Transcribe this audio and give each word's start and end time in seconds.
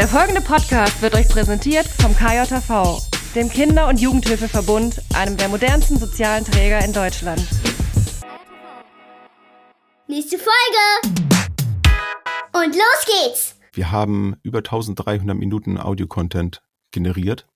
Der 0.00 0.08
folgende 0.08 0.40
Podcast 0.40 1.02
wird 1.02 1.14
euch 1.14 1.28
präsentiert 1.28 1.86
vom 1.86 2.16
KJV, 2.16 3.06
dem 3.34 3.50
Kinder- 3.50 3.86
und 3.86 4.00
Jugendhilfeverbund, 4.00 5.02
einem 5.14 5.36
der 5.36 5.50
modernsten 5.50 5.98
sozialen 5.98 6.42
Träger 6.42 6.82
in 6.82 6.94
Deutschland. 6.94 7.46
Nächste 10.08 10.38
Folge! 10.38 11.18
Und 12.54 12.74
los 12.74 13.04
geht's! 13.04 13.56
Wir 13.74 13.90
haben 13.90 14.36
über 14.42 14.60
1300 14.60 15.36
Minuten 15.36 15.76
Audio-Content 15.76 16.62
generiert, 16.92 17.46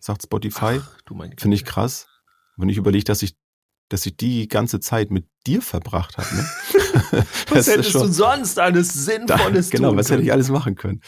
sagt 0.00 0.24
Spotify. 0.24 0.80
Finde 1.38 1.54
ich 1.54 1.64
krass. 1.64 2.08
Wenn 2.56 2.68
ich 2.68 2.76
überlege, 2.76 3.04
dass 3.04 3.22
ich, 3.22 3.36
dass 3.88 4.04
ich 4.04 4.16
die 4.16 4.48
ganze 4.48 4.80
Zeit 4.80 5.12
mit 5.12 5.28
dir 5.46 5.62
verbracht 5.62 6.18
habe. 6.18 6.26
Ne? 6.34 7.24
Was 7.50 7.68
hättest 7.68 7.94
du 7.94 8.08
sonst 8.08 8.58
alles 8.58 8.92
Sinnvolles 8.92 9.70
Genau, 9.70 9.90
tun 9.90 9.98
was 9.98 10.10
hätte 10.10 10.22
ich 10.22 10.32
alles 10.32 10.48
machen 10.48 10.74
können? 10.74 11.00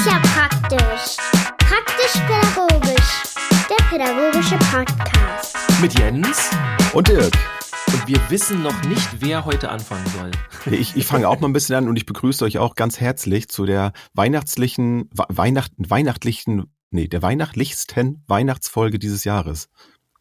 Ist 0.00 0.06
ja 0.06 0.18
praktisch. 0.18 1.16
Praktisch-pädagogisch. 1.58 3.22
Der 3.68 3.84
pädagogische 3.90 4.56
Podcast. 4.72 5.56
Mit 5.82 5.98
Jens. 5.98 6.48
Und 6.94 7.06
Dirk. 7.08 7.34
Und 7.92 8.08
wir 8.08 8.18
wissen 8.30 8.62
noch 8.62 8.82
nicht, 8.84 9.06
wer 9.20 9.44
heute 9.44 9.68
anfangen 9.68 10.06
soll. 10.16 10.30
Ich, 10.72 10.96
ich 10.96 11.04
fange 11.04 11.28
auch 11.28 11.38
mal 11.40 11.48
ein 11.48 11.52
bisschen 11.52 11.76
an 11.76 11.86
und 11.86 11.96
ich 11.96 12.06
begrüße 12.06 12.42
euch 12.46 12.56
auch 12.56 12.76
ganz 12.76 12.98
herzlich 12.98 13.50
zu 13.50 13.66
der 13.66 13.92
weihnachtlichen, 14.14 15.10
We- 15.12 15.26
Weihnacht, 15.28 15.72
weihnachtlichen, 15.76 16.72
nee, 16.90 17.06
der 17.06 17.20
weihnachtlichsten 17.20 18.24
Weihnachtsfolge 18.26 18.98
dieses 18.98 19.24
Jahres. 19.24 19.68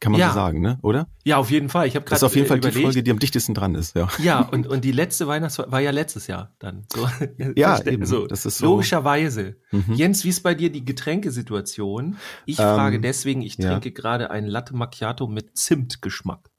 Kann 0.02 0.14
man 0.14 0.22
Ja. 0.22 0.30
so 0.30 0.36
sagen, 0.36 0.62
ne? 0.62 0.80
Oder? 0.82 1.08
Ja, 1.26 1.38
auf 1.38 1.52
jeden 1.52 1.68
Fall. 1.68 1.86
Ich 1.86 1.96
habe 1.96 2.06
Das 2.06 2.12
gerade 2.12 2.18
ist 2.20 2.24
auf 2.24 2.36
jeden 2.36 2.48
Fall 2.48 2.58
überlegt. 2.60 2.78
die 2.78 2.84
Folge, 2.84 3.04
die 3.04 3.12
am 3.12 3.20
dichtesten 3.20 3.54
dran 3.54 3.76
ist, 3.76 3.98
ja. 3.98 4.08
Ja, 4.24 4.40
und, 4.42 4.66
und 4.66 4.86
die 4.86 4.94
letzte 4.94 5.28
Weihnachtsfolge 5.28 5.72
war 5.74 5.82
ja 5.82 5.92
letztes 5.92 6.28
Jahr 6.28 6.56
dann. 6.60 6.86
So, 6.94 7.06
Ja, 7.58 7.84
eben. 7.86 8.06
So, 8.06 8.26
Das 8.26 8.46
ist 8.46 8.60
so- 8.60 8.66
Logischerweise. 8.68 9.58
Mhm. 9.72 9.94
Jens, 9.94 10.24
wie 10.24 10.30
ist 10.30 10.42
bei 10.42 10.56
dir 10.56 10.72
die 10.72 10.86
Getränkesituation? 10.86 12.18
Ich 12.46 12.60
Ähm, 12.60 12.66
frage 12.66 13.00
deswegen, 13.00 13.42
ich 13.42 13.58
ja. 13.58 13.72
trinke 13.72 13.92
gerade 13.92 14.32
einen 14.32 14.48
Latte 14.48 14.76
Macchiato 14.76 15.28
mit 15.28 15.58
Zimtgeschmack. 15.58 16.50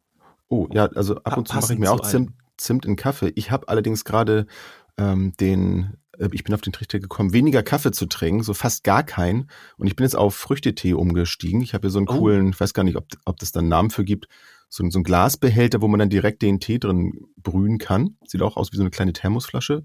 Oh, 0.49 0.67
ja, 0.73 0.87
also 0.87 1.17
ab 1.17 1.25
Pa- 1.25 1.35
und 1.37 1.49
zu 1.49 1.55
mache 1.57 1.73
ich 1.73 1.79
mir 1.79 1.91
auch 1.93 2.01
Zimt, 2.01 2.33
Zimt 2.57 2.85
in 2.85 2.97
Kaffee. 2.97 3.33
Ich 3.37 3.51
habe 3.51 3.69
allerdings 3.69 4.05
gerade 4.05 4.47
ähm, 4.99 5.33
den, 5.41 5.95
ich 6.33 6.45
bin 6.45 6.55
auf 6.55 6.61
den 6.61 6.73
Trichter 6.73 7.01
gekommen, 7.01 7.33
weniger 7.33 7.63
Kaffee 7.63 7.93
zu 7.93 8.07
trinken, 8.07 8.43
so 8.43 8.55
fast 8.55 8.85
gar 8.85 9.03
keinen. 9.03 9.51
Und 9.77 9.87
ich 9.87 9.97
bin 9.97 10.05
jetzt 10.05 10.17
auf 10.17 10.35
Früchtetee 10.35 10.93
umgestiegen. 10.93 11.63
Ich 11.63 11.75
habe 11.75 11.83
hier 11.83 11.91
so 11.91 11.99
einen 11.99 12.09
Oh. 12.09 12.19
coolen, 12.19 12.51
ich 12.51 12.61
weiß 12.61 12.75
gar 12.75 12.83
nicht, 12.83 12.97
ob, 12.97 13.07
ob 13.25 13.39
das 13.39 13.53
da 13.53 13.61
einen 13.61 13.69
Namen 13.69 13.91
für 13.91 14.05
gibt, 14.05 14.29
so, 14.69 14.89
so 14.91 14.99
ein 14.99 15.05
Glasbehälter, 15.05 15.81
wo 15.81 15.89
man 15.89 15.99
dann 15.99 16.11
direkt 16.11 16.43
den 16.43 16.61
Tee 16.61 16.79
drin 16.79 17.13
brühen 17.37 17.79
kann. 17.79 18.17
Sieht 18.27 18.43
auch 18.43 18.57
aus 18.57 18.73
wie 18.73 18.77
so 18.77 18.83
eine 18.83 18.91
kleine 18.91 19.13
Thermosflasche 19.13 19.85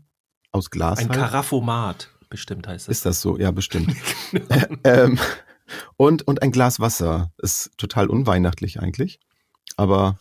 aus 0.51 0.69
Glas. 0.69 0.99
Ein 0.99 1.09
halt. 1.09 1.19
Karaffomat, 1.19 2.09
bestimmt 2.29 2.67
heißt 2.67 2.87
das. 2.87 2.97
Ist 2.97 3.05
das 3.05 3.21
so? 3.21 3.37
Ja, 3.37 3.51
bestimmt. 3.51 3.95
ähm, 4.83 5.17
und, 5.97 6.27
und 6.27 6.41
ein 6.41 6.51
Glas 6.51 6.79
Wasser. 6.79 7.31
Ist 7.37 7.71
total 7.77 8.07
unweihnachtlich 8.07 8.79
eigentlich. 8.79 9.19
Aber 9.77 10.19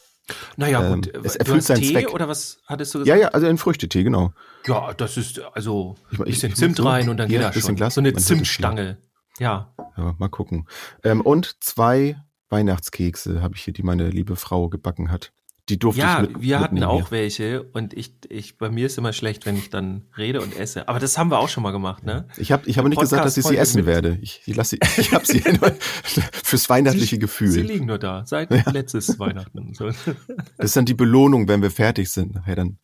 naja, 0.57 0.83
ähm, 0.87 1.03
gut. 1.03 1.13
es 1.25 1.37
erfüllt 1.37 1.63
seinen 1.63 1.81
Tee 1.81 1.93
Zweck. 1.93 2.13
oder 2.13 2.29
was 2.29 2.59
hattest 2.67 2.95
du 2.95 2.99
ja, 3.01 3.05
gesagt? 3.17 3.21
ja, 3.23 3.29
also 3.29 3.47
ein 3.47 3.59
Früchtetee, 3.59 4.03
genau. 4.05 4.33
Ja, 4.67 4.93
das 4.95 5.17
ist 5.17 5.41
also 5.53 5.97
Ich- 6.11 6.19
ein 6.19 6.25
bisschen 6.25 6.53
ich- 6.53 6.57
Zimt 6.59 6.83
rein 6.85 7.09
und 7.09 7.17
dann 7.19 7.31
ja, 7.31 7.47
geht 7.49 7.57
das 7.57 7.67
schon. 7.67 7.77
Glas, 7.77 7.95
so 7.95 8.01
eine 8.01 8.15
Zimtstange. 8.15 8.99
Ja. 9.39 9.75
Ja, 9.97 10.15
mal 10.19 10.29
gucken. 10.29 10.67
Ähm, 11.03 11.21
und 11.21 11.57
zwei 11.63 12.17
Weihnachtskekse 12.51 13.43
habe 13.43 13.55
ich 13.57 13.63
hier, 13.63 13.75
die 13.75 13.83
meine 13.83 14.09
liebe 14.11 14.37
Frau 14.37 14.69
gebacken 14.69 15.11
hat. 15.11 15.33
Die 15.71 15.79
durfte 15.79 16.03
Ja, 16.03 16.23
ich 16.23 16.29
mit, 16.31 16.43
wir 16.43 16.61
hatten 16.61 16.75
mitnehmen 16.75 16.93
auch 17.05 17.11
welche 17.11 17.63
und 17.63 17.95
ich, 17.95 18.13
ich, 18.29 18.59
bei 18.59 18.69
mir 18.69 18.85
ist 18.85 18.99
immer 18.99 19.15
schlecht, 19.15 19.47
wenn 19.47 19.57
ich 19.57 19.71
dann 19.71 20.05
rede 20.19 20.43
und 20.43 20.55
esse. 20.59 20.89
Aber 20.89 20.99
das 20.99 21.17
haben 21.17 21.31
wir 21.31 21.39
auch 21.39 21.49
schon 21.49 21.63
mal 21.63 21.71
gemacht, 21.71 22.05
ne? 22.05 22.29
Ich 22.37 22.53
habe 22.53 22.69
ich 22.69 22.77
hab 22.77 22.87
nicht 22.87 23.01
gesagt, 23.01 23.25
dass 23.25 23.39
ich 23.39 23.47
sie 23.47 23.57
essen 23.57 23.79
mit- 23.79 23.87
werde. 23.87 24.19
Ich, 24.21 24.43
ich 24.45 24.55
lasse 24.57 24.77
sie, 24.77 24.81
ich 25.01 25.13
habe 25.15 25.25
sie 25.27 25.41
fürs 26.45 26.69
weihnachtliche 26.69 27.15
Sie 27.17 27.19
Gefühl. 27.19 27.61
liegen 27.63 27.87
nur 27.87 27.99
da, 27.99 28.25
seit 28.27 28.51
letztes 28.75 29.19
Weihnachten. 29.19 29.73
So. 29.73 29.87
Das 30.59 30.67
ist 30.67 30.77
dann 30.77 30.85
die 30.85 30.93
Belohnung, 30.95 31.49
wenn 31.49 31.63
wir 31.63 31.71
fertig 31.71 32.11
sind. 32.11 32.35
Nachher 32.35 32.57
dann 32.57 32.79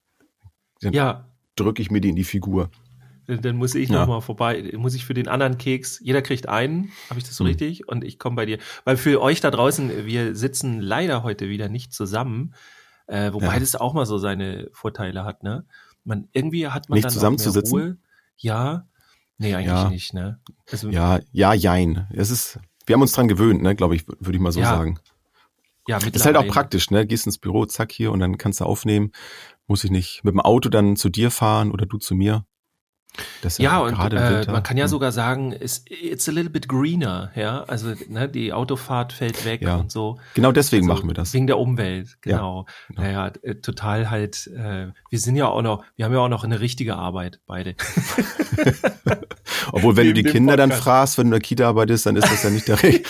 Ja, 0.80 1.28
drücke 1.56 1.82
ich 1.82 1.90
mir 1.90 2.00
die 2.00 2.08
in 2.08 2.16
die 2.16 2.24
Figur. 2.24 2.70
Dann 3.38 3.56
muss 3.56 3.74
ich 3.74 3.88
Ja. 3.88 4.00
noch 4.00 4.08
mal 4.08 4.20
vorbei, 4.20 4.72
muss 4.76 4.94
ich 4.94 5.04
für 5.04 5.14
den 5.14 5.28
anderen 5.28 5.58
Keks, 5.58 6.00
jeder 6.02 6.22
kriegt 6.22 6.48
einen, 6.48 6.90
habe 7.08 7.18
ich 7.18 7.24
das 7.24 7.36
so 7.36 7.44
Hm. 7.44 7.48
richtig? 7.48 7.88
Und 7.88 8.04
ich 8.04 8.18
komme 8.18 8.36
bei 8.36 8.46
dir. 8.46 8.58
Weil 8.84 8.96
für 8.96 9.20
euch 9.20 9.40
da 9.40 9.50
draußen, 9.50 10.06
wir 10.06 10.34
sitzen 10.36 10.80
leider 10.80 11.22
heute 11.22 11.48
wieder 11.48 11.68
nicht 11.68 11.92
zusammen, 11.92 12.54
äh, 13.06 13.32
wobei 13.32 13.54
Ja. 13.54 13.60
das 13.60 13.74
auch 13.76 13.94
mal 13.94 14.06
so 14.06 14.18
seine 14.18 14.68
Vorteile 14.72 15.24
hat, 15.24 15.42
ne? 15.42 15.64
Man, 16.04 16.28
irgendwie 16.32 16.66
hat 16.68 16.88
man 16.88 16.96
Nicht 16.96 17.04
dann 17.04 17.12
zusammenzusitzen? 17.12 17.68
auch 17.72 17.76
mehr 17.76 17.86
Ruhe. 17.88 17.98
Ja, 18.36 18.88
nee, 19.38 19.54
eigentlich 19.54 19.66
Ja. 19.66 19.90
nicht, 19.90 20.14
ne? 20.14 20.40
Also, 20.70 20.88
Ja, 20.90 21.20
ja, 21.32 21.52
jein. 21.52 22.06
Es 22.12 22.30
ist, 22.30 22.58
wir 22.86 22.94
haben 22.94 23.02
uns 23.02 23.12
dran 23.12 23.28
gewöhnt, 23.28 23.62
ne, 23.62 23.74
glaube 23.74 23.94
ich, 23.96 24.06
würde 24.08 24.32
ich 24.34 24.40
mal 24.40 24.52
so 24.52 24.60
Ja, 24.60 24.70
sagen. 24.70 24.98
ja 25.86 25.98
Ist 25.98 26.24
halt 26.24 26.36
auch 26.36 26.46
praktisch, 26.46 26.90
ne? 26.90 27.06
Gehst 27.06 27.26
ins 27.26 27.38
Büro, 27.38 27.66
zack 27.66 27.92
hier 27.92 28.12
und 28.12 28.20
dann 28.20 28.38
kannst 28.38 28.60
du 28.60 28.64
aufnehmen. 28.64 29.12
Muss 29.66 29.84
ich 29.84 29.90
nicht 29.90 30.24
mit 30.24 30.32
dem 30.32 30.40
Auto 30.40 30.68
dann 30.68 30.96
zu 30.96 31.08
dir 31.10 31.30
fahren 31.30 31.70
oder 31.70 31.86
du 31.86 31.98
zu 31.98 32.14
mir. 32.14 32.44
Das 33.42 33.58
Ja, 33.58 33.78
und 33.80 33.94
äh, 34.12 34.44
man 34.50 34.62
kann 34.62 34.76
ja 34.76 34.84
hm. 34.84 34.90
sogar 34.90 35.12
sagen, 35.12 35.52
it's, 35.52 35.84
it's 35.88 36.28
a 36.28 36.32
little 36.32 36.50
bit 36.50 36.68
greener, 36.68 37.30
ja. 37.34 37.64
Also 37.64 37.94
ne, 38.08 38.28
die 38.28 38.52
Autofahrt 38.52 39.12
fällt 39.12 39.44
weg 39.44 39.62
Ja. 39.62 39.76
und 39.76 39.90
so. 39.90 40.18
Genau 40.34 40.52
deswegen 40.52 40.88
Also, 40.88 41.02
machen 41.02 41.10
wir 41.10 41.14
das. 41.14 41.34
Wegen 41.34 41.46
der 41.46 41.58
Umwelt, 41.58 42.18
genau. 42.20 42.66
genau. 42.88 43.02
Naja, 43.02 43.32
äh, 43.42 43.56
total 43.56 44.10
halt, 44.10 44.46
äh, 44.48 44.88
wir 45.10 45.18
sind 45.18 45.36
ja 45.36 45.48
auch 45.48 45.62
noch, 45.62 45.84
wir 45.96 46.04
haben 46.04 46.12
ja 46.12 46.20
auch 46.20 46.28
noch 46.28 46.44
eine 46.44 46.60
richtige 46.60 46.96
Arbeit, 46.96 47.40
beide. 47.46 47.74
Obwohl, 49.72 49.96
wenn 49.96 50.06
du 50.08 50.14
die 50.14 50.22
Kinder 50.22 50.56
dann 50.56 50.70
Podcast. 50.70 50.84
fragst, 50.84 51.18
wenn 51.18 51.24
du 51.24 51.28
in 51.28 51.32
der 51.32 51.40
Kita 51.40 51.68
arbeitest, 51.68 52.06
dann 52.06 52.16
ist 52.16 52.30
das 52.30 52.42
ja 52.42 52.50
nicht 52.50 52.68
der 52.68 52.82
Re 52.82 53.00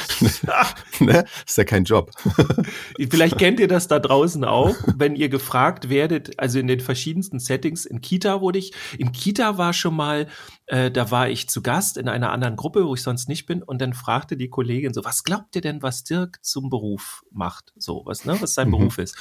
ne? 1.01 1.25
Ist 1.47 1.59
ja 1.59 1.65
kein 1.65 1.85
Job. 1.85 2.11
Vielleicht 3.11 3.39
kennt 3.39 3.61
ihr 3.61 3.69
das 3.69 3.89
da 3.89 3.99
draußen 3.99 4.45
auch, 4.45 4.75
wenn 4.97 5.17
ihr 5.17 5.29
gefragt 5.29 5.89
werdet, 5.89 6.39
also 6.39 6.59
in 6.59 6.67
den 6.67 6.81
verschiedensten 6.81 7.39
Settings. 7.39 7.85
In 7.85 8.01
Kita 8.01 8.41
wurde 8.41 8.59
ich, 8.59 8.73
in 8.99 9.13
Kita 9.13 9.59
war 9.59 9.73
schon 9.73 9.90
mal, 9.91 10.27
äh, 10.67 10.91
da 10.91 11.11
war 11.11 11.29
ich 11.29 11.49
zu 11.49 11.63
Gast 11.63 11.97
in 11.97 12.09
einer 12.09 12.31
anderen 12.33 12.57
Gruppe, 12.57 12.87
wo 12.87 12.95
ich 12.95 13.03
sonst 13.03 13.29
nicht 13.29 13.47
bin, 13.47 13.63
und 13.63 13.81
dann 13.81 13.93
fragte 13.93 14.37
die 14.37 14.49
Kollegin 14.49 14.95
so, 14.95 15.05
was 15.05 15.25
glaubt 15.25 15.55
ihr 15.57 15.63
denn, 15.63 15.83
was 15.83 16.05
Dirk 16.05 16.39
zum 16.45 16.71
Beruf 16.71 17.23
macht? 17.31 17.73
So, 17.77 18.03
was, 18.07 18.25
ne, 18.25 18.37
was 18.41 18.55
sein 18.55 18.69
Mhm. 18.69 18.73
Beruf 18.73 18.99
ist. 18.99 19.17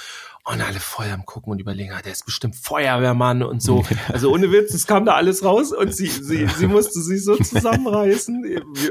Und 0.45 0.61
alle 0.61 0.79
voll 0.79 1.07
am 1.11 1.25
gucken 1.25 1.51
und 1.51 1.59
überlegen, 1.59 1.91
ah, 1.93 2.01
der 2.01 2.11
ist 2.11 2.25
bestimmt 2.25 2.55
Feuerwehrmann 2.55 3.43
und 3.43 3.61
so. 3.61 3.83
Also 4.07 4.31
ohne 4.31 4.51
Witz, 4.51 4.73
es 4.73 4.87
kam 4.87 5.05
da 5.05 5.13
alles 5.15 5.43
raus 5.43 5.71
und 5.71 5.93
sie, 5.93 6.07
sie, 6.07 6.47
sie 6.47 6.67
musste 6.67 7.01
sich 7.01 7.23
so 7.23 7.35
zusammenreißen, 7.35 8.43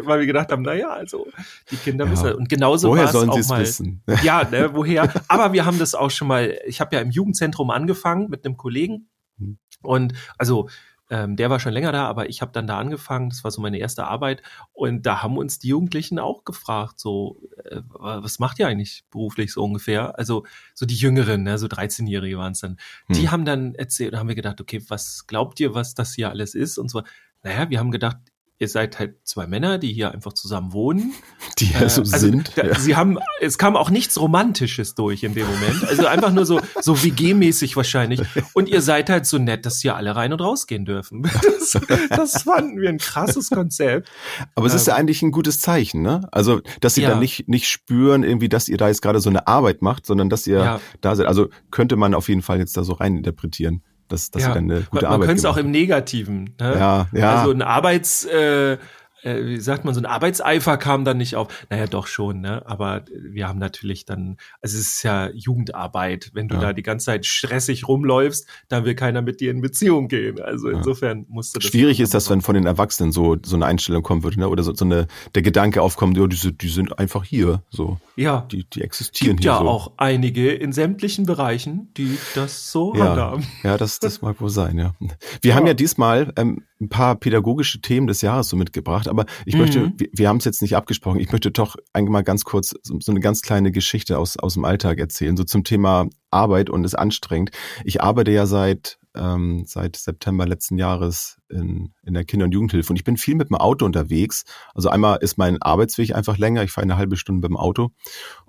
weil 0.05 0.21
wir 0.21 0.27
gedacht 0.27 0.50
haben, 0.53 0.62
naja, 0.62 0.89
also 0.91 1.27
die 1.71 1.77
Kinder 1.77 2.05
Ja. 2.06 2.12
wissen. 2.12 2.34
Und 2.34 2.49
genauso 2.49 2.89
Woher 2.91 3.12
war 3.12 3.22
es 3.22 3.28
auch 3.28 3.49
mal. 3.49 3.60
wissen? 3.60 4.03
Ja, 4.22 4.45
ne, 4.45 4.71
woher? 4.75 5.12
Aber 5.28 5.53
wir 5.53 5.65
haben 5.65 5.78
das 5.78 5.95
auch 5.95 6.10
schon 6.10 6.28
mal, 6.28 6.56
ich 6.66 6.81
habe 6.81 6.95
ja 6.97 7.03
im 7.03 7.10
Jugendzentrum 7.10 7.71
angefangen 7.71 8.28
mit 8.31 8.45
einem 8.45 8.56
Kollegen 8.56 9.09
Hm. 9.39 9.59
und 9.83 10.15
also 10.39 10.69
ähm, 11.10 11.36
der 11.36 11.50
war 11.50 11.58
schon 11.60 11.72
länger 11.72 11.92
da, 11.92 12.06
aber 12.06 12.28
ich 12.28 12.42
habe 12.42 12.52
dann 12.52 12.66
da 12.66 12.78
angefangen, 12.78 13.30
das 13.30 13.44
war 13.44 13.50
so 13.50 13.60
meine 13.60 13.78
erste 13.78 14.04
Arbeit 14.06 14.42
und 14.72 15.06
da 15.06 15.22
haben 15.22 15.38
uns 15.38 15.58
die 15.58 15.69
Jugendlichen 15.69 16.19
auch 16.19 16.44
gefragt, 16.44 17.00
so, 17.00 17.41
äh, 17.64 17.80
was 17.92 18.38
macht 18.38 18.58
ihr 18.58 18.69
eigentlich 18.69 19.04
beruflich 19.10 19.52
so 19.52 19.64
ungefähr? 19.64 20.18
Also 20.18 20.44
so 20.74 20.86
die 20.86 20.97
Jüngeren, 20.97 21.42
ne, 21.42 21.58
so 21.58 21.66
13-Jährige 21.66 22.38
waren 22.38 22.52
es 22.52 22.60
dann. 22.60 22.76
Die 23.08 23.22
Hm. 23.22 23.30
haben 23.30 23.44
dann 23.44 23.74
erzählt, 23.74 24.14
da 24.14 24.18
haben 24.18 24.28
wir 24.28 24.34
gedacht, 24.34 24.60
okay, 24.60 24.82
was 24.88 25.26
glaubt 25.26 25.60
ihr, 25.60 25.74
was 25.74 25.94
das 25.94 26.14
hier 26.14 26.30
alles 26.30 26.54
ist? 26.54 26.78
Und 26.78 26.91
so, 26.91 27.02
naja, 27.42 27.70
wir 27.70 27.78
haben 27.78 27.91
gedacht, 27.91 28.18
ihr 28.60 28.69
seid 28.69 28.98
halt 28.98 29.16
zwei 29.24 29.46
Männer, 29.46 29.78
die 29.78 29.92
hier 29.92 30.10
einfach 30.12 30.32
zusammen 30.32 30.72
wohnen 30.72 31.12
Die 31.58 31.70
ja 31.72 31.82
äh, 31.82 31.88
so 31.88 32.02
also, 32.02 32.16
sind. 32.19 32.52
Da, 32.56 32.66
ja. 32.66 32.78
Sie 32.78 32.96
haben, 32.96 33.19
es 33.41 33.56
kam 33.58 33.76
auch 33.76 33.91
nichts 33.91 34.20
Romantisches 34.20 34.94
durch 34.94 35.22
in 35.22 35.34
dem 35.34 35.46
Moment. 35.46 35.88
Also 35.88 36.06
einfach 36.06 36.32
nur 36.32 36.44
so, 36.44 36.60
so 36.80 36.94
WG-mäßig 37.02 37.76
wahrscheinlich. 37.76 38.20
Und 38.54 38.68
ihr 38.68 38.83
seid 38.83 39.10
halt 39.10 39.27
so 39.27 39.38
nett, 39.38 39.65
dass 39.66 39.80
hier 39.80 39.97
alle 39.97 40.15
rein 40.16 40.33
und 40.33 40.41
rausgehen 40.41 40.84
dürfen. 40.84 41.22
Das, 41.68 41.78
das 42.09 42.42
fanden 42.44 42.80
wir 42.80 42.88
ein 42.88 42.98
krasses 42.98 43.50
Konzept. 43.50 44.09
Aber 44.54 44.66
es 44.66 44.74
ist 44.74 44.86
ja 44.86 44.94
ähm, 44.94 45.00
eigentlich 45.00 45.22
ein 45.22 45.33
gutes 45.33 45.60
Zeichen, 45.60 46.00
ne? 46.03 46.27
Also, 46.33 46.60
dass 46.80 46.94
sie 46.94 47.03
Ja. 47.03 47.10
dann 47.10 47.18
nicht, 47.18 47.48
nicht 47.48 47.68
spüren, 47.68 48.22
irgendwie, 48.22 48.48
dass 48.48 48.68
ihr 48.68 48.77
da 48.78 48.88
jetzt 48.88 49.03
gerade 49.03 49.21
so 49.21 49.28
eine 49.28 49.47
Arbeit 49.47 49.83
macht, 49.83 50.06
sondern 50.06 50.30
dass 50.30 50.47
ihr 50.47 50.59
Ja. 50.59 50.80
da 51.00 51.15
seid. 51.15 51.27
Also 51.27 51.48
könnte 51.71 51.97
man 51.97 52.15
auf 52.15 52.28
jeden 52.28 52.42
Fall 52.42 52.59
jetzt 52.59 52.77
da 52.77 52.84
so 52.84 52.94
rein 52.94 53.16
interpretieren, 53.18 53.83
dass, 54.09 54.31
dass 54.31 54.43
ihr 54.43 54.55
dann 54.55 54.71
eine 54.71 54.81
gute 54.83 54.95
man, 54.95 55.03
man 55.03 55.13
Arbeit 55.13 55.27
könnte 55.28 55.41
es 55.41 55.45
auch 55.45 55.57
im 55.57 55.71
Negativen. 55.71 56.55
Ne? 56.60 56.75
Ja, 56.78 57.07
ja. 57.13 57.37
Also 57.37 57.53
ein 57.53 57.63
Arbeits, 57.63 58.25
äh, 58.25 58.78
äh, 59.22 59.44
wie 59.44 59.60
sagt 59.60 59.84
man, 59.84 59.94
so 59.94 60.00
ein 60.00 60.06
Arbeitseifer 60.06 60.76
kam 60.76 61.04
dann 61.04 61.16
nicht 61.18 61.36
auf. 61.36 61.48
Naja, 61.70 61.86
doch 61.86 62.06
schon, 62.06 62.41
ne? 62.41 62.62
Aber 62.66 63.04
wir 63.12 63.48
haben 63.48 63.59
natürlich 63.59 64.04
dann, 64.04 64.36
also 64.62 64.76
es 64.78 64.86
ist 64.97 65.03
ja 65.03 65.30
Jugendarbeit. 65.32 66.30
Wenn 66.34 66.48
du 66.48 66.54
Ja. 66.56 66.60
da 66.60 66.72
die 66.72 66.82
ganze 66.82 67.06
Zeit 67.06 67.26
stressig 67.26 67.88
rumläufst, 67.88 68.47
dann 68.68 68.84
will 68.84 68.94
keiner 68.94 69.22
mit 69.22 69.41
dir 69.41 69.50
in 69.50 69.60
Beziehung 69.60 70.09
gehen. 70.09 70.41
Also 70.41 70.68
insofern 70.68 71.26
musst 71.28 71.54
du 71.56 71.60
das. 71.60 71.68
Schwierig 71.70 72.00
ist 72.00 72.15
das, 72.15 72.30
wenn 72.30 72.41
von 72.41 72.54
den 72.54 72.66
Erwachsenen 72.66 73.12
so, 73.12 73.36
so 73.44 73.56
eine 73.56 73.66
Einstellung 73.66 74.03
kommen 74.03 74.22
würde, 74.22 74.38
ne? 74.41 74.48
Oder 74.48 74.62
so, 74.62 74.74
so 74.74 74.84
eine, 74.84 75.06
der 75.34 75.42
Gedanke 75.42 75.82
aufkommt, 75.82 76.16
ja, 76.16 76.26
die, 76.26 76.36
sind- 76.36 76.62
die 76.62 76.68
sind 76.68 76.98
einfach 76.98 77.24
hier, 77.24 77.62
so. 77.71 77.98
Ja. 78.16 78.47
Die, 78.50 78.64
die 78.68 78.82
existieren 78.82 79.36
Gibt 79.36 79.44
hier 79.44 79.53
ja 79.53 79.59
so. 79.59 79.68
auch 79.68 79.92
einige 79.97 80.53
in 80.53 80.72
sämtlichen 80.72 81.26
Bereichen, 81.26 81.92
die 81.97 82.18
das 82.34 82.71
so 82.72 82.94
Ja, 82.94 83.10
handhaben. 83.10 83.47
ja 83.62 83.76
das, 83.76 83.98
das 84.00 84.22
mag 84.22 84.41
wohl 84.41 84.50
sein, 84.50 84.78
ja. 84.78 84.94
Wir 85.42 85.54
haben 85.54 85.66
ja 85.66 85.74
diesmal 85.74 86.32
ähm, 86.36 86.62
ein 86.80 86.89
paar 86.89 87.16
pädagogische 87.16 87.80
Themen 87.80 88.07
des 88.07 88.22
Jahres 88.22 88.48
so 88.48 88.57
mitgebracht, 88.57 89.09
aber 89.09 89.27
ich 89.47 89.54
Mhm. 89.54 89.60
möchte, 89.60 89.92
wir, 89.97 90.09
wir 90.13 90.28
haben 90.28 90.36
es 90.36 90.45
jetzt 90.45 90.63
nicht 90.63 90.77
abgesprochen, 90.77 91.19
ich 91.19 91.33
möchte 91.33 91.51
doch 91.51 91.77
eigentlich 91.92 92.13
mal 92.13 92.22
ganz 92.22 92.45
kurz 92.45 92.75
so, 92.83 92.98
so 93.01 93.10
eine 93.13 93.21
ganz 93.21 93.42
kleine 93.42 93.72
Geschichte 93.72 94.19
aus, 94.19 94.36
aus 94.36 94.54
dem 94.54 94.65
Alltag 94.65 94.98
erzählen, 94.98 95.36
so 95.36 95.45
zum 95.45 95.65
Thema 95.65 96.09
Arbeit 96.30 96.71
und 96.71 96.84
ist 96.84 96.95
anstrengend. 96.95 97.51
Ich 97.84 98.01
arbeite 98.03 98.30
ja 98.30 98.47
seit, 98.47 98.98
ähm, 99.16 99.65
seit 99.66 99.97
September 99.97 100.47
letzten 100.47 100.78
Jahres 100.78 101.39
in, 101.48 101.92
in 102.04 102.15
der 102.15 102.25
Kinder- 102.25 102.45
und 102.45 102.53
Jugendhilfe 102.53 102.92
und 102.92 102.97
ich 102.97 103.04
bin 103.04 103.16
viel 103.16 103.34
mit 103.34 103.48
dem 103.48 103.57
Auto 103.57 103.84
unterwegs. 103.84 104.45
Also 104.74 104.89
einmal 104.89 105.19
ist 105.21 105.36
mein 105.39 105.60
Arbeitsweg 105.60 106.15
einfach 106.15 106.39
länger, 106.39 106.63
ich 106.63 106.71
fahre 106.71 106.84
eine 106.84 106.97
halbe 106.97 107.16
Stunde 107.16 107.41
mit 107.41 107.51
dem 107.51 107.57
Auto 107.57 107.91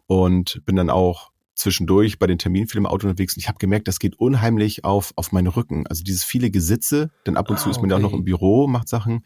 und 0.06 0.62
bin 0.66 0.76
dann 0.76 0.90
auch 0.90 1.32
zwischendurch 1.60 2.18
bei 2.20 2.28
den 2.28 2.38
Terminen 2.40 2.68
viel 2.68 2.80
im 2.80 2.86
Auto 2.86 3.08
unterwegs 3.08 3.36
und 3.36 3.42
ich 3.42 3.48
habe 3.48 3.60
gemerkt, 3.60 3.88
das 3.88 4.00
geht 4.00 4.16
unheimlich 4.18 4.86
auf, 4.86 5.12
auf 5.16 5.32
meinen 5.32 5.48
Rücken. 5.48 5.86
Also 5.88 6.04
dieses 6.04 6.24
viele 6.24 6.50
Gesitze, 6.52 7.12
denn 7.28 7.38
ab 7.38 7.50
und 7.50 7.58
Ah, 7.58 7.60
zu 7.60 7.70
ist 7.70 7.82
man 7.82 7.90
ja 7.90 7.98
auch 7.98 8.02
noch 8.02 8.14
im 8.14 8.24
Büro, 8.24 8.68
macht 8.68 8.88
Sachen. 8.88 9.24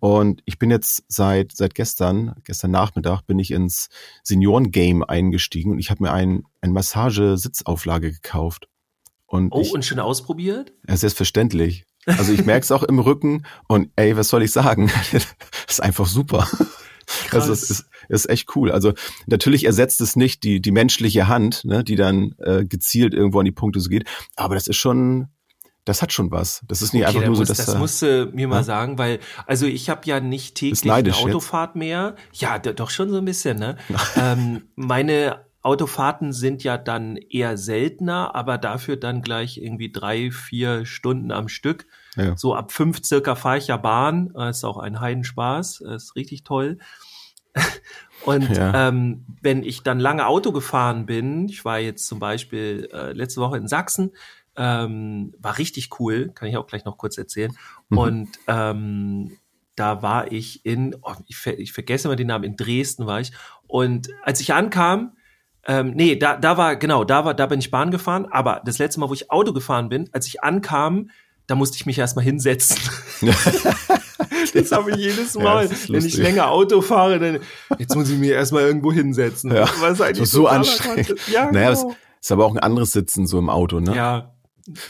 Und 0.00 0.42
ich 0.44 0.58
bin 0.58 0.70
jetzt 0.70 1.04
seit, 1.08 1.52
seit 1.52 1.74
gestern, 1.74 2.34
gestern 2.44 2.72
Nachmittag, 2.72 3.22
bin 3.22 3.38
ich 3.38 3.50
ins 3.52 3.88
Senioren-Game 4.24 5.02
eingestiegen 5.04 5.70
und 5.72 5.78
ich 5.78 5.90
habe 5.90 6.02
mir 6.02 6.12
ein, 6.12 6.42
ein 6.60 6.72
Massage-Sitzauflage 6.72 8.12
gekauft. 8.12 8.68
Und 9.26 9.52
Oh, 9.52 9.60
ich, 9.60 9.72
und 9.72 9.84
schon 9.84 9.98
ausprobiert? 9.98 10.72
ja, 10.88 10.96
selbstverständlich. 10.96 11.84
Also 12.06 12.32
ich 12.32 12.44
merke 12.44 12.62
es 12.62 12.70
auch 12.70 12.84
im 12.84 13.00
Rücken 13.00 13.44
und 13.66 13.90
ey, 13.96 14.16
was 14.16 14.28
soll 14.28 14.42
ich 14.42 14.52
sagen? 14.52 14.90
das 15.12 15.26
ist 15.68 15.82
einfach 15.82 16.06
super. 16.06 16.46
Also 17.30 17.52
es 17.52 17.70
ist, 17.70 17.86
ist 18.08 18.28
echt 18.28 18.54
cool. 18.56 18.70
Also 18.72 18.92
natürlich 19.26 19.64
ersetzt 19.64 20.00
es 20.00 20.16
nicht 20.16 20.42
die, 20.42 20.60
die 20.60 20.72
menschliche 20.72 21.28
Hand, 21.28 21.64
ne, 21.64 21.84
die 21.84 21.96
dann 21.96 22.34
äh, 22.38 22.64
gezielt 22.64 23.14
irgendwo 23.14 23.38
an 23.38 23.44
die 23.44 23.52
Punkte 23.52 23.80
so 23.80 23.88
geht. 23.88 24.08
Aber 24.34 24.54
das 24.54 24.66
ist 24.66 24.76
schon, 24.76 25.28
das 25.84 26.02
hat 26.02 26.12
schon 26.12 26.30
was. 26.32 26.62
Das 26.66 26.82
ist 26.82 26.92
nicht 26.94 27.02
Okay, 27.04 27.10
einfach 27.16 27.20
nur 27.28 27.30
muss, 27.30 27.38
so, 27.38 27.44
dass 27.44 27.58
das 27.58 27.66
da- 27.74 27.78
musst 27.78 28.02
du 28.02 28.30
mir 28.34 28.48
mal 28.48 28.56
Ja? 28.58 28.62
sagen, 28.64 28.98
weil, 28.98 29.20
also 29.46 29.66
ich 29.66 29.88
habe 29.88 30.00
ja 30.04 30.18
nicht 30.20 30.56
täglich 30.56 30.90
eine 30.90 31.08
jetzt. 31.08 31.18
Autofahrt 31.18 31.76
mehr. 31.76 32.16
Ja, 32.32 32.58
doch 32.58 32.90
schon 32.90 33.10
so 33.10 33.18
ein 33.18 33.24
bisschen, 33.24 33.58
ne? 33.58 33.76
ähm, 34.16 34.64
meine 34.74 35.46
Autofahrten 35.62 36.32
sind 36.32 36.62
ja 36.62 36.78
dann 36.78 37.16
eher 37.16 37.56
seltener, 37.58 38.34
aber 38.34 38.56
dafür 38.58 38.96
dann 38.96 39.20
gleich 39.22 39.58
irgendwie 39.58 39.90
drei, 39.90 40.30
vier 40.30 40.86
Stunden 40.86 41.32
am 41.32 41.48
Stück. 41.48 41.86
Ja. 42.16 42.36
So 42.36 42.54
ab 42.54 42.72
fünf 42.72 43.04
circa 43.04 43.34
fahre 43.34 43.58
ich 43.58 43.66
ja 43.68 43.76
Bahn. 43.76 44.32
Äh, 44.36 44.50
Ist 44.50 44.64
auch 44.64 44.78
ein 44.78 45.00
Heidenspaß. 45.00 45.82
Äh, 45.82 45.96
Ist 45.96 46.16
richtig 46.16 46.44
toll. 46.44 46.78
Und 48.24 48.48
Ja. 48.56 48.88
ähm, 48.88 49.24
wenn 49.40 49.62
ich 49.62 49.82
dann 49.82 50.00
lange 50.00 50.26
Auto 50.26 50.52
gefahren 50.52 51.06
bin, 51.06 51.48
ich 51.48 51.64
war 51.64 51.78
jetzt 51.78 52.06
zum 52.06 52.18
Beispiel 52.18 52.88
äh, 52.92 53.12
letzte 53.12 53.40
Woche 53.40 53.56
in 53.56 53.68
Sachsen, 53.68 54.12
ähm, 54.56 55.34
war 55.38 55.58
richtig 55.58 56.00
cool, 56.00 56.30
kann 56.34 56.48
ich 56.48 56.56
auch 56.56 56.66
gleich 56.66 56.84
noch 56.84 56.96
kurz 56.98 57.18
erzählen. 57.18 57.52
Mhm. 57.90 57.98
Und 57.98 58.28
ähm, 58.46 59.36
da 59.74 60.02
war 60.02 60.32
ich 60.32 60.64
in, 60.64 60.96
oh, 61.02 61.12
ich, 61.26 61.36
ver 61.36 61.58
ich 61.58 61.72
vergesse 61.72 62.08
immer 62.08 62.16
den 62.16 62.28
Namen, 62.28 62.44
in 62.44 62.56
Dresden 62.56 63.06
war 63.06 63.20
ich. 63.20 63.32
Und 63.66 64.08
als 64.22 64.40
ich 64.40 64.54
ankam, 64.54 65.12
ähm, 65.66 65.92
nee, 65.94 66.16
da, 66.16 66.36
da 66.36 66.56
war, 66.56 66.76
genau, 66.76 67.04
da 67.04 67.24
war, 67.24 67.34
da 67.34 67.46
bin 67.46 67.58
ich 67.58 67.70
Bahn 67.70 67.90
gefahren, 67.90 68.26
aber 68.30 68.62
das 68.64 68.78
letzte 68.78 69.00
Mal, 69.00 69.08
wo 69.10 69.14
ich 69.14 69.30
Auto 69.30 69.52
gefahren 69.52 69.88
bin, 69.88 70.08
als 70.12 70.26
ich 70.26 70.42
ankam, 70.42 71.10
da 71.46 71.54
musste 71.54 71.76
ich 71.76 71.86
mich 71.86 71.98
erstmal 71.98 72.24
hinsetzen. 72.24 72.78
das 74.54 74.72
habe 74.72 74.90
ich 74.92 74.96
jedes 74.96 75.34
Ja, 75.34 75.42
Mal, 75.42 75.68
das 75.68 75.80
ist 75.80 75.92
wenn 75.92 76.04
ich 76.04 76.16
länger 76.16 76.50
Auto 76.50 76.80
fahre, 76.80 77.18
dann 77.18 77.38
jetzt 77.78 77.94
muss 77.94 78.08
ich 78.08 78.18
mir 78.18 78.34
erstmal 78.34 78.62
irgendwo 78.62 78.92
hinsetzen. 78.92 79.54
Ja, 79.54 79.68
Was 79.80 80.00
eigentlich 80.00 80.18
Das 80.18 80.28
ist 80.28 80.32
so 80.32 80.42
totaler 80.42 80.58
anstrengend. 80.58 81.14
Ja, 81.32 81.50
naja, 81.50 81.70
es 81.70 81.82
genau. 81.82 81.96
ist 82.20 82.32
aber 82.32 82.46
auch 82.46 82.54
ein 82.54 82.58
anderes 82.58 82.92
Sitzen 82.92 83.26
so 83.26 83.38
im 83.38 83.50
Auto, 83.50 83.80
ne? 83.80 83.94
ja. 83.94 84.32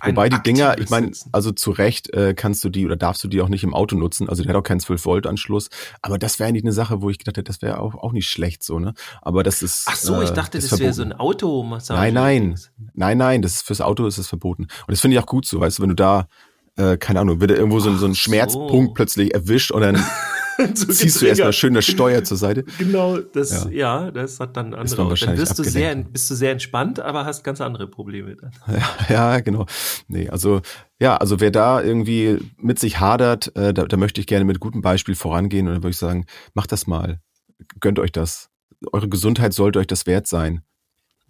Wobei 0.03 0.29
die 0.29 0.43
Dinger, 0.43 0.79
ich 0.79 0.89
meine, 0.89 1.13
also 1.33 1.53
zu 1.53 1.71
Recht 1.71 2.13
äh, 2.15 2.35
kannst 2.35 2.65
du 2.65 2.69
die 2.71 2.87
oder 2.87 2.97
darfst 2.97 3.23
du 3.25 3.29
die 3.29 3.43
auch 3.43 3.49
nicht 3.49 3.63
im 3.63 3.75
Auto 3.75 3.97
nutzen. 3.97 4.29
Also 4.29 4.43
der 4.43 4.55
hat 4.55 4.59
auch 4.59 4.63
keinen 4.63 4.81
12-Volt-Anschluss. 4.81 5.69
Aber 6.01 6.19
das 6.19 6.39
wäre 6.39 6.49
eigentlich 6.49 6.65
eine 6.65 6.73
Sache, 6.73 7.03
wo 7.03 7.11
ich 7.11 7.19
gedacht 7.19 7.37
hätte, 7.37 7.45
das 7.45 7.63
wäre 7.63 7.81
auch, 7.81 7.95
auch 7.95 8.13
nicht 8.13 8.29
schlecht 8.29 8.63
so, 8.63 8.79
ne? 8.79 8.95
Aber 9.21 9.43
das 9.43 9.63
ist. 9.63 9.85
Ach 9.87 9.97
so, 9.97 10.23
ich 10.23 10.31
äh, 10.31 10.35
dachte, 10.35 10.59
ist 10.59 10.73
das 10.73 10.81
wäre 10.81 10.93
so 10.93 11.03
ein 11.03 11.13
Automassage. 11.13 12.01
Nein, 12.01 12.15
nein. 12.15 12.61
Nein, 12.95 13.19
nein, 13.19 13.43
das 13.43 13.57
ist 13.57 13.67
fürs 13.67 13.81
Auto 13.81 14.07
ist 14.07 14.19
es 14.19 14.29
verboten. 14.29 14.63
Und 14.63 14.91
das 14.91 15.01
finde 15.01 15.17
ich 15.17 15.23
auch 15.23 15.27
gut 15.27 15.47
so, 15.47 15.61
weißt 15.61 15.79
du, 15.79 15.83
wenn 15.83 15.91
du 15.91 15.97
da, 15.97 16.29
äh, 16.77 16.97
keine 16.97 17.21
Ahnung, 17.21 17.41
wird 17.41 17.51
irgendwo 17.51 17.81
so, 17.81 17.91
ein- 17.91 17.99
so 17.99 18.07
ein 18.07 18.13
Ach 18.13 18.17
so. 18.17 18.21
Schmerzpunkt 18.21 18.95
plötzlich 18.95 19.35
erwischt 19.35 19.71
und 19.71 19.81
dann 19.83 19.97
so 20.75 20.87
ziehst 20.87 21.21
du 21.21 21.27
erstmal 21.27 21.53
schön 21.53 21.75
das 21.75 21.85
Steuer 21.85 22.25
zur 22.25 22.37
Seite. 22.39 22.65
Genau, 22.79 23.19
das, 23.19 23.65
Ja. 23.71 24.05
ja, 24.05 24.11
das 24.11 24.41
hat 24.41 24.57
dann 24.57 24.73
andere. 24.75 25.15
Dann 25.15 25.37
wirst 25.39 25.59
du 25.59 25.65
sehr, 25.65 25.95
bist 25.97 26.31
du 26.31 26.35
sehr 26.35 26.53
entspannt, 26.53 26.99
aber 27.01 27.25
hast 27.27 27.45
ganz 27.45 27.61
andere 27.61 27.87
Probleme 27.89 28.37
dann. 28.37 28.53
Ja, 29.09 29.15
ja, 29.35 29.41
genau. 29.41 29.67
Nee, 30.09 30.29
also 30.29 30.61
ja, 30.99 31.17
also 31.19 31.41
wer 31.41 31.51
da 31.51 31.83
irgendwie 31.83 32.39
mit 32.59 32.79
sich 32.79 33.01
hadert, 33.01 33.55
äh, 33.55 33.75
da, 33.75 33.85
da 33.85 33.97
möchte 33.99 34.21
ich 34.21 34.27
gerne 34.27 34.45
mit 34.47 34.61
gutem 34.61 34.81
Beispiel 34.81 35.15
vorangehen 35.15 35.67
und 35.69 35.75
dann 35.75 35.83
würde 35.83 35.91
ich 35.93 35.99
sagen, 35.99 36.25
macht 36.55 36.73
das 36.73 36.87
mal. 36.87 37.21
Gönnt 37.81 37.99
euch 37.99 38.13
das. 38.13 38.49
Eure 38.93 39.09
Gesundheit 39.09 39.53
sollte 39.55 39.79
euch 39.79 39.87
das 39.87 40.07
wert 40.07 40.27
sein. 40.27 40.63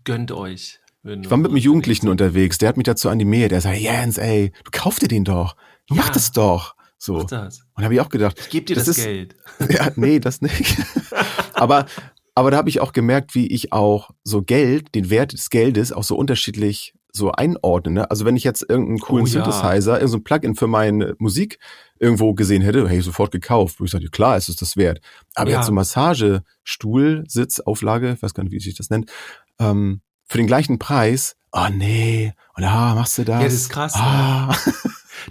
Gönnt 0.04 0.30
euch. 0.32 0.78
Ich 1.06 1.30
war 1.30 1.38
mit 1.38 1.48
einem 1.48 1.56
Jugendlichen 1.58 2.08
unterwegs 2.08 2.58
der 2.58 2.68
hat 2.68 2.76
mich 2.76 2.84
dazu 2.84 3.08
animiert. 3.08 3.52
Der 3.52 3.60
sagt, 3.60 3.78
Jens, 3.78 4.18
ey, 4.18 4.52
du 4.64 4.70
kauf 4.72 4.98
dir 4.98 5.08
den 5.08 5.24
doch. 5.24 5.56
Du 5.86 5.94
mach 5.94 6.08
Ja. 6.08 6.12
das 6.14 6.32
doch. 6.32 6.74
So. 6.98 7.14
Mach 7.18 7.24
das. 7.24 7.62
Und 7.74 7.84
habe 7.84 7.94
ich 7.94 8.00
auch 8.00 8.08
gedacht, 8.08 8.38
Ich 8.40 8.48
gebe 8.50 8.64
dir 8.66 8.74
das, 8.76 8.86
Das 8.86 8.98
ist- 8.98 9.04
Geld. 9.04 9.36
ja, 9.70 9.90
nee, 9.96 10.18
das 10.18 10.40
nicht. 10.40 10.76
aber, 11.54 11.86
aber 12.34 12.50
da 12.50 12.56
habe 12.56 12.68
ich 12.68 12.80
auch 12.80 12.92
gemerkt, 12.92 13.34
wie 13.34 13.46
ich 13.46 13.72
auch 13.72 14.10
so 14.24 14.42
Geld, 14.42 14.94
den 14.94 15.10
Wert 15.10 15.32
des 15.32 15.50
Geldes 15.50 15.92
auch 15.92 16.04
so 16.04 16.16
unterschiedlich 16.16 16.94
so 17.12 17.32
einordne. 17.32 17.92
Ne? 17.94 18.10
Also 18.10 18.24
wenn 18.26 18.36
ich 18.36 18.44
jetzt 18.44 18.62
irgendeinen 18.68 18.98
coolen 18.98 19.24
Oh 19.24 19.28
ja. 19.28 19.32
Synthesizer, 19.32 19.92
irgendein 19.92 20.08
so 20.08 20.16
ein 20.18 20.24
Plugin 20.24 20.54
für 20.54 20.66
meine 20.66 21.14
Musik 21.18 21.58
irgendwo 21.98 22.34
gesehen 22.34 22.60
hätte, 22.60 22.86
hey, 22.88 23.00
sofort 23.00 23.30
gekauft. 23.30 23.80
Wo 23.80 23.84
ich 23.84 23.90
sage, 23.90 24.08
klar, 24.10 24.36
ist 24.36 24.50
es 24.50 24.56
das 24.56 24.76
wert. 24.76 25.00
Aber 25.34 25.50
Ja. 25.50 25.56
jetzt 25.58 25.66
so 25.66 25.72
Massagestuhl, 25.72 27.24
Sitz, 27.26 27.60
Auflage, 27.60 28.12
ich 28.14 28.22
weiß 28.22 28.34
gar 28.34 28.42
nicht, 28.42 28.52
wie 28.52 28.60
sich 28.60 28.74
das 28.74 28.90
nennt, 28.90 29.10
ähm, 29.58 30.00
für 30.26 30.38
den 30.38 30.46
gleichen 30.46 30.78
Preis, 30.78 31.36
oh 31.52 31.68
nee, 31.70 32.34
und 32.54 32.64
ah, 32.64 32.94
machst 32.94 33.18
du 33.18 33.24
das? 33.24 33.40
Ja, 33.40 33.44
das 33.44 33.54
ist 33.54 33.68
krass, 33.70 33.94
ne? 33.94 34.02
Ah. 34.02 34.56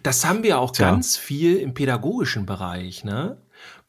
Das 0.04 0.26
haben 0.26 0.44
wir 0.44 0.60
auch 0.60 0.72
Tja. 0.72 0.90
ganz 0.90 1.16
viel 1.16 1.58
im 1.58 1.74
pädagogischen 1.74 2.46
Bereich, 2.46 3.04
ne? 3.04 3.38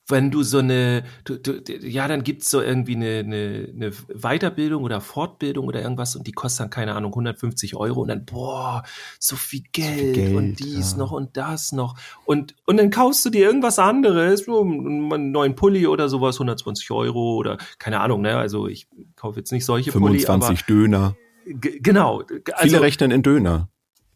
Wenn 0.08 0.30
du 0.30 0.42
so 0.42 0.58
eine, 0.58 1.04
du, 1.24 1.38
du, 1.38 1.60
ja, 1.80 2.06
dann 2.06 2.22
gibt's 2.22 2.50
so 2.50 2.60
irgendwie 2.60 2.94
eine, 2.94 3.18
eine, 3.18 3.68
eine 3.74 3.90
Weiterbildung 4.08 4.84
oder 4.84 5.00
Fortbildung 5.00 5.66
oder 5.66 5.82
irgendwas 5.82 6.14
und 6.16 6.26
die 6.26 6.32
kostet 6.32 6.60
dann, 6.60 6.70
keine 6.70 6.94
Ahnung, 6.94 7.12
150 7.12 7.76
Euro 7.76 8.02
und 8.02 8.08
dann, 8.08 8.24
boah, 8.24 8.84
so 9.18 9.36
viel 9.36 9.64
Geld, 9.72 10.14
Geld, 10.14 10.36
und 10.36 10.56
dies 10.60 10.92
ja. 10.92 10.98
noch 10.98 11.12
und 11.12 11.36
das 11.36 11.72
noch. 11.72 11.98
Und, 12.24 12.54
und 12.66 12.76
dann 12.76 12.90
kaufst 12.90 13.24
du 13.24 13.30
dir 13.30 13.46
irgendwas 13.46 13.78
anderes, 13.78 14.44
so 14.44 14.62
einen 14.62 15.30
neuen 15.30 15.54
Pulli 15.54 15.86
oder 15.86 16.08
sowas, 16.08 16.36
120 16.36 16.90
Euro 16.90 17.34
oder 17.34 17.58
keine 17.78 18.00
Ahnung, 18.00 18.20
ne? 18.20 18.36
Also 18.36 18.68
ich 18.68 18.88
kaufe 19.16 19.38
jetzt 19.40 19.52
nicht 19.52 19.64
solche 19.64 19.92
Pulli, 19.92 20.20
25 20.20 20.66
Döner. 20.66 21.16
genau. 21.44 22.22
Viele 22.28 22.56
Also, 22.56 22.78
rechnen 22.78 23.10
in 23.10 23.22
Döner. 23.22 23.68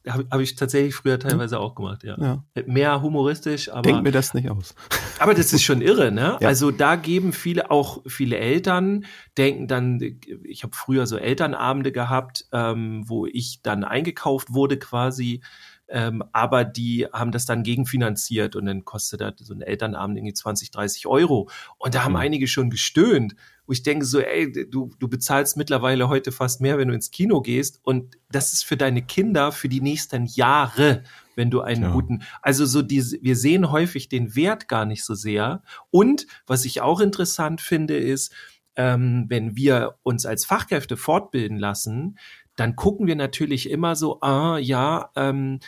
Habe 0.08 0.26
hab 0.30 0.40
ich 0.40 0.54
tatsächlich 0.54 0.94
früher 0.94 1.18
teilweise 1.18 1.58
auch 1.58 1.74
gemacht, 1.74 2.04
ja. 2.04 2.16
Ja. 2.18 2.44
Mehr 2.66 3.02
humoristisch, 3.02 3.70
aber, 3.70 3.82
Denk 3.82 4.02
mir 4.02 4.12
das 4.12 4.34
nicht 4.34 4.50
aus. 4.50 4.74
aber 5.18 5.34
das 5.34 5.52
ist 5.52 5.62
schon 5.62 5.82
irre, 5.82 6.10
ne? 6.10 6.38
Ja. 6.40 6.48
Also 6.48 6.70
da 6.70 6.96
geben 6.96 7.32
viele, 7.32 7.70
auch 7.70 8.02
viele 8.06 8.38
Eltern, 8.38 9.04
denken 9.36 9.68
dann, 9.68 10.00
ich 10.44 10.62
habe 10.62 10.74
früher 10.74 11.06
so 11.06 11.16
Elternabende 11.16 11.92
gehabt, 11.92 12.46
ähm, 12.52 13.04
wo 13.06 13.26
ich 13.26 13.60
dann 13.62 13.84
eingekauft 13.84 14.54
wurde 14.54 14.78
quasi, 14.78 15.42
ähm, 15.88 16.22
aber 16.32 16.64
die 16.64 17.06
haben 17.12 17.32
das 17.32 17.46
dann 17.46 17.62
gegenfinanziert 17.64 18.54
und 18.56 18.66
dann 18.66 18.84
kostet 18.84 19.20
das 19.20 19.34
so 19.38 19.52
ein 19.52 19.60
Elternabend 19.60 20.16
irgendwie 20.16 20.34
20, 20.34 20.70
30 20.70 21.06
Euro. 21.06 21.50
Und 21.78 21.94
da 21.94 22.04
haben 22.04 22.12
Mhm. 22.12 22.18
einige 22.18 22.46
schon 22.46 22.70
gestöhnt, 22.70 23.34
wo 23.70 23.72
ich 23.72 23.84
denke 23.84 24.04
so, 24.04 24.18
ey, 24.18 24.50
du, 24.50 24.90
du 24.98 25.06
bezahlst 25.06 25.56
mittlerweile 25.56 26.08
heute 26.08 26.32
fast 26.32 26.60
mehr, 26.60 26.76
wenn 26.76 26.88
du 26.88 26.94
ins 26.94 27.12
Kino 27.12 27.40
gehst 27.40 27.78
und 27.84 28.18
das 28.28 28.52
ist 28.52 28.64
für 28.64 28.76
deine 28.76 29.00
Kinder 29.00 29.52
für 29.52 29.68
die 29.68 29.80
nächsten 29.80 30.26
Jahre, 30.26 31.04
wenn 31.36 31.52
du 31.52 31.60
einen 31.60 31.82
Ja. 31.84 31.92
guten, 31.92 32.24
also 32.42 32.66
so 32.66 32.82
diese, 32.82 33.22
wir 33.22 33.36
sehen 33.36 33.70
häufig 33.70 34.08
den 34.08 34.34
Wert 34.34 34.66
gar 34.66 34.86
nicht 34.86 35.04
so 35.04 35.14
sehr. 35.14 35.62
Und 35.90 36.26
was 36.48 36.64
ich 36.64 36.80
auch 36.80 36.98
interessant 36.98 37.60
finde, 37.60 37.96
ist, 37.96 38.34
ähm, 38.74 39.26
wenn 39.28 39.54
wir 39.54 39.94
uns 40.02 40.26
als 40.26 40.44
Fachkräfte 40.44 40.96
fortbilden 40.96 41.56
lassen, 41.56 42.18
dann 42.56 42.74
gucken 42.74 43.06
wir 43.06 43.14
natürlich 43.14 43.70
immer 43.70 43.94
so, 43.94 44.20
ah 44.20 44.58
ja, 44.58 45.12
ähm, 45.14 45.60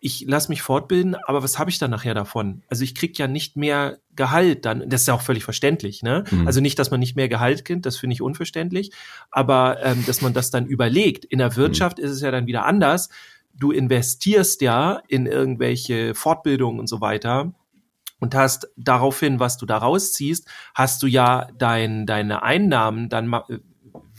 ich 0.00 0.24
lasse 0.26 0.48
mich 0.48 0.62
fortbilden, 0.62 1.14
aber 1.14 1.42
was 1.42 1.58
habe 1.58 1.68
ich 1.68 1.78
dann 1.78 1.90
nachher 1.90 2.14
davon? 2.14 2.62
Also 2.68 2.84
ich 2.84 2.94
krieg 2.94 3.18
ja 3.18 3.28
nicht 3.28 3.56
mehr 3.56 3.98
Gehalt 4.16 4.64
dann. 4.64 4.88
Das 4.88 5.02
ist 5.02 5.08
ja 5.08 5.14
auch 5.14 5.20
völlig 5.20 5.44
verständlich, 5.44 6.02
ne? 6.02 6.24
Mhm. 6.30 6.46
Also 6.46 6.60
nicht, 6.60 6.78
dass 6.78 6.90
man 6.90 7.00
nicht 7.00 7.16
mehr 7.16 7.28
Gehalt 7.28 7.64
kriegt, 7.66 7.84
das 7.84 7.98
finde 7.98 8.14
ich 8.14 8.22
unverständlich, 8.22 8.92
aber 9.30 9.82
ähm, 9.82 10.04
dass 10.06 10.22
man 10.22 10.32
das 10.32 10.50
dann 10.50 10.66
überlegt. 10.66 11.26
In 11.26 11.38
der 11.38 11.54
Wirtschaft 11.56 11.98
ist 11.98 12.10
es 12.10 12.22
ja 12.22 12.30
dann 12.30 12.46
wieder 12.46 12.64
anders. 12.64 13.10
Du 13.54 13.72
investierst 13.72 14.62
ja 14.62 15.02
in 15.06 15.26
irgendwelche 15.26 16.14
Fortbildungen 16.14 16.80
und 16.80 16.86
so 16.86 17.02
weiter 17.02 17.52
und 18.20 18.34
hast 18.34 18.68
daraufhin, 18.76 19.40
was 19.40 19.58
du 19.58 19.66
da 19.66 19.78
rausziehst, 19.78 20.48
hast 20.74 21.02
du 21.02 21.08
ja 21.08 21.48
dein, 21.58 22.06
deine 22.06 22.42
Einnahmen 22.42 23.08
dann 23.08 23.32
äh, 23.32 23.58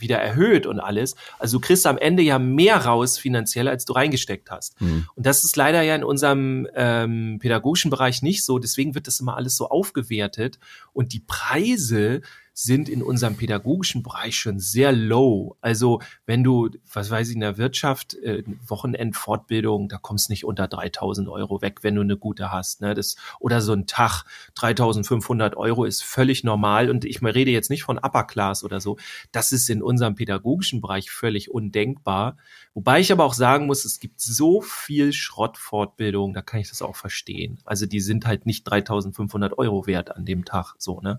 wieder 0.02 0.18
erhöht 0.18 0.66
und 0.66 0.80
alles. 0.80 1.16
Also 1.38 1.58
du 1.58 1.66
kriegst 1.66 1.86
am 1.86 1.96
Ende 1.96 2.22
ja 2.22 2.38
mehr 2.38 2.76
raus 2.84 3.18
finanziell, 3.18 3.68
als 3.68 3.86
du 3.86 3.94
reingesteckt 3.94 4.50
hast. 4.50 4.78
Hm. 4.80 5.06
Und 5.14 5.26
das 5.26 5.44
ist 5.44 5.56
leider 5.56 5.80
ja 5.82 5.94
in 5.94 6.04
unserem 6.04 6.68
ähm, 6.74 7.38
pädagogischen 7.40 7.90
Bereich 7.90 8.22
nicht 8.22 8.44
so. 8.44 8.58
Deswegen 8.58 8.94
wird 8.94 9.06
das 9.06 9.20
immer 9.20 9.36
alles 9.36 9.56
so 9.56 9.68
aufgewertet. 9.68 10.58
Und 10.92 11.12
die 11.12 11.20
Preise 11.20 12.20
sind 12.54 12.88
in 12.88 13.02
unserem 13.02 13.36
pädagogischen 13.36 14.02
Bereich 14.02 14.36
schon 14.36 14.58
sehr 14.58 14.92
low. 14.92 15.56
Also 15.60 16.00
wenn 16.26 16.44
du, 16.44 16.70
was 16.92 17.10
weiß 17.10 17.28
ich, 17.28 17.34
in 17.34 17.40
der 17.40 17.56
Wirtschaft, 17.56 18.14
äh, 18.14 18.42
Wochenendfortbildung, 18.66 19.88
da 19.88 19.96
kommst 19.96 20.28
nicht 20.28 20.44
unter 20.44 20.68
3000 20.68 21.28
Euro 21.28 21.62
weg, 21.62 21.82
wenn 21.82 21.94
du 21.94 22.02
eine 22.02 22.16
gute 22.16 22.52
hast. 22.52 22.80
Ne? 22.80 22.94
Das, 22.94 23.16
oder 23.40 23.60
so 23.60 23.72
ein 23.72 23.86
Tag, 23.86 24.24
3500 24.54 25.56
Euro 25.56 25.84
ist 25.84 26.02
völlig 26.04 26.44
normal. 26.44 26.90
Und 26.90 27.04
ich 27.04 27.22
rede 27.22 27.50
jetzt 27.50 27.70
nicht 27.70 27.84
von 27.84 27.98
Upper 27.98 28.24
Class 28.24 28.64
oder 28.64 28.80
so. 28.80 28.98
Das 29.32 29.52
ist 29.52 29.70
in 29.70 29.82
unserem 29.82 30.14
pädagogischen 30.14 30.80
Bereich 30.80 31.10
völlig 31.10 31.50
undenkbar. 31.50 32.36
Wobei 32.74 33.00
ich 33.00 33.12
aber 33.12 33.24
auch 33.24 33.34
sagen 33.34 33.66
muss, 33.66 33.84
es 33.84 34.00
gibt 34.00 34.20
so 34.20 34.60
viel 34.62 35.12
Schrottfortbildung, 35.12 36.32
da 36.32 36.42
kann 36.42 36.60
ich 36.60 36.68
das 36.68 36.82
auch 36.82 36.96
verstehen. 36.96 37.60
Also 37.64 37.86
die 37.86 38.00
sind 38.00 38.26
halt 38.26 38.46
nicht 38.46 38.64
3500 38.64 39.58
Euro 39.58 39.86
wert 39.86 40.14
an 40.14 40.24
dem 40.24 40.44
Tag, 40.44 40.74
so, 40.78 41.00
ne? 41.00 41.18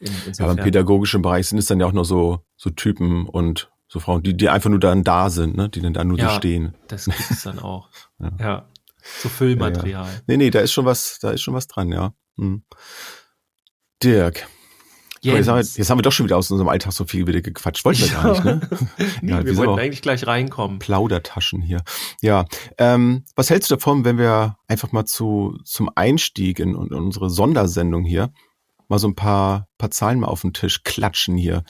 In, 0.00 0.12
Ja, 0.38 0.50
im 0.50 0.56
pädagogischen 0.56 1.22
Bereich 1.22 1.48
sind 1.48 1.58
es 1.58 1.66
dann 1.66 1.80
ja 1.80 1.86
auch 1.86 1.92
nur 1.92 2.04
so, 2.04 2.44
so 2.56 2.70
Typen 2.70 3.26
und 3.28 3.70
so 3.88 4.00
Frauen, 4.00 4.22
die, 4.22 4.36
die 4.36 4.48
einfach 4.48 4.70
nur 4.70 4.78
dann 4.80 5.02
da 5.02 5.30
sind, 5.30 5.56
ne? 5.56 5.68
die 5.68 5.80
dann 5.80 5.94
da 5.94 6.04
nur 6.04 6.18
Ja. 6.18 6.30
so 6.30 6.36
stehen. 6.36 6.74
Das 6.88 7.06
gibt 7.06 7.30
es 7.30 7.42
dann 7.42 7.58
auch. 7.58 7.88
Ja. 8.20 8.32
ja. 8.40 8.68
So 9.20 9.28
Füllmaterial. 9.28 10.08
Nee, 10.26 10.36
nee, 10.36 10.50
da 10.50 10.58
ist 10.60 10.72
schon 10.72 10.84
was, 10.84 11.18
da 11.20 11.30
ist 11.30 11.40
schon 11.40 11.54
was 11.54 11.68
dran, 11.68 11.90
ja. 11.92 12.12
Hm. 12.36 12.62
Dirk, 14.02 14.46
jetzt, 15.20 15.48
haben 15.48 15.56
wir, 15.56 15.62
jetzt 15.62 15.90
haben 15.90 15.98
wir 15.98 16.02
doch 16.02 16.12
schon 16.12 16.26
wieder 16.26 16.36
aus 16.36 16.50
unserem 16.50 16.68
Alltag 16.68 16.92
so 16.92 17.04
viel 17.04 17.26
wieder 17.26 17.40
gequatscht. 17.40 17.84
Wollten 17.84 18.00
wir 18.02 18.08
gar 18.08 18.30
nicht, 18.32 18.44
ne? 18.44 18.60
nee, 19.22 19.30
Ja, 19.30 19.38
wir 19.38 19.46
wir 19.46 19.56
wollten 19.56 19.78
eigentlich 19.80 20.02
gleich 20.02 20.26
reinkommen. 20.26 20.78
Plaudertaschen 20.78 21.62
hier. 21.62 21.82
Ja, 22.20 22.44
ähm, 22.78 23.24
was 23.34 23.50
hältst 23.50 23.70
du 23.70 23.76
davon, 23.76 24.04
wenn 24.04 24.18
wir 24.18 24.56
einfach 24.68 24.92
mal 24.92 25.04
zu 25.04 25.58
zum 25.64 25.90
Einstieg 25.94 26.58
in, 26.60 26.70
in 26.70 26.92
unsere 26.92 27.30
Sondersendung 27.30 28.04
hier 28.04 28.32
mal 28.88 28.98
so 28.98 29.08
ein 29.08 29.14
paar 29.14 29.68
paar 29.78 29.90
Zahlen 29.90 30.20
mal 30.20 30.26
auf 30.26 30.42
den 30.42 30.52
Tisch 30.52 30.82
klatschen 30.82 31.36
hier, 31.36 31.62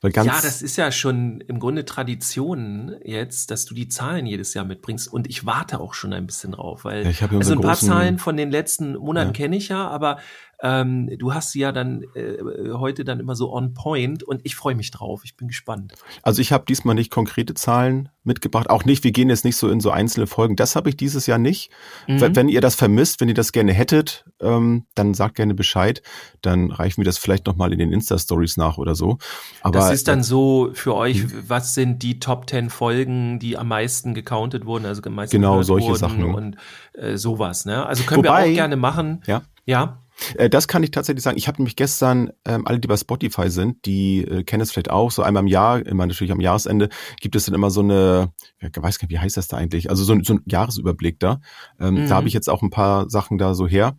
weil 0.00 0.10
ganz 0.10 0.26
ja, 0.26 0.40
das 0.40 0.62
ist 0.62 0.76
ja 0.76 0.90
schon 0.90 1.40
im 1.42 1.60
Grunde 1.60 1.84
Tradition 1.84 2.96
jetzt, 3.04 3.50
dass 3.50 3.64
du 3.64 3.74
die 3.74 3.88
Zahlen 3.88 4.26
jedes 4.26 4.52
Jahr 4.54 4.64
mitbringst 4.64 5.12
und 5.12 5.28
ich 5.28 5.46
warte 5.46 5.80
auch 5.80 5.94
schon 5.94 6.12
ein 6.12 6.26
bisschen 6.26 6.52
drauf, 6.52 6.84
weil 6.84 7.06
Ja, 7.06 7.28
also 7.30 7.54
ein 7.54 7.60
paar 7.60 7.76
Zahlen 7.76 8.18
von 8.18 8.36
den 8.36 8.50
letzten 8.50 8.94
Monaten 8.96 9.28
Ja. 9.28 9.32
kenne 9.32 9.56
ich 9.56 9.68
ja, 9.68 9.88
aber 9.88 10.18
ähm, 10.62 11.10
du 11.18 11.34
hast 11.34 11.50
sie 11.52 11.60
ja 11.60 11.72
dann 11.72 12.04
äh, 12.14 12.36
heute 12.74 13.04
dann 13.04 13.18
immer 13.20 13.34
so 13.34 13.52
on 13.52 13.74
point 13.74 14.22
und 14.22 14.40
ich 14.44 14.54
freue 14.54 14.74
mich 14.76 14.90
drauf. 14.92 15.22
Ich 15.24 15.36
bin 15.36 15.48
gespannt. 15.48 15.92
Also 16.22 16.40
ich 16.40 16.52
habe 16.52 16.64
diesmal 16.68 16.94
nicht 16.94 17.10
konkrete 17.10 17.54
Zahlen 17.54 18.08
mitgebracht, 18.24 18.70
auch 18.70 18.84
nicht, 18.84 19.02
wir 19.02 19.10
gehen 19.10 19.28
jetzt 19.28 19.44
nicht 19.44 19.56
so 19.56 19.68
in 19.68 19.80
so 19.80 19.90
einzelne 19.90 20.28
Folgen. 20.28 20.54
Das 20.54 20.76
habe 20.76 20.88
ich 20.88 20.96
dieses 20.96 21.26
Jahr 21.26 21.38
nicht. 21.38 21.70
Mhm. 22.06 22.36
Wenn- 22.36 22.48
ihr 22.48 22.60
das 22.60 22.76
vermisst, 22.76 23.20
wenn 23.20 23.26
ihr 23.28 23.34
das 23.34 23.50
gerne 23.50 23.72
hättet, 23.72 24.24
ähm, 24.40 24.86
dann 24.94 25.14
sagt 25.14 25.34
gerne 25.34 25.54
Bescheid. 25.54 26.02
Dann 26.42 26.70
reichen 26.70 26.98
wir 26.98 27.04
das 27.04 27.18
vielleicht 27.18 27.46
nochmal 27.46 27.72
in 27.72 27.80
den 27.80 27.92
Insta-Stories 27.92 28.56
nach 28.56 28.78
oder 28.78 28.94
so. 28.94 29.18
Aber 29.62 29.80
das 29.80 29.92
ist 29.92 30.06
dann 30.06 30.22
so 30.22 30.70
für 30.74 30.92
Hm. 30.92 30.98
euch, 30.98 31.48
was 31.48 31.74
sind 31.74 32.02
die 32.04 32.20
Top 32.20 32.48
10 32.48 32.70
Folgen, 32.70 33.40
die 33.40 33.58
am 33.58 33.66
meisten 33.68 34.14
gecountet 34.14 34.64
wurden, 34.66 34.86
also 34.86 35.02
am 35.04 35.14
meisten 35.14 35.34
Genau, 35.36 35.62
solche 35.62 35.88
wurden 35.88 35.98
Sachen. 35.98 36.24
und 36.34 36.56
äh, 36.94 37.16
sowas. 37.16 37.64
Ne? 37.64 37.84
Also 37.84 38.04
können 38.04 38.22
wir 38.22 38.30
Wobei- 38.30 38.50
auch 38.50 38.54
gerne 38.54 38.76
machen. 38.76 39.22
Ja. 39.26 39.42
Ja. 39.66 40.01
Äh, 40.36 40.48
Das 40.50 40.68
kann 40.68 40.82
ich 40.82 40.90
tatsächlich 40.90 41.22
sagen. 41.22 41.36
Ich 41.38 41.48
habe 41.48 41.58
nämlich 41.58 41.76
gestern, 41.76 42.30
ähm, 42.44 42.66
alle, 42.66 42.80
die 42.80 42.88
bei 42.88 42.96
Spotify 42.96 43.50
sind, 43.50 43.84
die 43.86 44.22
äh, 44.24 44.44
kennen 44.44 44.60
es 44.62 44.72
vielleicht 44.72 44.90
auch, 44.90 45.10
so 45.10 45.22
einmal 45.22 45.42
im 45.42 45.46
Jahr, 45.46 45.84
immer 45.84 46.06
natürlich 46.06 46.32
am 46.32 46.40
Jahresende, 46.40 46.88
gibt 47.20 47.36
es 47.36 47.44
dann 47.46 47.54
immer 47.54 47.70
so 47.70 47.80
eine, 47.80 48.32
ja, 48.60 48.68
ich 48.74 48.82
weiß 48.82 48.98
gar 48.98 49.06
nicht, 49.06 49.12
wie 49.12 49.18
heißt 49.18 49.36
das 49.36 49.48
da 49.48 49.56
eigentlich? 49.56 49.90
Also 49.90 50.04
so, 50.04 50.12
ein- 50.12 50.24
so 50.24 50.34
ein 50.34 50.40
Jahresüberblick 50.46 51.18
da. 51.20 51.40
Ähm, 51.80 51.94
Mhm. 52.04 52.08
Da 52.08 52.14
habe 52.16 52.28
ich 52.28 52.34
jetzt 52.34 52.48
auch 52.50 52.62
ein 52.62 52.70
paar 52.70 53.08
Sachen 53.10 53.38
da 53.38 53.54
so 53.54 53.66
her. 53.66 53.96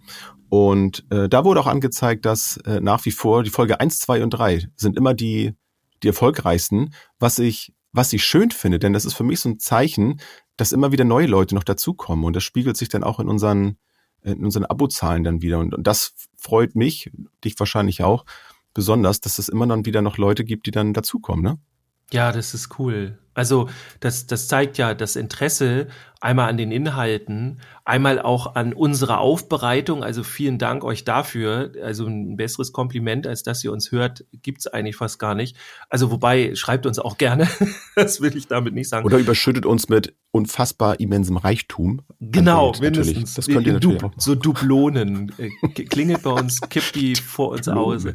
Und 0.50 1.06
äh, 1.10 1.28
da 1.30 1.46
wurde 1.46 1.60
auch 1.60 1.68
angezeigt, 1.68 2.26
dass 2.26 2.58
äh, 2.58 2.80
nach 2.80 3.04
wie 3.06 3.12
vor 3.12 3.44
die 3.44 3.50
Folge 3.50 3.80
1, 3.80 4.00
2 4.00 4.24
und 4.24 4.30
3 4.32 4.68
sind 4.76 4.98
immer 4.98 5.14
die, 5.14 5.54
die 6.04 6.08
erfolgreichsten, 6.10 6.94
was 7.20 7.40
ich, 7.40 7.74
was 7.92 8.14
ich 8.14 8.24
schön 8.24 8.52
finde, 8.52 8.78
denn 8.80 8.94
das 8.94 9.06
ist 9.06 9.14
für 9.16 9.24
mich 9.24 9.40
so 9.40 9.50
ein 9.50 9.60
Zeichen, 9.60 10.20
dass 10.58 10.72
immer 10.72 10.92
wieder 10.92 11.06
neue 11.06 11.26
Leute 11.28 11.56
noch 11.56 11.64
dazukommen. 11.64 12.24
Und 12.26 12.36
das 12.36 12.44
spiegelt 12.44 12.78
sich 12.78 12.90
dann 12.90 13.04
auch 13.04 13.20
in 13.20 13.28
unseren 13.28 13.78
in 14.24 14.44
unseren 14.44 14.66
Abozahlen 14.66 15.24
dann 15.24 15.42
wieder. 15.42 15.60
Und, 15.60 15.74
und 15.74 15.88
das 15.88 16.14
freut 16.38 16.76
mich, 16.76 17.12
dich 17.44 17.60
wahrscheinlich 17.60 18.04
auch, 18.04 18.26
besonders, 18.74 19.22
dass 19.22 19.40
es 19.40 19.50
immer 19.50 19.68
dann 19.68 19.86
wieder 19.86 20.02
noch 20.02 20.18
Leute 20.18 20.44
gibt, 20.44 20.66
die 20.66 20.72
dann 20.72 20.94
dazukommen, 20.94 21.44
ne? 21.44 21.60
Ja, 22.12 22.32
das 22.32 22.54
ist 22.54 22.80
cool. 22.80 23.18
Also 23.34 23.70
das, 24.00 24.28
das 24.28 24.48
zeigt 24.48 24.78
ja 24.78 24.94
das 24.94 25.16
Interesse 25.16 25.88
einmal 26.24 26.50
an 26.50 26.56
den 26.56 26.72
Inhalten, 26.72 27.60
einmal 27.84 28.20
auch 28.20 28.56
an 28.56 28.74
unserer 28.74 29.20
Aufbereitung. 29.20 30.04
Also 30.04 30.24
vielen 30.24 30.58
Dank 30.58 30.86
euch 30.86 31.04
dafür. 31.04 31.74
Also 31.84 32.08
ein 32.08 32.38
besseres 32.38 32.72
Kompliment, 32.72 33.28
als 33.28 33.44
dass 33.44 33.64
ihr 33.64 33.74
uns 33.74 33.92
hört, 33.92 34.24
gibt's 34.42 34.66
eigentlich 34.68 34.96
fast 34.96 35.20
gar 35.20 35.36
nicht. 35.36 35.58
Also 35.90 36.12
wobei, 36.12 36.56
schreibt 36.56 36.86
uns 36.86 36.98
auch 36.98 37.18
gerne. 37.18 37.50
das 37.96 38.22
will 38.22 38.38
ich 38.38 38.48
damit 38.48 38.74
nicht 38.74 38.88
sagen. 38.88 39.06
Oder 39.06 39.18
überschüttet 39.18 39.66
uns 39.66 39.90
mit 39.90 40.14
unfassbar 40.32 41.00
immensem 41.02 41.36
Reichtum. 41.36 42.02
Genau, 42.22 42.68
An 42.68 42.80
Geld 42.80 42.96
natürlich. 42.96 43.16
mindestens. 43.16 43.34
Das 43.34 43.48
könnt 43.48 43.68
ihr 43.68 43.74
In 43.74 43.74
natürlich 43.74 43.98
auch 43.98 44.04
machen. 44.04 44.20
So 44.20 44.36
Dublonen. 44.36 45.34
Äh, 45.38 45.50
Klingelt 45.84 46.22
bei 46.22 46.32
uns, 46.32 46.62
kippt 46.62 46.96
die 46.96 47.16
vor 47.16 47.50
uns 47.50 47.68
aus. 47.68 48.06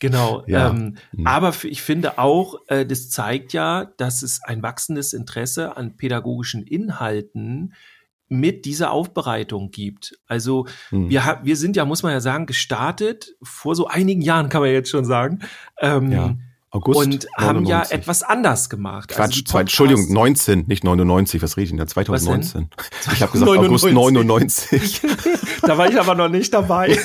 Genau. 0.00 0.44
Ja. 0.46 0.70
Ähm, 0.70 0.96
Mhm. 1.12 1.26
Aber 1.26 1.52
ich 1.64 1.82
finde 1.82 2.18
auch, 2.18 2.56
äh, 2.68 2.86
das 2.86 3.10
zeigt 3.10 3.52
ja, 3.52 3.86
dass 3.96 4.22
es 4.22 4.40
ein 4.44 4.62
wachsendes 4.62 5.12
Interesse 5.12 5.76
an 5.76 5.96
pädagogischen 5.96 6.62
Inhalten 6.62 7.74
mit 8.28 8.64
dieser 8.66 8.90
Aufbereitung 8.90 9.70
gibt. 9.70 10.18
Also 10.26 10.66
Hm. 10.90 11.08
wir, 11.08 11.40
wir 11.42 11.56
sind 11.56 11.76
ja, 11.76 11.84
muss 11.86 12.02
man 12.02 12.12
ja 12.12 12.20
sagen, 12.20 12.44
gestartet 12.46 13.34
vor 13.42 13.74
so 13.74 13.86
einigen 13.88 14.20
Jahren, 14.20 14.48
kann 14.50 14.60
man 14.60 14.70
jetzt 14.70 14.90
schon 14.90 15.04
sagen. 15.06 15.38
Ähm, 15.80 16.12
Ja, 16.12 16.36
August 16.70 17.00
und 17.00 17.26
haben 17.38 17.64
ja 17.64 17.78
99. 17.78 17.92
etwas 17.98 18.22
anders 18.22 18.68
gemacht. 18.68 19.10
Also 19.18 19.22
Quatsch, 19.22 19.36
zwei, 19.46 19.60
Podcasts- 19.60 19.60
Entschuldigung, 19.80 20.12
19, 20.12 20.64
nicht 20.66 20.84
99, 20.84 21.40
was 21.42 21.56
rede 21.56 21.64
ich 21.64 21.70
denn 21.70 21.78
da? 21.78 21.86
2019. 21.86 22.68
Ich 23.14 23.22
habe 23.22 23.32
gesagt 23.32 23.50
99. 23.50 23.70
August 23.70 23.94
99. 23.94 25.00
da 25.62 25.78
war 25.78 25.88
ich 25.88 25.98
aber 25.98 26.14
noch 26.14 26.28
nicht 26.28 26.52
dabei. 26.52 26.98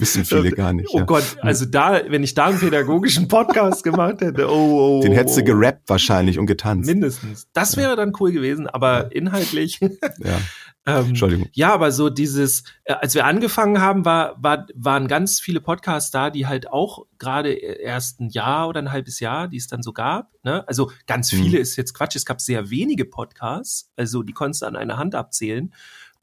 Wissen 0.00 0.24
viele 0.24 0.50
gar 0.52 0.72
nicht. 0.72 0.88
Oh 0.92 0.98
ja. 0.98 1.04
Gott, 1.04 1.24
also 1.40 1.64
da, 1.66 2.00
wenn 2.08 2.22
ich 2.22 2.34
da 2.34 2.46
einen 2.46 2.58
pädagogischen 2.58 3.28
Podcast 3.28 3.84
gemacht 3.84 4.20
hätte, 4.20 4.48
oh, 4.50 4.98
oh, 4.98 5.02
Den 5.02 5.12
hättest 5.12 5.36
du 5.36 5.42
oh, 5.42 5.44
gerappt 5.44 5.88
wahrscheinlich 5.88 6.38
und 6.38 6.46
getanzt. 6.46 6.86
Mindestens. 6.88 7.46
Das 7.52 7.76
wäre 7.76 7.96
dann 7.96 8.12
cool 8.20 8.32
gewesen, 8.32 8.66
aber 8.66 9.14
inhaltlich. 9.14 9.78
Ja, 9.80 10.40
ähm, 10.86 11.08
Entschuldigung. 11.08 11.48
ja, 11.52 11.72
aber 11.72 11.92
so 11.92 12.08
dieses, 12.10 12.64
äh, 12.84 12.94
als 12.94 13.14
wir 13.14 13.26
angefangen 13.26 13.80
haben, 13.80 14.04
war, 14.04 14.36
war, 14.42 14.66
waren 14.74 15.06
ganz 15.08 15.40
viele 15.40 15.60
Podcasts 15.60 16.10
da, 16.10 16.30
die 16.30 16.46
halt 16.46 16.70
auch 16.70 17.06
gerade 17.18 17.52
erst 17.52 18.20
ein 18.20 18.30
Jahr 18.30 18.68
oder 18.68 18.80
ein 18.80 18.92
halbes 18.92 19.20
Jahr, 19.20 19.48
die 19.48 19.56
es 19.58 19.66
dann 19.66 19.82
so 19.82 19.92
gab. 19.92 20.30
Ne? 20.42 20.66
Also 20.68 20.90
ganz 21.06 21.32
Mhm. 21.32 21.36
viele 21.42 21.58
ist 21.58 21.76
jetzt 21.76 21.92
Quatsch. 21.94 22.16
Es 22.16 22.24
gab 22.24 22.40
sehr 22.40 22.70
wenige 22.70 23.04
Podcasts, 23.04 23.90
also 23.96 24.22
die 24.22 24.32
konntest 24.32 24.62
du 24.62 24.66
an 24.66 24.76
einer 24.76 24.96
Hand 24.96 25.14
abzählen. 25.14 25.72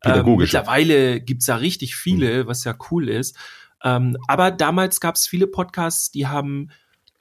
Ähm, 0.04 0.12
Pädagogische. 0.14 0.58
mittlerweile 0.58 1.22
gibt's 1.22 1.48
da 1.48 1.56
richtig 1.56 1.96
viele, 1.96 2.46
was 2.46 2.64
ja 2.64 2.76
cool 2.92 3.10
ist. 3.10 3.36
Ähm, 3.84 4.18
aber 4.28 4.52
damals 4.52 5.00
gab's 5.00 5.28
viele 5.28 5.48
Podcasts, 5.48 6.12
die 6.12 6.28
haben 6.28 6.70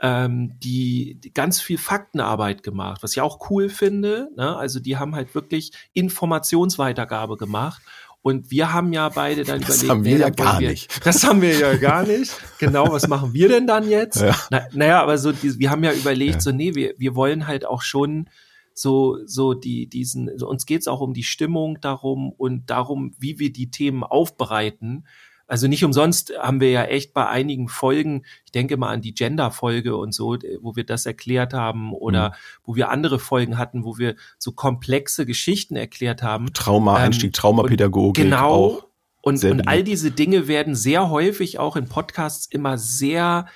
ähm, 0.01 0.59
die, 0.59 1.19
die 1.21 1.33
ganz 1.33 1.61
viel 1.61 1.79
Faktenarbeit 1.79 2.63
gemacht, 2.63 3.03
was 3.03 3.13
ich 3.13 3.21
auch 3.21 3.51
cool 3.51 3.69
finde. 3.69 4.29
Ne? 4.37 4.57
Also 4.57 4.81
die 4.81 4.97
haben 4.97 5.15
halt 5.15 5.35
wirklich 5.35 5.73
Informationsweitergabe 5.93 7.37
gemacht. 7.37 7.83
Und 8.23 8.51
wir 8.51 8.73
haben 8.73 8.93
ja 8.93 9.09
beide 9.09 9.45
dann 9.45 9.61
Das 9.61 9.85
überlegt, 9.85 9.91
haben 9.91 10.05
wir 10.05 10.15
nee, 10.15 10.21
ja 10.21 10.31
gar 10.31 10.61
wir, 10.61 10.71
nicht. 10.71 11.07
Das 11.07 11.23
haben 11.23 11.43
wir 11.43 11.57
ja 11.57 11.77
gar 11.77 12.05
nicht. 12.05 12.33
Genau, 12.59 12.91
was 12.91 13.07
machen 13.07 13.33
wir 13.35 13.49
denn 13.49 13.69
dann 13.69 13.89
jetzt? 13.89 14.21
Ja. 14.21 14.35
Na, 14.51 14.67
naja, 14.73 15.01
aber 15.01 15.17
so, 15.17 15.31
die, 15.31 15.59
wir 15.61 15.71
haben 15.71 15.85
ja 15.85 15.93
überlegt, 15.93 16.35
Ja. 16.35 16.41
so, 16.41 16.51
nee, 16.51 16.75
wir, 16.75 16.95
wir 16.99 17.15
wollen 17.15 17.47
halt 17.47 17.65
auch 17.65 17.83
schon 17.83 18.29
so, 18.75 19.19
so 19.27 19.55
die, 19.55 19.89
diesen, 19.89 20.29
uns 20.43 20.67
geht's 20.67 20.89
auch 20.89 21.01
um 21.01 21.15
die 21.15 21.23
Stimmung 21.23 21.81
darum 21.81 22.33
und 22.33 22.69
darum, 22.69 23.15
wie 23.19 23.39
wir 23.39 23.53
die 23.53 23.71
Themen 23.71 24.03
aufbereiten. 24.03 25.07
Also 25.49 25.69
nicht 25.69 25.85
umsonst 25.85 26.33
haben 26.39 26.61
wir 26.61 26.71
ja 26.71 26.85
echt 26.85 27.15
bei 27.15 27.27
einigen 27.29 27.69
Folgen, 27.69 28.25
ich 28.45 28.53
denke 28.53 28.77
mal 28.77 28.91
an 28.91 29.01
die 29.01 29.15
Gender-Folge 29.15 29.97
und 29.97 30.13
so, 30.13 30.37
wo 30.61 30.75
wir 30.75 30.85
das 30.85 31.07
erklärt 31.07 31.55
haben 31.55 31.93
oder 31.93 32.31
Mhm. 32.31 32.35
wo 32.65 32.75
wir 32.77 32.91
andere 32.91 33.19
Folgen 33.19 33.57
hatten, 33.57 33.85
wo 33.85 33.97
wir 33.99 34.17
so 34.39 34.53
komplexe 34.53 35.25
Geschichten 35.25 35.77
erklärt 35.77 36.23
haben. 36.23 36.53
Trauma, 36.53 36.97
Ähm, 36.99 37.05
Einstieg, 37.07 37.33
Traumapädagogik 37.33 38.25
Genau. 38.25 38.51
auch. 38.53 38.87
Und, 39.23 39.43
und 39.45 39.67
all 39.69 39.83
diese 39.83 40.11
Dinge 40.13 40.47
werden 40.49 40.75
sehr 40.77 41.11
häufig 41.11 41.59
auch 41.59 41.77
in 41.77 41.89
Podcasts 41.89 42.47
immer 42.47 42.79
sehr 42.79 43.47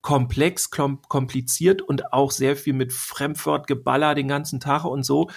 komplex, 0.00 0.70
kom 0.70 1.00
kompliziert 1.02 1.80
und 1.80 2.12
auch 2.12 2.32
sehr 2.32 2.56
viel 2.56 2.72
mit 2.72 2.92
Fremdwortgeballer 2.92 4.14
den 4.16 4.28
ganzen 4.28 4.58
Tag 4.60 4.84
und 4.84 5.04
so. 5.04 5.30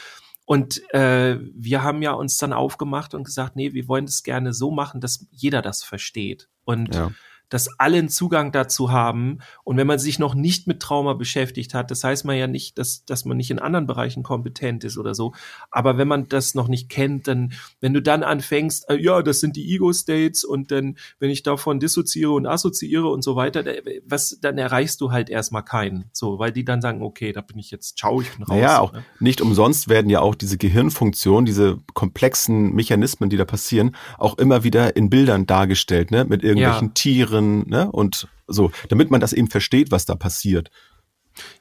Und 0.45 0.81
äh, 0.93 1.37
wir 1.53 1.83
haben 1.83 2.01
ja 2.01 2.11
uns 2.11 2.37
dann 2.37 2.53
aufgemacht 2.53 3.13
und 3.13 3.23
gesagt, 3.23 3.55
nee, 3.55 3.73
wir 3.73 3.87
wollen 3.87 4.05
es 4.05 4.23
gerne 4.23 4.53
so 4.53 4.71
machen, 4.71 5.01
dass 5.01 5.25
jeder 5.31 5.61
das 5.61 5.83
versteht. 5.83 6.49
Und 6.63 6.93
Ja. 6.93 7.11
Dass 7.55 7.69
alle 7.79 7.99
einen 7.99 8.09
Zugang 8.09 8.51
dazu 8.51 8.91
haben. 8.91 9.39
Und 9.63 9.77
wenn 9.77 9.87
man 9.87 9.97
sich 9.97 10.19
noch 10.19 10.35
nicht 10.35 10.67
mit 10.67 10.81
Trauma 10.81 11.13
beschäftigt 11.13 11.73
hat, 11.73 11.89
das 11.89 12.03
heißt 12.03 12.25
man 12.25 12.35
ja 12.35 12.47
nicht, 12.47 12.77
dass, 12.77 13.05
dass 13.05 13.23
man 13.23 13.37
nicht 13.37 13.49
in 13.49 13.59
anderen 13.59 13.87
Bereichen 13.87 14.23
kompetent 14.23 14.83
ist 14.83 14.97
oder 14.97 15.15
so. 15.15 15.33
Aber 15.71 15.97
wenn 15.97 16.09
man 16.09 16.27
das 16.27 16.53
noch 16.53 16.67
nicht 16.67 16.89
kennt, 16.89 17.29
dann, 17.29 17.53
wenn 17.79 17.93
du 17.93 18.01
dann 18.01 18.23
anfängst, 18.23 18.89
äh, 18.89 18.97
ja, 18.97 19.21
das 19.21 19.39
sind 19.39 19.55
die 19.55 19.73
Ego-States 19.73 20.43
und 20.43 20.69
dann, 20.69 20.97
wenn 21.19 21.29
ich 21.29 21.43
davon 21.43 21.79
dissoziiere 21.79 22.31
und 22.31 22.45
assoziiere 22.45 23.07
und 23.07 23.23
so 23.23 23.37
weiter, 23.37 23.63
was, 24.05 24.37
dann 24.41 24.57
erreichst 24.57 24.99
du 24.99 25.13
halt 25.13 25.29
erstmal 25.29 25.63
keinen. 25.63 26.09
So, 26.11 26.39
weil 26.39 26.51
die 26.51 26.65
dann 26.65 26.81
sagen, 26.81 27.01
okay, 27.01 27.31
da 27.31 27.39
bin 27.39 27.57
ich 27.57 27.71
jetzt, 27.71 27.97
ciao, 27.97 28.19
ich 28.19 28.35
bin 28.35 28.43
raus. 28.43 28.57
Naja, 28.57 28.79
auch 28.81 28.91
ne? 28.91 29.05
nicht 29.21 29.39
umsonst 29.39 29.87
werden 29.87 30.09
ja 30.09 30.19
auch 30.19 30.35
diese 30.35 30.57
Gehirnfunktionen, 30.57 31.45
diese 31.45 31.79
komplexen 31.93 32.73
Mechanismen, 32.73 33.29
die 33.29 33.37
da 33.37 33.45
passieren, 33.45 33.95
auch 34.17 34.37
immer 34.39 34.65
wieder 34.65 34.97
in 34.97 35.09
Bildern 35.09 35.45
dargestellt, 35.45 36.11
ne? 36.11 36.25
Mit 36.25 36.43
irgendwelchen 36.43 36.87
Ja. 36.87 36.93
Tieren, 36.93 37.44
ne? 37.45 37.91
Und 37.91 38.27
so, 38.47 38.71
damit 38.89 39.11
man 39.11 39.21
das 39.21 39.33
eben 39.33 39.49
versteht, 39.49 39.91
was 39.91 40.05
da 40.05 40.15
passiert. 40.15 40.69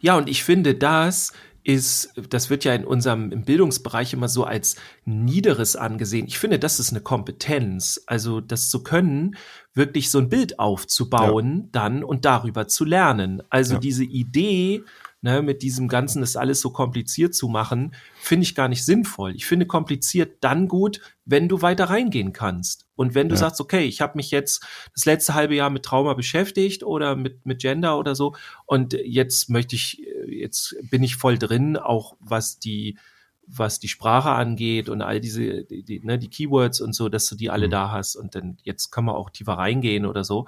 Ja, 0.00 0.16
und 0.16 0.28
ich 0.28 0.44
finde, 0.44 0.74
das 0.74 1.32
ist, 1.64 2.12
das 2.28 2.50
wird 2.50 2.64
ja 2.64 2.74
in 2.74 2.84
unserem 2.84 3.32
im 3.32 3.44
Bildungsbereich 3.44 4.12
immer 4.12 4.28
so 4.28 4.44
als 4.44 4.76
niederes 5.06 5.76
angesehen. 5.76 6.26
Ich 6.26 6.38
finde, 6.38 6.58
das 6.58 6.78
ist 6.78 6.90
eine 6.90 7.00
Kompetenz. 7.00 8.02
Also 8.06 8.40
das 8.40 8.68
zu 8.68 8.82
können, 8.82 9.36
wirklich 9.72 10.10
so 10.10 10.18
ein 10.18 10.28
Bild 10.28 10.58
aufzubauen, 10.58 11.70
dann 11.72 12.04
und 12.04 12.26
darüber 12.26 12.68
zu 12.68 12.84
lernen. 12.84 13.42
Also 13.48 13.74
Ja. 13.74 13.80
diese 13.80 14.04
Idee, 14.04 14.82
ne, 15.24 15.40
mit 15.40 15.62
diesem 15.62 15.88
Ganzen 15.88 16.20
das 16.20 16.36
alles 16.36 16.60
so 16.60 16.68
kompliziert 16.70 17.34
zu 17.34 17.48
machen, 17.48 17.94
finde 18.20 18.44
ich 18.44 18.54
gar 18.54 18.68
nicht 18.68 18.84
sinnvoll. 18.84 19.34
Ich 19.34 19.46
finde 19.46 19.64
kompliziert 19.64 20.36
dann 20.44 20.68
gut, 20.68 21.00
wenn 21.24 21.48
du 21.48 21.62
weiter 21.62 21.86
reingehen 21.86 22.34
kannst. 22.34 22.84
Und 22.94 23.14
wenn 23.14 23.30
du 23.30 23.34
Ja. 23.34 23.38
sagst, 23.40 23.58
okay, 23.58 23.86
ich 23.86 24.02
habe 24.02 24.16
mich 24.16 24.30
jetzt 24.30 24.62
das 24.92 25.06
letzte 25.06 25.32
halbe 25.32 25.54
Jahr 25.54 25.70
mit 25.70 25.82
Trauma 25.82 26.12
beschäftigt 26.12 26.82
oder 26.82 27.16
mit, 27.16 27.46
mit 27.46 27.62
Gender 27.62 27.98
oder 27.98 28.14
so 28.14 28.34
und 28.66 28.92
jetzt 28.92 29.48
möchte 29.48 29.76
ich, 29.76 30.02
jetzt 30.28 30.76
bin 30.90 31.02
ich 31.02 31.16
voll 31.16 31.38
drin, 31.38 31.78
auch 31.78 32.16
was 32.20 32.58
die 32.58 32.98
was 33.46 33.78
die 33.78 33.88
Sprache 33.88 34.30
angeht 34.30 34.88
und 34.88 35.02
all 35.02 35.20
diese, 35.20 35.64
die, 35.64 35.82
die, 35.84 36.00
ne, 36.00 36.18
die 36.18 36.30
Keywords 36.30 36.80
und 36.80 36.94
so, 36.94 37.10
dass 37.10 37.26
du 37.26 37.34
die 37.36 37.50
alle 37.50 37.66
Mhm. 37.66 37.72
da 37.72 37.90
hast 37.90 38.16
und 38.16 38.34
dann 38.34 38.56
jetzt 38.62 38.90
kann 38.90 39.04
man 39.04 39.14
auch 39.16 39.28
tiefer 39.28 39.52
reingehen 39.54 40.06
oder 40.06 40.24
so. 40.24 40.46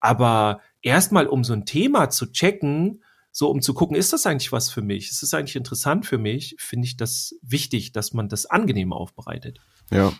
Aber 0.00 0.60
erstmal, 0.80 1.26
um 1.26 1.44
so 1.44 1.52
ein 1.52 1.66
Thema 1.66 2.08
zu 2.08 2.32
checken, 2.32 3.02
so 3.38 3.48
um 3.50 3.62
zu 3.62 3.72
gucken, 3.72 3.96
ist 3.96 4.12
das 4.12 4.26
eigentlich 4.26 4.50
was 4.50 4.68
für 4.68 4.82
mich? 4.82 5.10
Ist 5.10 5.22
das 5.22 5.32
eigentlich 5.32 5.54
interessant 5.54 6.06
für 6.06 6.18
mich? 6.18 6.56
Finde 6.58 6.86
ich 6.88 6.96
das 6.96 7.36
wichtig, 7.40 7.92
dass 7.92 8.12
man 8.12 8.28
das 8.28 8.46
angenehm 8.46 8.92
aufbereitet. 8.92 9.60
Ja. 9.92 10.12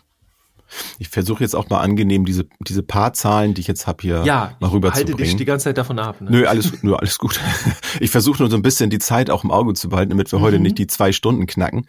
Ich 0.99 1.09
versuche 1.09 1.43
jetzt 1.43 1.53
auch 1.55 1.67
mal 1.69 1.81
angenehm 1.81 2.23
diese, 2.23 2.45
diese 2.65 2.81
paar 2.81 3.11
Zahlen, 3.11 3.55
die 3.55 3.59
ich 3.61 3.67
jetzt 3.67 3.87
habe, 3.87 4.01
hier 4.03 4.23
Ja, 4.23 4.55
mal 4.61 4.67
ich 4.67 4.73
rüber 4.73 4.91
halte 4.93 5.15
dich 5.15 5.35
die 5.35 5.43
ganze 5.43 5.65
Zeit 5.65 5.77
davon 5.79 5.99
ab. 5.99 6.21
Ne? 6.21 6.29
Nö, 6.31 6.45
alles, 6.45 6.81
nö, 6.81 6.95
alles 6.95 7.17
gut. 7.17 7.41
Ich 7.99 8.09
versuche 8.11 8.41
nur 8.41 8.49
so 8.49 8.55
ein 8.55 8.61
bisschen 8.61 8.89
die 8.89 8.99
Zeit 8.99 9.29
auch 9.31 9.43
im 9.43 9.51
Auge 9.51 9.73
zu 9.73 9.89
behalten, 9.89 10.11
damit 10.11 10.31
wir 10.31 10.39
heute 10.39 10.57
Mhm. 10.57 10.63
nicht 10.63 10.77
die 10.77 10.87
zwei 10.87 11.11
Stunden 11.11 11.45
knacken. 11.45 11.87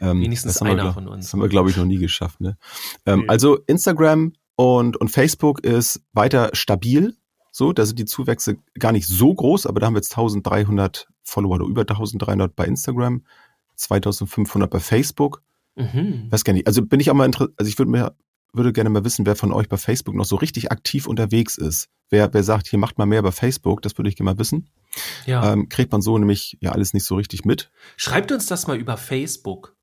Ähm, 0.00 0.20
Wenigstens 0.22 0.54
das 0.54 0.62
wir, 0.62 0.70
einer 0.72 0.82
glaub- 0.82 0.94
von 0.94 1.06
uns. 1.08 1.26
Das 1.26 1.32
haben 1.34 1.42
wir, 1.42 1.48
glaube 1.48 1.70
ich, 1.70 1.76
noch 1.76 1.84
nie 1.84 1.98
geschafft. 1.98 2.40
Ne? 2.40 2.56
Ähm, 3.06 3.20
Nee. 3.20 3.26
Also 3.28 3.58
Instagram 3.68 4.32
und, 4.56 4.96
und 4.96 5.08
Facebook 5.10 5.60
ist 5.64 6.00
weiter 6.12 6.50
stabil. 6.54 7.14
So, 7.54 7.72
da 7.74 7.84
sind 7.84 7.98
die 7.98 8.06
Zuwächse 8.06 8.56
gar 8.78 8.92
nicht 8.92 9.06
so 9.06 9.32
groß, 9.32 9.66
aber 9.66 9.78
da 9.78 9.86
haben 9.86 9.94
wir 9.94 9.98
jetzt 9.98 10.12
1300 10.12 11.06
Follower 11.22 11.56
oder 11.56 11.66
über 11.66 11.82
1300 11.82 12.56
bei 12.56 12.64
Instagram, 12.64 13.22
2500 13.76 14.70
bei 14.70 14.80
Facebook. 14.80 15.42
Mhm. 15.76 16.26
Weiß 16.30 16.44
gar 16.44 16.54
nicht. 16.54 16.66
Also 16.66 16.84
bin 16.84 16.98
ich 16.98 17.10
auch 17.10 17.14
mal 17.14 17.26
interessiert, 17.26 17.54
also 17.58 17.68
ich 17.68 17.78
würde 17.78 17.90
mir, 17.90 18.16
würde 18.54 18.72
gerne 18.72 18.88
mal 18.88 19.04
wissen, 19.04 19.26
wer 19.26 19.36
von 19.36 19.52
euch 19.52 19.68
bei 19.68 19.76
Facebook 19.76 20.14
noch 20.14 20.24
so 20.24 20.36
richtig 20.36 20.72
aktiv 20.72 21.06
unterwegs 21.06 21.58
ist. 21.58 21.88
Wer, 22.08 22.32
wer 22.32 22.42
sagt, 22.42 22.68
hier 22.68 22.78
macht 22.78 22.96
mal 22.98 23.06
mehr 23.06 23.22
bei 23.22 23.32
Facebook, 23.32 23.82
das 23.82 23.96
würde 23.98 24.08
ich 24.08 24.16
gerne 24.16 24.32
mal 24.32 24.38
wissen. 24.38 24.70
Ja. 25.26 25.52
Ähm, 25.52 25.68
kriegt 25.68 25.92
man 25.92 26.00
so 26.00 26.16
nämlich 26.16 26.56
ja 26.60 26.72
alles 26.72 26.94
nicht 26.94 27.04
so 27.04 27.16
richtig 27.16 27.44
mit. 27.44 27.70
Schreibt 27.96 28.32
uns 28.32 28.46
das 28.46 28.66
mal 28.66 28.78
über 28.78 28.96
Facebook. 28.96 29.76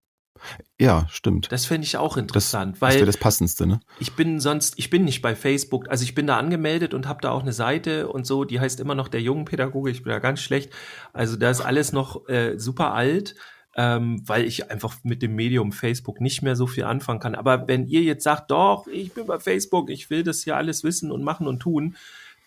Ja, 0.79 1.05
stimmt. 1.09 1.51
Das 1.51 1.65
fände 1.65 1.85
ich 1.85 1.97
auch 1.97 2.15
Das, 2.15 2.21
interessant, 2.21 2.75
das 2.75 2.81
wäre 2.81 2.99
weil 2.99 3.05
das 3.05 3.17
Passendste, 3.17 3.67
ne? 3.67 3.79
ich 3.99 4.15
bin 4.15 4.39
sonst, 4.39 4.75
ich 4.77 4.89
bin 4.89 5.03
nicht 5.03 5.21
bei 5.21 5.35
Facebook, 5.35 5.89
also 5.89 6.03
ich 6.03 6.15
bin 6.15 6.27
da 6.27 6.37
angemeldet 6.37 6.93
und 6.93 7.07
habe 7.07 7.21
da 7.21 7.31
auch 7.31 7.41
eine 7.41 7.53
Seite 7.53 8.07
und 8.07 8.25
so, 8.25 8.43
die 8.43 8.59
heißt 8.59 8.79
immer 8.79 8.95
noch 8.95 9.07
der 9.07 9.21
jungen 9.21 9.45
Pädagoge, 9.45 9.91
ich 9.91 10.03
bin 10.03 10.11
da 10.11 10.19
ganz 10.19 10.39
schlecht. 10.41 10.71
Also 11.13 11.35
da 11.35 11.49
ist 11.49 11.61
alles 11.61 11.91
noch 11.91 12.27
äh, 12.29 12.57
super 12.57 12.93
alt, 12.93 13.35
ähm, 13.75 14.21
weil 14.25 14.45
ich 14.45 14.71
einfach 14.71 14.95
mit 15.03 15.21
dem 15.21 15.35
Medium 15.35 15.71
Facebook 15.71 16.21
nicht 16.21 16.41
mehr 16.41 16.55
so 16.55 16.67
viel 16.67 16.83
anfangen 16.83 17.19
kann. 17.19 17.35
Aber 17.35 17.67
wenn 17.67 17.85
ihr 17.85 18.01
jetzt 18.01 18.23
sagt, 18.23 18.51
doch, 18.51 18.87
ich 18.87 19.13
bin 19.13 19.25
bei 19.25 19.39
Facebook, 19.39 19.89
ich 19.89 20.09
will 20.09 20.23
das 20.23 20.43
hier 20.43 20.57
alles 20.57 20.83
wissen 20.83 21.11
und 21.11 21.23
machen 21.23 21.47
und 21.47 21.59
tun, 21.59 21.95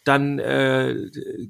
dann 0.04 0.38
äh, 0.38 0.96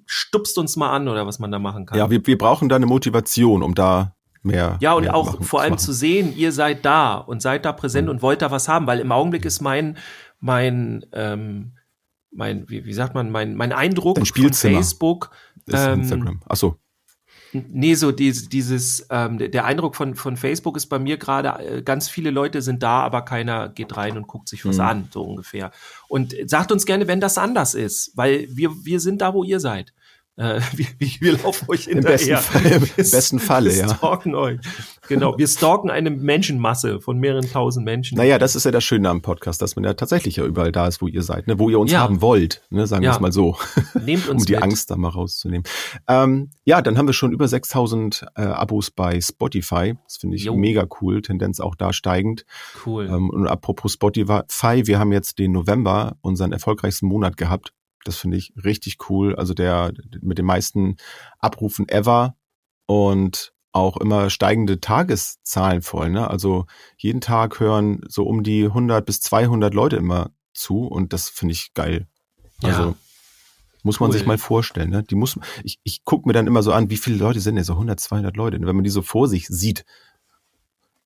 stupst 0.06 0.58
uns 0.58 0.76
mal 0.76 0.90
an 0.90 1.08
oder 1.08 1.26
was 1.26 1.38
man 1.38 1.50
da 1.50 1.58
machen 1.58 1.86
kann. 1.86 1.98
Ja, 1.98 2.10
wir, 2.10 2.26
wir 2.26 2.36
brauchen 2.36 2.68
da 2.68 2.76
eine 2.76 2.86
Motivation, 2.86 3.62
um 3.62 3.74
da 3.74 4.14
mehr. 4.42 4.76
Ja, 4.80 4.92
und 4.94 5.02
mehr 5.04 5.14
auch 5.14 5.32
machen, 5.34 5.44
vor 5.44 5.60
allem 5.60 5.70
machen. 5.72 5.80
zu 5.80 5.92
sehen, 5.92 6.34
ihr 6.36 6.52
seid 6.52 6.84
da 6.84 7.14
und 7.16 7.42
seid 7.42 7.64
da 7.64 7.72
präsent 7.72 8.06
Mhm. 8.06 8.10
und 8.14 8.22
wollt 8.22 8.42
da 8.42 8.50
was 8.50 8.68
haben, 8.68 8.86
weil 8.86 9.00
im 9.00 9.12
Augenblick 9.12 9.44
ist 9.44 9.60
mein, 9.60 9.96
mein, 10.40 11.04
ähm, 11.12 11.72
mein, 12.30 12.68
wie, 12.68 12.84
wie 12.84 12.92
sagt 12.94 13.14
man, 13.14 13.30
mein, 13.30 13.54
mein 13.54 13.72
Eindruck 13.72 14.16
Dein 14.16 14.26
von 14.26 14.52
Facebook, 14.52 15.30
ist 15.66 15.74
ähm, 15.78 16.00
Instagram. 16.00 16.40
Ach 16.48 16.56
so. 16.56 16.76
nee, 17.52 17.94
so 17.94 18.10
dieses, 18.12 18.48
dieses 18.48 19.06
ähm, 19.10 19.36
der- 19.36 19.48
der 19.48 19.66
Eindruck 19.66 19.94
von, 19.94 20.14
von 20.14 20.38
Facebook 20.38 20.76
ist 20.78 20.86
bei 20.86 20.98
mir 20.98 21.18
gerade, 21.18 21.62
äh, 21.62 21.82
ganz 21.82 22.08
viele 22.08 22.30
Leute 22.30 22.62
sind 22.62 22.82
da, 22.82 23.00
aber 23.00 23.22
keiner 23.22 23.68
geht 23.68 23.94
rein 23.96 24.16
und 24.16 24.26
guckt 24.26 24.48
sich 24.48 24.64
was 24.64 24.76
Mhm. 24.78 24.82
an, 24.82 25.08
so 25.12 25.22
ungefähr. 25.22 25.70
Und 26.08 26.34
sagt 26.46 26.72
uns 26.72 26.86
gerne, 26.86 27.06
wenn 27.08 27.20
das 27.20 27.36
anders 27.36 27.74
ist, 27.74 28.12
weil 28.16 28.48
wir, 28.50 28.70
wir 28.84 28.98
sind 29.00 29.20
da, 29.20 29.34
wo 29.34 29.44
ihr 29.44 29.60
seid. 29.60 29.92
Äh, 30.36 30.60
wir, 30.74 30.86
wir, 30.98 31.08
wir 31.20 31.32
laufen 31.38 31.68
euch 31.68 31.86
Im 31.88 32.00
besten. 32.00 32.36
Fall, 32.38 32.64
im 32.72 32.82
Wir 32.82 32.96
besten 32.96 33.38
Falle, 33.38 33.70
wir 33.70 33.76
ja. 33.76 33.94
stalken 33.94 34.34
euch. 34.34 34.60
Genau, 35.08 35.36
wir 35.36 35.46
stalken 35.46 35.90
eine 35.90 36.08
Menschenmasse 36.10 37.00
von 37.00 37.18
mehreren 37.18 37.50
tausend 37.50 37.84
Menschen. 37.84 38.16
Naja, 38.16 38.38
das 38.38 38.56
ist 38.56 38.64
ja 38.64 38.70
das 38.70 38.82
Schöne 38.82 39.10
am 39.10 39.20
Podcast, 39.20 39.60
dass 39.60 39.76
man 39.76 39.84
ja 39.84 39.92
tatsächlich 39.94 40.36
ja 40.36 40.44
überall 40.46 40.72
da 40.72 40.86
ist, 40.86 41.02
wo 41.02 41.08
ihr 41.08 41.22
seid, 41.22 41.48
ne? 41.48 41.58
wo 41.58 41.68
ihr 41.68 41.78
uns 41.78 41.92
Ja. 41.92 42.00
haben 42.00 42.22
wollt, 42.22 42.62
ne? 42.70 42.86
sagen 42.86 43.02
wir 43.02 43.08
Ja. 43.10 43.14
es 43.14 43.20
mal 43.20 43.32
so, 43.32 43.56
Nehmt 44.02 44.26
uns 44.28 44.42
um 44.42 44.46
die 44.46 44.52
mit. 44.54 44.62
Angst 44.62 44.90
da 44.90 44.96
mal 44.96 45.08
rauszunehmen. 45.10 45.64
Ähm, 46.08 46.50
ja, 46.64 46.80
dann 46.80 46.96
haben 46.96 47.06
wir 47.06 47.12
schon 47.12 47.32
über 47.32 47.46
6000 47.46 48.24
äh, 48.34 48.42
Abos 48.42 48.90
bei 48.90 49.20
Spotify. 49.20 49.94
Das 50.04 50.16
finde 50.16 50.36
ich 50.36 50.44
Jo. 50.44 50.56
mega 50.56 50.86
cool, 51.02 51.20
Tendenz 51.20 51.60
auch 51.60 51.74
da 51.74 51.92
steigend. 51.92 52.46
Cool. 52.86 53.06
Ähm, 53.06 53.28
und 53.28 53.46
apropos 53.46 53.92
Spotify, 53.92 54.86
wir 54.86 54.98
haben 54.98 55.12
jetzt 55.12 55.38
den 55.38 55.52
November, 55.52 56.16
unseren 56.22 56.52
erfolgreichsten 56.52 57.06
Monat 57.06 57.36
gehabt. 57.36 57.72
Das 58.04 58.16
finde 58.16 58.36
ich 58.36 58.52
richtig 58.62 59.08
cool. 59.10 59.36
Also 59.36 59.54
der 59.54 59.92
mit 60.20 60.38
den 60.38 60.46
meisten 60.46 60.96
Abrufen 61.38 61.88
ever 61.88 62.34
und 62.86 63.52
auch 63.72 63.96
immer 63.96 64.28
steigende 64.28 64.80
Tageszahlen 64.80 65.82
voll. 65.82 66.10
Ne? 66.10 66.28
Also 66.28 66.66
jeden 66.98 67.20
Tag 67.20 67.58
hören 67.60 68.00
so 68.08 68.24
um 68.24 68.42
die 68.42 68.64
100 68.64 69.04
bis 69.06 69.20
200 69.22 69.72
Leute 69.72 69.96
immer 69.96 70.30
zu 70.52 70.86
und 70.86 71.12
das 71.12 71.28
finde 71.30 71.52
ich 71.52 71.72
geil. 71.72 72.06
Also 72.62 72.82
Ja. 72.82 72.94
muss 73.82 73.98
man 73.98 74.10
Cool. 74.10 74.18
sich 74.18 74.26
mal 74.26 74.36
vorstellen. 74.38 74.90
Ne? 74.90 75.02
Die 75.04 75.14
muss, 75.14 75.38
ich, 75.64 75.80
ich 75.84 76.04
gucke 76.04 76.28
mir 76.28 76.34
dann 76.34 76.46
immer 76.46 76.62
so 76.62 76.72
an, 76.72 76.90
wie 76.90 76.98
viele 76.98 77.16
Leute 77.16 77.40
sind 77.40 77.54
denn 77.56 77.64
so 77.64 77.72
100, 77.72 77.98
200 77.98 78.36
Leute. 78.36 78.58
Und 78.58 78.66
wenn 78.66 78.76
man 78.76 78.84
die 78.84 78.90
so 78.90 79.00
vor 79.02 79.26
sich 79.26 79.48
sieht, 79.48 79.84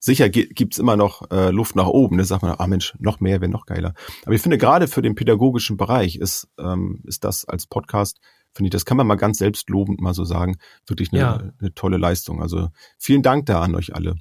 sicher 0.06 0.30
gibt's 0.30 0.78
immer 0.78 0.96
noch 0.96 1.30
äh, 1.30 1.50
Luft 1.50 1.76
nach 1.76 1.88
oben. 1.88 2.16
Da 2.16 2.24
sagt 2.24 2.42
man, 2.42 2.54
ah 2.56 2.66
Mensch, 2.66 2.94
noch 2.98 3.20
mehr 3.20 3.40
wäre 3.42 3.50
noch 3.50 3.66
geiler. 3.66 3.92
Aber 4.24 4.34
ich 4.34 4.40
finde 4.40 4.56
gerade 4.56 4.86
für 4.88 5.02
den 5.02 5.16
pädagogischen 5.16 5.76
Bereich 5.76 6.16
ist, 6.16 6.48
ähm, 6.58 7.02
ist 7.04 7.24
das 7.24 7.44
als 7.44 7.66
Podcast, 7.66 8.20
finde 8.54 8.68
ich, 8.68 8.70
das 8.70 8.86
kann 8.86 8.96
man 8.96 9.06
mal 9.06 9.16
ganz 9.16 9.38
selbstlobend 9.38 10.00
mal 10.00 10.14
so 10.14 10.24
sagen, 10.24 10.56
wirklich 10.86 11.12
eine, 11.12 11.20
Ja. 11.20 11.50
eine 11.60 11.74
tolle 11.74 11.98
Leistung. 11.98 12.40
Also 12.40 12.68
vielen 12.96 13.22
Dank 13.22 13.46
da 13.46 13.60
an 13.60 13.74
euch 13.74 13.94
alle, 13.94 14.14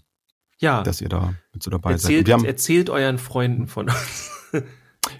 ja, 0.57 0.81
dass 0.83 1.01
ihr 1.01 1.09
da 1.09 1.35
mit 1.53 1.63
so 1.63 1.69
dabei 1.69 1.91
seid. 1.91 2.01
Erzählt, 2.11 2.27
wir 2.27 2.33
haben, 2.33 2.45
erzählt 2.45 2.89
euren 2.89 3.19
Freunden 3.19 3.67
von 3.67 3.87
uns. 3.89 4.31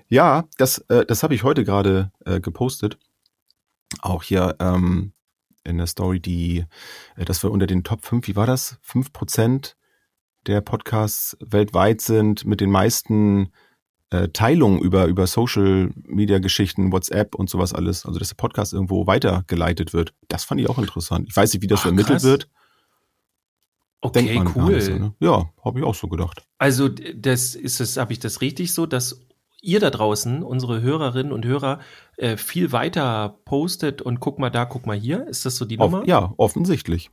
ja, 0.10 0.45
das, 0.58 0.80
äh, 0.89 1.06
das 1.06 1.21
habe 1.23 1.36
ich 1.36 1.43
heute 1.43 1.63
gerade 1.63 2.12
äh, 2.25 2.41
gepostet. 2.41 2.97
Auch 4.01 4.23
hier 4.23 4.56
ähm, 4.60 5.13
in 5.63 5.78
der 5.78 5.88
Story, 5.88 6.19
die, 6.19 6.65
äh, 7.15 7.23
dass 7.23 7.43
wir 7.43 7.51
unter 7.51 7.67
den 7.67 7.84
Top 7.84 8.04
5, 8.04 8.28
wie 8.28 8.36
war 8.36 8.47
das? 8.47 8.80
5 8.82 9.13
Prozent 9.13 9.78
der 10.48 10.62
Podcasts 10.62 11.38
weltweit 11.40 12.02
sind 12.02 12.46
mit 12.46 12.62
den 12.62 12.72
meisten 12.72 13.52
äh, 14.12 14.30
Teilungen 14.30 14.80
über, 14.80 15.06
über 15.06 15.28
Social 15.28 15.92
Media 16.04 16.40
Geschichten, 16.40 16.92
WhatsApp 16.92 17.36
und 17.36 17.50
sowas 17.50 17.74
alles. 17.74 18.06
Also, 18.06 18.20
dass 18.20 18.30
der 18.30 18.36
Podcast 18.36 18.74
irgendwo 18.74 19.08
weitergeleitet 19.08 19.94
wird. 19.94 20.14
Das 20.28 20.44
fand 20.44 20.62
ich 20.62 20.70
auch 20.70 20.78
interessant. 20.78 21.28
Ich 21.30 21.36
weiß 21.36 21.54
nicht, 21.54 21.64
wie 21.64 21.68
das 21.68 21.80
Ach, 21.80 21.84
so 21.84 21.90
ermittelt 21.90 22.14
krass. 22.14 22.24
wird. 22.24 22.50
Okay, 24.02 24.44
cool. 24.56 24.82
so, 24.82 24.92
ne? 24.92 25.16
Ja, 25.20 25.50
habe 25.64 25.80
ich 25.80 25.86
auch 25.86 25.96
so 25.96 26.08
gedacht. 26.08 26.44
Also 26.60 26.90
das 26.90 27.56
ist 27.56 27.80
es, 27.80 27.98
habe 27.98 28.14
ich 28.14 28.20
das 28.20 28.42
richtig 28.42 28.72
so, 28.72 28.86
dass 28.86 29.20
ihr 29.62 29.80
da 29.80 29.90
draußen, 29.90 30.44
unsere 30.44 30.82
Hörerinnen 30.82 31.34
und 31.34 31.44
Hörer, 31.44 31.80
äh, 32.18 32.38
viel 32.38 32.72
weiter 32.72 33.40
postet 33.46 34.04
und 34.04 34.20
guck 34.20 34.38
mal 34.38 34.52
da, 34.52 34.66
guck 34.66 34.86
mal 34.86 34.96
hier. 34.96 35.28
Ist 35.28 35.46
das 35.46 35.56
so 35.56 35.66
die 35.66 35.78
Nummer? 35.78 36.02
Off, 36.02 36.08
ja, 36.08 36.34
offensichtlich. 36.38 37.10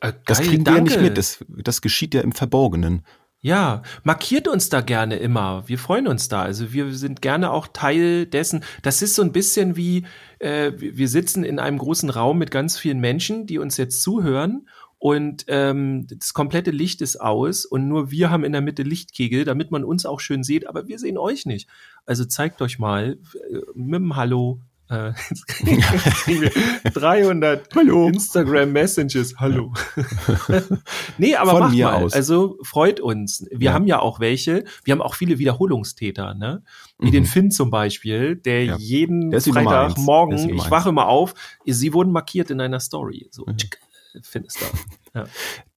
Äh, 0.00 0.12
Das 0.26 0.38
geil, 0.38 0.48
kriegen 0.48 0.66
wir 0.66 0.72
ja 0.72 0.78
danke. 0.78 0.92
nicht 0.92 1.02
mit. 1.02 1.18
Das, 1.18 1.44
das 1.48 1.80
geschieht 1.82 2.14
ja 2.14 2.20
im 2.20 2.32
Verborgenen. 2.32 3.04
Ja, 3.40 3.82
markiert 4.04 4.48
uns 4.48 4.70
da 4.70 4.80
gerne 4.80 5.16
immer. 5.16 5.64
Wir 5.66 5.78
freuen 5.78 6.06
uns 6.08 6.28
da. 6.28 6.42
Also 6.42 6.72
wir 6.72 6.94
sind 6.94 7.20
gerne 7.20 7.50
auch 7.50 7.68
Teil 7.68 8.24
dessen. 8.24 8.64
Das 8.80 9.02
ist 9.02 9.14
so 9.14 9.22
ein 9.22 9.32
bisschen 9.32 9.76
wie, 9.76 10.04
äh, 10.38 10.72
wir 10.76 11.08
sitzen 11.08 11.44
in 11.44 11.58
einem 11.58 11.76
großen 11.76 12.08
Raum 12.08 12.38
mit 12.38 12.50
ganz 12.50 12.78
vielen 12.78 13.00
Menschen, 13.00 13.46
die 13.46 13.58
uns 13.58 13.76
jetzt 13.76 14.00
zuhören 14.00 14.66
und 15.04 15.44
ähm, 15.48 16.06
das 16.06 16.32
komplette 16.32 16.70
Licht 16.70 17.02
ist 17.02 17.20
aus 17.20 17.66
und 17.66 17.86
nur 17.86 18.10
wir 18.10 18.30
haben 18.30 18.42
in 18.42 18.52
der 18.52 18.62
Mitte 18.62 18.82
Lichtkegel, 18.82 19.44
damit 19.44 19.70
man 19.70 19.84
uns 19.84 20.06
auch 20.06 20.18
schön 20.18 20.42
sieht, 20.42 20.66
aber 20.66 20.88
wir 20.88 20.98
sehen 20.98 21.18
euch 21.18 21.44
nicht. 21.44 21.68
Also 22.06 22.24
zeigt 22.24 22.62
euch 22.62 22.78
mal 22.78 23.18
äh, 23.34 23.58
mit 23.74 24.00
dem 24.00 24.16
Hallo. 24.16 24.62
Äh, 24.90 25.12
300 26.92 27.68
Hallo. 27.74 28.08
Instagram 28.08 28.72
Messages. 28.72 29.34
Hallo. 29.38 29.72
nee, 31.18 31.34
aber 31.36 31.52
Von 31.52 31.60
macht 31.60 31.72
mir 31.74 31.86
mal. 31.86 32.02
aus. 32.04 32.12
Also 32.12 32.58
freut 32.62 33.00
uns. 33.00 33.46
Wir 33.50 33.66
Ja. 33.70 33.72
haben 33.72 33.86
ja 33.86 33.98
auch 34.00 34.20
welche. 34.20 34.64
Wir 34.84 34.92
haben 34.92 35.00
auch 35.02 35.14
viele 35.14 35.38
Wiederholungstäter, 35.38 36.34
ne? 36.34 36.62
Wie 36.98 37.06
Mhm. 37.08 37.12
den 37.12 37.24
Finn 37.26 37.50
zum 37.50 37.70
Beispiel, 37.70 38.36
der 38.36 38.64
Ja. 38.64 38.76
jeden 38.76 39.30
Der 39.30 39.40
Freitagmorgen, 39.40 40.50
ich 40.54 40.70
wache 40.70 40.90
immer 40.90 41.06
auf, 41.08 41.34
sie 41.64 41.92
wurden 41.92 42.12
markiert 42.12 42.50
in 42.50 42.60
einer 42.60 42.80
Story. 42.80 43.28
So, 43.30 43.44
Mhm. 43.46 43.56
tschick, 43.56 43.78
Finn 44.22 44.44
ist 44.44 44.58
da. 44.60 45.20
Ja. 45.20 45.26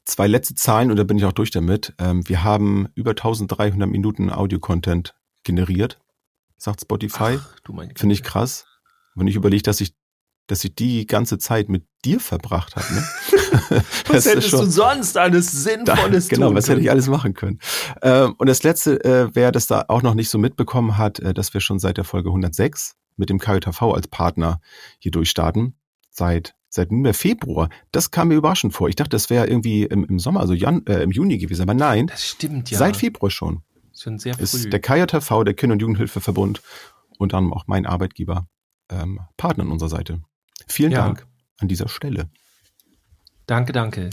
Zwei 0.05 0.27
letzte 0.27 0.55
Zahlen 0.55 0.89
und 0.91 0.97
da 0.97 1.03
bin 1.03 1.17
ich 1.17 1.25
auch 1.25 1.31
durch 1.33 1.51
damit. 1.51 1.93
Ähm, 1.97 2.27
wir 2.29 2.43
haben 2.43 2.87
über 2.95 3.11
1300 3.15 3.89
Minuten 3.89 4.29
Audio-Content 4.31 5.15
generiert, 5.43 5.99
sagt 6.57 6.81
Spotify. 6.81 7.39
Ach, 7.41 7.59
du 7.63 7.73
mein 7.73 7.93
Finde 7.95 8.13
ich 8.13 8.23
krass. 8.23 8.66
Wenn 9.17 9.27
ich 9.27 9.35
überlege, 9.35 9.63
dass 9.63 9.81
ich, 9.81 9.93
dass 10.47 10.63
ich 10.63 10.75
die 10.75 11.05
ganze 11.05 11.37
Zeit 11.37 11.67
mit 11.69 11.85
dir 12.05 12.19
verbracht 12.19 12.75
habe. 12.75 12.85
Ne? 12.93 13.03
Was 14.07 14.25
hättest 14.25 14.49
schon- 14.49 14.61
du 14.65 14.71
sonst 14.71 15.17
alles 15.17 15.51
Da, 15.51 15.57
Sinnvolles 15.59 16.29
genau, 16.29 16.47
tun 16.47 16.55
was 16.55 16.69
hätte 16.69 16.79
ich 16.81 16.89
alles 16.89 17.07
machen 17.07 17.33
können. 17.33 17.59
Ähm, 18.01 18.35
und 18.37 18.47
das 18.47 18.63
letzte 18.63 19.03
äh, 19.03 19.29
wer 19.33 19.51
das 19.51 19.67
da 19.67 19.85
auch 19.89 20.01
noch 20.01 20.13
nicht 20.13 20.29
so 20.29 20.37
mitbekommen 20.37 20.97
hat, 20.97 21.19
äh, 21.19 21.33
dass 21.33 21.53
wir 21.53 21.59
schon 21.61 21.79
seit 21.79 21.97
der 21.97 22.03
Folge 22.05 22.29
106 22.29 22.95
mit 23.17 23.29
dem 23.29 23.39
KJV 23.39 23.81
als 23.81 24.07
Partner 24.07 24.61
hier 24.99 25.11
durchstarten. 25.11 25.75
Seit 26.09 26.53
seit 26.69 26.91
nunmehr 26.91 27.13
Februar. 27.13 27.69
Das 27.91 28.11
kam 28.11 28.27
mir 28.27 28.35
überraschend 28.35 28.73
vor. 28.73 28.89
Ich 28.89 28.95
dachte, 28.95 29.09
das 29.11 29.29
wäre 29.29 29.47
irgendwie 29.47 29.83
im, 29.83 30.03
im 30.05 30.19
Sommer, 30.19 30.41
also 30.41 30.53
Jan, 30.53 30.85
äh, 30.85 31.01
im 31.01 31.11
Juni 31.11 31.37
gewesen. 31.37 31.61
Aber 31.63 31.73
nein, 31.73 32.07
Das 32.07 32.25
stimmt 32.27 32.69
ja. 32.69 32.77
seit 32.77 32.97
Februar 32.97 33.31
schon. 33.31 33.61
Schon 33.97 34.19
sehr 34.19 34.33
früh. 34.35 34.43
Ist 34.43 34.71
der 34.71 34.79
KJV, 34.79 35.43
der 35.45 35.53
Kinder- 35.53 35.73
und 35.73 35.79
Jugendhilfeverbund 35.81 36.61
und 37.17 37.33
dann 37.33 37.51
auch 37.51 37.63
mein 37.67 37.85
Arbeitgeber, 37.85 38.47
ähm, 38.89 39.19
Partner 39.37 39.63
an 39.63 39.71
unserer 39.71 39.89
Seite. 39.89 40.21
Vielen 40.67 40.91
Ja. 40.91 41.03
Dank 41.05 41.25
an 41.59 41.67
dieser 41.67 41.87
Stelle. 41.87 42.29
danke, 43.45 43.71
danke. 43.73 44.09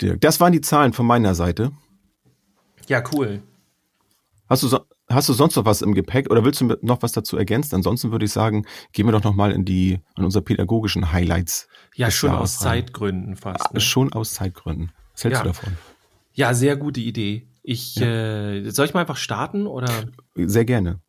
Dirk, 0.00 0.20
das 0.20 0.40
waren 0.40 0.52
die 0.52 0.60
Zahlen 0.60 0.92
von 0.92 1.06
meiner 1.06 1.34
Seite. 1.34 1.72
Ja, 2.88 3.02
cool. 3.12 3.42
Hast 4.48 4.62
du, 4.62 4.68
so, 4.68 4.80
hast 5.08 5.28
du 5.28 5.32
sonst 5.32 5.54
noch 5.56 5.64
was 5.64 5.80
im 5.82 5.94
Gepäck 5.94 6.30
oder 6.30 6.44
willst 6.44 6.60
du 6.60 6.76
noch 6.82 7.02
was 7.02 7.12
dazu 7.12 7.36
ergänzen? 7.36 7.74
Ansonsten 7.76 8.10
würde 8.10 8.24
ich 8.24 8.32
sagen, 8.32 8.66
gehen 8.92 9.06
wir 9.06 9.12
doch 9.12 9.22
noch 9.22 9.34
mal 9.34 9.52
in 9.52 9.64
die 9.64 10.00
an 10.16 10.24
unsere 10.24 10.42
pädagogischen 10.42 11.12
Highlights. 11.12 11.68
Ja, 11.94 12.10
schon 12.10 12.30
aus 12.30 12.60
rein. 12.64 12.82
Zeitgründen 12.84 13.36
fast. 13.36 13.66
Ah, 13.66 13.70
Ne? 13.74 13.80
Schon 13.80 14.12
aus 14.12 14.32
Zeitgründen. 14.34 14.90
Was 15.12 15.24
hältst 15.24 15.38
Ja. 15.38 15.42
du 15.44 15.48
davon? 15.50 15.76
Ja, 16.32 16.54
sehr 16.54 16.76
gute 16.76 17.00
Idee. 17.00 17.46
Ich 17.62 18.00
äh, 18.00 18.70
soll 18.70 18.86
ich 18.86 18.94
mal 18.94 19.00
einfach 19.02 19.18
starten 19.18 19.66
oder? 19.66 19.90
Sehr 20.34 20.64
gerne. 20.64 21.00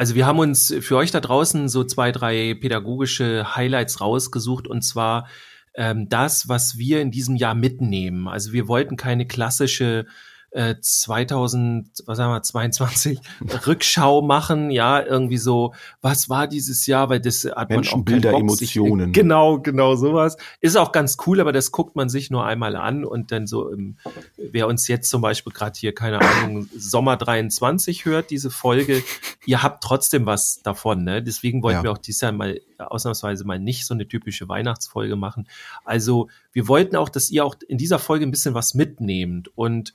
Also 0.00 0.14
wir 0.14 0.24
haben 0.24 0.38
uns 0.38 0.74
für 0.80 0.96
euch 0.96 1.10
da 1.10 1.20
draußen 1.20 1.68
so 1.68 1.84
zwei, 1.84 2.10
drei 2.10 2.54
pädagogische 2.54 3.54
Highlights 3.54 4.00
rausgesucht 4.00 4.66
und 4.66 4.80
zwar 4.80 5.28
ähm, 5.74 6.08
das, 6.08 6.48
was 6.48 6.78
wir 6.78 7.02
in 7.02 7.10
diesem 7.10 7.36
Jahr 7.36 7.54
mitnehmen. 7.54 8.26
Also 8.26 8.54
wir 8.54 8.66
wollten 8.66 8.96
keine 8.96 9.26
klassische 9.26 10.06
äh, 10.52 10.74
2000, 10.80 11.88
was 12.06 12.16
sagen 12.18 12.32
wir, 12.32 12.42
22 12.42 13.20
Rückschau 13.66 14.22
machen, 14.22 14.70
ja, 14.70 15.00
irgendwie 15.04 15.36
so, 15.36 15.74
was 16.00 16.28
war 16.28 16.46
dieses 16.48 16.86
Jahr, 16.86 17.08
weil 17.08 17.20
das 17.20 17.44
hat 17.44 17.68
man 17.70 17.78
Menschen, 17.78 17.90
auch 18.00 18.04
keinen 18.04 18.04
Bilder, 18.04 18.30
Bock, 18.32 18.50
sich- 18.56 18.76
Emotionen. 18.76 19.12
Genau, 19.20 19.58
genau 19.60 19.94
sowas. 19.96 20.36
Ist 20.60 20.76
auch 20.76 20.92
ganz 20.92 21.16
cool, 21.26 21.40
aber 21.40 21.52
das 21.52 21.70
guckt 21.72 21.94
man 21.96 22.08
sich 22.08 22.30
nur 22.30 22.44
einmal 22.46 22.74
an 22.76 23.04
und 23.04 23.32
dann 23.32 23.46
so, 23.46 23.68
im, 23.70 23.96
wer 24.36 24.66
uns 24.66 24.88
jetzt 24.88 25.10
zum 25.10 25.20
Beispiel 25.22 25.52
gerade 25.52 25.78
hier, 25.78 25.94
keine 25.94 26.20
Ahnung, 26.20 26.68
Sommer 26.76 27.16
23 27.16 28.04
hört, 28.04 28.30
diese 28.30 28.50
Folge, 28.50 29.02
ihr 29.46 29.62
habt 29.62 29.82
trotzdem 29.84 30.26
was 30.26 30.62
davon, 30.62 31.04
ne? 31.04 31.22
Deswegen 31.22 31.62
wollten 31.62 31.78
Ja. 31.78 31.82
wir 31.84 31.92
auch 31.92 31.98
dieses 31.98 32.20
Jahr 32.22 32.32
mal 32.32 32.60
ausnahmsweise 32.78 33.44
mal 33.44 33.58
nicht 33.58 33.86
so 33.86 33.94
eine 33.94 34.08
typische 34.08 34.48
Weihnachtsfolge 34.48 35.16
machen. 35.16 35.46
Also 35.84 36.28
wir 36.52 36.66
wollten 36.66 36.96
auch, 36.96 37.08
dass 37.08 37.30
ihr 37.30 37.44
auch 37.44 37.54
in 37.68 37.78
dieser 37.78 37.98
Folge 37.98 38.24
ein 38.26 38.30
bisschen 38.30 38.54
was 38.54 38.74
mitnehmt 38.74 39.48
und 39.56 39.92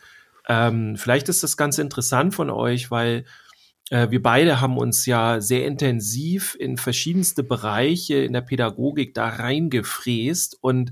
ähm, 0.48 0.96
vielleicht 0.98 1.30
ist 1.30 1.44
das 1.44 1.58
ganz 1.58 1.78
interessant 1.78 2.36
von 2.36 2.50
euch, 2.50 2.92
weil 2.92 3.26
äh, 3.90 4.10
wir 4.10 4.22
beide 4.22 4.62
haben 4.62 4.78
uns 4.78 5.06
ja 5.06 5.42
sehr 5.42 5.66
intensiv 5.66 6.56
in 6.60 6.78
verschiedenste 6.78 7.44
Bereiche 7.44 8.16
in 8.16 8.34
der 8.34 8.42
Pädagogik 8.42 9.14
da 9.14 9.30
reingefräst 9.30 10.58
und 10.62 10.92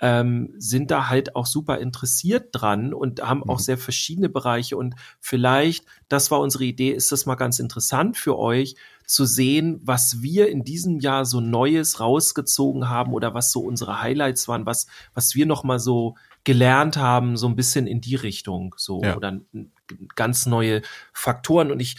ähm, 0.00 0.54
sind 0.58 0.92
da 0.92 1.08
halt 1.08 1.34
auch 1.34 1.46
super 1.46 1.78
interessiert 1.78 2.50
dran 2.52 2.94
und 2.94 3.20
haben 3.22 3.42
auch 3.42 3.58
Mhm. 3.58 3.62
sehr 3.64 3.78
verschiedene 3.78 4.28
Bereiche 4.28 4.76
und 4.76 4.94
vielleicht, 5.20 5.86
das 6.08 6.30
war 6.30 6.38
unsere 6.40 6.64
Idee, 6.64 6.90
ist 6.90 7.10
das 7.10 7.26
mal 7.26 7.34
ganz 7.34 7.58
interessant 7.58 8.16
für 8.16 8.38
euch 8.38 8.76
zu 9.06 9.24
sehen, 9.24 9.80
was 9.82 10.22
wir 10.22 10.50
in 10.50 10.62
diesem 10.62 11.00
Jahr 11.00 11.24
so 11.24 11.40
Neues 11.40 11.98
rausgezogen 11.98 12.88
haben 12.88 13.12
oder 13.12 13.34
was 13.34 13.50
so 13.50 13.60
unsere 13.60 14.00
Highlights 14.00 14.46
waren, 14.46 14.66
was, 14.66 14.86
was 15.14 15.34
wir 15.34 15.46
noch 15.46 15.64
mal 15.64 15.80
so 15.80 16.14
gelernt 16.48 16.96
haben, 16.96 17.36
so 17.36 17.46
ein 17.46 17.56
bisschen 17.56 17.86
in 17.86 18.00
die 18.00 18.14
Richtung, 18.14 18.74
so 18.78 19.02
Ja. 19.04 19.16
oder 19.18 19.38
ganz 20.16 20.46
neue 20.46 20.80
Faktoren 21.12 21.70
und 21.70 21.78
ich 21.80 21.96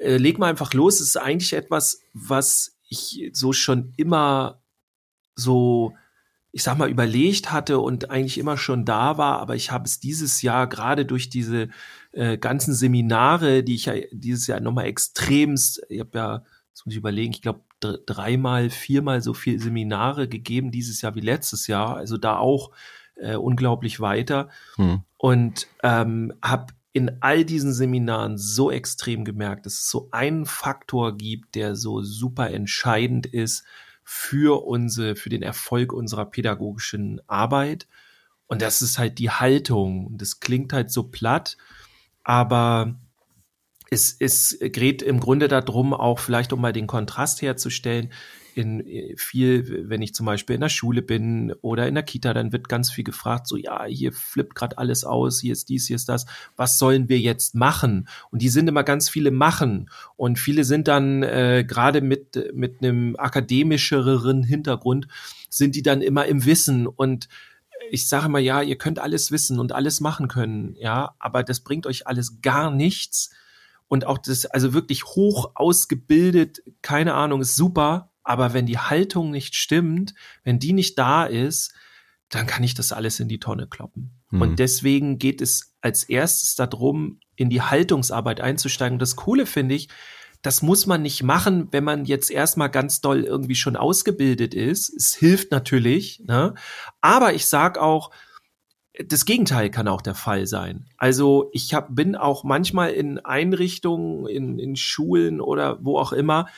äh, 0.00 0.16
leg 0.16 0.38
mal 0.38 0.48
einfach 0.48 0.72
los. 0.72 0.94
Es 0.94 1.08
ist 1.08 1.16
eigentlich 1.18 1.52
etwas, 1.52 2.00
was 2.14 2.78
ich 2.88 3.28
so 3.34 3.52
schon 3.52 3.92
immer 3.98 4.62
so, 5.34 5.94
ich 6.52 6.62
sag 6.62 6.78
mal, 6.78 6.88
überlegt 6.88 7.52
hatte 7.52 7.80
und 7.80 8.08
eigentlich 8.10 8.38
immer 8.38 8.56
schon 8.56 8.86
da 8.86 9.18
war, 9.18 9.40
aber 9.40 9.56
ich 9.56 9.70
habe 9.70 9.84
es 9.84 10.00
dieses 10.00 10.40
Jahr 10.40 10.66
gerade 10.66 11.04
durch 11.04 11.28
diese 11.28 11.68
äh, 12.12 12.38
ganzen 12.38 12.74
Seminare, 12.74 13.62
die 13.62 13.74
ich 13.74 13.84
ja 13.84 13.94
dieses 14.10 14.46
Jahr 14.46 14.60
nochmal 14.60 14.86
extremst, 14.86 15.82
ich 15.90 16.00
habe 16.00 16.18
ja, 16.18 16.38
das 16.72 16.86
muss 16.86 16.94
ich 16.94 16.98
überlegen, 16.98 17.32
ich 17.34 17.42
glaube 17.42 17.60
dreimal, 17.80 18.70
viermal 18.70 19.20
so 19.20 19.34
viel 19.34 19.60
Seminare 19.60 20.28
gegeben 20.28 20.70
dieses 20.70 21.02
Jahr 21.02 21.14
wie 21.14 21.20
letztes 21.20 21.66
Jahr, 21.66 21.96
also 21.96 22.16
da 22.16 22.38
auch 22.38 22.70
äh, 23.16 23.36
unglaublich 23.36 24.00
weiter 24.00 24.48
Hm. 24.76 25.02
und 25.16 25.66
ähm, 25.82 26.32
habe 26.42 26.72
in 26.92 27.22
all 27.22 27.44
diesen 27.44 27.72
Seminaren 27.72 28.36
so 28.36 28.70
extrem 28.70 29.24
gemerkt, 29.24 29.64
dass 29.66 29.74
es 29.74 29.90
so 29.90 30.08
einen 30.10 30.44
Faktor 30.44 31.16
gibt, 31.16 31.54
der 31.54 31.74
so 31.74 32.02
super 32.02 32.50
entscheidend 32.50 33.26
ist 33.26 33.64
für 34.04 34.66
unsere, 34.66 35.16
für 35.16 35.30
den 35.30 35.42
Erfolg 35.42 35.92
unserer 35.92 36.26
pädagogischen 36.26 37.20
Arbeit. 37.28 37.86
Und 38.46 38.60
das 38.60 38.82
ist 38.82 38.98
halt 38.98 39.18
die 39.18 39.30
Haltung. 39.30 40.06
Und 40.06 40.20
Das 40.20 40.40
klingt 40.40 40.74
halt 40.74 40.90
so 40.90 41.04
platt, 41.04 41.56
aber 42.24 42.94
es, 43.90 44.14
es 44.18 44.58
geht 44.60 45.00
im 45.00 45.20
Grunde 45.20 45.48
darum, 45.48 45.94
auch 45.94 46.18
vielleicht 46.18 46.52
um 46.52 46.60
mal 46.60 46.72
den 46.72 46.86
Kontrast 46.86 47.40
herzustellen, 47.40 48.12
in 48.54 48.86
äh, 48.86 49.14
viel, 49.16 49.88
wenn 49.88 50.02
ich 50.02 50.14
zum 50.14 50.26
Beispiel 50.26 50.54
in 50.54 50.60
der 50.60 50.68
Schule 50.68 51.02
bin 51.02 51.52
oder 51.62 51.88
in 51.88 51.94
der 51.94 52.02
Kita, 52.02 52.34
dann 52.34 52.52
wird 52.52 52.68
ganz 52.68 52.90
viel 52.90 53.04
gefragt, 53.04 53.46
so 53.46 53.56
ja, 53.56 53.84
hier 53.84 54.12
flippt 54.12 54.54
gerade 54.54 54.78
alles 54.78 55.04
aus, 55.04 55.40
hier 55.40 55.52
ist 55.52 55.68
dies, 55.68 55.86
hier 55.86 55.96
ist 55.96 56.08
das, 56.08 56.26
was 56.56 56.78
sollen 56.78 57.08
wir 57.08 57.18
jetzt 57.18 57.54
machen? 57.54 58.08
Und 58.30 58.42
die 58.42 58.48
sind 58.48 58.68
immer 58.68 58.84
ganz 58.84 59.08
viele 59.08 59.30
machen 59.30 59.90
und 60.16 60.38
viele 60.38 60.64
sind 60.64 60.88
dann 60.88 61.22
äh, 61.22 61.64
gerade 61.66 62.00
mit 62.00 62.52
mit 62.54 62.82
einem 62.82 63.16
akademischeren 63.16 64.42
Hintergrund 64.42 65.08
sind 65.48 65.74
die 65.74 65.82
dann 65.82 66.00
immer 66.00 66.26
im 66.26 66.44
Wissen 66.44 66.86
und 66.86 67.28
ich 67.90 68.08
sage 68.08 68.28
mal, 68.28 68.40
ja, 68.40 68.62
ihr 68.62 68.78
könnt 68.78 68.98
alles 68.98 69.30
wissen 69.30 69.58
und 69.58 69.72
alles 69.72 70.00
machen 70.00 70.28
können, 70.28 70.74
ja, 70.78 71.14
aber 71.18 71.42
das 71.42 71.60
bringt 71.60 71.86
euch 71.86 72.06
alles 72.06 72.40
gar 72.40 72.70
nichts. 72.70 73.30
Und 73.88 74.06
auch 74.06 74.16
das, 74.16 74.46
also 74.46 74.72
wirklich 74.72 75.04
hoch 75.04 75.50
ausgebildet, 75.54 76.62
keine 76.80 77.12
Ahnung, 77.12 77.42
ist 77.42 77.56
super, 77.56 78.11
aber 78.24 78.52
wenn 78.52 78.66
die 78.66 78.78
Haltung 78.78 79.30
nicht 79.30 79.54
stimmt, 79.54 80.14
wenn 80.44 80.58
die 80.58 80.72
nicht 80.72 80.98
da 80.98 81.24
ist, 81.24 81.74
dann 82.28 82.46
kann 82.46 82.64
ich 82.64 82.74
das 82.74 82.92
alles 82.92 83.20
in 83.20 83.28
die 83.28 83.40
Tonne 83.40 83.66
kloppen. 83.66 84.22
Mhm. 84.30 84.42
Und 84.42 84.58
deswegen 84.58 85.18
geht 85.18 85.40
es 85.40 85.74
als 85.80 86.04
erstes 86.04 86.54
darum, 86.54 87.20
in 87.36 87.50
die 87.50 87.62
Haltungsarbeit 87.62 88.40
einzusteigen. 88.40 88.98
Das 88.98 89.16
Coole 89.16 89.46
finde 89.46 89.74
ich, 89.74 89.88
das 90.40 90.60
muss 90.60 90.86
man 90.86 91.02
nicht 91.02 91.22
machen, 91.22 91.68
wenn 91.70 91.84
man 91.84 92.04
jetzt 92.04 92.30
erstmal 92.30 92.68
ganz 92.68 93.00
doll 93.00 93.22
irgendwie 93.22 93.54
schon 93.54 93.76
ausgebildet 93.76 94.54
ist. 94.54 94.92
Es 94.94 95.14
hilft 95.14 95.52
natürlich, 95.52 96.22
ne? 96.26 96.54
aber 97.00 97.32
ich 97.34 97.46
sag 97.46 97.78
auch, 97.78 98.10
das 99.06 99.24
Gegenteil 99.24 99.70
kann 99.70 99.88
auch 99.88 100.02
der 100.02 100.14
Fall 100.14 100.46
sein. 100.46 100.86
Also 100.98 101.48
ich 101.52 101.72
hab, 101.74 101.94
bin 101.94 102.16
auch 102.16 102.44
manchmal 102.44 102.90
in 102.90 103.18
Einrichtungen, 103.18 104.26
in, 104.26 104.58
in 104.58 104.76
Schulen 104.76 105.40
oder 105.40 105.78
wo 105.82 105.98
auch 105.98 106.12
immer, 106.12 106.48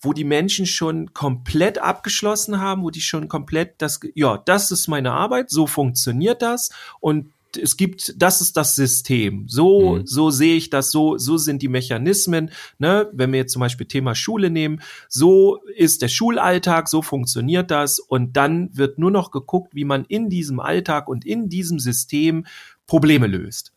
wo 0.00 0.12
die 0.12 0.24
Menschen 0.24 0.66
schon 0.66 1.12
komplett 1.14 1.78
abgeschlossen 1.78 2.60
haben, 2.60 2.82
wo 2.82 2.90
die 2.90 3.00
schon 3.00 3.28
komplett 3.28 3.74
das, 3.78 4.00
ja, 4.14 4.38
das 4.38 4.70
ist 4.70 4.88
meine 4.88 5.12
Arbeit, 5.12 5.50
so 5.50 5.66
funktioniert 5.66 6.42
das 6.42 6.70
und 7.00 7.32
es 7.56 7.76
gibt, 7.76 8.20
das 8.20 8.40
ist 8.40 8.56
das 8.56 8.74
System. 8.74 9.44
So, 9.48 9.96
mhm. 9.96 10.06
so 10.06 10.30
sehe 10.30 10.56
ich 10.56 10.70
das, 10.70 10.90
so, 10.90 11.16
so 11.18 11.36
sind 11.36 11.62
die 11.62 11.68
Mechanismen. 11.68 12.50
Ne? 12.78 13.08
Wenn 13.12 13.32
wir 13.32 13.38
jetzt 13.38 13.52
zum 13.52 13.60
Beispiel 13.60 13.86
Thema 13.86 14.14
Schule 14.14 14.50
nehmen, 14.50 14.82
so 15.08 15.58
ist 15.76 16.02
der 16.02 16.08
Schulalltag, 16.08 16.88
so 16.88 17.02
funktioniert 17.02 17.70
das. 17.70 17.98
Und 17.98 18.36
dann 18.36 18.70
wird 18.76 18.98
nur 18.98 19.10
noch 19.10 19.30
geguckt, 19.30 19.74
wie 19.74 19.84
man 19.84 20.04
in 20.04 20.28
diesem 20.28 20.60
Alltag 20.60 21.08
und 21.08 21.24
in 21.24 21.48
diesem 21.48 21.78
System 21.78 22.46
Probleme 22.86 23.26
löst. 23.26 23.72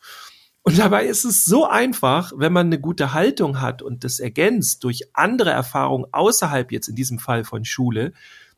Und 0.70 0.78
dabei 0.78 1.08
ist 1.08 1.26
es 1.26 1.46
so 1.46 1.66
einfach, 1.68 2.32
wenn 2.36 2.54
man 2.54 2.68
eine 2.68 2.80
gute 2.80 3.14
Haltung 3.14 3.60
hat 3.60 3.82
und 3.82 4.04
das 4.04 4.20
ergänzt 4.20 4.84
durch 4.84 5.10
andere 5.14 5.50
Erfahrungen 5.50 6.06
außerhalb 6.12 6.72
jetzt 6.72 6.88
in 6.88 6.96
diesem 6.96 7.18
Fall 7.18 7.44
von 7.44 7.66
Schule, 7.66 8.14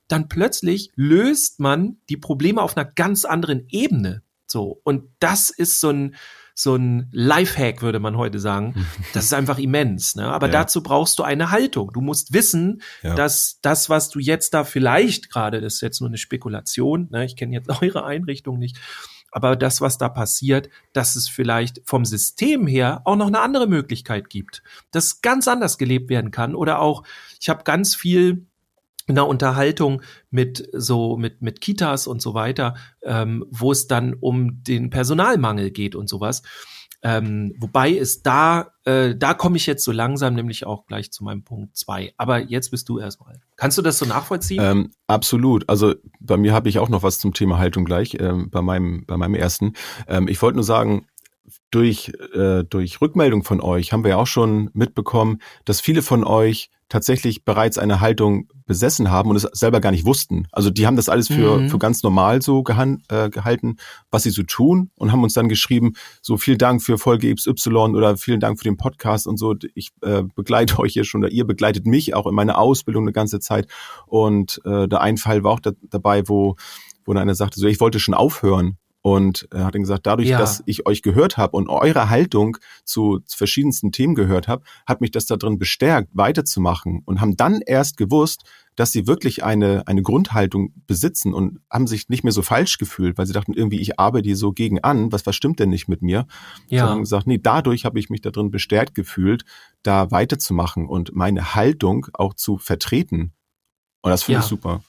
dann 0.10 0.28
plötzlich 0.28 0.92
löst 0.96 1.62
man 1.62 1.96
die 2.10 2.18
Probleme 2.18 2.62
auf 2.62 2.76
einer 2.76 2.84
ganz 2.84 3.24
anderen 3.24 3.66
Ebene. 3.70 4.24
So. 4.46 4.82
Und 4.84 5.06
das 5.20 5.52
ist 5.52 5.80
so 5.80 5.90
ein, 5.90 6.16
so 6.54 6.76
ein 6.76 7.08
Lifehack, 7.14 7.82
würde 7.82 8.02
man 8.02 8.18
heute 8.18 8.40
sagen. 8.40 8.86
Das 9.14 9.24
ist 9.24 9.34
einfach 9.34 9.58
immens. 9.58 10.16
Ne? 10.16 10.28
Aber 10.28 10.48
ja. 10.48 10.52
dazu 10.52 10.84
brauchst 10.84 11.18
du 11.18 11.24
eine 11.24 11.50
Haltung. 11.50 11.94
Du 11.94 12.02
musst 12.02 12.34
wissen, 12.34 12.82
ja. 13.04 13.16
dass 13.16 13.60
das, 13.62 13.90
was 13.90 14.10
du 14.10 14.20
jetzt 14.20 14.54
da 14.54 14.66
vielleicht 14.66 15.30
gerade, 15.30 15.62
das 15.62 15.76
ist 15.76 15.82
jetzt 15.82 16.02
nur 16.02 16.10
eine 16.10 16.18
Spekulation, 16.18 17.08
ne? 17.10 17.24
ich 17.24 17.38
kenne 17.38 17.54
jetzt 17.54 17.70
eure 17.82 18.04
Einrichtung 18.04 18.60
nicht, 18.60 18.78
aber 19.32 19.56
das, 19.56 19.82
was 19.82 19.98
da 19.98 20.10
passiert, 20.10 20.70
dass 20.94 21.16
es 21.16 21.30
vielleicht 21.30 21.82
vom 21.86 22.06
System 22.06 22.68
her 22.68 23.02
auch 23.06 23.16
noch 23.16 23.28
eine 23.28 23.40
andere 23.40 23.68
Möglichkeit 23.68 24.30
gibt, 24.30 24.62
dass 24.92 25.22
ganz 25.22 25.48
anders 25.48 25.78
gelebt 25.78 26.10
werden 26.10 26.32
kann 26.32 26.54
oder 26.54 26.80
auch, 26.80 27.04
ich 27.40 27.50
habe 27.50 27.64
ganz 27.64 27.96
viel 27.96 28.46
in 29.08 29.16
der 29.16 29.28
Unterhaltung 29.28 30.02
mit 30.30 30.70
so 30.74 31.18
mit 31.18 31.42
mit 31.42 31.60
Kitas 31.60 32.08
und 32.08 32.22
so 32.22 32.34
weiter, 32.34 32.76
ähm, 33.02 33.46
wo 33.50 33.72
es 33.72 33.88
dann 33.88 34.14
um 34.14 34.64
den 34.64 34.90
Personalmangel 34.90 35.72
geht 35.72 35.96
und 35.96 36.08
sowas. 36.08 36.44
Ähm, 37.04 37.54
wobei 37.58 37.98
es 37.98 38.22
da, 38.22 38.72
äh, 38.86 39.16
da 39.16 39.34
komme 39.34 39.58
ich 39.58 39.66
jetzt 39.66 39.84
so 39.84 39.92
langsam 39.92 40.36
nämlich 40.36 40.66
auch 40.66 40.86
gleich 40.86 41.12
zu 41.12 41.24
meinem 41.24 41.44
Punkt 41.44 41.76
zwei. 41.76 42.14
Aber 42.18 42.40
jetzt 42.40 42.70
bist 42.70 42.90
du 42.90 43.00
erstmal. 43.00 43.42
Kannst 43.56 43.78
du 43.78 43.82
das 43.82 43.98
so 43.98 44.06
nachvollziehen? 44.06 44.62
Ähm, 44.62 44.92
absolut. 45.08 45.68
Also 45.68 45.96
bei 46.20 46.38
mir 46.38 46.54
habe 46.54 46.70
ich 46.70 46.80
auch 46.80 46.90
noch 46.90 47.04
was 47.04 47.20
zum 47.20 47.34
Thema 47.34 47.58
Haltung 47.58 47.86
gleich, 47.86 48.18
ähm, 48.20 48.50
bei 48.52 48.62
meinem, 48.62 49.06
bei 49.06 49.18
meinem 49.18 49.36
ersten. 49.36 49.74
Ähm, 50.08 50.28
ich 50.28 50.42
wollte 50.42 50.58
nur 50.58 50.64
sagen, 50.64 51.08
durch, 51.72 52.12
äh, 52.34 52.64
durch 52.64 53.02
Rückmeldung 53.02 53.44
von 53.44 53.62
euch 53.62 53.94
haben 53.94 54.04
wir 54.04 54.12
ja 54.12 54.18
auch 54.18 54.28
schon 54.28 54.70
mitbekommen, 54.74 55.40
dass 55.66 55.82
viele 55.82 56.02
von 56.02 56.24
euch 56.24 56.70
tatsächlich 56.92 57.46
bereits 57.46 57.78
eine 57.78 58.02
Haltung 58.02 58.50
besessen 58.66 59.10
haben 59.10 59.30
und 59.30 59.38
es 59.38 59.44
selber 59.54 59.80
gar 59.80 59.92
nicht 59.92 60.06
wussten. 60.06 60.48
Also 60.52 60.70
die 60.70 60.86
haben 60.86 60.98
das 60.98 61.08
alles 61.08 61.28
für, 61.28 61.58
mhm. 61.58 61.70
für 61.70 61.80
ganz 61.80 62.04
normal 62.04 62.42
so 62.42 62.64
gehan, 62.64 63.02
äh, 63.08 63.30
gehalten, 63.30 63.78
was 64.12 64.24
sie 64.24 64.30
so 64.30 64.44
tun 64.44 64.92
und 64.96 65.14
haben 65.14 65.24
uns 65.24 65.34
dann 65.34 65.48
geschrieben, 65.48 65.94
so 66.22 66.36
vielen 66.36 66.58
Dank 66.58 66.84
für 66.84 66.98
Folge 66.98 67.34
XY 67.34 67.70
oder 67.96 68.18
vielen 68.18 68.42
Dank 68.42 68.60
für 68.60 68.66
den 68.66 68.76
Podcast 68.76 69.26
und 69.26 69.38
so. 69.38 69.56
Ich 69.74 69.92
äh, 70.02 70.24
begleite 70.36 70.80
euch 70.80 70.92
hier 70.92 71.06
schon 71.06 71.24
oder 71.24 71.32
ihr 71.32 71.48
begleitet 71.48 71.86
mich 71.86 72.14
auch 72.14 72.28
in 72.28 72.36
meiner 72.36 72.58
Ausbildung 72.58 73.06
eine 73.06 73.14
ganze 73.14 73.40
Zeit. 73.40 73.68
Und 74.06 74.60
äh, 74.66 74.90
der 74.90 75.00
ein 75.00 75.16
Fall 75.16 75.46
war 75.46 75.54
auch 75.54 75.62
da, 75.62 75.72
dabei, 75.90 76.28
wo 76.28 76.58
wo 77.06 77.14
einer 77.14 77.36
sagte, 77.36 77.60
so 77.60 77.68
ich 77.68 77.80
wollte 77.80 78.00
schon 78.00 78.14
aufhören 78.14 78.78
und 79.02 79.48
er 79.52 79.66
hat 79.66 79.74
dann 79.74 79.82
gesagt, 79.82 80.06
dadurch, 80.06 80.30
ja. 80.30 80.38
dass 80.38 80.62
ich 80.66 80.86
euch 80.86 81.02
gehört 81.02 81.38
habe 81.38 81.58
und 81.58 81.70
eure 81.70 82.10
Haltung 82.10 82.58
zu, 82.86 83.20
verschiedensten 83.28 83.92
Themen 83.92 84.14
gehört 84.14 84.48
habe, 84.48 84.64
hat 84.86 85.02
mich 85.02 85.12
das 85.12 85.26
darin 85.26 85.58
bestärkt, 85.58 86.10
weiterzumachen 86.14 87.02
und 87.06 87.20
haben 87.20 87.36
dann 87.36 87.62
erst 87.66 87.98
gewusst, 87.98 88.44
dass 88.76 88.92
sie 88.92 89.08
wirklich 89.08 89.44
eine, 89.44 89.88
eine 89.88 90.02
Grundhaltung 90.04 90.74
besitzen 90.88 91.34
und 91.34 91.60
haben 91.70 91.88
sich 91.88 92.10
nicht 92.10 92.24
mehr 92.24 92.32
so 92.32 92.42
falsch 92.42 92.78
gefühlt, 92.78 93.18
weil 93.18 93.26
sie 93.26 93.34
dachten, 93.34 93.54
irgendwie, 93.54 93.80
ich 93.80 94.00
arbeite 94.00 94.24
die 94.24 94.36
so 94.36 94.52
gegen 94.54 94.80
an, 94.80 95.12
was, 95.12 95.26
was 95.26 95.36
stimmt 95.36 95.60
denn 95.60 95.70
nicht 95.70 95.88
mit 95.88 96.02
mir? 96.02 96.28
Ja. 96.68 96.82
Sondern 96.82 97.00
gesagt, 97.00 97.28
nee, 97.28 97.40
dadurch 97.42 97.86
habe 97.86 98.00
ich 98.00 98.10
mich 98.10 98.22
darin 98.22 98.52
bestärkt 98.52 98.96
gefühlt, 98.96 99.44
da 99.84 100.12
weiterzumachen 100.12 100.88
und 100.88 101.14
meine 101.16 101.56
Haltung 101.56 102.08
auch 102.14 102.36
zu 102.36 102.58
vertreten. 102.58 103.34
Und 104.02 104.12
das 104.12 104.24
finde 104.24 104.40
ja. 104.40 104.44
ich 104.44 104.50
super. 104.50 104.82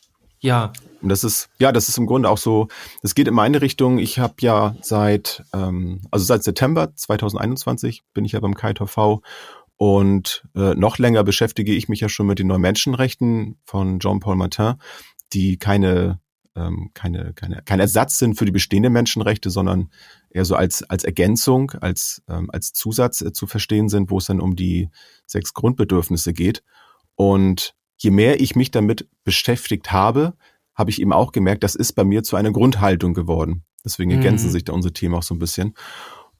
Ja. 0.43 0.73
Und 1.01 1.09
das 1.09 1.25
ist, 1.25 1.49
ja, 1.59 1.73
das 1.73 1.89
ist 1.89 1.99
im 1.99 2.07
Grunde 2.07 2.29
auch 2.29 2.39
so, 2.39 2.69
das 3.01 3.15
geht 3.15 3.27
in 3.27 3.35
meine 3.35 3.61
Richtung. 3.61 3.99
Ich 3.99 4.19
habe 4.19 4.35
ja 4.41 4.77
seit, 4.83 5.43
ähm, 5.53 6.03
also 6.11 6.25
seit 6.25 6.45
September 6.45 6.95
2021 6.95 8.03
bin 8.13 8.25
ich 8.25 8.33
ja 8.33 8.41
beim 8.41 8.55
KITV 8.55 9.21
und 9.77 10.45
äh, 10.55 10.75
noch 10.75 10.99
länger 10.99 11.25
beschäftige 11.25 11.75
ich 11.75 11.89
mich 11.89 12.01
ja 12.01 12.09
schon 12.09 12.27
mit 12.27 12.39
den 12.39 12.49
neuen 12.49 12.61
Menschenrechten 12.61 13.59
von 13.65 13.99
Jean-Paul 13.99 14.37
Martin, 14.37 14.75
die 15.33 15.59
keine, 15.59 16.21
ähm, 16.55 16.91
keine, 16.95 17.33
keine, 17.35 17.63
kein 17.65 17.81
Ersatz 17.81 18.19
sind 18.19 18.37
für 18.37 18.45
die 18.45 18.53
bestehenden 18.53 18.93
Menschenrechte, 18.93 19.51
sondern 19.51 19.91
eher 20.31 20.45
so 20.45 20.55
als, 20.55 20.85
als 20.85 21.03
Ergänzung, 21.03 21.73
als, 21.81 22.23
ähm, 22.29 22.49
als 22.53 22.73
Zusatz 22.73 23.23
äh, 23.23 23.33
zu 23.33 23.49
verstehen 23.49 23.89
sind, 23.89 24.11
wo 24.11 24.19
es 24.19 24.27
dann 24.27 24.41
um 24.41 24.55
die 24.55 24.89
sechs 25.27 25.53
Grundbedürfnisse 25.53 26.33
geht. 26.33 26.63
Und 27.17 27.75
je 28.03 28.11
mehr 28.11 28.41
ich 28.41 28.57
mich 28.57 28.71
damit 28.71 29.09
beschäftigt 29.25 29.93
habe, 29.93 30.35
habe 30.75 30.91
ich 30.91 31.01
eben 31.01 31.13
auch 31.13 31.33
gemerkt, 31.33 31.63
das 31.63 31.75
ist 31.75 31.93
bei 31.93 32.05
mir 32.05 32.23
zu 32.23 32.37
einer 32.37 32.51
Grundhaltung 32.51 33.15
geworden. 33.15 33.65
Deswegen 33.85 34.11
ergänzen 34.11 34.49
mhm. 34.49 34.53
sich 34.53 34.65
da 34.65 34.73
unsere 34.73 34.93
Themen 34.93 35.15
auch 35.15 35.23
so 35.23 35.35
ein 35.35 35.39
bisschen. 35.39 35.75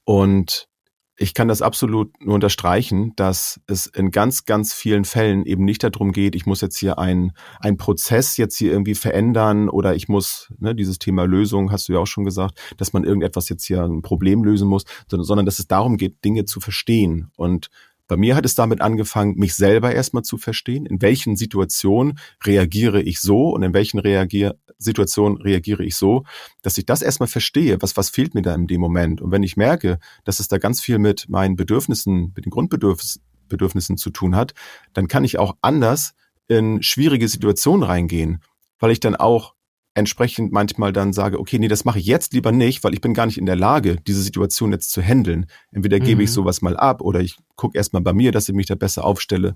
Und 0.05 0.69
ich 1.17 1.35
kann 1.35 1.47
das 1.47 1.63
absolut 1.63 2.11
nur 2.21 2.35
unterstreichen, 2.35 3.13
dass 3.15 3.61
es 3.67 3.87
in 3.87 4.11
ganz, 4.11 4.45
ganz 4.45 4.73
vielen 4.75 5.05
Fällen 5.05 5.45
eben 5.45 5.65
nicht 5.65 5.85
darum 5.85 6.11
geht, 6.11 6.35
ich 6.35 6.47
muss 6.47 6.63
jetzt 6.63 6.79
hier 6.79 6.99
einen, 6.99 7.33
einen 7.61 7.77
Prozess 7.77 8.37
jetzt 8.39 8.57
hier 8.57 8.73
irgendwie 8.73 8.95
verändern 8.95 9.69
oder 9.69 9.95
ich 9.95 10.09
muss, 10.09 10.53
ne, 10.59 10.75
dieses 10.75 10.99
Thema 10.99 11.25
Lösung, 11.25 11.71
hast 11.71 11.89
du 11.89 11.93
ja 11.93 11.99
auch 12.01 12.07
schon 12.07 12.25
gesagt, 12.25 12.59
dass 12.79 12.93
man 12.93 13.05
irgendetwas 13.05 13.49
jetzt 13.51 13.65
hier 13.65 13.85
ein 13.85 14.03
Problem 14.03 14.43
lösen 14.43 14.69
muss, 14.69 14.85
sondern, 15.09 15.27
sondern 15.27 15.47
dass 15.47 15.59
es 15.59 15.69
darum 15.69 15.97
geht, 15.97 16.25
Dinge 16.25 16.45
zu 16.45 16.61
verstehen. 16.61 17.31
Und 17.37 17.69
bei 18.09 18.17
mir 18.17 18.37
hat 18.37 18.45
es 18.45 18.55
damit 18.55 18.81
angefangen, 18.81 19.37
mich 19.37 19.55
selber 19.55 19.95
erstmal 19.95 20.23
zu 20.23 20.37
verstehen. 20.37 20.87
In 20.87 21.01
welchen 21.01 21.37
Situationen 21.37 22.19
reagiere 22.45 23.01
ich 23.01 23.21
so 23.21 23.51
und 23.51 23.63
in 23.63 23.73
welchen 23.75 23.99
reagier 23.99 24.57
Situationen 24.79 25.41
reagiere 25.41 25.85
ich 25.85 25.97
so, 25.97 26.25
dass 26.63 26.77
ich 26.79 26.87
das 26.87 27.03
erstmal 27.03 27.29
verstehe. 27.29 27.81
Was, 27.81 27.97
was 27.97 28.11
fehlt 28.11 28.35
mir 28.35 28.43
da 28.43 28.55
in 28.55 28.67
dem 28.67 28.81
Moment? 28.81 29.21
Und 29.21 29.31
wenn 29.31 29.43
ich 29.43 29.57
merke, 29.57 29.99
dass 30.25 30.41
es 30.41 30.49
da 30.49 30.59
ganz 30.59 30.81
viel 30.81 30.99
mit 30.99 31.29
meinen 31.29 31.57
Bedürfnissen, 31.57 32.33
mit 32.35 32.45
den 32.45 32.51
Grundbedürfnissen 32.51 33.97
zu 33.97 34.11
tun 34.11 34.37
hat, 34.37 34.55
dann 34.93 35.09
kann 35.09 35.25
ich 35.25 35.39
auch 35.39 35.57
anders 35.63 36.15
in 36.49 36.83
schwierige 36.83 37.29
Situationen 37.29 37.85
reingehen, 37.85 38.43
weil 38.79 38.91
ich 38.91 39.01
dann 39.01 39.17
auch 39.17 39.55
entsprechend 39.95 40.53
manchmal 40.53 40.93
dann 40.93 41.13
sage, 41.13 41.39
okay, 41.39 41.59
nee, 41.59 41.69
das 41.69 41.85
mache 41.85 41.99
ich 41.99 42.07
jetzt 42.07 42.33
lieber 42.33 42.53
nicht, 42.53 42.83
weil 42.83 42.95
ich 42.95 43.01
bin 43.01 43.15
gar 43.15 43.27
nicht 43.27 43.39
in 43.39 43.47
der 43.47 43.57
Lage, 43.57 43.97
diese 44.07 44.23
Situation 44.23 44.73
jetzt 44.73 44.91
zu 44.91 45.03
handeln. 45.03 45.47
Entweder 45.71 45.99
mhm. 45.99 46.05
gebe 46.05 46.23
ich 46.23 46.31
mhm. 46.31 46.35
sowas 46.35 46.63
mal 46.63 46.77
ab 46.77 47.03
oder 47.03 47.21
ich 47.21 47.37
gucke 47.57 47.77
erstmal 47.77 48.03
bei 48.03 48.13
mir, 48.13 48.33
dass 48.33 48.49
ich 48.49 48.55
mich 48.55 48.67
da 48.67 48.75
besser 48.75 49.05
aufstelle. 49.05 49.55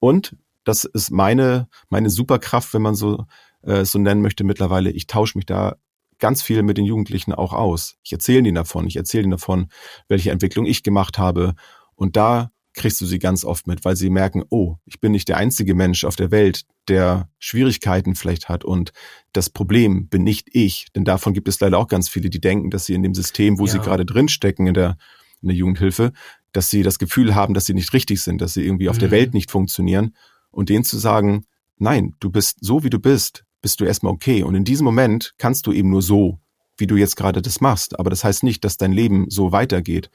Und 0.00 0.36
das 0.64 0.84
ist 0.84 1.10
meine, 1.10 1.68
meine 1.88 2.10
Superkraft, 2.10 2.74
wenn 2.74 2.82
man 2.82 2.94
so, 2.94 3.24
äh, 3.62 3.84
so 3.84 3.98
nennen 3.98 4.20
möchte 4.20 4.44
mittlerweile. 4.44 4.90
Ich 4.90 5.06
tausche 5.06 5.38
mich 5.38 5.46
da 5.46 5.76
ganz 6.18 6.42
viel 6.42 6.62
mit 6.62 6.76
den 6.76 6.84
Jugendlichen 6.84 7.32
auch 7.32 7.52
aus. 7.52 7.96
Ich 8.02 8.12
erzähle 8.12 8.40
ihnen 8.40 8.56
davon, 8.56 8.86
ich 8.86 8.96
erzähle 8.96 9.24
ihnen 9.24 9.30
davon, 9.30 9.68
welche 10.08 10.32
Entwicklung 10.32 10.66
ich 10.66 10.82
gemacht 10.82 11.18
habe. 11.18 11.54
Und 11.94 12.16
da 12.16 12.50
kriegst 12.78 13.00
du 13.00 13.06
sie 13.06 13.18
ganz 13.18 13.44
oft 13.44 13.66
mit, 13.66 13.84
weil 13.84 13.96
sie 13.96 14.08
merken, 14.08 14.42
oh, 14.48 14.76
ich 14.86 15.00
bin 15.00 15.12
nicht 15.12 15.28
der 15.28 15.36
einzige 15.36 15.74
Mensch 15.74 16.04
auf 16.04 16.16
der 16.16 16.30
Welt, 16.30 16.62
der 16.88 17.28
Schwierigkeiten 17.38 18.14
vielleicht 18.14 18.48
hat 18.48 18.64
und 18.64 18.92
das 19.32 19.50
Problem 19.50 20.08
bin 20.08 20.24
nicht 20.24 20.48
ich, 20.52 20.86
denn 20.96 21.04
davon 21.04 21.34
gibt 21.34 21.48
es 21.48 21.60
leider 21.60 21.78
auch 21.78 21.88
ganz 21.88 22.08
viele, 22.08 22.30
die 22.30 22.40
denken, 22.40 22.70
dass 22.70 22.86
sie 22.86 22.94
in 22.94 23.02
dem 23.02 23.14
System, 23.14 23.58
wo 23.58 23.66
ja. 23.66 23.72
sie 23.72 23.78
gerade 23.80 24.06
drinstecken 24.06 24.66
in 24.66 24.74
der, 24.74 24.96
in 25.42 25.48
der 25.48 25.56
Jugendhilfe, 25.56 26.12
dass 26.52 26.70
sie 26.70 26.82
das 26.82 26.98
Gefühl 26.98 27.34
haben, 27.34 27.52
dass 27.52 27.66
sie 27.66 27.74
nicht 27.74 27.92
richtig 27.92 28.22
sind, 28.22 28.40
dass 28.40 28.54
sie 28.54 28.64
irgendwie 28.64 28.88
auf 28.88 28.96
mhm. 28.96 29.00
der 29.00 29.10
Welt 29.10 29.34
nicht 29.34 29.50
funktionieren. 29.50 30.14
Und 30.50 30.70
denen 30.70 30.84
zu 30.84 30.96
sagen, 30.96 31.44
nein, 31.76 32.14
du 32.20 32.30
bist 32.30 32.58
so 32.62 32.84
wie 32.84 32.90
du 32.90 32.98
bist, 32.98 33.44
bist 33.60 33.80
du 33.80 33.84
erstmal 33.84 34.12
okay. 34.12 34.42
Und 34.42 34.54
in 34.54 34.64
diesem 34.64 34.84
Moment 34.84 35.34
kannst 35.36 35.66
du 35.66 35.72
eben 35.72 35.90
nur 35.90 36.02
so, 36.02 36.38
wie 36.78 36.86
du 36.86 36.96
jetzt 36.96 37.16
gerade 37.16 37.42
das 37.42 37.60
machst, 37.60 37.98
aber 37.98 38.08
das 38.08 38.24
heißt 38.24 38.44
nicht, 38.44 38.64
dass 38.64 38.76
dein 38.76 38.92
Leben 38.92 39.26
so 39.28 39.52
weitergeht 39.52 40.10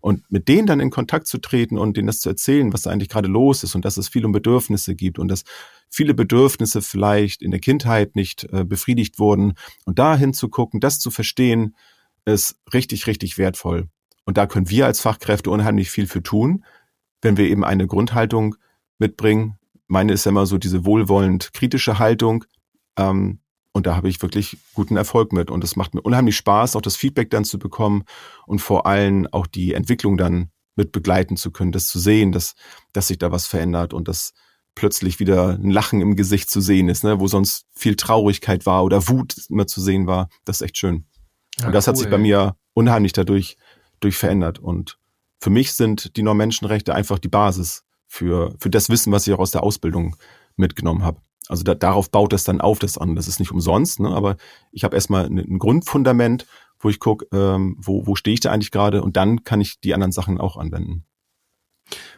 und 0.00 0.30
mit 0.30 0.48
denen 0.48 0.66
dann 0.66 0.80
in 0.80 0.90
Kontakt 0.90 1.26
zu 1.26 1.38
treten 1.38 1.76
und 1.76 1.96
denen 1.96 2.06
das 2.06 2.20
zu 2.20 2.28
erzählen, 2.28 2.72
was 2.72 2.82
da 2.82 2.90
eigentlich 2.90 3.08
gerade 3.08 3.28
los 3.28 3.64
ist 3.64 3.74
und 3.74 3.84
dass 3.84 3.96
es 3.96 4.08
viel 4.08 4.24
um 4.24 4.32
Bedürfnisse 4.32 4.94
gibt 4.94 5.18
und 5.18 5.28
dass 5.28 5.44
viele 5.90 6.14
Bedürfnisse 6.14 6.82
vielleicht 6.82 7.42
in 7.42 7.50
der 7.50 7.60
Kindheit 7.60 8.14
nicht 8.14 8.44
äh, 8.52 8.64
befriedigt 8.64 9.18
wurden 9.18 9.54
und 9.84 9.98
da 9.98 10.16
hinzugucken, 10.16 10.80
das 10.80 11.00
zu 11.00 11.10
verstehen, 11.10 11.74
ist 12.24 12.56
richtig, 12.72 13.06
richtig 13.06 13.38
wertvoll. 13.38 13.88
Und 14.24 14.36
da 14.36 14.46
können 14.46 14.68
wir 14.68 14.86
als 14.86 15.00
Fachkräfte 15.00 15.50
unheimlich 15.50 15.90
viel 15.90 16.06
für 16.06 16.22
tun, 16.22 16.64
wenn 17.22 17.36
wir 17.36 17.46
eben 17.46 17.64
eine 17.64 17.86
Grundhaltung 17.86 18.56
mitbringen. 18.98 19.58
Meine 19.86 20.12
ist 20.12 20.26
ja 20.26 20.30
immer 20.30 20.46
so 20.46 20.58
diese 20.58 20.84
wohlwollend 20.84 21.52
kritische 21.54 21.98
Haltung. 21.98 22.44
Ähm, 22.98 23.40
und 23.78 23.86
da 23.86 23.96
habe 23.96 24.08
ich 24.08 24.20
wirklich 24.20 24.58
guten 24.74 24.96
Erfolg 24.96 25.32
mit. 25.32 25.50
Und 25.50 25.62
es 25.64 25.76
macht 25.76 25.94
mir 25.94 26.02
unheimlich 26.02 26.36
Spaß, 26.36 26.76
auch 26.76 26.82
das 26.82 26.96
Feedback 26.96 27.30
dann 27.30 27.44
zu 27.44 27.58
bekommen 27.58 28.02
und 28.46 28.58
vor 28.58 28.86
allem 28.86 29.26
auch 29.30 29.46
die 29.46 29.72
Entwicklung 29.72 30.18
dann 30.18 30.50
mit 30.74 30.92
begleiten 30.92 31.36
zu 31.36 31.50
können, 31.52 31.72
das 31.72 31.86
zu 31.86 31.98
sehen, 31.98 32.32
dass, 32.32 32.54
dass 32.92 33.08
sich 33.08 33.18
da 33.18 33.30
was 33.30 33.46
verändert 33.46 33.94
und 33.94 34.08
dass 34.08 34.32
plötzlich 34.74 35.20
wieder 35.20 35.50
ein 35.50 35.70
Lachen 35.70 36.00
im 36.00 36.16
Gesicht 36.16 36.50
zu 36.50 36.60
sehen 36.60 36.88
ist, 36.88 37.04
ne, 37.04 37.20
wo 37.20 37.28
sonst 37.28 37.66
viel 37.72 37.96
Traurigkeit 37.96 38.66
war 38.66 38.84
oder 38.84 39.08
Wut 39.08 39.36
immer 39.48 39.66
zu 39.66 39.80
sehen 39.80 40.06
war. 40.06 40.28
Das 40.44 40.60
ist 40.60 40.66
echt 40.66 40.76
schön. 40.76 41.06
Ja, 41.60 41.68
und 41.68 41.72
das 41.72 41.86
cool, 41.86 41.92
hat 41.92 41.96
sich 41.98 42.10
bei 42.10 42.18
mir 42.18 42.56
unheimlich 42.74 43.12
dadurch 43.12 43.56
durch 44.00 44.16
verändert. 44.16 44.58
Und 44.58 44.98
für 45.40 45.50
mich 45.50 45.72
sind 45.72 46.16
die 46.16 46.22
neuen 46.22 46.38
Menschenrechte 46.38 46.94
einfach 46.94 47.20
die 47.20 47.28
Basis 47.28 47.84
für, 48.08 48.56
für 48.58 48.70
das 48.70 48.88
Wissen, 48.88 49.12
was 49.12 49.26
ich 49.26 49.34
auch 49.34 49.38
aus 49.38 49.52
der 49.52 49.62
Ausbildung 49.62 50.16
mitgenommen 50.56 51.04
habe. 51.04 51.20
Also 51.48 51.64
da, 51.64 51.74
darauf 51.74 52.10
baut 52.10 52.32
das 52.32 52.44
dann 52.44 52.60
auf, 52.60 52.78
das 52.78 52.98
an. 52.98 53.16
Das 53.16 53.28
ist 53.28 53.40
nicht 53.40 53.52
umsonst, 53.52 54.00
ne? 54.00 54.08
aber 54.08 54.36
ich 54.72 54.84
habe 54.84 54.94
erstmal 54.94 55.26
ein, 55.26 55.38
ein 55.38 55.58
Grundfundament, 55.58 56.46
wo 56.78 56.88
ich 56.88 57.00
gucke, 57.00 57.26
ähm, 57.32 57.76
wo, 57.78 58.06
wo 58.06 58.14
stehe 58.14 58.34
ich 58.34 58.40
da 58.40 58.52
eigentlich 58.52 58.70
gerade 58.70 59.02
und 59.02 59.16
dann 59.16 59.44
kann 59.44 59.60
ich 59.60 59.80
die 59.80 59.94
anderen 59.94 60.12
Sachen 60.12 60.38
auch 60.38 60.56
anwenden. 60.56 61.04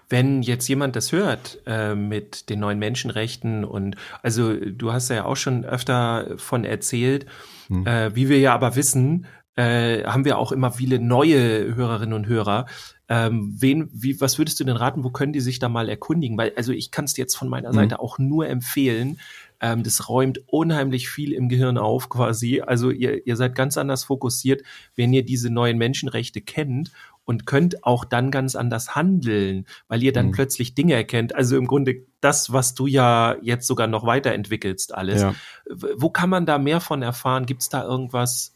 Wenn 0.08 0.42
jetzt 0.42 0.68
jemand 0.68 0.96
das 0.96 1.12
hört 1.12 1.60
äh, 1.66 1.94
mit 1.94 2.50
den 2.50 2.58
neuen 2.58 2.80
Menschenrechten 2.80 3.64
und 3.64 3.94
also 4.22 4.52
du 4.54 4.92
hast 4.92 5.08
ja 5.08 5.24
auch 5.24 5.36
schon 5.36 5.64
öfter 5.64 6.36
von 6.36 6.64
erzählt, 6.64 7.26
hm. 7.68 7.86
äh, 7.86 8.14
wie 8.16 8.28
wir 8.28 8.40
ja 8.40 8.52
aber 8.52 8.74
wissen, 8.74 9.26
äh, 9.56 10.04
haben 10.04 10.24
wir 10.24 10.38
auch 10.38 10.52
immer 10.52 10.72
viele 10.72 10.98
neue 10.98 11.74
Hörerinnen 11.74 12.14
und 12.14 12.26
Hörer. 12.26 12.66
Ähm, 13.12 13.56
wen, 13.58 13.90
wie, 13.92 14.20
was 14.20 14.38
würdest 14.38 14.60
du 14.60 14.64
denn 14.64 14.76
raten? 14.76 15.02
Wo 15.02 15.10
können 15.10 15.32
die 15.32 15.40
sich 15.40 15.58
da 15.58 15.68
mal 15.68 15.88
erkundigen? 15.88 16.38
Weil, 16.38 16.52
also 16.56 16.72
ich 16.72 16.92
kann 16.92 17.06
es 17.06 17.16
jetzt 17.16 17.34
von 17.34 17.48
meiner 17.48 17.70
mhm. 17.70 17.74
Seite 17.74 17.98
auch 17.98 18.20
nur 18.20 18.48
empfehlen. 18.48 19.18
Ähm, 19.60 19.82
das 19.82 20.08
räumt 20.08 20.40
unheimlich 20.46 21.08
viel 21.08 21.32
im 21.32 21.48
Gehirn 21.48 21.76
auf, 21.76 22.08
quasi. 22.08 22.60
Also 22.60 22.90
ihr, 22.90 23.26
ihr 23.26 23.34
seid 23.34 23.56
ganz 23.56 23.76
anders 23.76 24.04
fokussiert, 24.04 24.62
wenn 24.94 25.12
ihr 25.12 25.24
diese 25.24 25.50
neuen 25.50 25.76
Menschenrechte 25.76 26.40
kennt 26.40 26.92
und 27.24 27.46
könnt 27.46 27.82
auch 27.82 28.04
dann 28.04 28.30
ganz 28.30 28.54
anders 28.54 28.94
handeln, 28.94 29.66
weil 29.88 30.04
ihr 30.04 30.12
dann 30.12 30.28
mhm. 30.28 30.32
plötzlich 30.32 30.76
Dinge 30.76 30.94
erkennt. 30.94 31.34
Also 31.34 31.56
im 31.56 31.66
Grunde 31.66 32.02
das, 32.20 32.52
was 32.52 32.74
du 32.74 32.86
ja 32.86 33.34
jetzt 33.42 33.66
sogar 33.66 33.88
noch 33.88 34.06
weiterentwickelst, 34.06 34.94
alles. 34.94 35.22
Ja. 35.22 35.34
Wo 35.96 36.10
kann 36.10 36.30
man 36.30 36.46
da 36.46 36.58
mehr 36.58 36.78
von 36.78 37.02
erfahren? 37.02 37.44
Gibt 37.44 37.62
es 37.62 37.68
da 37.68 37.82
irgendwas? 37.82 38.54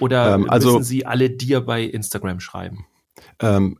Oder 0.00 0.36
ähm, 0.36 0.48
also, 0.48 0.72
müssen 0.72 0.84
sie 0.84 1.04
alle 1.04 1.28
dir 1.28 1.60
bei 1.60 1.82
Instagram 1.82 2.40
schreiben? 2.40 2.86
Ähm, 3.40 3.78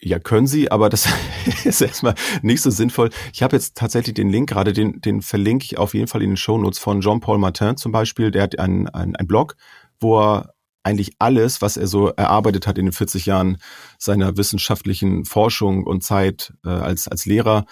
ja, 0.00 0.18
können 0.18 0.46
sie, 0.46 0.70
aber 0.70 0.88
das 0.88 1.08
ist 1.64 1.80
erstmal 1.80 2.14
nicht 2.42 2.62
so 2.62 2.70
sinnvoll. 2.70 3.10
Ich 3.32 3.42
habe 3.42 3.56
jetzt 3.56 3.76
tatsächlich 3.76 4.14
den 4.14 4.30
Link 4.30 4.48
gerade, 4.48 4.72
den, 4.72 5.00
den 5.00 5.22
verlinke 5.22 5.64
ich 5.64 5.78
auf 5.78 5.94
jeden 5.94 6.08
Fall 6.08 6.22
in 6.22 6.30
den 6.30 6.36
Shownotes 6.36 6.78
von 6.78 7.00
Jean-Paul 7.00 7.38
Martin 7.38 7.76
zum 7.76 7.92
Beispiel. 7.92 8.30
Der 8.30 8.42
hat 8.42 8.58
einen, 8.58 8.88
einen, 8.88 9.14
einen 9.14 9.28
Blog, 9.28 9.56
wo 10.00 10.20
er 10.20 10.54
eigentlich 10.82 11.12
alles, 11.18 11.60
was 11.62 11.76
er 11.76 11.86
so 11.86 12.08
erarbeitet 12.08 12.66
hat 12.66 12.78
in 12.78 12.86
den 12.86 12.92
40 12.92 13.26
Jahren 13.26 13.58
seiner 13.98 14.36
wissenschaftlichen 14.36 15.24
Forschung 15.24 15.84
und 15.84 16.02
Zeit 16.02 16.54
äh, 16.64 16.70
als, 16.70 17.08
als 17.08 17.26
Lehrer, 17.26 17.66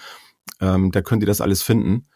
ähm, 0.60 0.90
da 0.92 1.02
könnt 1.02 1.22
ihr 1.22 1.26
das 1.26 1.40
alles 1.40 1.62
finden. 1.62 2.06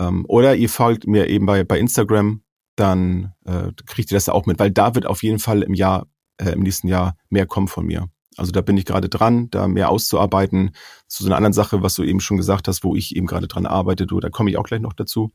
Ähm, 0.00 0.24
oder 0.28 0.56
ihr 0.56 0.68
folgt 0.68 1.06
mir 1.06 1.28
eben 1.28 1.46
bei, 1.46 1.64
bei 1.64 1.78
Instagram, 1.78 2.42
dann 2.76 3.34
äh, 3.44 3.72
kriegt 3.86 4.10
ihr 4.10 4.16
das 4.16 4.28
auch 4.28 4.46
mit, 4.46 4.58
weil 4.58 4.70
da 4.70 4.94
wird 4.94 5.06
auf 5.06 5.22
jeden 5.22 5.38
Fall 5.38 5.62
im 5.62 5.74
Jahr, 5.74 6.06
äh, 6.38 6.50
im 6.50 6.60
nächsten 6.60 6.88
Jahr 6.88 7.16
mehr 7.28 7.46
kommen 7.46 7.68
von 7.68 7.86
mir. 7.86 8.08
Also 8.38 8.52
da 8.52 8.60
bin 8.60 8.76
ich 8.76 8.84
gerade 8.84 9.08
dran, 9.08 9.50
da 9.50 9.68
mehr 9.68 9.90
auszuarbeiten. 9.90 10.72
Zu 11.06 11.24
so 11.24 11.28
einer 11.28 11.36
anderen 11.36 11.52
Sache, 11.52 11.82
was 11.82 11.94
du 11.94 12.04
eben 12.04 12.20
schon 12.20 12.36
gesagt 12.36 12.68
hast, 12.68 12.84
wo 12.84 12.94
ich 12.94 13.16
eben 13.16 13.26
gerade 13.26 13.48
dran 13.48 13.66
arbeite, 13.66 14.06
du, 14.06 14.20
da 14.20 14.30
komme 14.30 14.50
ich 14.50 14.56
auch 14.56 14.64
gleich 14.64 14.80
noch 14.80 14.92
dazu. 14.92 15.32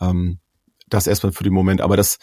Ähm, 0.00 0.38
das 0.88 1.06
erstmal 1.06 1.32
für 1.32 1.44
den 1.44 1.52
Moment. 1.52 1.80
Aber 1.80 1.96
das, 1.96 2.18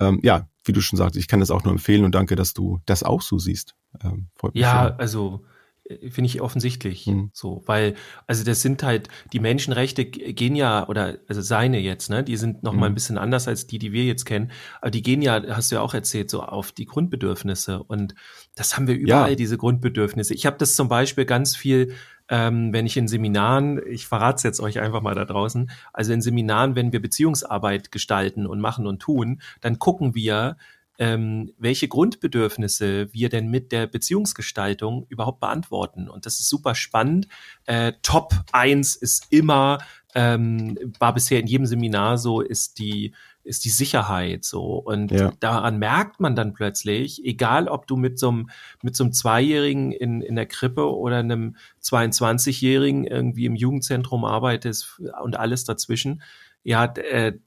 ähm, 0.00 0.20
ja, 0.22 0.48
wie 0.64 0.72
du 0.72 0.80
schon 0.80 0.96
sagst, 0.96 1.16
ich 1.16 1.28
kann 1.28 1.40
das 1.40 1.50
auch 1.50 1.64
nur 1.64 1.72
empfehlen 1.72 2.04
und 2.04 2.14
danke, 2.14 2.36
dass 2.36 2.54
du 2.54 2.80
das 2.86 3.02
auch 3.02 3.22
so 3.22 3.38
siehst. 3.38 3.74
Ähm, 4.02 4.28
ja, 4.54 4.84
sehr. 4.84 5.00
also 5.00 5.44
äh, 5.84 6.10
finde 6.10 6.26
ich 6.26 6.40
offensichtlich 6.40 7.06
mhm. 7.06 7.30
so, 7.32 7.62
weil 7.66 7.94
also 8.26 8.44
das 8.44 8.62
sind 8.62 8.82
halt 8.82 9.08
die 9.32 9.40
Menschenrechte 9.40 10.04
gehen 10.04 10.56
ja 10.56 10.88
oder 10.88 11.18
also 11.28 11.42
seine 11.42 11.78
jetzt, 11.78 12.10
ne, 12.10 12.24
die 12.24 12.36
sind 12.36 12.62
noch 12.62 12.72
mhm. 12.72 12.80
mal 12.80 12.86
ein 12.86 12.94
bisschen 12.94 13.18
anders 13.18 13.48
als 13.48 13.66
die, 13.66 13.78
die 13.78 13.92
wir 13.92 14.04
jetzt 14.04 14.24
kennen, 14.24 14.50
aber 14.80 14.90
die 14.90 15.02
gehen 15.02 15.22
ja, 15.22 15.42
hast 15.48 15.70
du 15.70 15.76
ja 15.76 15.82
auch 15.82 15.94
erzählt, 15.94 16.30
so 16.30 16.42
auf 16.42 16.72
die 16.72 16.86
Grundbedürfnisse 16.86 17.82
und 17.82 18.14
das 18.54 18.76
haben 18.76 18.86
wir 18.86 18.94
überall 18.94 19.30
ja. 19.30 19.36
diese 19.36 19.58
Grundbedürfnisse. 19.58 20.34
Ich 20.34 20.46
habe 20.46 20.56
das 20.58 20.74
zum 20.76 20.88
Beispiel 20.88 21.24
ganz 21.24 21.56
viel 21.56 21.94
ähm, 22.28 22.72
wenn 22.72 22.86
ich 22.86 22.96
in 22.96 23.08
Seminaren, 23.08 23.80
ich 23.86 24.06
verrate 24.06 24.36
es 24.36 24.42
jetzt 24.44 24.60
euch 24.60 24.80
einfach 24.80 25.02
mal 25.02 25.14
da 25.14 25.24
draußen, 25.24 25.70
also 25.92 26.12
in 26.12 26.22
Seminaren, 26.22 26.74
wenn 26.74 26.92
wir 26.92 27.02
Beziehungsarbeit 27.02 27.92
gestalten 27.92 28.46
und 28.46 28.60
machen 28.60 28.86
und 28.86 29.00
tun, 29.00 29.42
dann 29.60 29.78
gucken 29.78 30.14
wir, 30.14 30.56
ähm, 30.98 31.52
welche 31.58 31.88
Grundbedürfnisse 31.88 33.12
wir 33.12 33.28
denn 33.28 33.48
mit 33.48 33.72
der 33.72 33.86
Beziehungsgestaltung 33.86 35.06
überhaupt 35.08 35.40
beantworten. 35.40 36.08
Und 36.08 36.24
das 36.24 36.38
ist 36.38 36.48
super 36.48 36.74
spannend. 36.74 37.28
Äh, 37.66 37.94
Top 38.02 38.32
eins 38.52 38.94
ist 38.94 39.26
immer, 39.30 39.78
ähm, 40.14 40.78
war 41.00 41.12
bisher 41.12 41.40
in 41.40 41.48
jedem 41.48 41.66
Seminar 41.66 42.16
so, 42.16 42.40
ist 42.40 42.78
die 42.78 43.12
ist 43.44 43.64
die 43.64 43.70
Sicherheit 43.70 44.44
so. 44.44 44.78
Und 44.78 45.10
ja. 45.10 45.32
daran 45.38 45.78
merkt 45.78 46.20
man 46.20 46.34
dann 46.34 46.54
plötzlich, 46.54 47.24
egal 47.24 47.68
ob 47.68 47.86
du 47.86 47.96
mit 47.96 48.18
so 48.18 48.28
einem, 48.28 48.50
mit 48.82 48.96
so 48.96 49.04
einem 49.04 49.12
Zweijährigen 49.12 49.92
in, 49.92 50.20
in 50.20 50.34
der 50.34 50.46
Krippe 50.46 50.94
oder 50.94 51.18
einem 51.18 51.56
22-Jährigen 51.82 53.04
irgendwie 53.04 53.46
im 53.46 53.54
Jugendzentrum 53.54 54.24
arbeitest 54.24 55.00
und 55.22 55.36
alles 55.36 55.64
dazwischen, 55.64 56.22
ja, 56.62 56.86
äh, 56.86 57.38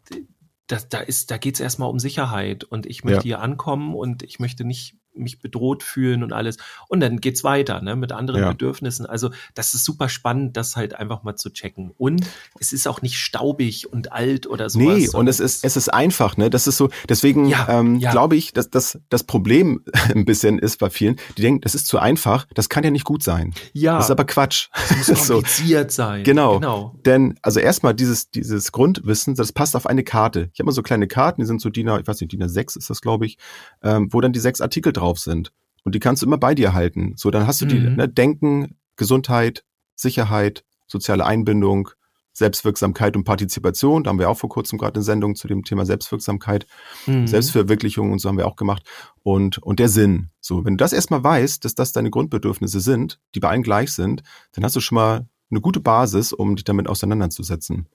das, 0.67 0.89
da 0.89 0.99
ist, 0.99 1.31
da 1.31 1.37
geht's 1.37 1.59
erstmal 1.59 1.89
um 1.89 1.99
Sicherheit 1.99 2.63
und 2.63 2.85
ich 2.85 3.03
möchte 3.03 3.19
ja. 3.19 3.37
hier 3.37 3.41
ankommen 3.41 3.95
und 3.95 4.21
ich 4.21 4.39
möchte 4.39 4.65
nicht 4.65 4.95
mich 5.17 5.39
bedroht 5.39 5.83
fühlen 5.83 6.23
und 6.23 6.33
alles. 6.33 6.57
Und 6.87 6.99
dann 6.99 7.19
geht's 7.19 7.43
weiter, 7.43 7.81
ne, 7.81 7.95
mit 7.95 8.11
anderen 8.11 8.41
ja. 8.41 8.49
Bedürfnissen. 8.49 9.05
Also, 9.05 9.31
das 9.55 9.73
ist 9.73 9.85
super 9.85 10.09
spannend, 10.09 10.57
das 10.57 10.75
halt 10.75 10.95
einfach 10.95 11.23
mal 11.23 11.35
zu 11.35 11.49
checken. 11.49 11.91
Und 11.97 12.25
es 12.59 12.73
ist 12.73 12.87
auch 12.87 13.01
nicht 13.01 13.17
staubig 13.17 13.91
und 13.91 14.11
alt 14.11 14.47
oder 14.47 14.69
sowas. 14.69 14.85
Nee, 14.85 15.09
und 15.09 15.27
es 15.27 15.39
ist, 15.39 15.63
es 15.63 15.77
ist 15.77 15.93
einfach, 15.93 16.37
ne, 16.37 16.49
das 16.49 16.67
ist 16.67 16.77
so, 16.77 16.89
deswegen, 17.09 17.47
ja, 17.47 17.67
ähm, 17.69 17.97
ja. 17.97 18.11
glaube 18.11 18.35
ich, 18.35 18.53
dass, 18.53 18.69
dass 18.69 18.99
das 19.09 19.23
Problem 19.23 19.83
ein 20.13 20.25
bisschen 20.25 20.59
ist 20.59 20.79
bei 20.79 20.89
vielen, 20.89 21.17
die 21.37 21.41
denken, 21.41 21.61
das 21.61 21.75
ist 21.75 21.87
zu 21.87 21.99
einfach, 21.99 22.47
das 22.53 22.69
kann 22.69 22.83
ja 22.83 22.91
nicht 22.91 23.05
gut 23.05 23.23
sein. 23.23 23.53
Ja. 23.73 23.95
Das 23.97 24.05
ist 24.05 24.11
aber 24.11 24.25
Quatsch. 24.25 24.69
Das 24.73 25.07
muss 25.07 25.27
kompliziert 25.27 25.91
so. 25.91 26.03
sein. 26.03 26.23
Genau. 26.23 26.59
genau. 26.59 26.95
Denn, 27.05 27.37
also 27.41 27.59
erstmal 27.59 27.93
dieses, 27.93 28.29
dieses 28.31 28.71
Grundwissen, 28.71 29.35
das 29.35 29.51
passt 29.51 29.75
auf 29.75 29.87
eine 29.87 30.03
Karte. 30.03 30.49
Ich 30.53 30.59
habe 30.59 30.65
mal 30.67 30.71
so 30.71 30.83
kleine 30.83 31.07
Karten, 31.07 31.41
die 31.41 31.47
sind 31.47 31.61
so 31.61 31.69
DIN, 31.69 31.87
ich 31.99 32.07
weiß 32.07 32.21
nicht, 32.21 32.31
DIN 32.31 32.47
6 32.47 32.75
ist 32.75 32.89
das, 32.89 33.01
glaube 33.01 33.25
ich, 33.25 33.37
ähm, 33.83 34.09
wo 34.11 34.21
dann 34.21 34.33
die 34.33 34.39
sechs 34.39 34.61
Artikel 34.61 34.93
drauf 34.93 35.06
drauf 35.07 35.19
sind. 35.19 35.51
Und 35.83 35.95
die 35.95 35.99
kannst 35.99 36.21
du 36.21 36.25
immer 36.25 36.37
bei 36.37 36.53
dir 36.53 36.73
halten. 36.73 37.13
So, 37.15 37.31
dann 37.31 37.47
hast 37.47 37.61
du 37.61 37.65
die 37.65 37.79
mhm. 37.79 37.95
ne, 37.95 38.09
Denken, 38.09 38.77
Gesundheit, 38.97 39.63
Sicherheit, 39.95 40.65
soziale 40.85 41.25
Einbindung, 41.25 41.89
Selbstwirksamkeit 42.33 43.15
und 43.15 43.23
Partizipation. 43.23 44.03
Da 44.03 44.09
haben 44.09 44.19
wir 44.19 44.29
auch 44.29 44.37
vor 44.37 44.49
kurzem 44.49 44.77
gerade 44.77 44.95
eine 44.95 45.03
Sendung 45.03 45.35
zu 45.35 45.47
dem 45.47 45.63
Thema 45.63 45.85
Selbstwirksamkeit, 45.85 46.67
mhm. 47.05 47.25
Selbstverwirklichung 47.25 48.11
und 48.11 48.19
so 48.19 48.27
haben 48.29 48.37
wir 48.37 48.47
auch 48.47 48.57
gemacht. 48.57 48.83
Und, 49.23 49.59
und 49.59 49.79
der 49.79 49.89
Sinn. 49.89 50.29
So, 50.41 50.65
wenn 50.65 50.73
du 50.73 50.83
das 50.83 50.93
erstmal 50.93 51.23
weißt, 51.23 51.63
dass 51.63 51.73
das 51.73 51.93
deine 51.93 52.09
Grundbedürfnisse 52.09 52.79
sind, 52.79 53.19
die 53.33 53.39
bei 53.39 53.49
allen 53.49 53.63
gleich 53.63 53.91
sind, 53.91 54.23
dann 54.51 54.65
hast 54.65 54.75
du 54.75 54.81
schon 54.81 54.97
mal 54.97 55.27
eine 55.49 55.61
gute 55.61 55.79
Basis, 55.79 56.33
um 56.33 56.55
dich 56.57 56.65
damit 56.65 56.87
auseinanderzusetzen. 56.89 57.87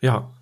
Ja. 0.00 0.32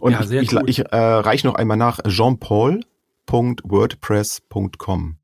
Und 0.00 0.12
ja, 0.12 0.20
ich, 0.22 0.52
ich, 0.52 0.58
ich 0.66 0.78
äh, 0.80 0.96
reiche 0.96 1.46
noch 1.46 1.54
einmal 1.54 1.76
nach. 1.76 2.00
Jean-Paul 2.02 2.80
www.wordpress.com. 3.26 5.18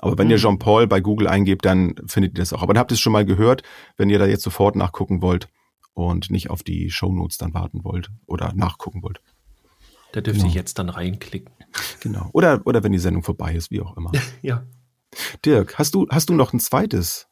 Aber 0.00 0.16
wenn 0.16 0.30
ihr 0.30 0.36
mhm. 0.36 0.42
Jean-Paul 0.42 0.86
bei 0.86 1.00
Google 1.00 1.26
eingebt, 1.26 1.64
dann 1.64 1.96
findet 2.06 2.38
ihr 2.38 2.42
das 2.42 2.52
auch. 2.52 2.62
Aber 2.62 2.72
dann 2.72 2.80
habt 2.80 2.92
ihr 2.92 2.94
es 2.94 3.00
schon 3.00 3.12
mal 3.12 3.24
gehört, 3.24 3.62
wenn 3.96 4.10
ihr 4.10 4.18
da 4.18 4.26
jetzt 4.26 4.44
sofort 4.44 4.76
nachgucken 4.76 5.22
wollt 5.22 5.48
und 5.94 6.30
nicht 6.30 6.50
auf 6.50 6.62
die 6.62 6.90
Shownotes 6.90 7.38
dann 7.38 7.52
warten 7.54 7.82
wollt 7.82 8.10
oder 8.26 8.52
nachgucken 8.54 9.02
wollt. 9.02 9.20
Da 10.12 10.20
dürft 10.20 10.40
genau. 10.40 10.50
ihr 10.50 10.54
jetzt 10.54 10.78
dann 10.78 10.88
reinklicken. 10.88 11.52
Genau. 12.00 12.30
Oder, 12.32 12.62
oder 12.64 12.82
wenn 12.82 12.92
die 12.92 12.98
Sendung 12.98 13.22
vorbei 13.22 13.54
ist, 13.54 13.70
wie 13.70 13.82
auch 13.82 13.94
immer. 13.96 14.10
ja. 14.42 14.64
Dirk, 15.44 15.78
hast 15.78 15.94
du, 15.94 16.06
hast 16.10 16.30
du 16.30 16.34
noch 16.34 16.52
ein 16.52 16.60
zweites 16.60 17.27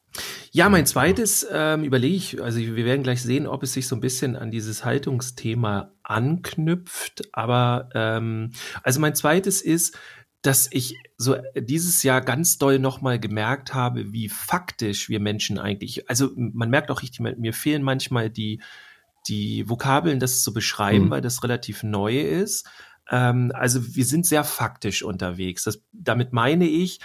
ja, 0.52 0.68
mein 0.68 0.86
zweites 0.86 1.46
ähm, 1.50 1.84
überlege 1.84 2.16
ich, 2.16 2.42
also 2.42 2.58
wir 2.58 2.84
werden 2.84 3.02
gleich 3.02 3.22
sehen, 3.22 3.46
ob 3.46 3.62
es 3.62 3.72
sich 3.72 3.88
so 3.88 3.96
ein 3.96 4.00
bisschen 4.00 4.36
an 4.36 4.50
dieses 4.50 4.84
Haltungsthema 4.84 5.92
anknüpft. 6.02 7.28
Aber 7.32 7.88
ähm, 7.94 8.52
also 8.82 9.00
mein 9.00 9.14
zweites 9.14 9.62
ist, 9.62 9.98
dass 10.42 10.68
ich 10.70 10.94
so 11.16 11.36
dieses 11.56 12.02
Jahr 12.02 12.20
ganz 12.20 12.58
doll 12.58 12.78
nochmal 12.78 13.18
gemerkt 13.18 13.74
habe, 13.74 14.12
wie 14.12 14.28
faktisch 14.28 15.08
wir 15.08 15.18
Menschen 15.18 15.58
eigentlich, 15.58 16.08
also 16.08 16.30
man 16.36 16.70
merkt 16.70 16.90
auch 16.90 17.02
richtig, 17.02 17.20
mir 17.20 17.52
fehlen 17.52 17.82
manchmal 17.82 18.30
die, 18.30 18.62
die 19.26 19.68
Vokabeln, 19.68 20.20
das 20.20 20.42
zu 20.42 20.52
beschreiben, 20.52 21.06
mhm. 21.06 21.10
weil 21.10 21.20
das 21.20 21.42
relativ 21.42 21.82
neu 21.82 22.20
ist. 22.20 22.68
Ähm, 23.10 23.50
also 23.54 23.94
wir 23.96 24.04
sind 24.04 24.26
sehr 24.26 24.44
faktisch 24.44 25.02
unterwegs. 25.02 25.64
Das, 25.64 25.82
damit 25.92 26.32
meine 26.32 26.66
ich, 26.66 27.00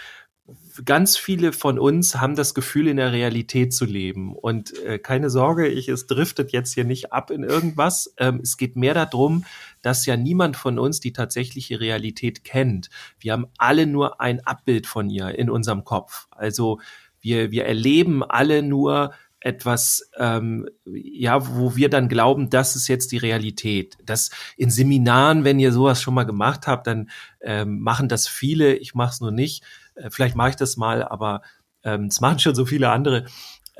ganz 0.86 1.18
viele 1.18 1.54
von 1.54 1.80
uns 1.80 2.16
haben 2.16 2.36
das 2.36 2.54
Gefühl, 2.54 2.88
in 2.88 2.98
der 2.98 3.12
Realität 3.12 3.74
zu 3.74 3.86
leben. 3.86 4.36
Und 4.36 4.78
äh, 4.84 5.00
keine 5.00 5.30
Sorge, 5.30 5.68
ich, 5.68 5.88
es 5.88 6.08
driftet 6.08 6.52
jetzt 6.52 6.74
hier 6.74 6.84
nicht 6.84 7.14
ab 7.14 7.32
in 7.32 7.44
irgendwas. 7.44 8.14
Ähm, 8.18 8.40
es 8.44 8.58
geht 8.58 8.76
mehr 8.76 8.94
darum, 8.94 9.46
dass 9.82 10.06
ja 10.06 10.18
niemand 10.18 10.58
von 10.58 10.80
uns 10.80 11.00
die 11.00 11.14
tatsächliche 11.14 11.80
Realität 11.80 12.44
kennt. 12.44 12.90
Wir 13.20 13.34
haben 13.34 13.48
alle 13.58 13.86
nur 13.86 14.22
ein 14.22 14.46
Abbild 14.46 14.88
von 14.88 15.10
ihr 15.10 15.38
in 15.38 15.50
unserem 15.50 15.84
Kopf. 15.84 16.28
Also 16.32 16.80
wir, 17.20 17.52
wir 17.52 17.66
erleben 17.66 18.24
alle 18.24 18.64
nur 18.64 19.14
etwas, 19.44 20.10
ähm, 20.18 20.70
ja, 20.86 21.56
wo 21.56 21.76
wir 21.76 21.90
dann 21.90 22.10
glauben, 22.10 22.52
das 22.52 22.76
ist 22.76 22.88
jetzt 22.88 23.12
die 23.12 23.18
Realität. 23.18 23.98
Das 24.06 24.30
in 24.56 24.70
Seminaren, 24.70 25.44
wenn 25.44 25.60
ihr 25.60 25.72
sowas 25.72 26.00
schon 26.00 26.14
mal 26.14 26.26
gemacht 26.26 26.68
habt, 26.68 26.86
dann 26.86 27.10
ähm, 27.42 27.80
machen 27.80 28.08
das 28.08 28.28
viele. 28.28 28.76
Ich 28.76 28.94
mache 28.94 29.14
es 29.14 29.22
nur 29.22 29.32
nicht 29.32 29.64
äh, 29.96 30.10
vielleicht 30.10 30.36
mache 30.36 30.50
ich 30.50 30.56
das 30.56 30.78
mal, 30.78 31.04
aber 31.04 31.42
ähm, 31.84 32.06
es 32.06 32.22
machen 32.22 32.40
schon 32.40 32.56
so 32.56 32.66
viele 32.66 32.90
andere 32.90 33.26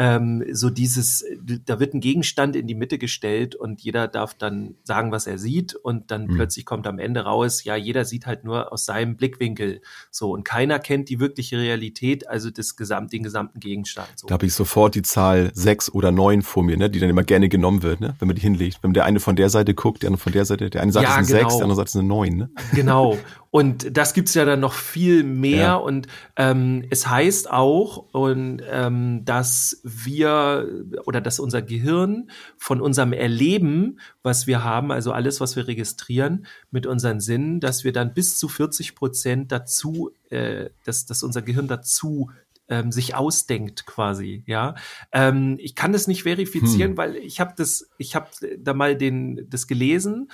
ähm, 0.02 0.44
so 0.52 0.70
dieses, 0.70 1.24
da 1.66 1.80
wird 1.80 1.94
ein 1.94 2.00
Gegenstand 2.00 2.56
in 2.56 2.66
die 2.66 2.76
Mitte 2.76 2.98
gestellt 2.98 3.56
und 3.56 3.82
jeder 3.82 4.08
darf 4.08 4.34
dann 4.34 4.76
sagen, 4.84 5.12
was 5.12 5.28
er 5.28 5.38
sieht 5.38 5.76
und 5.76 6.10
dann 6.10 6.28
mhm. 6.28 6.36
plötzlich 6.36 6.66
kommt 6.66 6.88
am 6.88 6.98
Ende 6.98 7.22
raus, 7.22 7.64
ja, 7.66 7.76
jeder 7.76 8.06
sieht 8.06 8.26
halt 8.26 8.44
nur 8.44 8.72
aus 8.72 8.86
seinem 8.86 9.18
Blickwinkel 9.18 9.82
so 10.10 10.32
und 10.32 10.44
keiner 10.44 10.80
kennt 10.80 11.10
die 11.10 11.20
wirkliche 11.20 11.60
Realität, 11.60 12.28
also 12.28 12.50
das 12.50 12.78
Gesamt, 12.78 13.14
den 13.14 13.22
gesamten 13.22 13.60
Gegenstand. 13.60 14.08
So. 14.16 14.28
Da 14.28 14.34
habe 14.34 14.46
ich 14.46 14.54
sofort 14.54 14.96
die 14.96 15.02
Zahl 15.02 15.52
sechs 15.54 15.92
oder 15.92 16.12
neun 16.12 16.42
vor 16.42 16.64
mir, 16.64 16.78
ne, 16.78 16.90
die 16.90 17.00
dann 17.00 17.10
immer 17.10 17.24
gerne 17.24 17.50
genommen 17.50 17.84
wird, 17.84 18.00
ne, 18.00 18.16
wenn 18.18 18.28
man 18.28 18.36
die 18.36 18.42
hinlegt. 18.42 18.80
Wenn 18.82 18.94
der 18.94 19.06
eine 19.06 19.20
von 19.20 19.36
der 19.36 19.50
Seite 19.50 19.74
guckt, 19.74 20.04
der 20.04 20.08
andere 20.08 20.24
von 20.24 20.32
der 20.32 20.46
Seite, 20.46 20.70
der 20.70 20.82
eine 20.82 20.92
sagt, 20.92 21.04
ja, 21.04 21.20
es 21.20 21.28
sind 21.28 21.38
genau. 21.38 21.50
sechs, 21.50 21.58
der 21.58 21.64
andere 21.64 21.76
sagt, 21.76 21.90
es 21.90 21.94
sind 21.94 22.08
neun. 22.08 22.38
Ne? 22.38 22.50
Genau. 22.74 23.20
Und 23.52 23.98
das 23.98 24.14
gibt's 24.14 24.34
ja 24.34 24.46
dann 24.46 24.62
noch 24.62 24.74
viel 24.74 25.26
mehr. 25.26 25.58
Ja. 25.58 25.76
Und 25.76 26.08
ähm, 26.38 26.86
es 26.90 27.08
heißt 27.08 27.52
auch, 27.52 28.14
und, 28.14 28.62
ähm, 28.70 29.26
dass 29.26 29.82
wir 29.84 30.68
oder 31.06 31.20
dass 31.20 31.40
unser 31.40 31.62
Gehirn 31.62 32.32
von 32.58 32.80
unserem 32.80 33.12
Erleben, 33.12 34.00
was 34.24 34.48
wir 34.48 34.64
haben, 34.64 34.92
also 34.92 35.12
alles, 35.12 35.42
was 35.42 35.58
wir 35.58 35.68
registrieren 35.68 36.46
mit 36.72 36.88
unseren 36.88 37.20
Sinnen, 37.20 37.60
dass 37.60 37.84
wir 37.84 37.92
dann 37.92 38.14
bis 38.14 38.38
zu 38.38 38.48
40 38.48 38.96
Prozent 38.96 39.52
dazu, 39.52 40.12
äh, 40.30 40.70
dass, 40.86 41.06
dass 41.06 41.22
unser 41.22 41.42
Gehirn 41.42 41.68
dazu 41.68 42.32
ähm, 42.70 42.94
sich 42.94 43.16
ausdenkt 43.16 43.86
quasi, 43.86 44.44
ja. 44.48 44.76
Ähm, 45.12 45.58
ich 45.60 45.76
kann 45.76 45.92
das 45.92 46.08
nicht 46.08 46.24
verifizieren, 46.24 46.92
hm. 46.92 46.98
weil 46.98 47.16
ich 47.18 47.42
habe 47.42 47.54
das, 47.58 47.90
ich 47.98 48.16
habe 48.16 48.28
da 48.58 48.74
mal 48.74 48.96
den 48.96 49.46
das 49.50 49.68
gelesen 49.68 50.32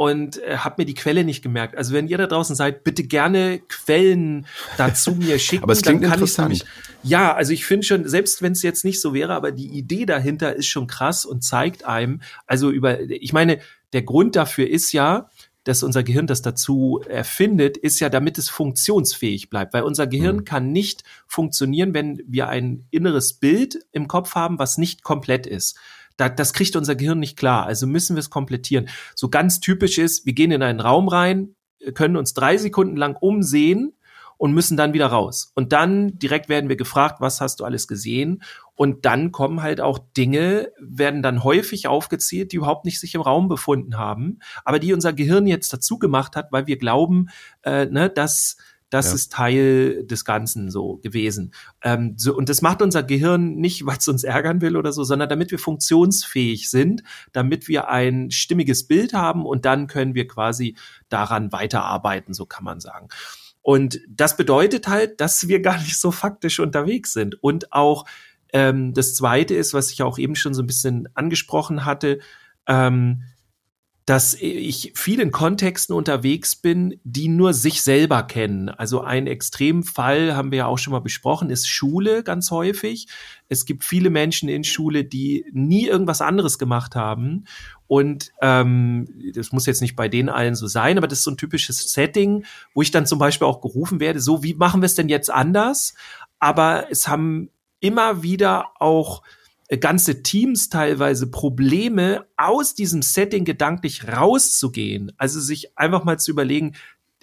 und 0.00 0.42
äh, 0.42 0.56
habe 0.56 0.76
mir 0.78 0.86
die 0.86 0.94
Quelle 0.94 1.24
nicht 1.24 1.42
gemerkt. 1.42 1.76
Also 1.76 1.92
wenn 1.92 2.08
ihr 2.08 2.16
da 2.16 2.26
draußen 2.26 2.56
seid, 2.56 2.84
bitte 2.84 3.04
gerne 3.04 3.60
Quellen 3.68 4.46
dazu 4.78 5.14
mir 5.14 5.38
schicken. 5.38 5.62
aber 5.62 5.74
es 5.74 5.82
klingt 5.82 6.02
dann 6.02 6.08
kann 6.08 6.20
interessant. 6.20 6.54
Ich 6.54 6.64
ja, 7.02 7.34
also 7.34 7.52
ich 7.52 7.66
finde 7.66 7.86
schon, 7.86 8.08
selbst 8.08 8.40
wenn 8.40 8.52
es 8.52 8.62
jetzt 8.62 8.82
nicht 8.82 8.98
so 8.98 9.12
wäre, 9.12 9.34
aber 9.34 9.52
die 9.52 9.68
Idee 9.68 10.06
dahinter 10.06 10.56
ist 10.56 10.68
schon 10.68 10.86
krass 10.86 11.26
und 11.26 11.44
zeigt 11.44 11.84
einem, 11.84 12.22
also 12.46 12.70
über, 12.70 12.98
ich 13.10 13.34
meine, 13.34 13.58
der 13.92 14.00
Grund 14.00 14.36
dafür 14.36 14.70
ist 14.70 14.92
ja, 14.92 15.28
dass 15.64 15.82
unser 15.82 16.02
Gehirn 16.02 16.26
das 16.26 16.40
dazu 16.40 17.02
erfindet, 17.06 17.76
ist 17.76 18.00
ja, 18.00 18.08
damit 18.08 18.38
es 18.38 18.48
funktionsfähig 18.48 19.50
bleibt. 19.50 19.74
Weil 19.74 19.82
unser 19.82 20.06
Gehirn 20.06 20.36
mhm. 20.36 20.44
kann 20.46 20.72
nicht 20.72 21.04
funktionieren, 21.26 21.92
wenn 21.92 22.22
wir 22.26 22.48
ein 22.48 22.86
inneres 22.90 23.34
Bild 23.34 23.78
im 23.92 24.08
Kopf 24.08 24.34
haben, 24.34 24.58
was 24.58 24.78
nicht 24.78 25.02
komplett 25.02 25.46
ist 25.46 25.78
da, 26.20 26.28
das 26.28 26.52
kriegt 26.52 26.76
unser 26.76 26.94
Gehirn 26.94 27.18
nicht 27.18 27.38
klar. 27.38 27.66
Also 27.66 27.86
müssen 27.86 28.16
wir 28.16 28.20
es 28.20 28.30
komplettieren. 28.30 28.88
So 29.14 29.28
ganz 29.28 29.60
typisch 29.60 29.98
ist, 29.98 30.26
wir 30.26 30.34
gehen 30.34 30.52
in 30.52 30.62
einen 30.62 30.80
Raum 30.80 31.08
rein, 31.08 31.54
können 31.94 32.16
uns 32.16 32.34
drei 32.34 32.58
Sekunden 32.58 32.96
lang 32.96 33.16
umsehen 33.16 33.94
und 34.36 34.52
müssen 34.52 34.76
dann 34.76 34.92
wieder 34.94 35.06
raus. 35.06 35.52
Und 35.54 35.72
dann 35.72 36.18
direkt 36.18 36.48
werden 36.48 36.68
wir 36.68 36.76
gefragt, 36.76 37.20
was 37.20 37.40
hast 37.40 37.60
du 37.60 37.64
alles 37.64 37.88
gesehen? 37.88 38.42
Und 38.74 39.04
dann 39.04 39.32
kommen 39.32 39.62
halt 39.62 39.80
auch 39.80 39.98
Dinge, 40.16 40.72
werden 40.78 41.22
dann 41.22 41.44
häufig 41.44 41.88
aufgezählt, 41.88 42.52
die 42.52 42.56
überhaupt 42.56 42.86
nicht 42.86 43.00
sich 43.00 43.14
im 43.14 43.20
Raum 43.20 43.48
befunden 43.48 43.98
haben, 43.98 44.38
aber 44.64 44.78
die 44.78 44.94
unser 44.94 45.12
Gehirn 45.12 45.46
jetzt 45.46 45.72
dazu 45.72 45.98
gemacht 45.98 46.36
hat, 46.36 46.52
weil 46.52 46.66
wir 46.66 46.78
glauben, 46.78 47.28
äh, 47.62 47.84
ne, 47.86 48.08
dass 48.08 48.56
das 48.90 49.06
ja. 49.06 49.14
ist 49.14 49.32
Teil 49.32 50.04
des 50.04 50.24
Ganzen 50.24 50.70
so 50.70 50.96
gewesen. 50.96 51.52
Ähm, 51.82 52.14
so, 52.16 52.36
und 52.36 52.48
das 52.48 52.60
macht 52.60 52.82
unser 52.82 53.02
Gehirn 53.02 53.54
nicht, 53.54 53.86
weil 53.86 53.96
es 53.96 54.08
uns 54.08 54.24
ärgern 54.24 54.60
will 54.60 54.76
oder 54.76 54.92
so, 54.92 55.04
sondern 55.04 55.28
damit 55.28 55.50
wir 55.50 55.58
funktionsfähig 55.58 56.68
sind, 56.68 57.02
damit 57.32 57.68
wir 57.68 57.88
ein 57.88 58.30
stimmiges 58.30 58.86
Bild 58.86 59.14
haben 59.14 59.46
und 59.46 59.64
dann 59.64 59.86
können 59.86 60.14
wir 60.14 60.26
quasi 60.26 60.76
daran 61.08 61.52
weiterarbeiten, 61.52 62.34
so 62.34 62.46
kann 62.46 62.64
man 62.64 62.80
sagen. 62.80 63.08
Und 63.62 64.00
das 64.08 64.36
bedeutet 64.36 64.88
halt, 64.88 65.20
dass 65.20 65.48
wir 65.48 65.60
gar 65.60 65.78
nicht 65.78 65.98
so 65.98 66.10
faktisch 66.10 66.60
unterwegs 66.60 67.12
sind. 67.12 67.42
Und 67.42 67.72
auch 67.72 68.06
ähm, 68.52 68.94
das 68.94 69.14
Zweite 69.14 69.54
ist, 69.54 69.74
was 69.74 69.90
ich 69.90 70.02
auch 70.02 70.18
eben 70.18 70.34
schon 70.34 70.54
so 70.54 70.62
ein 70.62 70.66
bisschen 70.66 71.08
angesprochen 71.14 71.84
hatte, 71.84 72.20
ähm, 72.66 73.22
dass 74.06 74.34
ich 74.34 74.92
vielen 74.96 75.30
Kontexten 75.30 75.94
unterwegs 75.94 76.56
bin, 76.56 76.98
die 77.04 77.28
nur 77.28 77.54
sich 77.54 77.82
selber 77.82 78.22
kennen. 78.22 78.68
Also 78.68 79.02
ein 79.02 79.26
Extremfall 79.26 80.34
haben 80.34 80.50
wir 80.50 80.58
ja 80.58 80.66
auch 80.66 80.78
schon 80.78 80.92
mal 80.92 81.00
besprochen, 81.00 81.50
ist 81.50 81.68
Schule 81.68 82.24
ganz 82.24 82.50
häufig. 82.50 83.06
Es 83.48 83.66
gibt 83.66 83.84
viele 83.84 84.10
Menschen 84.10 84.48
in 84.48 84.64
Schule, 84.64 85.04
die 85.04 85.44
nie 85.52 85.86
irgendwas 85.86 86.22
anderes 86.22 86.58
gemacht 86.58 86.96
haben. 86.96 87.44
Und 87.86 88.32
ähm, 88.40 89.08
das 89.34 89.52
muss 89.52 89.66
jetzt 89.66 89.80
nicht 89.80 89.96
bei 89.96 90.08
denen 90.08 90.28
allen 90.28 90.54
so 90.54 90.66
sein, 90.66 90.96
aber 90.96 91.08
das 91.08 91.18
ist 91.18 91.24
so 91.24 91.32
ein 91.32 91.36
typisches 91.36 91.92
Setting, 91.92 92.44
wo 92.74 92.82
ich 92.82 92.90
dann 92.90 93.06
zum 93.06 93.18
Beispiel 93.18 93.46
auch 93.46 93.60
gerufen 93.60 94.00
werde, 94.00 94.20
so 94.20 94.42
wie 94.42 94.54
machen 94.54 94.80
wir 94.80 94.86
es 94.86 94.94
denn 94.94 95.08
jetzt 95.08 95.30
anders? 95.30 95.94
Aber 96.38 96.86
es 96.90 97.06
haben 97.06 97.50
immer 97.80 98.22
wieder 98.22 98.72
auch 98.78 99.22
ganze 99.78 100.22
Teams 100.22 100.68
teilweise 100.68 101.30
Probleme, 101.30 102.26
aus 102.36 102.74
diesem 102.74 103.02
Setting 103.02 103.44
gedanklich 103.44 104.08
rauszugehen. 104.08 105.12
Also 105.16 105.40
sich 105.40 105.78
einfach 105.78 106.04
mal 106.04 106.18
zu 106.18 106.32
überlegen, 106.32 106.74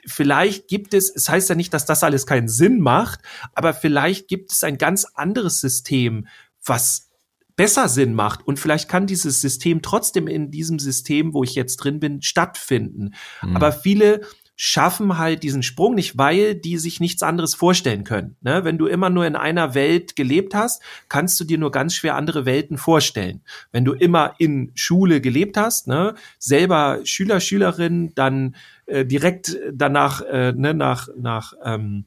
vielleicht 0.05 0.67
gibt 0.67 0.93
es, 0.93 1.13
es 1.13 1.27
heißt 1.27 1.49
ja 1.49 1.55
nicht, 1.55 1.73
dass 1.73 1.85
das 1.85 2.03
alles 2.03 2.25
keinen 2.25 2.47
Sinn 2.47 2.79
macht, 2.79 3.19
aber 3.53 3.73
vielleicht 3.73 4.27
gibt 4.29 4.51
es 4.53 4.63
ein 4.63 4.77
ganz 4.77 5.05
anderes 5.15 5.59
System, 5.59 6.27
was 6.63 7.07
besser 7.57 7.89
Sinn 7.89 8.13
macht. 8.13 8.47
Und 8.47 8.59
vielleicht 8.59 8.87
kann 8.87 9.07
dieses 9.07 9.41
System 9.41 9.81
trotzdem 9.81 10.27
in 10.27 10.51
diesem 10.51 10.79
System, 10.79 11.33
wo 11.33 11.43
ich 11.43 11.55
jetzt 11.55 11.77
drin 11.77 11.99
bin, 11.99 12.21
stattfinden. 12.21 13.13
Mhm. 13.41 13.55
Aber 13.55 13.73
viele 13.73 14.21
schaffen 14.59 15.19
halt 15.19 15.43
diesen 15.43 15.61
Sprung 15.61 15.93
nicht, 15.93 16.17
weil 16.17 16.55
die 16.55 16.77
sich 16.79 16.99
nichts 16.99 17.21
anderes 17.21 17.53
vorstellen 17.53 18.03
können. 18.03 18.37
Ne? 18.41 18.63
Wenn 18.63 18.79
du 18.79 18.87
immer 18.87 19.11
nur 19.11 19.25
in 19.27 19.35
einer 19.35 19.75
Welt 19.75 20.15
gelebt 20.15 20.55
hast, 20.55 20.81
kannst 21.09 21.39
du 21.39 21.43
dir 21.43 21.59
nur 21.59 21.71
ganz 21.71 21.93
schwer 21.93 22.15
andere 22.15 22.45
Welten 22.45 22.79
vorstellen. 22.79 23.41
Wenn 23.71 23.85
du 23.85 23.93
immer 23.93 24.33
in 24.39 24.71
Schule 24.73 25.21
gelebt 25.21 25.57
hast, 25.57 25.87
ne, 25.87 26.15
selber 26.39 27.01
Schüler, 27.03 27.39
Schülerin, 27.39 28.13
dann 28.15 28.55
äh, 28.87 29.05
direkt 29.05 29.55
danach 29.71 30.21
äh, 30.21 30.53
ne, 30.53 30.73
nach 30.73 31.07
nach 31.15 31.53
ähm, 31.63 32.05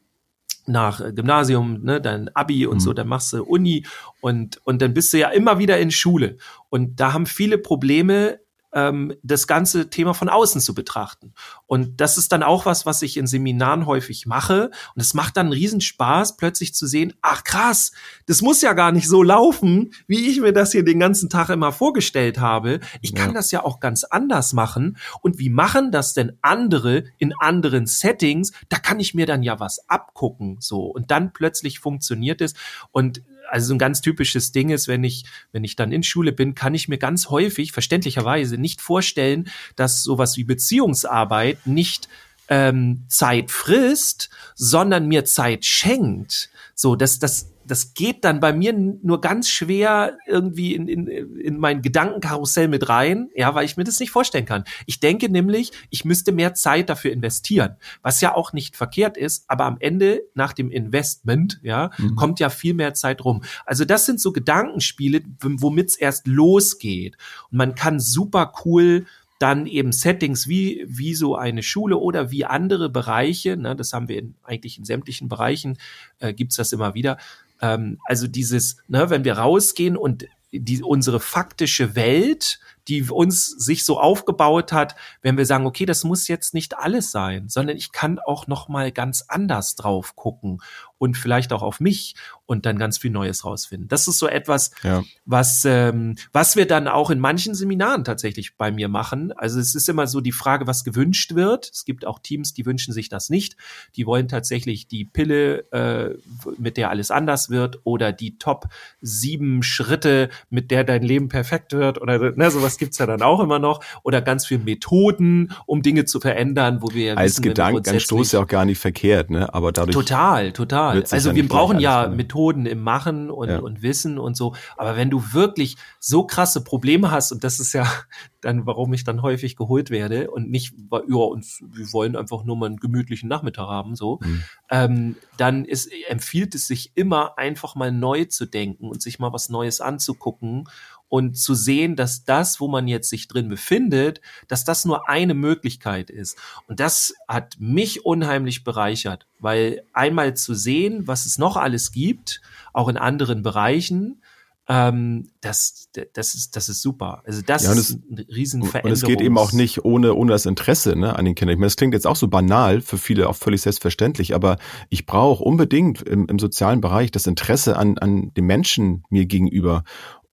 nach 0.66 1.00
Gymnasium, 1.14 1.82
ne, 1.84 2.00
dein 2.00 2.34
Abi 2.34 2.66
und 2.66 2.76
mhm. 2.76 2.80
so, 2.80 2.92
dann 2.92 3.06
machst 3.06 3.32
du 3.32 3.44
Uni 3.44 3.86
und 4.20 4.60
und 4.64 4.82
dann 4.82 4.92
bist 4.92 5.12
du 5.12 5.18
ja 5.18 5.28
immer 5.28 5.60
wieder 5.60 5.78
in 5.78 5.92
Schule 5.92 6.36
und 6.68 6.98
da 6.98 7.12
haben 7.12 7.26
viele 7.26 7.58
Probleme 7.58 8.40
ähm, 8.72 9.14
das 9.22 9.46
ganze 9.46 9.90
Thema 9.90 10.14
von 10.14 10.28
außen 10.28 10.60
zu 10.60 10.74
betrachten. 10.74 11.32
Und 11.66 12.00
das 12.00 12.18
ist 12.18 12.32
dann 12.32 12.42
auch 12.42 12.66
was, 12.66 12.86
was 12.86 13.02
ich 13.02 13.16
in 13.16 13.26
Seminaren 13.26 13.86
häufig 13.86 14.26
mache. 14.26 14.70
Und 14.94 15.00
es 15.00 15.14
macht 15.14 15.36
dann 15.36 15.46
einen 15.46 15.52
Riesenspaß, 15.52 16.36
plötzlich 16.36 16.74
zu 16.74 16.86
sehen, 16.86 17.14
ach 17.22 17.44
krass, 17.44 17.92
das 18.26 18.42
muss 18.42 18.62
ja 18.62 18.72
gar 18.72 18.92
nicht 18.92 19.08
so 19.08 19.22
laufen, 19.22 19.92
wie 20.06 20.28
ich 20.28 20.40
mir 20.40 20.52
das 20.52 20.72
hier 20.72 20.84
den 20.84 21.00
ganzen 21.00 21.28
Tag 21.28 21.48
immer 21.50 21.72
vorgestellt 21.72 22.38
habe. 22.38 22.80
Ich 23.00 23.14
kann 23.14 23.30
ja. 23.30 23.34
das 23.34 23.50
ja 23.50 23.64
auch 23.64 23.80
ganz 23.80 24.04
anders 24.04 24.52
machen. 24.52 24.96
Und 25.22 25.38
wie 25.38 25.50
machen 25.50 25.90
das 25.92 26.14
denn 26.14 26.38
andere 26.42 27.04
in 27.18 27.34
anderen 27.38 27.86
Settings? 27.86 28.52
Da 28.68 28.78
kann 28.78 29.00
ich 29.00 29.14
mir 29.14 29.26
dann 29.26 29.42
ja 29.42 29.60
was 29.60 29.88
abgucken, 29.88 30.56
so. 30.60 30.82
Und 30.82 31.10
dann 31.10 31.32
plötzlich 31.32 31.80
funktioniert 31.80 32.40
es. 32.40 32.54
Und 32.90 33.22
also 33.50 33.68
so 33.68 33.74
ein 33.74 33.78
ganz 33.78 34.00
typisches 34.00 34.52
Ding 34.52 34.70
ist, 34.70 34.88
wenn 34.88 35.04
ich, 35.04 35.24
wenn 35.52 35.64
ich 35.64 35.76
dann 35.76 35.92
in 35.92 36.02
Schule 36.02 36.32
bin, 36.32 36.54
kann 36.54 36.74
ich 36.74 36.88
mir 36.88 36.98
ganz 36.98 37.28
häufig, 37.28 37.72
verständlicherweise, 37.72 38.58
nicht 38.58 38.80
vorstellen, 38.80 39.48
dass 39.76 40.02
sowas 40.02 40.36
wie 40.36 40.44
Beziehungsarbeit 40.44 41.66
nicht 41.66 42.08
ähm, 42.48 43.04
Zeit 43.08 43.50
frisst, 43.50 44.30
sondern 44.54 45.06
mir 45.06 45.24
Zeit 45.24 45.64
schenkt. 45.64 46.50
So, 46.74 46.96
dass 46.96 47.18
das 47.18 47.49
das 47.70 47.94
geht 47.94 48.24
dann 48.24 48.40
bei 48.40 48.52
mir 48.52 48.72
nur 48.72 49.20
ganz 49.20 49.48
schwer 49.48 50.18
irgendwie 50.26 50.74
in, 50.74 50.88
in, 50.88 51.06
in 51.06 51.58
mein 51.58 51.82
Gedankenkarussell 51.82 52.66
mit 52.66 52.88
rein, 52.88 53.30
ja, 53.34 53.54
weil 53.54 53.64
ich 53.64 53.76
mir 53.76 53.84
das 53.84 54.00
nicht 54.00 54.10
vorstellen 54.10 54.44
kann. 54.44 54.64
Ich 54.86 54.98
denke 54.98 55.28
nämlich, 55.28 55.70
ich 55.90 56.04
müsste 56.04 56.32
mehr 56.32 56.54
Zeit 56.54 56.88
dafür 56.88 57.12
investieren, 57.12 57.76
was 58.02 58.20
ja 58.20 58.34
auch 58.34 58.52
nicht 58.52 58.76
verkehrt 58.76 59.16
ist, 59.16 59.44
aber 59.48 59.66
am 59.66 59.76
Ende 59.78 60.22
nach 60.34 60.52
dem 60.52 60.70
Investment, 60.70 61.60
ja, 61.62 61.90
mhm. 61.98 62.16
kommt 62.16 62.40
ja 62.40 62.50
viel 62.50 62.74
mehr 62.74 62.94
Zeit 62.94 63.24
rum. 63.24 63.42
Also 63.64 63.84
das 63.84 64.04
sind 64.04 64.20
so 64.20 64.32
Gedankenspiele, 64.32 65.22
womit 65.40 65.90
es 65.90 65.96
erst 65.96 66.26
losgeht. 66.26 67.16
Und 67.50 67.58
man 67.58 67.76
kann 67.76 68.00
super 68.00 68.52
cool 68.64 69.06
dann 69.40 69.66
eben 69.66 69.90
Settings 69.90 70.48
wie, 70.48 70.84
wie 70.86 71.14
so 71.14 71.34
eine 71.34 71.62
Schule 71.62 71.96
oder 71.96 72.30
wie 72.30 72.44
andere 72.44 72.90
Bereiche, 72.90 73.56
ne, 73.56 73.74
das 73.74 73.94
haben 73.94 74.08
wir 74.08 74.18
in, 74.18 74.34
eigentlich 74.42 74.76
in 74.76 74.84
sämtlichen 74.84 75.30
Bereichen, 75.30 75.78
äh, 76.18 76.34
gibt's 76.34 76.56
das 76.56 76.74
immer 76.74 76.92
wieder, 76.94 77.16
ähm, 77.60 77.98
also 78.04 78.26
dieses, 78.26 78.78
ne, 78.88 79.10
wenn 79.10 79.24
wir 79.24 79.34
rausgehen 79.34 79.96
und 79.96 80.26
die, 80.52 80.82
unsere 80.82 81.20
faktische 81.20 81.94
Welt 81.94 82.58
die 82.88 83.02
uns 83.10 83.46
sich 83.46 83.84
so 83.84 84.00
aufgebaut 84.00 84.72
hat, 84.72 84.96
wenn 85.22 85.36
wir 85.36 85.46
sagen, 85.46 85.66
okay, 85.66 85.86
das 85.86 86.04
muss 86.04 86.28
jetzt 86.28 86.54
nicht 86.54 86.78
alles 86.78 87.10
sein, 87.10 87.48
sondern 87.48 87.76
ich 87.76 87.92
kann 87.92 88.18
auch 88.18 88.46
noch 88.46 88.68
mal 88.68 88.92
ganz 88.92 89.24
anders 89.28 89.74
drauf 89.74 90.16
gucken 90.16 90.60
und 91.00 91.16
vielleicht 91.16 91.52
auch 91.54 91.62
auf 91.62 91.80
mich 91.80 92.14
und 92.44 92.66
dann 92.66 92.78
ganz 92.78 92.98
viel 92.98 93.10
Neues 93.10 93.44
rausfinden. 93.44 93.88
Das 93.88 94.06
ist 94.06 94.18
so 94.18 94.28
etwas, 94.28 94.70
ja. 94.82 95.02
was 95.24 95.64
ähm, 95.64 96.16
was 96.32 96.56
wir 96.56 96.66
dann 96.66 96.88
auch 96.88 97.08
in 97.10 97.18
manchen 97.18 97.54
Seminaren 97.54 98.04
tatsächlich 98.04 98.56
bei 98.56 98.70
mir 98.70 98.88
machen. 98.88 99.32
Also 99.32 99.58
es 99.60 99.74
ist 99.74 99.88
immer 99.88 100.06
so 100.06 100.20
die 100.20 100.32
Frage, 100.32 100.66
was 100.66 100.84
gewünscht 100.84 101.34
wird. 101.34 101.70
Es 101.72 101.86
gibt 101.86 102.04
auch 102.04 102.18
Teams, 102.18 102.52
die 102.52 102.66
wünschen 102.66 102.92
sich 102.92 103.08
das 103.08 103.30
nicht. 103.30 103.56
Die 103.96 104.04
wollen 104.04 104.28
tatsächlich 104.28 104.88
die 104.88 105.06
Pille, 105.06 105.60
äh, 105.72 106.18
mit 106.58 106.76
der 106.76 106.90
alles 106.90 107.10
anders 107.10 107.48
wird, 107.48 107.80
oder 107.84 108.12
die 108.12 108.36
Top 108.36 108.68
sieben 109.00 109.62
Schritte, 109.62 110.28
mit 110.50 110.70
der 110.70 110.84
dein 110.84 111.02
Leben 111.02 111.30
perfekt 111.30 111.72
wird, 111.72 112.00
oder 112.00 112.32
ne, 112.36 112.50
sowas 112.50 112.69
gibt's 112.78 112.98
ja 112.98 113.06
dann 113.06 113.22
auch 113.22 113.40
immer 113.40 113.58
noch, 113.58 113.80
oder 114.02 114.22
ganz 114.22 114.46
viel 114.46 114.58
Methoden, 114.58 115.52
um 115.66 115.82
Dinge 115.82 116.04
zu 116.04 116.20
verändern, 116.20 116.82
wo 116.82 116.88
wir 116.92 117.04
ja 117.04 117.14
als 117.14 117.40
Gedankenanstoß 117.40 118.32
ja 118.32 118.40
auch 118.40 118.46
gar 118.46 118.64
nicht 118.64 118.78
verkehrt, 118.78 119.30
ne? 119.30 119.52
Aber 119.52 119.72
dadurch 119.72 119.94
total, 119.94 120.52
total. 120.52 121.04
Also 121.10 121.34
wir 121.34 121.48
brauchen 121.48 121.80
ja 121.80 122.08
Methoden 122.08 122.66
im 122.66 122.82
Machen 122.82 123.30
und, 123.30 123.48
ja. 123.48 123.58
und 123.58 123.82
Wissen 123.82 124.18
und 124.18 124.36
so. 124.36 124.54
Aber 124.76 124.96
wenn 124.96 125.10
du 125.10 125.32
wirklich 125.32 125.76
so 125.98 126.24
krasse 126.24 126.62
Probleme 126.62 127.10
hast, 127.10 127.32
und 127.32 127.44
das 127.44 127.60
ist 127.60 127.72
ja 127.72 127.86
dann, 128.40 128.66
warum 128.66 128.92
ich 128.94 129.04
dann 129.04 129.22
häufig 129.22 129.56
geholt 129.56 129.90
werde 129.90 130.30
und 130.30 130.50
nicht, 130.50 130.74
ja, 130.90 131.16
uns, 131.16 131.62
wir 131.72 131.92
wollen 131.92 132.16
einfach 132.16 132.44
nur 132.44 132.56
mal 132.56 132.66
einen 132.66 132.78
gemütlichen 132.78 133.28
Nachmittag 133.28 133.66
haben, 133.68 133.96
so, 133.96 134.18
mhm. 134.22 134.42
ähm, 134.70 135.16
dann 135.36 135.64
ist, 135.64 135.90
empfiehlt 136.08 136.54
es 136.54 136.66
sich 136.66 136.92
immer 136.94 137.38
einfach 137.38 137.74
mal 137.74 137.92
neu 137.92 138.24
zu 138.24 138.46
denken 138.46 138.88
und 138.88 139.02
sich 139.02 139.18
mal 139.18 139.32
was 139.32 139.50
Neues 139.50 139.80
anzugucken 139.80 140.64
und 141.10 141.36
zu 141.36 141.54
sehen, 141.54 141.96
dass 141.96 142.24
das, 142.24 142.60
wo 142.60 142.68
man 142.68 142.88
jetzt 142.88 143.10
sich 143.10 143.28
drin 143.28 143.48
befindet, 143.48 144.22
dass 144.48 144.64
das 144.64 144.86
nur 144.86 145.10
eine 145.10 145.34
Möglichkeit 145.34 146.08
ist. 146.08 146.38
Und 146.68 146.80
das 146.80 147.14
hat 147.28 147.56
mich 147.58 148.06
unheimlich 148.06 148.64
bereichert, 148.64 149.26
weil 149.40 149.82
einmal 149.92 150.34
zu 150.34 150.54
sehen, 150.54 151.06
was 151.06 151.26
es 151.26 151.36
noch 151.36 151.56
alles 151.56 151.92
gibt, 151.92 152.40
auch 152.72 152.88
in 152.88 152.96
anderen 152.96 153.42
Bereichen, 153.42 154.22
ähm, 154.70 155.30
das, 155.40 155.88
das, 156.12 156.34
ist, 156.34 156.54
das 156.54 156.68
ist 156.68 156.80
super. 156.80 157.22
Also 157.26 157.42
das 157.44 157.64
ja, 157.64 157.72
ist 157.72 157.98
eine 158.08 158.24
riesen 158.28 158.62
Und 158.62 158.86
es 158.86 159.02
geht 159.02 159.20
eben 159.20 159.36
auch 159.36 159.50
nicht 159.52 159.84
ohne, 159.84 160.14
ohne 160.14 160.30
das 160.30 160.46
Interesse 160.46 160.96
ne, 160.96 161.16
an 161.16 161.24
den 161.24 161.34
Kindern. 161.34 161.54
Ich 161.54 161.58
meine, 161.58 161.66
das 161.66 161.76
klingt 161.76 161.92
jetzt 161.92 162.06
auch 162.06 162.14
so 162.14 162.28
banal, 162.28 162.80
für 162.80 162.96
viele 162.96 163.28
auch 163.28 163.34
völlig 163.34 163.62
selbstverständlich, 163.62 164.32
aber 164.32 164.58
ich 164.88 165.06
brauche 165.06 165.42
unbedingt 165.42 166.02
im, 166.02 166.26
im 166.26 166.38
sozialen 166.38 166.80
Bereich 166.80 167.10
das 167.10 167.26
Interesse 167.26 167.76
an, 167.76 167.98
an 167.98 168.32
dem 168.34 168.46
Menschen 168.46 169.02
mir 169.10 169.26
gegenüber. 169.26 169.82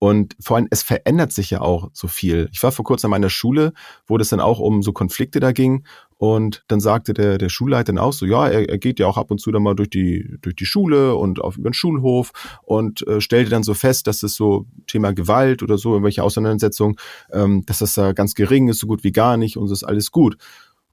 Und 0.00 0.36
vor 0.40 0.56
allem, 0.56 0.68
es 0.70 0.82
verändert 0.82 1.32
sich 1.32 1.50
ja 1.50 1.60
auch 1.60 1.90
so 1.92 2.06
viel. 2.06 2.48
Ich 2.52 2.62
war 2.62 2.70
vor 2.70 2.84
kurzem 2.84 3.08
an 3.08 3.20
meiner 3.20 3.30
Schule, 3.30 3.72
wo 4.06 4.16
das 4.16 4.28
dann 4.28 4.40
auch 4.40 4.60
um 4.60 4.82
so 4.82 4.92
Konflikte 4.92 5.40
da 5.40 5.50
ging. 5.52 5.84
Und 6.18 6.64
dann 6.68 6.80
sagte 6.80 7.14
der, 7.14 7.38
der 7.38 7.48
Schulleiter 7.48 7.92
dann 7.92 7.98
auch 7.98 8.12
so, 8.12 8.26
ja, 8.26 8.48
er, 8.48 8.68
er 8.68 8.78
geht 8.78 8.98
ja 9.00 9.06
auch 9.06 9.16
ab 9.16 9.30
und 9.30 9.40
zu 9.40 9.50
dann 9.50 9.62
mal 9.62 9.74
durch 9.74 9.90
die, 9.90 10.36
durch 10.40 10.56
die 10.56 10.66
Schule 10.66 11.14
und 11.16 11.40
auf 11.40 11.56
über 11.56 11.70
den 11.70 11.74
Schulhof 11.74 12.32
und 12.62 13.06
äh, 13.06 13.20
stellte 13.20 13.50
dann 13.50 13.62
so 13.62 13.74
fest, 13.74 14.06
dass 14.06 14.20
das 14.20 14.34
so 14.34 14.66
Thema 14.86 15.12
Gewalt 15.12 15.62
oder 15.62 15.78
so, 15.78 15.92
irgendwelche 15.92 16.22
Auseinandersetzungen, 16.22 16.96
ähm, 17.32 17.64
dass 17.66 17.78
das 17.78 17.94
da 17.94 18.12
ganz 18.12 18.34
gering 18.34 18.68
ist, 18.68 18.80
so 18.80 18.86
gut 18.86 19.04
wie 19.04 19.12
gar 19.12 19.36
nicht 19.36 19.56
und 19.56 19.66
es 19.66 19.72
ist 19.72 19.84
alles 19.84 20.10
gut. 20.10 20.36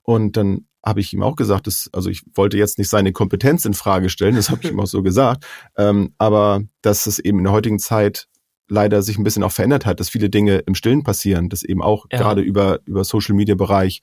Und 0.02 0.36
dann 0.36 0.66
habe 0.84 1.00
ich 1.00 1.12
ihm 1.12 1.24
auch 1.24 1.34
gesagt, 1.34 1.66
dass, 1.66 1.90
also 1.92 2.08
ich 2.08 2.22
wollte 2.34 2.56
jetzt 2.56 2.78
nicht 2.78 2.88
seine 2.88 3.12
Kompetenz 3.12 3.64
in 3.64 3.74
Frage 3.74 4.08
stellen, 4.08 4.36
das 4.36 4.50
habe 4.50 4.60
ich 4.62 4.70
ihm 4.70 4.78
auch 4.78 4.86
so 4.86 5.02
gesagt, 5.02 5.44
ähm, 5.76 6.14
aber 6.18 6.62
dass 6.82 7.06
es 7.06 7.18
eben 7.18 7.38
in 7.38 7.44
der 7.44 7.52
heutigen 7.52 7.80
Zeit 7.80 8.28
leider 8.68 9.02
sich 9.02 9.18
ein 9.18 9.24
bisschen 9.24 9.42
auch 9.42 9.52
verändert 9.52 9.86
hat, 9.86 10.00
dass 10.00 10.08
viele 10.08 10.28
Dinge 10.28 10.58
im 10.58 10.74
Stillen 10.74 11.04
passieren, 11.04 11.48
dass 11.48 11.62
eben 11.62 11.82
auch 11.82 12.06
ja. 12.10 12.18
gerade 12.18 12.40
über, 12.40 12.80
über 12.86 13.04
Social 13.04 13.34
Media 13.34 13.54
Bereich, 13.54 14.02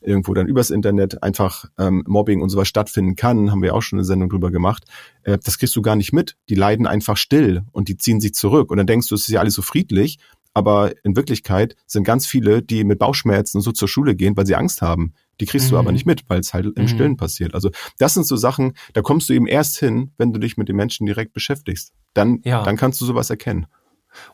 irgendwo 0.00 0.34
dann 0.34 0.46
übers 0.46 0.70
Internet 0.70 1.22
einfach 1.22 1.64
ähm, 1.78 2.04
Mobbing 2.06 2.42
und 2.42 2.50
sowas 2.50 2.68
stattfinden 2.68 3.16
kann, 3.16 3.50
haben 3.50 3.62
wir 3.62 3.74
auch 3.74 3.82
schon 3.82 3.98
eine 3.98 4.04
Sendung 4.04 4.28
drüber 4.28 4.50
gemacht. 4.50 4.84
Äh, 5.22 5.38
das 5.42 5.58
kriegst 5.58 5.74
du 5.76 5.82
gar 5.82 5.96
nicht 5.96 6.12
mit. 6.12 6.36
Die 6.48 6.54
leiden 6.54 6.86
einfach 6.86 7.16
still 7.16 7.62
und 7.72 7.88
die 7.88 7.96
ziehen 7.96 8.20
sich 8.20 8.34
zurück. 8.34 8.70
Und 8.70 8.76
dann 8.76 8.86
denkst 8.86 9.08
du, 9.08 9.14
es 9.14 9.22
ist 9.22 9.28
ja 9.28 9.40
alles 9.40 9.54
so 9.54 9.62
friedlich, 9.62 10.18
aber 10.52 10.92
in 11.02 11.16
Wirklichkeit 11.16 11.74
sind 11.86 12.04
ganz 12.04 12.26
viele, 12.26 12.62
die 12.62 12.84
mit 12.84 13.00
Bauchschmerzen 13.00 13.60
so 13.60 13.72
zur 13.72 13.88
Schule 13.88 14.14
gehen, 14.14 14.36
weil 14.36 14.46
sie 14.46 14.54
Angst 14.54 14.82
haben. 14.82 15.14
Die 15.40 15.46
kriegst 15.46 15.66
mhm. 15.66 15.70
du 15.70 15.78
aber 15.78 15.90
mhm. 15.90 15.94
nicht 15.94 16.06
mit, 16.06 16.22
weil 16.28 16.38
es 16.38 16.54
halt 16.54 16.66
im 16.66 16.82
mhm. 16.84 16.88
Stillen 16.88 17.16
passiert. 17.16 17.54
Also 17.54 17.70
das 17.98 18.14
sind 18.14 18.24
so 18.24 18.36
Sachen, 18.36 18.74
da 18.92 19.02
kommst 19.02 19.28
du 19.28 19.32
eben 19.32 19.48
erst 19.48 19.78
hin, 19.78 20.12
wenn 20.16 20.32
du 20.32 20.38
dich 20.38 20.56
mit 20.56 20.68
den 20.68 20.76
Menschen 20.76 21.06
direkt 21.06 21.32
beschäftigst. 21.32 21.92
Dann, 22.12 22.40
ja. 22.44 22.62
dann 22.62 22.76
kannst 22.76 23.00
du 23.00 23.04
sowas 23.04 23.30
erkennen 23.30 23.66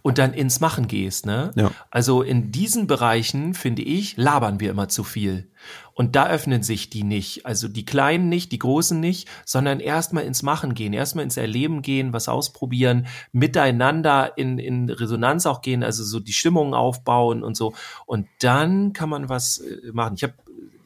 und 0.03 0.19
dann 0.19 0.33
ins 0.33 0.61
Machen 0.61 0.87
gehst, 0.87 1.27
ne? 1.27 1.51
Ja. 1.55 1.71
Also 1.91 2.23
in 2.23 2.53
diesen 2.53 2.87
Bereichen, 2.87 3.55
finde 3.55 3.83
ich, 3.83 4.17
labern 4.17 4.61
wir 4.61 4.71
immer 4.71 4.89
zu 4.89 5.05
viel. 5.05 5.51
Und 5.93 6.17
da 6.17 6.29
öffnen 6.29 6.63
sich 6.63 6.89
die 6.89 7.03
nicht. 7.03 7.45
Also 7.45 7.69
die 7.69 7.85
Kleinen 7.85 8.29
nicht, 8.29 8.53
die 8.53 8.59
Großen 8.59 8.99
nicht, 8.99 9.29
sondern 9.45 9.81
erstmal 9.81 10.25
ins 10.25 10.43
Machen 10.43 10.75
gehen, 10.75 10.93
erstmal 10.93 11.25
ins 11.25 11.37
Erleben 11.37 11.83
gehen, 11.83 12.13
was 12.13 12.29
ausprobieren, 12.29 13.07
miteinander 13.33 14.39
in, 14.39 14.59
in 14.59 14.89
Resonanz 14.89 15.45
auch 15.45 15.61
gehen, 15.61 15.83
also 15.83 16.03
so 16.03 16.19
die 16.21 16.33
Stimmung 16.33 16.73
aufbauen 16.75 17.43
und 17.43 17.57
so. 17.57 17.75
Und 18.07 18.27
dann 18.41 18.95
kann 18.95 19.11
man 19.11 19.29
was 19.29 19.59
äh, 19.59 19.93
machen. 19.93 20.15
Ich 20.17 20.23
habe 20.23 20.35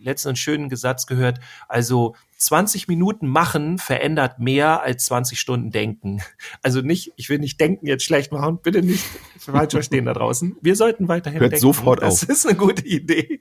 letztens 0.05 0.29
einen 0.31 0.37
schönen 0.37 0.75
Satz 0.77 1.07
gehört. 1.07 1.41
Also 1.69 2.15
20 2.37 2.89
Minuten 2.89 3.27
machen 3.27 3.79
verändert 3.79 4.39
mehr 4.39 4.83
als 4.83 5.07
20 5.07 5.39
Stunden 5.41 5.71
denken. 5.71 6.23
Also 6.63 6.81
nicht, 6.81 7.13
ich 7.17 7.29
will 7.29 7.39
nicht 7.39 7.61
denken 7.61 7.87
jetzt 7.87 8.05
schlecht 8.05 8.33
machen, 8.33 8.59
bitte 8.63 8.81
nicht 8.83 9.05
falsch 9.39 9.73
verstehen 9.73 10.07
da 10.07 10.15
draußen. 10.15 10.57
Wir 10.63 10.77
sollten 10.77 11.09
weiterhin 11.09 11.41
Hört 11.41 11.53
denken. 11.53 11.61
sofort 11.61 12.03
das 12.03 12.15
auf. 12.23 12.29
Das 12.29 12.29
ist 12.39 12.47
eine 12.47 12.57
gute 12.57 12.87
Idee. 12.87 13.41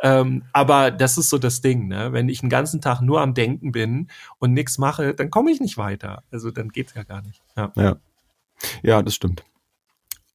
Ähm, 0.00 0.44
aber 0.52 0.90
das 0.90 1.18
ist 1.18 1.30
so 1.30 1.38
das 1.38 1.60
Ding, 1.60 1.88
ne? 1.88 2.12
Wenn 2.12 2.28
ich 2.28 2.40
den 2.40 2.48
ganzen 2.48 2.80
Tag 2.80 3.00
nur 3.00 3.20
am 3.20 3.34
Denken 3.34 3.72
bin 3.72 4.08
und 4.38 4.52
nichts 4.52 4.78
mache, 4.78 5.14
dann 5.14 5.30
komme 5.30 5.50
ich 5.50 5.60
nicht 5.60 5.78
weiter. 5.78 6.22
Also 6.30 6.50
dann 6.50 6.68
geht's 6.68 6.94
ja 6.94 7.02
gar 7.02 7.22
nicht. 7.22 7.42
Ja. 7.56 7.72
ja. 7.76 7.96
Ja, 8.82 9.02
das 9.02 9.14
stimmt. 9.14 9.44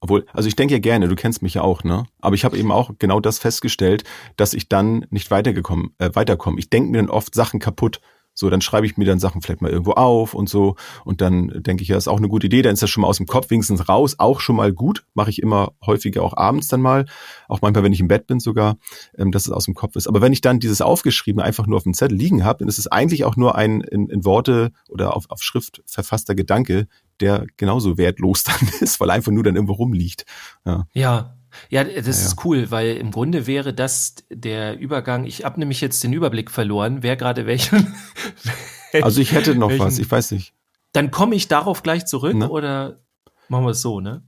Obwohl, 0.06 0.28
also 0.34 0.48
ich 0.48 0.56
denke 0.56 0.76
ja 0.76 0.80
gerne, 0.80 1.08
du 1.08 1.16
kennst 1.16 1.42
mich 1.42 1.56
ja 1.56 1.64
auch, 1.64 1.84
ne? 1.84 2.06
Aber 2.22 2.36
ich 2.36 2.46
habe 2.46 2.56
eben 2.60 2.72
auch 2.72 2.92
genau 3.00 3.20
das 3.20 3.40
festgestellt, 3.40 4.04
dass 4.38 4.54
ich 4.54 4.70
dann 4.70 5.08
nicht 5.10 5.32
weitergekommen, 5.32 5.96
äh, 5.98 6.12
weiterkomme. 6.14 6.60
Ich 6.60 6.70
denke 6.70 6.92
mir 6.92 7.00
dann 7.00 7.10
oft 7.10 7.34
Sachen 7.34 7.60
kaputt. 7.60 8.02
So, 8.36 8.52
dann 8.52 8.62
schreibe 8.62 8.86
ich 8.86 8.98
mir 8.98 9.06
dann 9.06 9.18
Sachen 9.18 9.42
vielleicht 9.42 9.62
mal 9.64 9.72
irgendwo 9.72 9.94
auf 9.94 10.36
und 10.36 10.48
so. 10.48 10.76
Und 11.06 11.22
dann 11.22 11.64
denke 11.64 11.82
ich, 11.82 11.88
ja, 11.88 11.98
ist 11.98 12.08
auch 12.08 12.18
eine 12.18 12.28
gute 12.28 12.46
Idee. 12.46 12.62
Dann 12.62 12.74
ist 12.74 12.84
das 12.84 12.90
schon 12.92 13.02
mal 13.02 13.08
aus 13.08 13.18
dem 13.18 13.26
Kopf 13.26 13.50
wenigstens 13.50 13.90
raus. 13.90 14.20
Auch 14.20 14.42
schon 14.42 14.58
mal 14.58 14.74
gut. 14.74 15.06
Mache 15.16 15.32
ich 15.32 15.42
immer 15.42 15.72
häufiger 15.84 16.22
auch 16.22 16.38
abends 16.38 16.68
dann 16.68 16.82
mal. 16.82 17.06
Auch 17.48 17.62
manchmal, 17.64 17.84
wenn 17.84 17.94
ich 17.94 18.02
im 18.02 18.10
Bett 18.10 18.28
bin 18.28 18.40
sogar, 18.40 18.78
ähm, 19.18 19.32
dass 19.32 19.48
es 19.48 19.52
aus 19.52 19.66
dem 19.66 19.74
Kopf 19.74 19.96
ist. 19.96 20.08
Aber 20.08 20.22
wenn 20.22 20.34
ich 20.34 20.42
dann 20.42 20.60
dieses 20.60 20.82
Aufgeschriebene 20.82 21.44
einfach 21.44 21.66
nur 21.66 21.78
auf 21.78 21.84
dem 21.84 21.96
Zettel 21.96 22.16
liegen 22.16 22.44
habe, 22.44 22.60
dann 22.60 22.68
ist 22.68 22.78
es 22.78 22.86
eigentlich 22.86 23.24
auch 23.24 23.38
nur 23.38 23.56
ein 23.56 23.82
in, 23.82 24.10
in 24.10 24.24
Worte 24.24 24.72
oder 24.90 25.16
auf, 25.16 25.32
auf 25.32 25.42
Schrift 25.42 25.82
verfasster 25.88 26.36
Gedanke, 26.36 26.88
der 27.20 27.46
genauso 27.58 27.98
wertlos 27.98 28.44
dann 28.46 28.70
ist, 28.80 29.00
weil 29.00 29.10
einfach 29.12 29.32
nur 29.32 29.44
dann 29.44 29.56
irgendwo 29.56 29.74
rumliegt. 29.74 30.26
Ja. 30.66 30.88
ja. 30.94 31.38
Ja, 31.70 31.86
das 31.86 32.06
ja, 32.06 32.12
ist 32.12 32.44
cool, 32.44 32.70
weil 32.70 32.98
im 32.98 33.12
Grunde 33.12 33.48
wäre 33.48 33.74
das 33.74 34.16
der 34.30 34.78
Übergang. 34.78 35.24
Ich 35.24 35.46
habe 35.46 35.58
nämlich 35.58 35.80
jetzt 35.80 36.04
den 36.04 36.12
Überblick 36.12 36.52
verloren, 36.52 37.02
wer 37.02 37.16
gerade 37.16 37.46
welchen. 37.46 37.96
also 39.02 39.22
ich 39.22 39.32
hätte 39.32 39.56
noch 39.56 39.70
welchen, 39.70 39.86
was, 39.86 39.98
ich 39.98 40.12
weiß 40.12 40.32
nicht. 40.32 40.54
Dann 40.92 41.12
komme 41.12 41.34
ich 41.34 41.48
darauf 41.48 41.82
gleich 41.82 42.06
zurück 42.06 42.36
ne? 42.36 42.50
oder 42.50 43.00
machen 43.48 43.64
wir 43.64 43.72
es 43.72 43.82
so, 43.82 44.02
ne? 44.02 44.24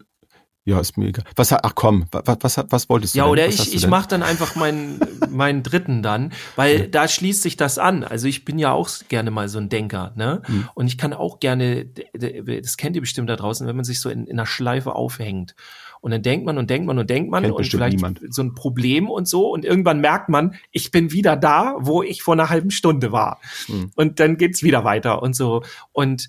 Ja, 0.68 0.82
ist 0.82 0.97
mir 0.97 1.07
egal. 1.07 1.24
Was, 1.38 1.53
ach 1.53 1.76
komm, 1.76 2.07
was, 2.11 2.38
was, 2.41 2.65
was 2.70 2.89
wolltest 2.89 3.15
du 3.15 3.20
Ja, 3.20 3.24
denn? 3.24 3.32
oder 3.32 3.47
was 3.47 3.68
ich, 3.68 3.74
ich 3.74 3.88
mache 3.88 4.09
dann 4.09 4.22
einfach 4.22 4.57
meinen, 4.57 4.99
meinen 5.30 5.63
dritten 5.63 6.03
dann, 6.03 6.34
weil 6.57 6.80
ja. 6.82 6.88
da 6.88 7.07
schließt 7.07 7.41
sich 7.41 7.55
das 7.55 7.80
an. 7.80 8.03
Also 8.03 8.28
ich 8.28 8.43
bin 8.43 8.59
ja 8.59 8.74
auch 8.74 8.89
gerne 9.07 9.32
mal 9.32 9.47
so 9.47 9.59
ein 9.59 9.70
Denker, 9.70 10.11
ne? 10.18 10.41
Hm. 10.43 10.68
Und 10.74 10.88
ich 10.88 10.97
kann 10.97 11.13
auch 11.13 11.39
gerne, 11.39 11.86
das 11.86 12.76
kennt 12.76 12.97
ihr 12.97 13.01
bestimmt 13.01 13.30
da 13.30 13.38
draußen, 13.38 13.65
wenn 13.65 13.78
man 13.78 13.86
sich 13.86 14.01
so 14.01 14.09
in, 14.09 14.28
in 14.28 14.34
einer 14.34 14.45
Schleife 14.45 14.93
aufhängt. 14.93 15.55
Und 16.01 16.11
dann 16.11 16.22
denkt 16.22 16.45
man 16.45 16.57
und 16.57 16.70
denkt 16.70 16.86
man 16.86 16.99
und 16.99 17.09
denkt 17.09 17.32
man 17.32 17.43
Kennt 17.43 17.55
und 17.55 17.65
vielleicht 17.65 17.95
niemand. 17.95 18.20
so 18.30 18.43
ein 18.43 18.53
Problem 18.53 19.09
und 19.09 19.26
so. 19.26 19.49
Und 19.49 19.63
irgendwann 19.63 20.01
merkt 20.01 20.28
man, 20.28 20.55
ich 20.72 20.91
bin 20.91 21.13
wieder 21.13 21.38
da, 21.38 21.76
wo 21.80 22.03
ich 22.03 22.22
vor 22.22 22.34
einer 22.34 22.49
halben 22.49 22.72
Stunde 22.72 23.13
war. 23.13 23.39
Hm. 23.68 23.91
Und 23.95 24.20
dann 24.20 24.36
geht's 24.36 24.63
wieder 24.63 24.84
weiter 24.84 25.22
und 25.22 25.34
so. 25.34 25.63
Und 25.93 26.28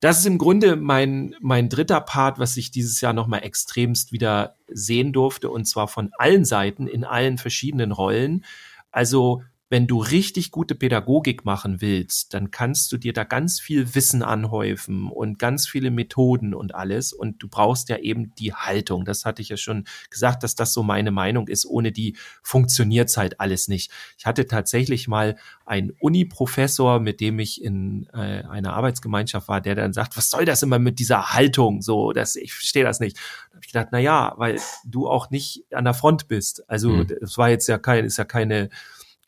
das 0.00 0.20
ist 0.20 0.26
im 0.26 0.38
Grunde 0.38 0.76
mein, 0.76 1.34
mein 1.40 1.68
dritter 1.68 2.00
Part, 2.00 2.38
was 2.38 2.56
ich 2.56 2.70
dieses 2.70 3.00
Jahr 3.00 3.12
nochmal 3.12 3.42
extremst 3.44 4.12
wieder 4.12 4.56
sehen 4.68 5.12
durfte, 5.12 5.50
und 5.50 5.64
zwar 5.64 5.88
von 5.88 6.10
allen 6.18 6.44
Seiten, 6.44 6.86
in 6.86 7.04
allen 7.04 7.38
verschiedenen 7.38 7.90
Rollen. 7.90 8.44
Also 8.92 9.42
wenn 9.70 9.86
du 9.86 10.00
richtig 10.00 10.50
gute 10.50 10.74
Pädagogik 10.74 11.44
machen 11.44 11.82
willst, 11.82 12.32
dann 12.32 12.50
kannst 12.50 12.90
du 12.90 12.96
dir 12.96 13.12
da 13.12 13.24
ganz 13.24 13.60
viel 13.60 13.94
Wissen 13.94 14.22
anhäufen 14.22 15.10
und 15.10 15.38
ganz 15.38 15.68
viele 15.68 15.90
Methoden 15.90 16.54
und 16.54 16.74
alles. 16.74 17.12
Und 17.12 17.42
du 17.42 17.48
brauchst 17.48 17.90
ja 17.90 17.98
eben 17.98 18.34
die 18.36 18.54
Haltung. 18.54 19.04
Das 19.04 19.26
hatte 19.26 19.42
ich 19.42 19.50
ja 19.50 19.58
schon 19.58 19.84
gesagt, 20.10 20.42
dass 20.42 20.54
das 20.54 20.72
so 20.72 20.82
meine 20.82 21.10
Meinung 21.10 21.48
ist. 21.48 21.66
Ohne 21.66 21.92
die 21.92 22.16
funktioniert's 22.42 23.18
halt 23.18 23.40
alles 23.40 23.68
nicht. 23.68 23.92
Ich 24.16 24.24
hatte 24.24 24.46
tatsächlich 24.46 25.06
mal 25.06 25.36
einen 25.66 25.90
Uni-Professor, 26.00 26.98
mit 26.98 27.20
dem 27.20 27.38
ich 27.38 27.62
in 27.62 28.08
äh, 28.14 28.44
einer 28.44 28.72
Arbeitsgemeinschaft 28.72 29.48
war, 29.48 29.60
der 29.60 29.74
dann 29.74 29.92
sagt, 29.92 30.16
was 30.16 30.30
soll 30.30 30.46
das 30.46 30.62
immer 30.62 30.78
mit 30.78 30.98
dieser 30.98 31.34
Haltung? 31.34 31.82
So, 31.82 32.12
dass 32.12 32.36
ich 32.36 32.54
verstehe 32.54 32.84
das 32.84 33.00
nicht. 33.00 33.18
Da 33.50 33.56
habe 33.56 33.60
ich 33.62 33.72
gedacht, 33.72 33.88
na 33.92 33.98
ja, 33.98 34.32
weil 34.38 34.58
du 34.86 35.08
auch 35.08 35.28
nicht 35.28 35.64
an 35.72 35.84
der 35.84 35.92
Front 35.92 36.26
bist. 36.26 36.68
Also, 36.70 36.88
mhm. 36.88 37.06
es 37.20 37.36
war 37.36 37.50
jetzt 37.50 37.68
ja 37.68 37.76
kein, 37.76 38.06
ist 38.06 38.16
ja 38.16 38.24
keine 38.24 38.70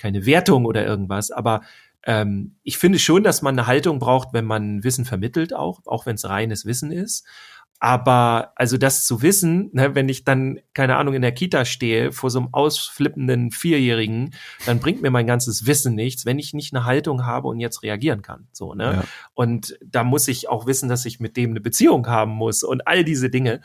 keine 0.01 0.27
Wertung 0.27 0.65
oder 0.65 0.85
irgendwas, 0.85 1.31
aber 1.31 1.61
ähm, 2.05 2.57
ich 2.63 2.79
finde 2.79 2.99
schon, 2.99 3.23
dass 3.23 3.43
man 3.43 3.59
eine 3.59 3.67
Haltung 3.67 3.99
braucht, 3.99 4.33
wenn 4.33 4.47
man 4.47 4.83
Wissen 4.83 5.05
vermittelt, 5.05 5.55
auch, 5.55 5.81
auch 5.85 6.07
wenn 6.07 6.15
es 6.15 6.29
reines 6.29 6.65
Wissen 6.65 6.93
ist. 6.93 7.27
Aber 7.83 8.53
also 8.57 8.77
das 8.77 9.05
zu 9.05 9.23
wissen, 9.23 9.71
ne, 9.73 9.95
wenn 9.95 10.11
ich 10.11 10.25
dann, 10.25 10.61
keine 10.75 10.97
Ahnung, 10.97 11.15
in 11.15 11.23
der 11.23 11.33
Kita 11.33 11.65
stehe 11.65 12.13
vor 12.13 12.29
so 12.29 12.39
einem 12.39 12.49
ausflippenden 12.53 13.53
Vierjährigen, 13.53 14.35
dann 14.67 14.81
bringt 14.81 15.01
mir 15.01 15.11
mein 15.11 15.27
ganzes 15.27 15.67
Wissen 15.67 15.95
nichts, 15.95 16.27
wenn 16.27 16.39
ich 16.39 16.53
nicht 16.53 16.75
eine 16.75 16.85
Haltung 16.85 17.25
habe 17.25 17.49
und 17.49 17.59
jetzt 17.59 17.83
reagieren 17.83 18.21
kann. 18.21 18.49
So, 18.53 18.75
ne? 18.75 18.85
Ja. 18.85 19.05
Und 19.33 19.79
da 19.83 20.05
muss 20.05 20.29
ich 20.29 20.51
auch 20.51 20.67
wissen, 20.67 20.91
dass 20.91 21.07
ich 21.07 21.21
mit 21.21 21.39
dem 21.39 21.51
eine 21.51 21.63
Beziehung 21.63 22.07
haben 22.07 22.33
muss 22.33 22.63
und 22.63 22.87
all 22.87 23.03
diese 23.03 23.31
Dinge. 23.31 23.63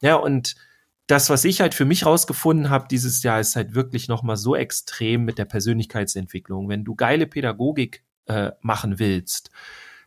Ja, 0.00 0.14
und 0.14 0.54
das, 1.06 1.30
was 1.30 1.44
ich 1.44 1.60
halt 1.60 1.74
für 1.74 1.84
mich 1.84 2.04
rausgefunden 2.04 2.70
habe 2.70 2.88
dieses 2.90 3.22
Jahr, 3.22 3.38
ist 3.38 3.56
halt 3.56 3.74
wirklich 3.74 4.08
nochmal 4.08 4.36
so 4.36 4.56
extrem 4.56 5.24
mit 5.24 5.38
der 5.38 5.44
Persönlichkeitsentwicklung. 5.44 6.68
Wenn 6.68 6.84
du 6.84 6.94
geile 6.94 7.26
Pädagogik 7.26 8.02
äh, 8.26 8.50
machen 8.60 8.98
willst, 8.98 9.50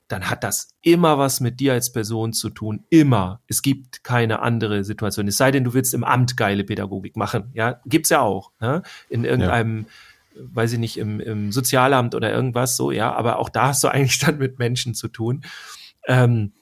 dann 0.10 0.30
hat 0.30 0.44
das 0.44 0.76
immer 0.82 1.18
was 1.18 1.40
mit 1.40 1.60
dir 1.60 1.74
als 1.74 1.94
Person 1.94 2.34
zu 2.34 2.50
tun. 2.50 2.84
Immer. 2.90 3.42
Es 3.48 3.62
gibt 3.62 4.04
keine 4.04 4.42
andere 4.42 4.84
Situation. 4.84 5.28
Es 5.28 5.38
sei 5.38 5.52
denn, 5.52 5.64
du 5.64 5.74
willst 5.74 5.94
im 5.94 6.04
Amt 6.04 6.36
geile 6.36 6.64
Pädagogik 6.64 7.16
machen. 7.16 7.52
Ja, 7.54 7.80
gibt's 7.86 8.10
ja 8.10 8.20
auch. 8.20 8.52
Ne? 8.60 8.82
In 9.08 9.24
irgendeinem, 9.24 9.86
ja. 10.36 10.42
weiß 10.52 10.74
ich 10.74 10.80
nicht, 10.80 10.98
im, 10.98 11.20
im 11.20 11.52
Sozialamt 11.52 12.16
oder 12.16 12.32
irgendwas 12.32 12.76
so, 12.76 12.92
ja. 12.92 13.14
Aber 13.14 13.38
auch 13.38 13.50
da 13.50 13.68
hast 13.68 13.84
du 13.84 13.88
eigentlich 13.92 14.18
dann 14.18 14.40
mit 14.40 14.60
Menschen 14.60 14.96
zu 14.96 15.08
tun. 15.08 15.44
Ähm, 16.08 16.54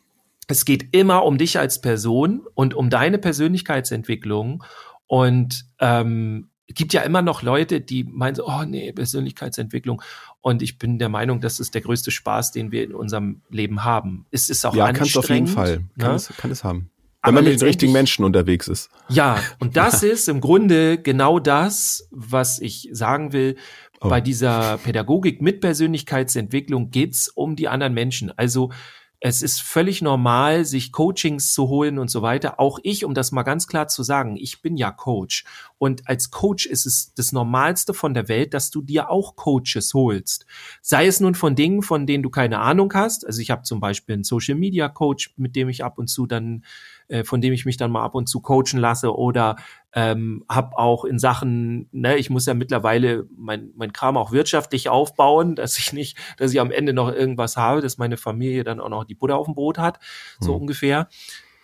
es 0.48 0.66
geht 0.66 0.96
immer 0.96 1.26
um 1.26 1.38
dich 1.38 1.60
als 1.60 1.82
Person 1.82 2.46
und 2.54 2.74
um 2.74 2.90
deine 2.90 3.18
Persönlichkeitsentwicklung. 3.18 4.64
Und 5.06 5.66
ähm, 5.80 6.50
es 6.68 6.76
gibt 6.76 6.94
ja 6.94 7.02
immer 7.02 7.22
noch 7.22 7.42
Leute, 7.42 7.82
die 7.82 8.04
meinen, 8.04 8.36
so, 8.36 8.46
oh 8.48 8.64
nee, 8.66 8.92
Persönlichkeitsentwicklung. 8.92 10.02
Und 10.42 10.62
ich 10.62 10.78
bin 10.78 11.00
der 11.00 11.10
Meinung, 11.10 11.42
das 11.42 11.60
ist 11.60 11.74
der 11.74 11.82
größte 11.82 12.12
Spaß, 12.12 12.52
den 12.52 12.72
wir 12.72 12.84
in 12.84 12.94
unserem 12.94 13.42
Leben 13.50 13.84
haben. 13.84 14.26
Es 14.32 14.50
ist 14.50 14.66
auch 14.66 14.76
ja, 14.76 14.86
anstrengend. 14.86 15.10
Ja, 15.10 15.14
kann 15.14 15.24
es 15.24 15.30
auf 15.30 15.30
jeden 15.30 15.48
Fall. 15.48 15.84
Kann, 15.98 16.12
ne? 16.12 16.16
es, 16.16 16.34
kann 16.38 16.52
es 16.52 16.64
haben. 16.64 16.92
Wenn 17.24 17.34
man 17.34 17.44
mit 17.44 17.60
den 17.60 17.68
richtigen 17.68 17.92
Menschen 17.92 18.24
unterwegs 18.24 18.70
ist. 18.70 18.90
Ja, 19.10 19.42
und 19.60 19.76
das 19.76 20.02
ja. 20.04 20.10
ist 20.10 20.30
im 20.30 20.40
Grunde 20.40 20.98
genau 20.98 21.40
das, 21.40 22.08
was 22.12 22.60
ich 22.60 22.90
sagen 22.94 23.34
will. 23.34 23.58
Oh. 24.00 24.10
Bei 24.10 24.22
dieser 24.22 24.78
Pädagogik 24.78 25.42
mit 25.42 25.60
Persönlichkeitsentwicklung 25.60 26.92
geht's 26.92 27.28
um 27.28 27.56
die 27.56 27.68
anderen 27.68 27.94
Menschen. 27.94 28.32
Also 28.38 28.72
es 29.20 29.42
ist 29.42 29.62
völlig 29.62 30.04
normal, 30.04 30.64
sich 30.64 30.92
Coachings 30.92 31.52
zu 31.52 31.70
holen 31.70 31.98
und 31.98 32.12
so 32.12 32.22
weiter. 32.22 32.60
Auch 32.60 32.78
ich, 32.84 33.04
um 33.04 33.16
das 33.16 33.32
mal 33.32 33.42
ganz 33.42 33.68
klar 33.68 33.88
zu 33.88 34.04
sagen, 34.04 34.38
ich 34.38 34.62
bin 34.62 34.78
ja 34.78 34.92
Coach. 34.92 35.44
Und 35.80 36.08
als 36.08 36.30
Coach 36.30 36.68
ist 36.68 36.86
es 36.86 37.14
das 37.16 37.32
Normalste 37.32 37.96
von 37.96 38.14
der 38.14 38.28
Welt, 38.28 38.54
dass 38.54 38.70
du 38.70 38.82
dir 38.82 39.10
auch 39.10 39.36
Coaches 39.36 39.94
holst. 39.96 40.46
Sei 40.82 41.08
es 41.08 41.20
nun 41.20 41.34
von 41.34 41.56
Dingen, 41.56 41.82
von 41.82 42.06
denen 42.06 42.22
du 42.22 42.30
keine 42.30 42.60
Ahnung 42.60 42.94
hast. 42.94 43.26
Also 43.26 43.42
ich 43.42 43.50
habe 43.50 43.64
zum 43.64 43.80
Beispiel 43.80 44.14
einen 44.14 44.24
Social 44.24 44.56
Media 44.56 44.88
Coach, 44.88 45.34
mit 45.36 45.56
dem 45.56 45.70
ich 45.70 45.84
ab 45.84 45.98
und 45.98 46.08
zu 46.08 46.28
dann 46.28 46.64
äh, 47.08 47.24
von 47.24 47.42
dem 47.42 47.54
ich 47.54 47.66
mich 47.66 47.78
dann 47.78 47.92
mal 47.92 48.04
ab 48.04 48.16
und 48.16 48.28
zu 48.28 48.42
coachen 48.42 48.80
lasse 48.80 49.16
oder 49.16 49.56
ähm, 49.94 50.44
habe 50.50 50.78
auch 50.78 51.06
in 51.06 51.20
Sachen, 51.20 51.88
ne, 51.92 52.18
ich 52.18 52.30
muss 52.30 52.46
ja 52.46 52.54
mittlerweile 52.54 53.28
mein, 53.36 53.72
mein 53.76 53.94
Kram 53.94 54.18
auch 54.18 54.32
wirtschaftlich 54.32 54.90
aufbauen, 54.90 55.56
dass 55.56 55.78
ich 55.78 55.94
nicht, 55.94 56.18
dass 56.38 56.52
ich 56.52 56.60
am 56.60 56.72
Ende 56.72 56.94
noch 56.94 57.12
irgendwas 57.12 57.58
habe, 57.58 57.82
dass 57.82 57.98
meine 57.98 58.18
Familie 58.18 58.64
dann 58.64 58.80
auch 58.80 58.90
noch 58.90 59.06
die 59.06 59.16
Butter 59.16 59.38
auf 59.38 59.46
dem 59.46 59.56
Brot 59.56 59.78
hat, 59.78 60.00
so 60.40 60.54
hm. 60.54 60.62
ungefähr. 60.62 61.08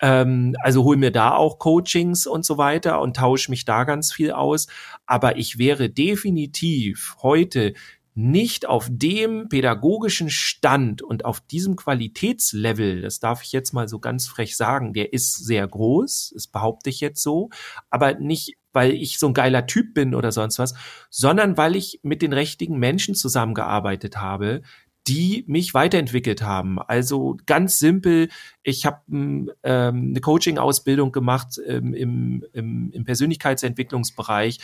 Ähm, 0.00 0.56
also 0.60 0.84
hol 0.84 0.96
mir 0.96 1.12
da 1.12 1.32
auch 1.32 1.58
Coachings 1.58 2.26
und 2.26 2.44
so 2.44 2.58
weiter 2.58 3.00
und 3.00 3.16
tausche 3.16 3.50
mich 3.50 3.64
da 3.64 3.84
ganz 3.84 4.12
viel 4.12 4.32
aus. 4.32 4.66
Aber 5.06 5.36
ich 5.36 5.58
wäre 5.58 5.88
definitiv 5.88 7.16
heute 7.22 7.74
nicht 8.14 8.66
auf 8.66 8.86
dem 8.90 9.48
pädagogischen 9.48 10.30
Stand 10.30 11.02
und 11.02 11.24
auf 11.24 11.40
diesem 11.40 11.74
Qualitätslevel, 11.74 13.02
das 13.02 13.18
darf 13.18 13.42
ich 13.42 13.50
jetzt 13.50 13.72
mal 13.72 13.88
so 13.88 13.98
ganz 13.98 14.28
frech 14.28 14.56
sagen, 14.56 14.92
der 14.92 15.12
ist 15.12 15.44
sehr 15.44 15.66
groß, 15.66 16.32
das 16.34 16.46
behaupte 16.46 16.90
ich 16.90 17.00
jetzt 17.00 17.22
so, 17.22 17.50
aber 17.90 18.14
nicht, 18.14 18.56
weil 18.72 18.92
ich 18.92 19.18
so 19.18 19.26
ein 19.26 19.34
geiler 19.34 19.66
Typ 19.66 19.94
bin 19.94 20.14
oder 20.14 20.30
sonst 20.30 20.60
was, 20.60 20.74
sondern 21.10 21.56
weil 21.56 21.74
ich 21.74 22.00
mit 22.02 22.22
den 22.22 22.32
richtigen 22.32 22.78
Menschen 22.78 23.16
zusammengearbeitet 23.16 24.16
habe, 24.16 24.62
die 25.08 25.44
mich 25.48 25.74
weiterentwickelt 25.74 26.42
haben. 26.42 26.78
Also 26.78 27.36
ganz 27.46 27.78
simpel, 27.78 28.28
ich 28.62 28.86
habe 28.86 29.00
ähm, 29.10 29.50
eine 29.62 30.20
Coaching-Ausbildung 30.20 31.12
gemacht 31.12 31.60
ähm, 31.66 31.94
im, 31.94 32.44
im, 32.52 32.90
im 32.92 33.04
Persönlichkeitsentwicklungsbereich 33.04 34.60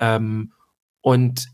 ähm, 0.00 0.52
und 1.02 1.48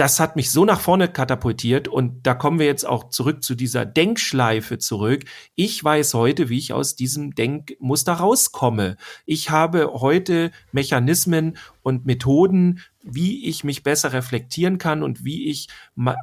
das 0.00 0.18
hat 0.18 0.34
mich 0.34 0.50
so 0.50 0.64
nach 0.64 0.80
vorne 0.80 1.08
katapultiert 1.08 1.86
und 1.86 2.26
da 2.26 2.32
kommen 2.32 2.58
wir 2.58 2.64
jetzt 2.64 2.86
auch 2.86 3.10
zurück 3.10 3.42
zu 3.42 3.54
dieser 3.54 3.84
Denkschleife 3.84 4.78
zurück. 4.78 5.24
Ich 5.56 5.84
weiß 5.84 6.14
heute, 6.14 6.48
wie 6.48 6.56
ich 6.56 6.72
aus 6.72 6.96
diesem 6.96 7.34
Denkmuster 7.34 8.14
rauskomme. 8.14 8.96
Ich 9.26 9.50
habe 9.50 9.92
heute 9.92 10.52
Mechanismen 10.72 11.58
und 11.82 12.06
Methoden, 12.06 12.80
wie 13.02 13.46
ich 13.48 13.64
mich 13.64 13.82
besser 13.82 14.12
reflektieren 14.12 14.78
kann 14.78 15.02
und 15.02 15.24
wie 15.24 15.48
ich 15.48 15.68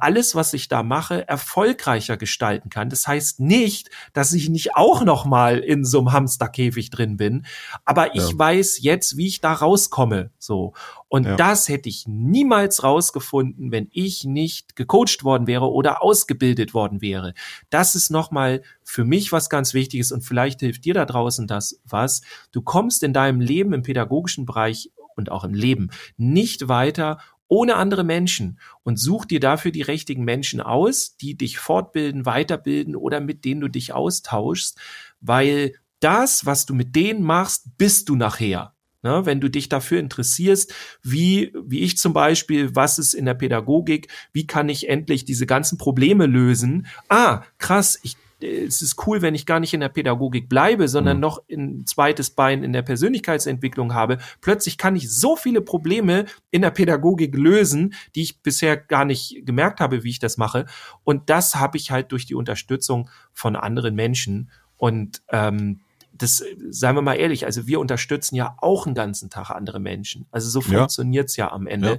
alles, 0.00 0.34
was 0.34 0.52
ich 0.52 0.68
da 0.68 0.82
mache, 0.82 1.26
erfolgreicher 1.26 2.16
gestalten 2.16 2.70
kann. 2.70 2.88
Das 2.88 3.06
heißt 3.08 3.40
nicht, 3.40 3.90
dass 4.12 4.32
ich 4.32 4.48
nicht 4.48 4.76
auch 4.76 5.04
noch 5.04 5.24
mal 5.24 5.58
in 5.58 5.84
so 5.84 5.98
einem 5.98 6.12
Hamsterkäfig 6.12 6.90
drin 6.90 7.16
bin, 7.16 7.46
aber 7.84 8.14
ich 8.14 8.30
ja. 8.30 8.38
weiß 8.38 8.80
jetzt, 8.82 9.16
wie 9.16 9.26
ich 9.26 9.40
da 9.40 9.52
rauskomme, 9.52 10.30
so. 10.38 10.72
Und 11.10 11.24
ja. 11.24 11.36
das 11.36 11.68
hätte 11.68 11.88
ich 11.88 12.06
niemals 12.06 12.82
rausgefunden, 12.82 13.72
wenn 13.72 13.88
ich 13.92 14.24
nicht 14.24 14.76
gecoacht 14.76 15.24
worden 15.24 15.46
wäre 15.46 15.72
oder 15.72 16.02
ausgebildet 16.02 16.74
worden 16.74 17.00
wäre. 17.00 17.32
Das 17.70 17.94
ist 17.94 18.10
noch 18.10 18.30
mal 18.30 18.62
für 18.84 19.04
mich 19.04 19.32
was 19.32 19.48
ganz 19.48 19.72
Wichtiges 19.72 20.12
und 20.12 20.20
vielleicht 20.20 20.60
hilft 20.60 20.84
dir 20.84 20.92
da 20.92 21.06
draußen 21.06 21.46
das 21.46 21.80
was. 21.84 22.20
Du 22.52 22.60
kommst 22.60 23.02
in 23.02 23.14
deinem 23.14 23.40
Leben 23.40 23.72
im 23.72 23.82
pädagogischen 23.82 24.44
Bereich 24.44 24.90
und 25.18 25.30
auch 25.30 25.44
im 25.44 25.52
Leben 25.52 25.90
nicht 26.16 26.68
weiter 26.68 27.18
ohne 27.48 27.76
andere 27.76 28.04
Menschen 28.04 28.58
und 28.82 28.98
such 28.98 29.24
dir 29.24 29.40
dafür 29.40 29.72
die 29.72 29.82
richtigen 29.82 30.24
Menschen 30.24 30.60
aus, 30.60 31.16
die 31.16 31.36
dich 31.36 31.58
fortbilden, 31.58 32.26
weiterbilden 32.26 32.94
oder 32.94 33.20
mit 33.20 33.44
denen 33.44 33.60
du 33.60 33.68
dich 33.68 33.92
austauschst, 33.92 34.78
weil 35.20 35.74
das, 36.00 36.46
was 36.46 36.66
du 36.66 36.74
mit 36.74 36.94
denen 36.94 37.22
machst, 37.22 37.76
bist 37.76 38.08
du 38.08 38.16
nachher. 38.16 38.74
Ne, 39.00 39.24
wenn 39.24 39.40
du 39.40 39.48
dich 39.48 39.68
dafür 39.68 40.00
interessierst, 40.00 40.74
wie, 41.04 41.54
wie 41.64 41.80
ich 41.80 41.96
zum 41.98 42.12
Beispiel, 42.12 42.74
was 42.74 42.98
ist 42.98 43.14
in 43.14 43.26
der 43.26 43.34
Pädagogik, 43.34 44.08
wie 44.32 44.44
kann 44.44 44.68
ich 44.68 44.88
endlich 44.88 45.24
diese 45.24 45.46
ganzen 45.46 45.78
Probleme 45.78 46.26
lösen? 46.26 46.88
Ah, 47.08 47.42
krass, 47.58 47.96
ich 48.02 48.16
es 48.40 48.82
ist 48.82 49.06
cool, 49.06 49.22
wenn 49.22 49.34
ich 49.34 49.46
gar 49.46 49.60
nicht 49.60 49.74
in 49.74 49.80
der 49.80 49.88
Pädagogik 49.88 50.48
bleibe, 50.48 50.88
sondern 50.88 51.16
mhm. 51.16 51.20
noch 51.20 51.42
ein 51.50 51.86
zweites 51.86 52.30
Bein 52.30 52.62
in 52.62 52.72
der 52.72 52.82
Persönlichkeitsentwicklung 52.82 53.94
habe. 53.94 54.18
Plötzlich 54.40 54.78
kann 54.78 54.96
ich 54.96 55.10
so 55.12 55.36
viele 55.36 55.60
Probleme 55.60 56.26
in 56.50 56.62
der 56.62 56.70
Pädagogik 56.70 57.34
lösen, 57.36 57.94
die 58.14 58.22
ich 58.22 58.40
bisher 58.40 58.76
gar 58.76 59.04
nicht 59.04 59.44
gemerkt 59.44 59.80
habe, 59.80 60.04
wie 60.04 60.10
ich 60.10 60.18
das 60.20 60.36
mache. 60.36 60.66
Und 61.04 61.30
das 61.30 61.56
habe 61.56 61.76
ich 61.76 61.90
halt 61.90 62.12
durch 62.12 62.26
die 62.26 62.34
Unterstützung 62.34 63.10
von 63.32 63.56
anderen 63.56 63.94
Menschen. 63.94 64.50
Und 64.76 65.22
ähm, 65.30 65.80
das, 66.12 66.44
seien 66.70 66.94
wir 66.94 67.02
mal 67.02 67.14
ehrlich, 67.14 67.46
also 67.46 67.66
wir 67.66 67.80
unterstützen 67.80 68.36
ja 68.36 68.56
auch 68.58 68.86
einen 68.86 68.94
ganzen 68.94 69.30
Tag 69.30 69.50
andere 69.50 69.80
Menschen. 69.80 70.26
Also 70.30 70.48
so 70.48 70.60
ja. 70.60 70.78
funktioniert's 70.78 71.36
ja 71.36 71.50
am 71.50 71.66
Ende. 71.66 71.88
Ja. 71.88 71.98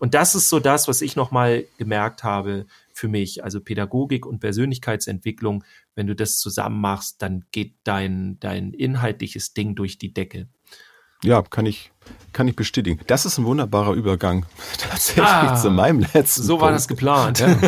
Und 0.00 0.14
das 0.14 0.34
ist 0.34 0.48
so 0.48 0.60
das, 0.60 0.88
was 0.88 1.02
ich 1.02 1.14
nochmal 1.14 1.66
gemerkt 1.76 2.24
habe 2.24 2.66
für 2.94 3.06
mich. 3.06 3.44
Also 3.44 3.60
Pädagogik 3.60 4.24
und 4.24 4.40
Persönlichkeitsentwicklung, 4.40 5.62
wenn 5.94 6.06
du 6.06 6.16
das 6.16 6.38
zusammen 6.38 6.80
machst, 6.80 7.20
dann 7.20 7.44
geht 7.52 7.74
dein, 7.84 8.40
dein 8.40 8.72
inhaltliches 8.72 9.52
Ding 9.52 9.74
durch 9.74 9.98
die 9.98 10.14
Decke. 10.14 10.48
Ja, 11.22 11.42
kann 11.42 11.66
ich, 11.66 11.92
kann 12.32 12.48
ich 12.48 12.56
bestätigen. 12.56 12.98
Das 13.08 13.26
ist 13.26 13.36
ein 13.36 13.44
wunderbarer 13.44 13.92
Übergang 13.92 14.46
tatsächlich 14.78 15.26
ah, 15.26 15.54
zu 15.54 15.70
meinem 15.70 16.00
letzten. 16.14 16.44
So 16.44 16.54
Punkt. 16.54 16.62
war 16.62 16.72
das 16.72 16.88
geplant. 16.88 17.40
Ja, 17.40 17.58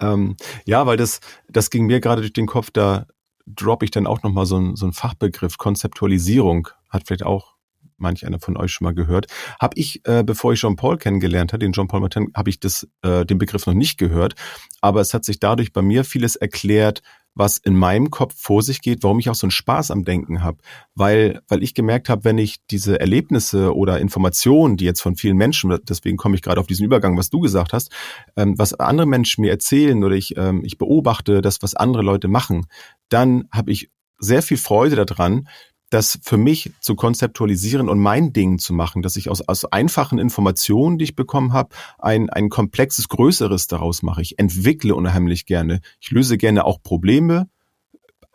ähm, 0.00 0.36
ja, 0.64 0.84
weil 0.84 0.96
das, 0.96 1.20
das 1.48 1.70
ging 1.70 1.86
mir 1.86 2.00
gerade 2.00 2.22
durch 2.22 2.32
den 2.32 2.46
Kopf, 2.46 2.72
da 2.72 3.06
droppe 3.46 3.84
ich 3.84 3.92
dann 3.92 4.08
auch 4.08 4.24
nochmal 4.24 4.46
so, 4.46 4.58
ein, 4.58 4.74
so 4.74 4.84
einen 4.84 4.94
Fachbegriff. 4.94 5.58
Konzeptualisierung 5.58 6.68
hat 6.88 7.04
vielleicht 7.06 7.22
auch 7.22 7.54
manch 7.98 8.26
einer 8.26 8.40
von 8.40 8.56
euch 8.56 8.72
schon 8.72 8.84
mal 8.84 8.94
gehört. 8.94 9.26
Habe 9.60 9.76
ich, 9.76 10.06
äh, 10.06 10.22
bevor 10.24 10.52
ich 10.52 10.60
Jean 10.60 10.76
Paul 10.76 10.98
kennengelernt 10.98 11.52
habe, 11.52 11.60
den 11.60 11.72
Jean 11.72 11.88
Paul 11.88 12.00
Martin, 12.00 12.28
habe 12.34 12.50
ich 12.50 12.60
das, 12.60 12.88
äh, 13.02 13.24
den 13.24 13.38
Begriff 13.38 13.66
noch 13.66 13.74
nicht 13.74 13.98
gehört. 13.98 14.34
Aber 14.80 15.00
es 15.00 15.14
hat 15.14 15.24
sich 15.24 15.40
dadurch 15.40 15.72
bei 15.72 15.82
mir 15.82 16.04
vieles 16.04 16.36
erklärt, 16.36 17.02
was 17.38 17.56
in 17.56 17.76
meinem 17.76 18.10
Kopf 18.10 18.34
vor 18.36 18.62
sich 18.62 18.80
geht, 18.80 19.04
warum 19.04 19.20
ich 19.20 19.30
auch 19.30 19.34
so 19.36 19.46
einen 19.46 19.52
Spaß 19.52 19.92
am 19.92 20.04
Denken 20.04 20.42
habe. 20.42 20.58
Weil, 20.96 21.40
weil 21.46 21.62
ich 21.62 21.72
gemerkt 21.72 22.08
habe, 22.08 22.24
wenn 22.24 22.36
ich 22.36 22.56
diese 22.68 22.98
Erlebnisse 22.98 23.76
oder 23.76 24.00
Informationen, 24.00 24.76
die 24.76 24.84
jetzt 24.84 25.00
von 25.00 25.14
vielen 25.14 25.36
Menschen, 25.36 25.76
deswegen 25.88 26.16
komme 26.16 26.34
ich 26.34 26.42
gerade 26.42 26.60
auf 26.60 26.66
diesen 26.66 26.84
Übergang, 26.84 27.16
was 27.16 27.30
du 27.30 27.38
gesagt 27.38 27.72
hast, 27.72 27.92
ähm, 28.36 28.58
was 28.58 28.74
andere 28.74 29.06
Menschen 29.06 29.42
mir 29.42 29.52
erzählen 29.52 30.02
oder 30.02 30.16
ich, 30.16 30.36
ähm, 30.36 30.64
ich 30.64 30.78
beobachte 30.78 31.40
das, 31.40 31.62
was 31.62 31.76
andere 31.76 32.02
Leute 32.02 32.26
machen, 32.26 32.66
dann 33.08 33.44
habe 33.52 33.70
ich 33.70 33.88
sehr 34.18 34.42
viel 34.42 34.56
Freude 34.56 34.96
daran, 35.04 35.48
das 35.90 36.18
für 36.22 36.36
mich 36.36 36.72
zu 36.80 36.94
konzeptualisieren 36.94 37.88
und 37.88 37.98
mein 37.98 38.32
Ding 38.32 38.58
zu 38.58 38.72
machen, 38.74 39.02
dass 39.02 39.16
ich 39.16 39.30
aus, 39.30 39.40
aus 39.42 39.64
einfachen 39.64 40.18
Informationen, 40.18 40.98
die 40.98 41.04
ich 41.04 41.16
bekommen 41.16 41.52
habe, 41.52 41.70
ein, 41.98 42.28
ein 42.30 42.48
komplexes, 42.50 43.08
größeres 43.08 43.66
daraus 43.66 44.02
mache. 44.02 44.22
Ich 44.22 44.38
entwickle 44.38 44.94
unheimlich 44.94 45.46
gerne. 45.46 45.80
Ich 46.00 46.10
löse 46.10 46.36
gerne 46.36 46.64
auch 46.64 46.82
Probleme, 46.82 47.48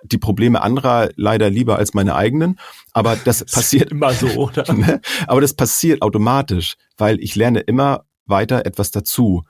die 0.03 0.17
Probleme 0.17 0.61
anderer 0.61 1.09
leider 1.15 1.49
lieber 1.49 1.77
als 1.77 1.93
meine 1.93 2.15
eigenen. 2.15 2.59
Aber 2.91 3.15
das, 3.25 3.39
das 3.39 3.51
passiert 3.51 3.91
immer 3.91 4.13
so, 4.13 4.27
oder? 4.37 4.71
Ne? 4.73 5.01
Aber 5.27 5.41
das 5.41 5.53
passiert 5.53 6.01
automatisch, 6.01 6.75
weil 6.97 7.19
ich 7.19 7.35
lerne 7.35 7.59
immer 7.59 8.05
weiter 8.25 8.65
etwas 8.65 8.91
dazu. 8.91 9.43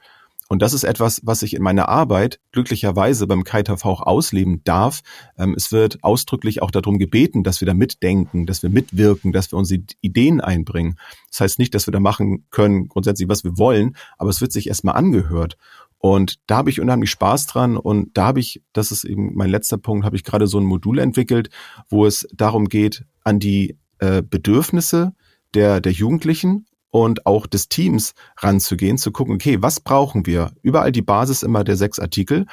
Und 0.50 0.62
das 0.62 0.74
ist 0.74 0.84
etwas, 0.84 1.22
was 1.24 1.42
ich 1.42 1.56
in 1.56 1.64
meiner 1.64 1.90
Arbeit 1.90 2.40
glücklicherweise 2.52 3.28
beim 3.28 3.44
KITV 3.44 3.86
auch 3.86 4.02
ausleben 4.02 4.62
darf. 4.64 5.02
Ähm, 5.38 5.54
es 5.56 5.72
wird 5.72 6.04
ausdrücklich 6.04 6.62
auch 6.62 6.72
darum 6.72 7.00
gebeten, 7.00 7.44
dass 7.44 7.62
wir 7.62 7.66
da 7.66 7.74
mitdenken, 7.74 8.46
dass 8.46 8.62
wir 8.62 8.70
mitwirken, 8.70 9.32
dass 9.32 9.52
wir 9.52 9.58
unsere 9.58 9.82
Ideen 10.02 10.42
einbringen. 10.42 10.98
Das 11.32 11.40
heißt 11.42 11.60
nicht, 11.60 11.74
dass 11.74 11.88
wir 11.88 11.92
da 11.92 12.00
machen 12.00 12.46
können, 12.52 12.88
grundsätzlich, 12.88 13.30
was 13.30 13.44
wir 13.44 13.58
wollen, 13.58 13.96
aber 14.18 14.30
es 14.30 14.42
wird 14.42 14.52
sich 14.52 14.68
erstmal 14.68 14.96
angehört. 14.96 15.58
Und 15.98 16.40
da 16.48 16.58
habe 16.58 16.70
ich 16.70 16.82
unheimlich 16.82 17.12
Spaß 17.12 17.48
dran 17.48 17.78
und 17.78 18.18
da 18.18 18.26
habe 18.26 18.42
ich, 18.42 18.62
das 18.74 18.92
ist 18.92 19.06
eben 19.06 19.36
mein 19.36 19.50
letzter 19.50 19.78
Punkt, 19.78 20.06
habe 20.06 20.18
ich 20.18 20.26
gerade 20.26 20.48
so 20.48 20.60
ein 20.60 20.66
Modul 20.66 21.00
entwickelt, 21.00 21.50
wo 21.88 22.06
es 22.06 22.28
darum 22.34 22.68
geht, 22.68 23.06
an 23.24 23.40
die 23.40 23.78
äh, 24.00 24.22
Bedürfnisse 24.22 25.14
der, 25.54 25.80
der 25.80 25.94
Jugendlichen 25.94 26.66
und 26.94 27.26
auch 27.26 27.48
des 27.48 27.70
Teams 27.70 28.14
ranzugehen, 28.38 29.00
zu 29.00 29.12
gucken, 29.12 29.34
okay, 29.34 29.64
was 29.64 29.80
brauchen 29.80 30.28
wir? 30.28 30.52
Überall 30.62 30.92
die 30.92 31.02
Basis 31.02 31.42
immer 31.42 31.64
der 31.64 31.76
sechs 31.76 31.98
Artikel, 31.98 32.46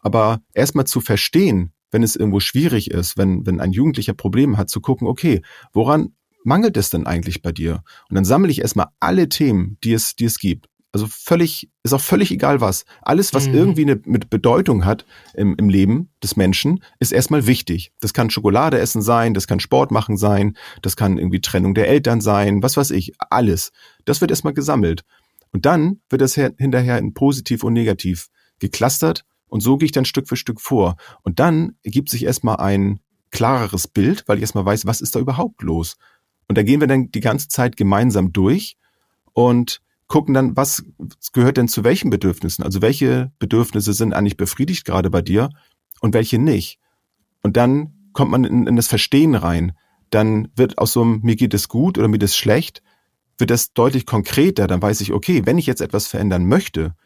aber 0.00 0.40
erstmal 0.54 0.86
zu 0.86 1.00
verstehen, 1.00 1.72
wenn 1.90 2.04
es 2.04 2.14
irgendwo 2.14 2.38
schwierig 2.38 2.92
ist, 2.92 3.18
wenn, 3.18 3.44
wenn 3.46 3.60
ein 3.60 3.72
Jugendlicher 3.72 4.14
Probleme 4.14 4.56
hat, 4.58 4.70
zu 4.70 4.80
gucken, 4.80 5.08
okay, 5.08 5.42
woran 5.72 6.14
mangelt 6.44 6.76
es 6.76 6.90
denn 6.90 7.04
eigentlich 7.04 7.42
bei 7.42 7.50
dir? 7.50 7.82
Und 8.08 8.14
dann 8.14 8.24
sammle 8.24 8.52
ich 8.52 8.60
erstmal 8.60 8.90
alle 9.00 9.28
Themen, 9.28 9.76
die 9.82 9.92
es, 9.92 10.14
die 10.14 10.26
es 10.26 10.38
gibt. 10.38 10.68
Also 10.92 11.06
völlig, 11.08 11.70
ist 11.84 11.92
auch 11.92 12.00
völlig 12.00 12.32
egal 12.32 12.60
was. 12.60 12.84
Alles, 13.02 13.32
was 13.32 13.46
mhm. 13.46 13.54
irgendwie 13.54 13.82
eine 13.82 14.00
mit 14.04 14.28
Bedeutung 14.28 14.84
hat 14.84 15.04
im, 15.34 15.54
im 15.56 15.68
Leben 15.68 16.10
des 16.22 16.36
Menschen, 16.36 16.82
ist 16.98 17.12
erstmal 17.12 17.46
wichtig. 17.46 17.92
Das 18.00 18.12
kann 18.12 18.30
Schokolade 18.30 18.78
essen 18.78 19.00
sein, 19.00 19.34
das 19.34 19.46
kann 19.46 19.60
Sport 19.60 19.92
machen 19.92 20.16
sein, 20.16 20.56
das 20.82 20.96
kann 20.96 21.16
irgendwie 21.16 21.40
Trennung 21.40 21.74
der 21.74 21.88
Eltern 21.88 22.20
sein, 22.20 22.62
was 22.62 22.76
weiß 22.76 22.90
ich, 22.90 23.12
alles. 23.18 23.70
Das 24.04 24.20
wird 24.20 24.32
erstmal 24.32 24.54
gesammelt. 24.54 25.04
Und 25.52 25.64
dann 25.64 26.00
wird 26.08 26.22
das 26.22 26.34
hinterher 26.34 26.98
in 26.98 27.14
positiv 27.14 27.62
und 27.62 27.72
negativ 27.72 28.28
geklustert 28.58 29.24
und 29.50 29.60
so 29.60 29.76
gehe 29.76 29.86
ich 29.86 29.92
dann 29.92 30.04
Stück 30.04 30.28
für 30.28 30.36
Stück 30.36 30.60
vor. 30.60 30.96
Und 31.22 31.40
dann 31.40 31.76
ergibt 31.82 32.08
sich 32.08 32.24
erstmal 32.24 32.56
ein 32.56 33.00
klareres 33.30 33.88
Bild, 33.88 34.24
weil 34.26 34.36
ich 34.36 34.42
erstmal 34.42 34.64
weiß, 34.64 34.86
was 34.86 35.00
ist 35.00 35.14
da 35.14 35.20
überhaupt 35.20 35.62
los. 35.62 35.96
Und 36.48 36.56
da 36.56 36.62
gehen 36.62 36.80
wir 36.80 36.86
dann 36.86 37.10
die 37.10 37.20
ganze 37.20 37.48
Zeit 37.48 37.76
gemeinsam 37.76 38.32
durch 38.32 38.76
und 39.32 39.82
gucken 40.10 40.34
dann, 40.34 40.56
was 40.56 40.84
gehört 41.32 41.56
denn 41.56 41.68
zu 41.68 41.84
welchen 41.84 42.10
Bedürfnissen? 42.10 42.64
Also 42.64 42.82
welche 42.82 43.32
Bedürfnisse 43.38 43.92
sind 43.92 44.12
eigentlich 44.12 44.36
befriedigt 44.36 44.84
gerade 44.84 45.08
bei 45.08 45.22
dir 45.22 45.50
und 46.00 46.12
welche 46.12 46.38
nicht? 46.38 46.80
Und 47.42 47.56
dann 47.56 47.94
kommt 48.12 48.32
man 48.32 48.44
in, 48.44 48.66
in 48.66 48.76
das 48.76 48.88
Verstehen 48.88 49.36
rein. 49.36 49.72
Dann 50.10 50.48
wird 50.56 50.78
aus 50.78 50.92
so 50.92 51.02
einem, 51.02 51.20
mir 51.22 51.36
geht 51.36 51.54
es 51.54 51.68
gut 51.68 51.96
oder 51.96 52.08
mir 52.08 52.18
geht 52.18 52.24
es 52.24 52.36
schlecht, 52.36 52.82
wird 53.38 53.50
das 53.50 53.72
deutlich 53.72 54.04
konkreter. 54.04 54.66
Dann 54.66 54.82
weiß 54.82 55.00
ich, 55.00 55.12
okay, 55.12 55.46
wenn 55.46 55.58
ich 55.58 55.66
jetzt 55.66 55.80
etwas 55.80 56.08
verändern 56.08 56.44
möchte, 56.46 56.96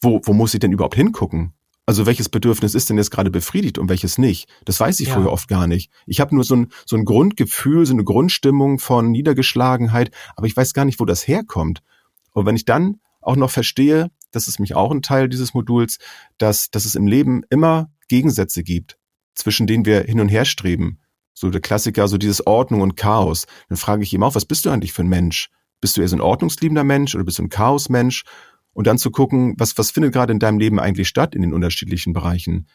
wo, 0.00 0.20
wo 0.22 0.32
muss 0.32 0.54
ich 0.54 0.60
denn 0.60 0.72
überhaupt 0.72 0.94
hingucken? 0.94 1.54
Also 1.86 2.06
welches 2.06 2.28
Bedürfnis 2.28 2.76
ist 2.76 2.88
denn 2.88 2.98
jetzt 2.98 3.10
gerade 3.10 3.32
befriedigt 3.32 3.78
und 3.78 3.88
welches 3.88 4.16
nicht? 4.16 4.48
Das 4.64 4.78
weiß 4.78 5.00
ich 5.00 5.08
ja. 5.08 5.14
vorher 5.14 5.32
oft 5.32 5.48
gar 5.48 5.66
nicht. 5.66 5.90
Ich 6.06 6.20
habe 6.20 6.36
nur 6.36 6.44
so 6.44 6.54
ein, 6.54 6.68
so 6.86 6.94
ein 6.94 7.04
Grundgefühl, 7.04 7.84
so 7.84 7.94
eine 7.94 8.04
Grundstimmung 8.04 8.78
von 8.78 9.10
Niedergeschlagenheit, 9.10 10.12
aber 10.36 10.46
ich 10.46 10.56
weiß 10.56 10.72
gar 10.72 10.84
nicht, 10.84 11.00
wo 11.00 11.04
das 11.04 11.26
herkommt. 11.26 11.82
Und 12.38 12.46
wenn 12.46 12.56
ich 12.56 12.64
dann 12.64 13.00
auch 13.20 13.36
noch 13.36 13.50
verstehe, 13.50 14.10
das 14.30 14.48
ist 14.48 14.60
mich 14.60 14.74
auch 14.74 14.90
ein 14.90 15.02
Teil 15.02 15.28
dieses 15.28 15.54
Moduls, 15.54 15.98
dass, 16.38 16.70
dass 16.70 16.84
es 16.84 16.94
im 16.94 17.06
Leben 17.06 17.42
immer 17.50 17.90
Gegensätze 18.08 18.62
gibt, 18.62 18.98
zwischen 19.34 19.66
denen 19.66 19.84
wir 19.84 20.02
hin 20.02 20.20
und 20.20 20.28
her 20.28 20.44
streben. 20.44 21.00
So 21.34 21.50
der 21.50 21.60
Klassiker, 21.60 22.08
so 22.08 22.18
dieses 22.18 22.46
Ordnung 22.46 22.80
und 22.80 22.96
Chaos. 22.96 23.46
Dann 23.68 23.76
frage 23.76 24.02
ich 24.02 24.12
ihm 24.12 24.22
auch, 24.22 24.34
was 24.34 24.44
bist 24.44 24.64
du 24.64 24.70
eigentlich 24.70 24.92
für 24.92 25.02
ein 25.02 25.08
Mensch? 25.08 25.50
Bist 25.80 25.96
du 25.96 26.00
eher 26.00 26.08
so 26.08 26.16
ein 26.16 26.20
ordnungsliebender 26.20 26.84
Mensch 26.84 27.14
oder 27.14 27.24
bist 27.24 27.38
du 27.38 27.44
ein 27.44 27.48
Chaosmensch? 27.48 28.24
Und 28.72 28.86
dann 28.86 28.98
zu 28.98 29.10
gucken, 29.10 29.54
was, 29.58 29.76
was 29.78 29.90
findet 29.90 30.12
gerade 30.12 30.32
in 30.32 30.38
deinem 30.38 30.58
Leben 30.58 30.78
eigentlich 30.78 31.08
statt 31.08 31.34
in 31.34 31.42
den 31.42 31.54
unterschiedlichen 31.54 32.12
Bereichen? 32.12 32.68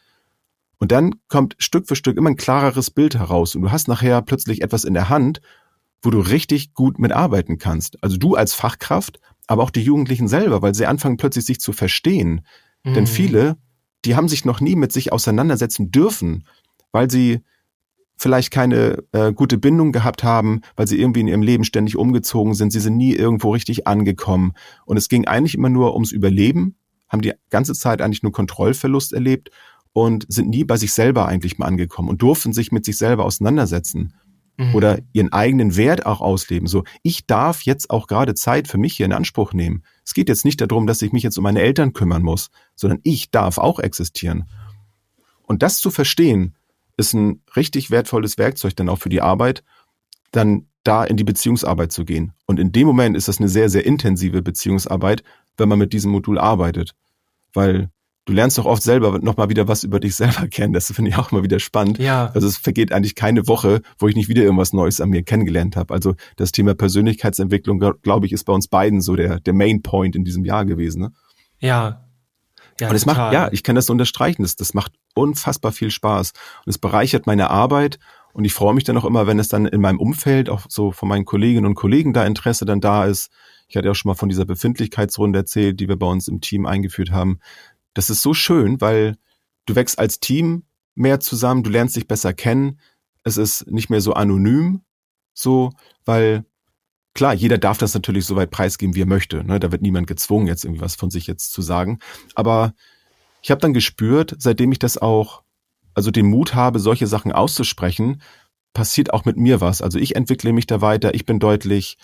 Und 0.78 0.92
dann 0.92 1.14
kommt 1.28 1.56
Stück 1.58 1.88
für 1.88 1.96
Stück 1.96 2.18
immer 2.18 2.30
ein 2.30 2.36
klareres 2.36 2.90
Bild 2.90 3.14
heraus 3.14 3.54
und 3.54 3.62
du 3.62 3.70
hast 3.70 3.88
nachher 3.88 4.20
plötzlich 4.22 4.60
etwas 4.60 4.84
in 4.84 4.92
der 4.92 5.08
Hand, 5.08 5.40
wo 6.02 6.10
du 6.10 6.20
richtig 6.20 6.74
gut 6.74 6.98
mitarbeiten 6.98 7.58
kannst. 7.58 8.02
Also 8.02 8.16
du 8.16 8.34
als 8.34 8.54
Fachkraft, 8.54 9.20
aber 9.46 9.62
auch 9.62 9.70
die 9.70 9.82
Jugendlichen 9.82 10.28
selber, 10.28 10.62
weil 10.62 10.74
sie 10.74 10.86
anfangen 10.86 11.16
plötzlich 11.16 11.44
sich 11.44 11.60
zu 11.60 11.72
verstehen. 11.72 12.46
Mhm. 12.84 12.94
Denn 12.94 13.06
viele, 13.06 13.56
die 14.04 14.16
haben 14.16 14.28
sich 14.28 14.44
noch 14.44 14.60
nie 14.60 14.76
mit 14.76 14.92
sich 14.92 15.12
auseinandersetzen 15.12 15.90
dürfen, 15.90 16.46
weil 16.92 17.10
sie 17.10 17.40
vielleicht 18.16 18.50
keine 18.50 19.02
äh, 19.12 19.32
gute 19.32 19.58
Bindung 19.58 19.92
gehabt 19.92 20.22
haben, 20.22 20.60
weil 20.76 20.86
sie 20.86 21.00
irgendwie 21.00 21.20
in 21.20 21.28
ihrem 21.28 21.42
Leben 21.42 21.64
ständig 21.64 21.96
umgezogen 21.96 22.54
sind, 22.54 22.72
sie 22.72 22.80
sind 22.80 22.96
nie 22.96 23.12
irgendwo 23.12 23.50
richtig 23.50 23.86
angekommen. 23.86 24.52
Und 24.86 24.96
es 24.96 25.08
ging 25.08 25.26
eigentlich 25.26 25.54
immer 25.54 25.68
nur 25.68 25.94
ums 25.94 26.12
Überleben, 26.12 26.76
haben 27.08 27.22
die 27.22 27.32
ganze 27.50 27.74
Zeit 27.74 28.00
eigentlich 28.00 28.22
nur 28.22 28.32
Kontrollverlust 28.32 29.12
erlebt 29.12 29.50
und 29.92 30.26
sind 30.28 30.48
nie 30.48 30.64
bei 30.64 30.76
sich 30.76 30.92
selber 30.92 31.26
eigentlich 31.26 31.58
mal 31.58 31.66
angekommen 31.66 32.08
und 32.08 32.22
durften 32.22 32.52
sich 32.52 32.72
mit 32.72 32.84
sich 32.84 32.96
selber 32.98 33.24
auseinandersetzen 33.24 34.14
mhm. 34.56 34.74
oder 34.74 34.98
ihren 35.12 35.32
eigenen 35.32 35.76
Wert 35.76 36.06
auch 36.06 36.20
ausleben. 36.20 36.66
So, 36.66 36.84
ich 37.02 37.26
darf 37.26 37.62
jetzt 37.62 37.90
auch 37.90 38.06
gerade 38.06 38.34
Zeit 38.34 38.68
für 38.68 38.78
mich 38.78 38.96
hier 38.96 39.06
in 39.06 39.12
Anspruch 39.12 39.52
nehmen. 39.52 39.84
Es 40.04 40.14
geht 40.14 40.28
jetzt 40.28 40.44
nicht 40.44 40.60
darum, 40.60 40.86
dass 40.86 41.02
ich 41.02 41.12
mich 41.12 41.22
jetzt 41.22 41.38
um 41.38 41.44
meine 41.44 41.60
Eltern 41.60 41.92
kümmern 41.92 42.22
muss, 42.22 42.50
sondern 42.74 43.00
ich 43.02 43.30
darf 43.30 43.58
auch 43.58 43.78
existieren. 43.78 44.48
Und 45.42 45.62
das 45.62 45.78
zu 45.78 45.90
verstehen, 45.90 46.56
ist 46.96 47.14
ein 47.14 47.42
richtig 47.56 47.90
wertvolles 47.90 48.38
Werkzeug 48.38 48.76
dann 48.76 48.88
auch 48.88 48.98
für 48.98 49.08
die 49.08 49.20
Arbeit, 49.20 49.64
dann 50.30 50.66
da 50.84 51.04
in 51.04 51.16
die 51.16 51.24
Beziehungsarbeit 51.24 51.92
zu 51.92 52.04
gehen. 52.04 52.32
Und 52.46 52.60
in 52.60 52.72
dem 52.72 52.86
Moment 52.86 53.16
ist 53.16 53.28
das 53.28 53.38
eine 53.38 53.48
sehr, 53.48 53.68
sehr 53.68 53.86
intensive 53.86 54.42
Beziehungsarbeit, 54.42 55.22
wenn 55.56 55.68
man 55.68 55.78
mit 55.78 55.92
diesem 55.92 56.12
Modul 56.12 56.38
arbeitet. 56.38 56.94
Weil 57.52 57.90
du 58.24 58.32
lernst 58.32 58.58
doch 58.58 58.64
oft 58.64 58.82
selber 58.82 59.18
nochmal 59.18 59.48
wieder 59.48 59.68
was 59.68 59.84
über 59.84 60.00
dich 60.00 60.14
selber 60.14 60.46
kennen. 60.50 60.72
Das 60.72 60.90
finde 60.90 61.10
ich 61.10 61.16
auch 61.16 61.32
immer 61.32 61.42
wieder 61.42 61.60
spannend. 61.60 61.98
Ja. 61.98 62.30
Also 62.34 62.46
es 62.46 62.56
vergeht 62.56 62.92
eigentlich 62.92 63.14
keine 63.14 63.46
Woche, 63.46 63.82
wo 63.98 64.08
ich 64.08 64.16
nicht 64.16 64.28
wieder 64.28 64.42
irgendwas 64.42 64.72
Neues 64.72 65.00
an 65.00 65.10
mir 65.10 65.22
kennengelernt 65.22 65.76
habe. 65.76 65.92
Also 65.92 66.14
das 66.36 66.52
Thema 66.52 66.74
Persönlichkeitsentwicklung, 66.74 67.78
glaube 68.02 68.26
ich, 68.26 68.32
ist 68.32 68.44
bei 68.44 68.52
uns 68.52 68.68
beiden 68.68 69.00
so 69.00 69.16
der, 69.16 69.40
der 69.40 69.52
Main 69.52 69.82
Point 69.82 70.16
in 70.16 70.24
diesem 70.24 70.44
Jahr 70.44 70.64
gewesen. 70.64 71.02
Ne? 71.02 71.12
Ja. 71.58 72.00
Ja, 72.80 72.88
und 72.88 72.96
es 72.96 73.06
macht, 73.06 73.32
ja, 73.32 73.50
ich 73.52 73.62
kann 73.62 73.76
das 73.76 73.88
unterstreichen. 73.88 74.42
Das, 74.42 74.56
das 74.56 74.74
macht 74.74 74.92
unfassbar 75.14 75.70
viel 75.70 75.92
Spaß. 75.92 76.32
Und 76.66 76.70
es 76.70 76.78
bereichert 76.78 77.24
meine 77.26 77.50
Arbeit. 77.50 78.00
Und 78.32 78.44
ich 78.44 78.52
freue 78.52 78.74
mich 78.74 78.82
dann 78.82 78.96
auch 78.96 79.04
immer, 79.04 79.28
wenn 79.28 79.38
es 79.38 79.46
dann 79.46 79.66
in 79.66 79.80
meinem 79.80 80.00
Umfeld, 80.00 80.50
auch 80.50 80.62
so 80.68 80.90
von 80.90 81.08
meinen 81.08 81.24
Kolleginnen 81.24 81.66
und 81.66 81.76
Kollegen 81.76 82.12
da 82.12 82.26
Interesse 82.26 82.64
dann 82.64 82.80
da 82.80 83.04
ist. 83.04 83.30
Ich 83.68 83.76
hatte 83.76 83.88
auch 83.90 83.94
schon 83.94 84.08
mal 84.08 84.16
von 84.16 84.28
dieser 84.28 84.44
Befindlichkeitsrunde 84.44 85.38
erzählt, 85.38 85.78
die 85.78 85.88
wir 85.88 85.96
bei 85.96 86.06
uns 86.06 86.26
im 86.26 86.40
Team 86.40 86.66
eingeführt 86.66 87.12
haben 87.12 87.38
das 87.94 88.10
ist 88.10 88.22
so 88.22 88.34
schön, 88.34 88.80
weil 88.80 89.16
du 89.66 89.74
wächst 89.74 89.98
als 89.98 90.20
Team 90.20 90.64
mehr 90.94 91.20
zusammen, 91.20 91.62
du 91.62 91.70
lernst 91.70 91.96
dich 91.96 92.06
besser 92.06 92.34
kennen, 92.34 92.78
es 93.22 93.36
ist 93.36 93.70
nicht 93.70 93.90
mehr 93.90 94.00
so 94.00 94.12
anonym, 94.12 94.82
so, 95.32 95.70
weil 96.04 96.44
klar, 97.14 97.34
jeder 97.34 97.58
darf 97.58 97.78
das 97.78 97.94
natürlich 97.94 98.26
so 98.26 98.36
weit 98.36 98.50
preisgeben, 98.50 98.94
wie 98.94 99.02
er 99.02 99.06
möchte. 99.06 99.44
Ne? 99.44 99.58
Da 99.58 99.72
wird 99.72 99.82
niemand 99.82 100.06
gezwungen, 100.06 100.46
jetzt 100.46 100.64
irgendwie 100.64 100.82
was 100.82 100.96
von 100.96 101.10
sich 101.10 101.26
jetzt 101.26 101.52
zu 101.52 101.62
sagen. 101.62 101.98
Aber 102.34 102.74
ich 103.42 103.50
habe 103.50 103.60
dann 103.60 103.72
gespürt, 103.72 104.34
seitdem 104.38 104.72
ich 104.72 104.78
das 104.78 104.98
auch, 104.98 105.42
also 105.94 106.10
den 106.10 106.26
Mut 106.26 106.54
habe, 106.54 106.80
solche 106.80 107.06
Sachen 107.06 107.32
auszusprechen, 107.32 108.20
passiert 108.72 109.12
auch 109.12 109.24
mit 109.24 109.36
mir 109.36 109.60
was. 109.60 109.80
Also 109.80 109.98
ich 109.98 110.16
entwickle 110.16 110.52
mich 110.52 110.66
da 110.66 110.80
weiter, 110.80 111.14
ich 111.14 111.24
bin 111.24 111.38
deutlich 111.38 111.96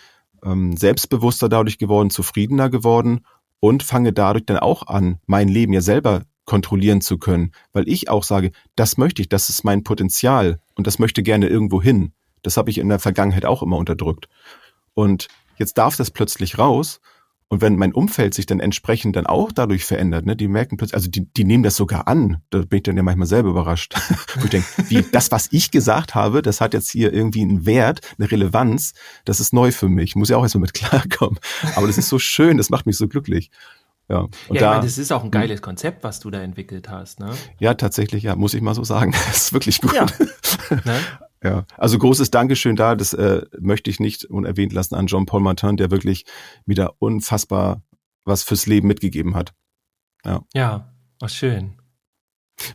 ähm, 0.43 0.75
selbstbewusster 0.77 1.49
dadurch 1.49 1.77
geworden, 1.77 2.09
zufriedener 2.09 2.69
geworden 2.69 3.25
und 3.61 3.83
fange 3.83 4.11
dadurch 4.11 4.45
dann 4.45 4.57
auch 4.57 4.87
an, 4.87 5.19
mein 5.25 5.47
Leben 5.47 5.71
ja 5.71 5.79
selber 5.79 6.23
kontrollieren 6.43 6.99
zu 6.99 7.17
können, 7.17 7.53
weil 7.71 7.87
ich 7.87 8.09
auch 8.09 8.23
sage, 8.25 8.51
das 8.75 8.97
möchte 8.97 9.21
ich, 9.21 9.29
das 9.29 9.47
ist 9.47 9.63
mein 9.63 9.83
Potenzial 9.83 10.59
und 10.75 10.87
das 10.87 10.99
möchte 10.99 11.23
gerne 11.23 11.47
irgendwo 11.47 11.81
hin. 11.81 12.11
Das 12.41 12.57
habe 12.57 12.69
ich 12.71 12.79
in 12.79 12.89
der 12.89 12.99
Vergangenheit 12.99 13.45
auch 13.45 13.61
immer 13.61 13.77
unterdrückt. 13.77 14.27
Und 14.93 15.27
jetzt 15.57 15.77
darf 15.77 15.95
das 15.95 16.11
plötzlich 16.11 16.57
raus. 16.57 16.99
Und 17.51 17.59
wenn 17.59 17.75
mein 17.75 17.91
Umfeld 17.93 18.33
sich 18.33 18.45
dann 18.45 18.61
entsprechend 18.61 19.17
dann 19.17 19.27
auch 19.27 19.51
dadurch 19.51 19.83
verändert, 19.83 20.25
ne, 20.25 20.37
die 20.37 20.47
merken 20.47 20.77
plötzlich, 20.77 20.95
also 20.95 21.09
die, 21.09 21.25
die 21.33 21.43
nehmen 21.43 21.63
das 21.63 21.75
sogar 21.75 22.07
an. 22.07 22.41
Da 22.49 22.59
bin 22.59 22.77
ich 22.77 22.83
dann 22.83 22.95
ja 22.95 23.03
manchmal 23.03 23.27
selber 23.27 23.49
überrascht. 23.49 23.93
Wo 24.35 24.45
ich 24.45 24.51
denke, 24.51 24.67
wie, 24.87 25.01
das, 25.01 25.31
was 25.33 25.49
ich 25.51 25.69
gesagt 25.69 26.15
habe, 26.15 26.41
das 26.43 26.61
hat 26.61 26.73
jetzt 26.73 26.89
hier 26.89 27.11
irgendwie 27.11 27.41
einen 27.41 27.65
Wert, 27.65 27.99
eine 28.17 28.31
Relevanz, 28.31 28.93
das 29.25 29.41
ist 29.41 29.51
neu 29.51 29.73
für 29.73 29.89
mich. 29.89 30.15
Muss 30.15 30.29
ja 30.29 30.37
auch 30.37 30.43
erstmal 30.43 30.61
mit 30.61 30.73
klarkommen. 30.73 31.39
Aber 31.75 31.87
das 31.87 31.97
ist 31.97 32.07
so 32.07 32.19
schön, 32.19 32.55
das 32.55 32.69
macht 32.69 32.85
mich 32.85 32.95
so 32.95 33.09
glücklich. 33.09 33.51
Ja, 34.07 34.19
und 34.19 34.31
ja, 34.47 34.53
da, 34.53 34.55
ich 34.55 34.61
meine, 34.61 34.83
das 34.85 34.97
ist 34.97 35.11
auch 35.11 35.25
ein 35.25 35.31
geiles 35.31 35.61
Konzept, 35.61 36.05
was 36.05 36.21
du 36.21 36.31
da 36.31 36.39
entwickelt 36.39 36.89
hast, 36.89 37.19
ne? 37.19 37.33
ja, 37.59 37.73
tatsächlich, 37.73 38.23
ja, 38.23 38.37
muss 38.37 38.53
ich 38.53 38.61
mal 38.61 38.75
so 38.75 38.85
sagen. 38.85 39.11
Das 39.27 39.43
ist 39.43 39.53
wirklich 39.53 39.81
gut. 39.81 39.93
Ja. 39.93 40.05
ne? 40.85 40.99
Ja, 41.43 41.65
also 41.77 41.97
großes 41.97 42.29
Dankeschön 42.31 42.75
da. 42.75 42.95
Das 42.95 43.13
äh, 43.13 43.41
möchte 43.59 43.89
ich 43.89 43.99
nicht 43.99 44.25
unerwähnt 44.25 44.73
lassen 44.73 44.95
an 44.95 45.07
Jean-Paul 45.07 45.41
Martin, 45.41 45.75
der 45.77 45.89
wirklich 45.91 46.25
wieder 46.65 46.93
unfassbar 46.99 47.81
was 48.25 48.43
fürs 48.43 48.67
Leben 48.67 48.87
mitgegeben 48.87 49.35
hat. 49.35 49.53
Ja, 50.53 50.93
oh, 51.21 51.27
schön. 51.27 51.73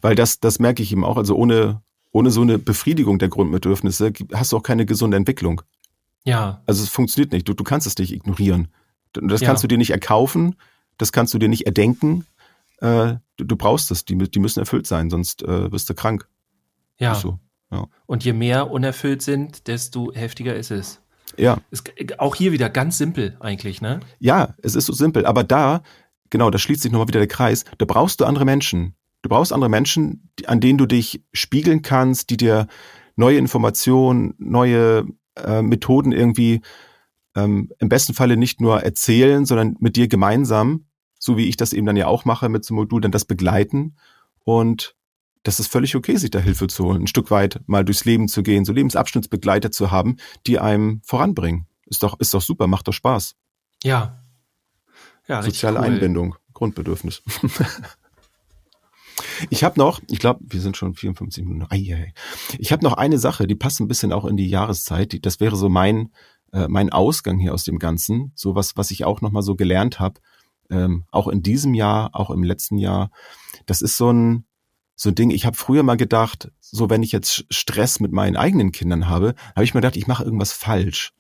Weil 0.02 0.16
das, 0.16 0.40
das 0.40 0.58
merke 0.58 0.82
ich 0.82 0.90
ihm 0.90 1.04
auch. 1.04 1.16
Also 1.16 1.36
ohne, 1.36 1.80
ohne 2.10 2.32
so 2.32 2.40
eine 2.42 2.58
Befriedigung 2.58 3.20
der 3.20 3.28
Grundbedürfnisse 3.28 4.12
hast 4.34 4.50
du 4.50 4.56
auch 4.56 4.64
keine 4.64 4.84
gesunde 4.84 5.16
Entwicklung. 5.16 5.62
Ja, 6.24 6.60
Also 6.66 6.82
es 6.82 6.88
funktioniert 6.88 7.32
nicht. 7.32 7.46
Du, 7.48 7.54
du 7.54 7.62
kannst 7.62 7.86
es 7.86 7.96
nicht 7.98 8.12
ignorieren. 8.12 8.66
Das 9.12 9.40
Ja. 9.42 9.46
kannst 9.46 9.62
du 9.62 9.68
dir 9.68 9.78
nicht 9.78 9.90
erkaufen. 9.90 10.56
Das 10.98 11.12
kannst 11.12 11.32
du 11.32 11.38
dir 11.38 11.48
nicht 11.48 11.66
erdenken. 11.66 12.26
Äh, 12.80 13.14
du, 13.36 13.44
du 13.44 13.54
brauchst 13.56 13.92
es. 13.92 14.04
Die, 14.04 14.16
die 14.16 14.40
müssen 14.40 14.58
erfüllt 14.58 14.88
sein, 14.88 15.08
sonst 15.08 15.44
äh, 15.44 15.70
wirst 15.70 15.88
du 15.88 15.94
krank. 15.94 16.28
ja. 16.98 17.12
Ist 17.12 17.24
so. 17.70 17.88
Und 18.06 18.24
je 18.24 18.32
mehr 18.32 18.70
unerfüllt 18.70 19.22
sind, 19.22 19.66
desto 19.66 20.12
heftiger 20.12 20.54
ist 20.54 20.70
es. 20.70 21.00
Ja, 21.36 21.58
es. 21.70 21.82
Auch 22.18 22.34
hier 22.34 22.52
wieder 22.52 22.70
ganz 22.70 22.98
simpel 22.98 23.36
eigentlich, 23.40 23.80
ne? 23.80 24.00
Ja, 24.18 24.54
es 24.62 24.74
ist 24.74 24.86
so 24.86 24.92
simpel. 24.92 25.26
Aber 25.26 25.44
da, 25.44 25.82
genau, 26.30 26.50
da 26.50 26.58
schließt 26.58 26.82
sich 26.82 26.92
nochmal 26.92 27.08
wieder 27.08 27.20
der 27.20 27.28
Kreis. 27.28 27.64
Da 27.78 27.84
brauchst 27.84 28.20
du 28.20 28.24
andere 28.24 28.44
Menschen. 28.44 28.94
Du 29.22 29.28
brauchst 29.28 29.52
andere 29.52 29.70
Menschen, 29.70 30.30
an 30.46 30.60
denen 30.60 30.78
du 30.78 30.86
dich 30.86 31.24
spiegeln 31.32 31.82
kannst, 31.82 32.30
die 32.30 32.36
dir 32.36 32.68
neue 33.16 33.38
Informationen, 33.38 34.34
neue 34.38 35.06
äh, 35.34 35.62
Methoden 35.62 36.12
irgendwie 36.12 36.60
ähm, 37.34 37.72
im 37.78 37.88
besten 37.88 38.14
Falle 38.14 38.36
nicht 38.36 38.60
nur 38.60 38.82
erzählen, 38.82 39.44
sondern 39.44 39.76
mit 39.80 39.96
dir 39.96 40.08
gemeinsam, 40.08 40.86
so 41.18 41.36
wie 41.36 41.48
ich 41.48 41.56
das 41.56 41.72
eben 41.72 41.86
dann 41.86 41.96
ja 41.96 42.06
auch 42.06 42.24
mache 42.24 42.48
mit 42.48 42.64
so 42.64 42.72
einem 42.72 42.82
Modul, 42.82 43.00
dann 43.00 43.12
das 43.12 43.24
begleiten. 43.24 43.96
Und 44.44 44.95
das 45.47 45.61
ist 45.61 45.70
völlig 45.70 45.94
okay, 45.94 46.16
sich 46.16 46.30
da 46.30 46.40
Hilfe 46.40 46.66
zu 46.66 46.84
holen, 46.84 47.03
ein 47.03 47.07
Stück 47.07 47.30
weit 47.30 47.61
mal 47.66 47.84
durchs 47.84 48.05
Leben 48.05 48.26
zu 48.26 48.42
gehen, 48.42 48.64
so 48.64 48.72
Lebensabschnittsbegleiter 48.72 49.70
zu 49.70 49.92
haben, 49.92 50.16
die 50.47 50.59
einem 50.59 51.01
voranbringen. 51.05 51.66
Ist 51.86 52.03
doch, 52.03 52.18
ist 52.18 52.34
doch 52.34 52.42
super, 52.42 52.66
macht 52.66 52.88
doch 52.88 52.92
Spaß. 52.92 53.36
Ja. 53.84 54.24
Ja, 55.28 55.42
Soziale 55.42 55.78
cool. 55.78 55.84
Einbindung, 55.84 56.34
Grundbedürfnis. 56.53 57.22
ich 59.51 59.62
habe 59.62 59.78
noch, 59.78 60.01
ich 60.11 60.18
glaube, 60.18 60.40
wir 60.42 60.61
sind 60.61 60.76
schon 60.76 60.94
54 60.94 61.44
Minuten. 61.44 61.70
Ei. 61.70 62.12
Ich 62.59 62.72
habe 62.72 62.82
noch 62.82 62.94
eine 62.94 63.18
Sache, 63.18 63.47
die 63.47 63.55
passt 63.55 63.80
ein 63.80 63.88
bisschen 63.88 64.12
auch 64.12 64.24
in 64.24 64.36
die 64.36 64.49
Jahreszeit. 64.49 65.12
Die, 65.12 65.20
das 65.20 65.38
wäre 65.38 65.55
so 65.55 65.68
mein 65.68 66.11
äh, 66.53 66.66
mein 66.68 66.90
Ausgang 66.90 67.38
hier 67.38 67.55
aus 67.55 67.62
dem 67.62 67.78
Ganzen, 67.78 68.32
so 68.34 68.57
was 68.57 68.76
was 68.76 68.90
ich 68.90 69.05
auch 69.05 69.20
noch 69.20 69.30
mal 69.30 69.42
so 69.42 69.55
gelernt 69.55 70.01
habe, 70.01 70.20
ähm, 70.70 71.05
auch 71.12 71.28
in 71.28 71.42
diesem 71.42 71.74
Jahr, 71.74 72.11
auch 72.14 72.30
im 72.30 72.42
letzten 72.42 72.78
Jahr. 72.78 73.11
Das 73.66 73.80
ist 73.80 73.97
so 73.97 74.12
ein 74.12 74.45
so 74.97 75.11
ein 75.11 75.14
Ding. 75.14 75.30
Ich 75.30 75.47
habe 75.47 75.57
früher 75.57 75.82
mal 75.82 75.97
gedacht, 75.97 76.51
so 76.61 76.90
wenn 76.90 77.03
ich 77.03 77.12
jetzt 77.12 77.44
Stress 77.51 78.01
mit 78.01 78.12
meinen 78.12 78.36
eigenen 78.36 78.72
Kindern 78.72 79.09
habe, 79.09 79.34
habe 79.55 79.64
ich 79.64 79.74
mir 79.74 79.80
gedacht, 79.80 79.97
ich 79.97 80.07
mache 80.07 80.24
irgendwas 80.24 80.53
falsch. 80.53 81.12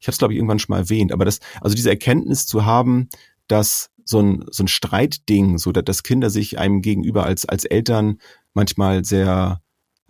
Ich 0.00 0.06
habe 0.06 0.12
es 0.12 0.18
glaube 0.18 0.32
ich 0.32 0.38
irgendwann 0.38 0.60
schon 0.60 0.72
mal 0.72 0.78
erwähnt, 0.78 1.12
aber 1.12 1.24
das 1.24 1.40
also 1.60 1.74
diese 1.74 1.90
Erkenntnis 1.90 2.46
zu 2.46 2.64
haben, 2.64 3.08
dass 3.48 3.90
so 4.04 4.20
ein, 4.20 4.44
so 4.50 4.62
ein 4.64 4.68
Streitding, 4.68 5.58
so 5.58 5.72
dass, 5.72 5.84
dass 5.84 6.02
Kinder 6.02 6.30
sich 6.30 6.58
einem 6.58 6.80
gegenüber 6.80 7.24
als, 7.24 7.44
als 7.44 7.64
Eltern 7.64 8.18
manchmal 8.54 9.04
sehr 9.04 9.60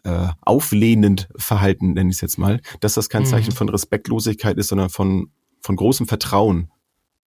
äh, 0.04 0.28
auflehnend 0.42 1.28
verhalten, 1.36 1.94
nenne 1.94 2.10
ich 2.10 2.16
es 2.16 2.20
jetzt 2.20 2.38
mal, 2.38 2.60
dass 2.80 2.94
das 2.94 3.08
kein 3.08 3.22
Mhm. 3.22 3.26
Zeichen 3.26 3.52
von 3.52 3.68
Respektlosigkeit 3.68 4.56
ist, 4.56 4.68
sondern 4.68 4.90
von, 4.90 5.30
von 5.62 5.74
großem 5.74 6.06
Vertrauen. 6.06 6.70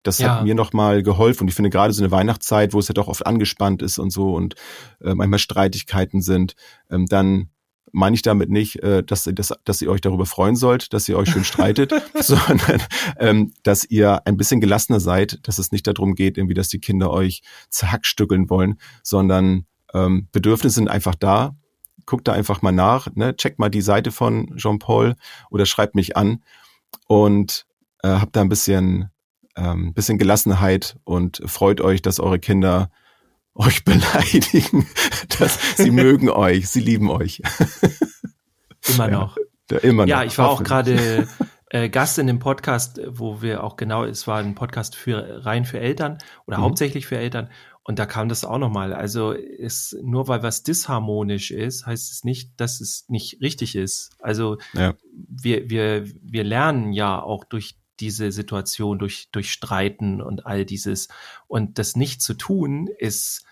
Das 0.04 0.20
Ja. 0.20 0.36
hat 0.38 0.44
mir 0.44 0.56
nochmal 0.56 1.04
geholfen. 1.04 1.44
Und 1.44 1.48
ich 1.50 1.56
finde 1.56 1.70
gerade 1.70 1.94
so 1.94 2.02
eine 2.04 2.12
Weihnachtszeit, 2.12 2.74
wo 2.74 2.80
es 2.80 2.88
ja 2.88 2.94
doch 2.94 3.08
oft 3.08 3.26
angespannt 3.26 3.82
ist 3.82 4.00
und 4.00 4.10
so 4.12 4.34
und 4.36 4.56
äh, 5.02 5.14
manchmal 5.14 5.40
Streitigkeiten 5.40 6.22
sind, 6.22 6.56
ähm, 6.90 7.06
dann 7.06 7.50
meine 7.94 8.16
ich 8.16 8.22
damit 8.22 8.50
nicht, 8.50 8.78
äh, 8.84 9.04
dass, 9.04 9.28
ihr- 9.28 9.34
dass, 9.34 9.54
dass 9.66 9.82
ihr 9.82 9.92
euch 9.92 10.00
darüber 10.02 10.26
freuen 10.26 10.56
sollt, 10.56 10.94
dass 10.94 11.10
ihr 11.10 11.18
euch 11.18 11.30
schön 11.30 11.44
streitet, 11.44 11.92
sondern 12.22 12.82
ähm, 13.20 13.54
dass 13.64 13.84
ihr 13.84 14.26
ein 14.26 14.38
bisschen 14.38 14.62
gelassener 14.62 15.00
seid, 15.02 15.40
dass 15.44 15.58
es 15.60 15.72
nicht 15.74 15.86
darum 15.88 16.16
geht, 16.16 16.38
irgendwie, 16.38 16.54
dass 16.54 16.70
die 16.70 16.80
Kinder 16.80 17.12
euch 17.12 17.42
zerhackstückeln 17.70 18.50
wollen, 18.50 18.80
sondern 19.04 19.66
ähm, 19.94 20.30
Bedürfnisse 20.32 20.76
sind 20.76 20.88
einfach 20.90 21.16
da. 21.16 21.56
Guckt 22.06 22.28
da 22.28 22.32
einfach 22.34 22.62
mal 22.62 22.72
nach, 22.72 23.08
ne? 23.14 23.36
checkt 23.36 23.60
mal 23.60 23.70
die 23.70 23.82
Seite 23.82 24.12
von 24.12 24.56
Jean-Paul 24.58 25.16
oder 25.50 25.66
schreibt 25.66 25.94
mich 25.96 26.16
an 26.18 26.44
und 27.08 27.66
äh, 28.04 28.08
habt 28.10 28.36
da 28.36 28.42
ein 28.42 28.50
bisschen, 28.50 29.10
ähm, 29.62 29.94
bisschen 29.94 30.18
Gelassenheit 30.18 30.98
und 31.04 31.42
freut 31.46 31.82
euch, 31.82 32.02
dass 32.02 32.20
eure 32.20 32.40
Kinder 32.40 32.90
euch 33.54 33.84
beleidigen, 33.84 34.88
dass 35.40 35.78
sie 35.78 35.92
mögen 36.04 36.30
euch, 36.30 36.70
sie 36.70 36.80
lieben 36.82 37.10
euch. 37.10 37.42
Immer 38.94 39.10
Ja. 39.10 39.20
noch. 39.20 39.38
Da 39.68 39.78
immer 39.78 40.08
Ja, 40.08 40.18
noch. 40.20 40.26
ich 40.26 40.38
war 40.38 40.50
auch 40.50 40.64
gerade 40.64 41.28
äh, 41.70 41.90
Gast 41.90 42.18
in 42.20 42.28
dem 42.28 42.40
Podcast, 42.40 43.00
wo 43.08 43.42
wir 43.42 43.64
auch 43.64 43.76
genau, 43.78 44.04
es 44.04 44.28
war 44.28 44.40
ein 44.40 44.56
Podcast 44.56 44.96
für 44.96 45.46
rein 45.46 45.66
für 45.66 45.80
Eltern 45.80 46.18
oder 46.48 46.58
Mhm. 46.58 46.62
hauptsächlich 46.64 47.06
für 47.06 47.18
Eltern. 47.18 47.50
Und 47.84 47.98
da 47.98 48.06
kam 48.06 48.30
das 48.30 48.46
auch 48.46 48.58
nochmal. 48.60 48.94
Also 48.94 49.32
ist 49.32 49.96
nur 50.04 50.28
weil 50.28 50.44
was 50.44 50.62
disharmonisch 50.64 51.50
ist, 51.52 51.86
heißt 51.88 52.12
es 52.12 52.24
nicht, 52.24 52.52
dass 52.60 52.80
es 52.80 53.06
nicht 53.08 53.42
richtig 53.42 53.76
ist. 53.76 54.12
Also 54.20 54.58
Ja. 54.74 54.94
wir, 55.14 55.70
wir, 55.70 56.06
wir 56.22 56.44
lernen 56.44 56.94
ja 56.94 57.22
auch 57.22 57.44
durch 57.44 57.78
diese 58.02 58.32
Situation, 58.32 59.00
durch, 59.00 59.30
durch 59.32 59.52
Streiten 59.52 60.22
und 60.22 60.46
all 60.46 60.66
dieses. 60.66 61.08
Und 61.48 61.78
das 61.80 61.96
nicht 61.96 62.22
zu 62.22 62.34
tun 62.34 62.90
ist 62.98 63.46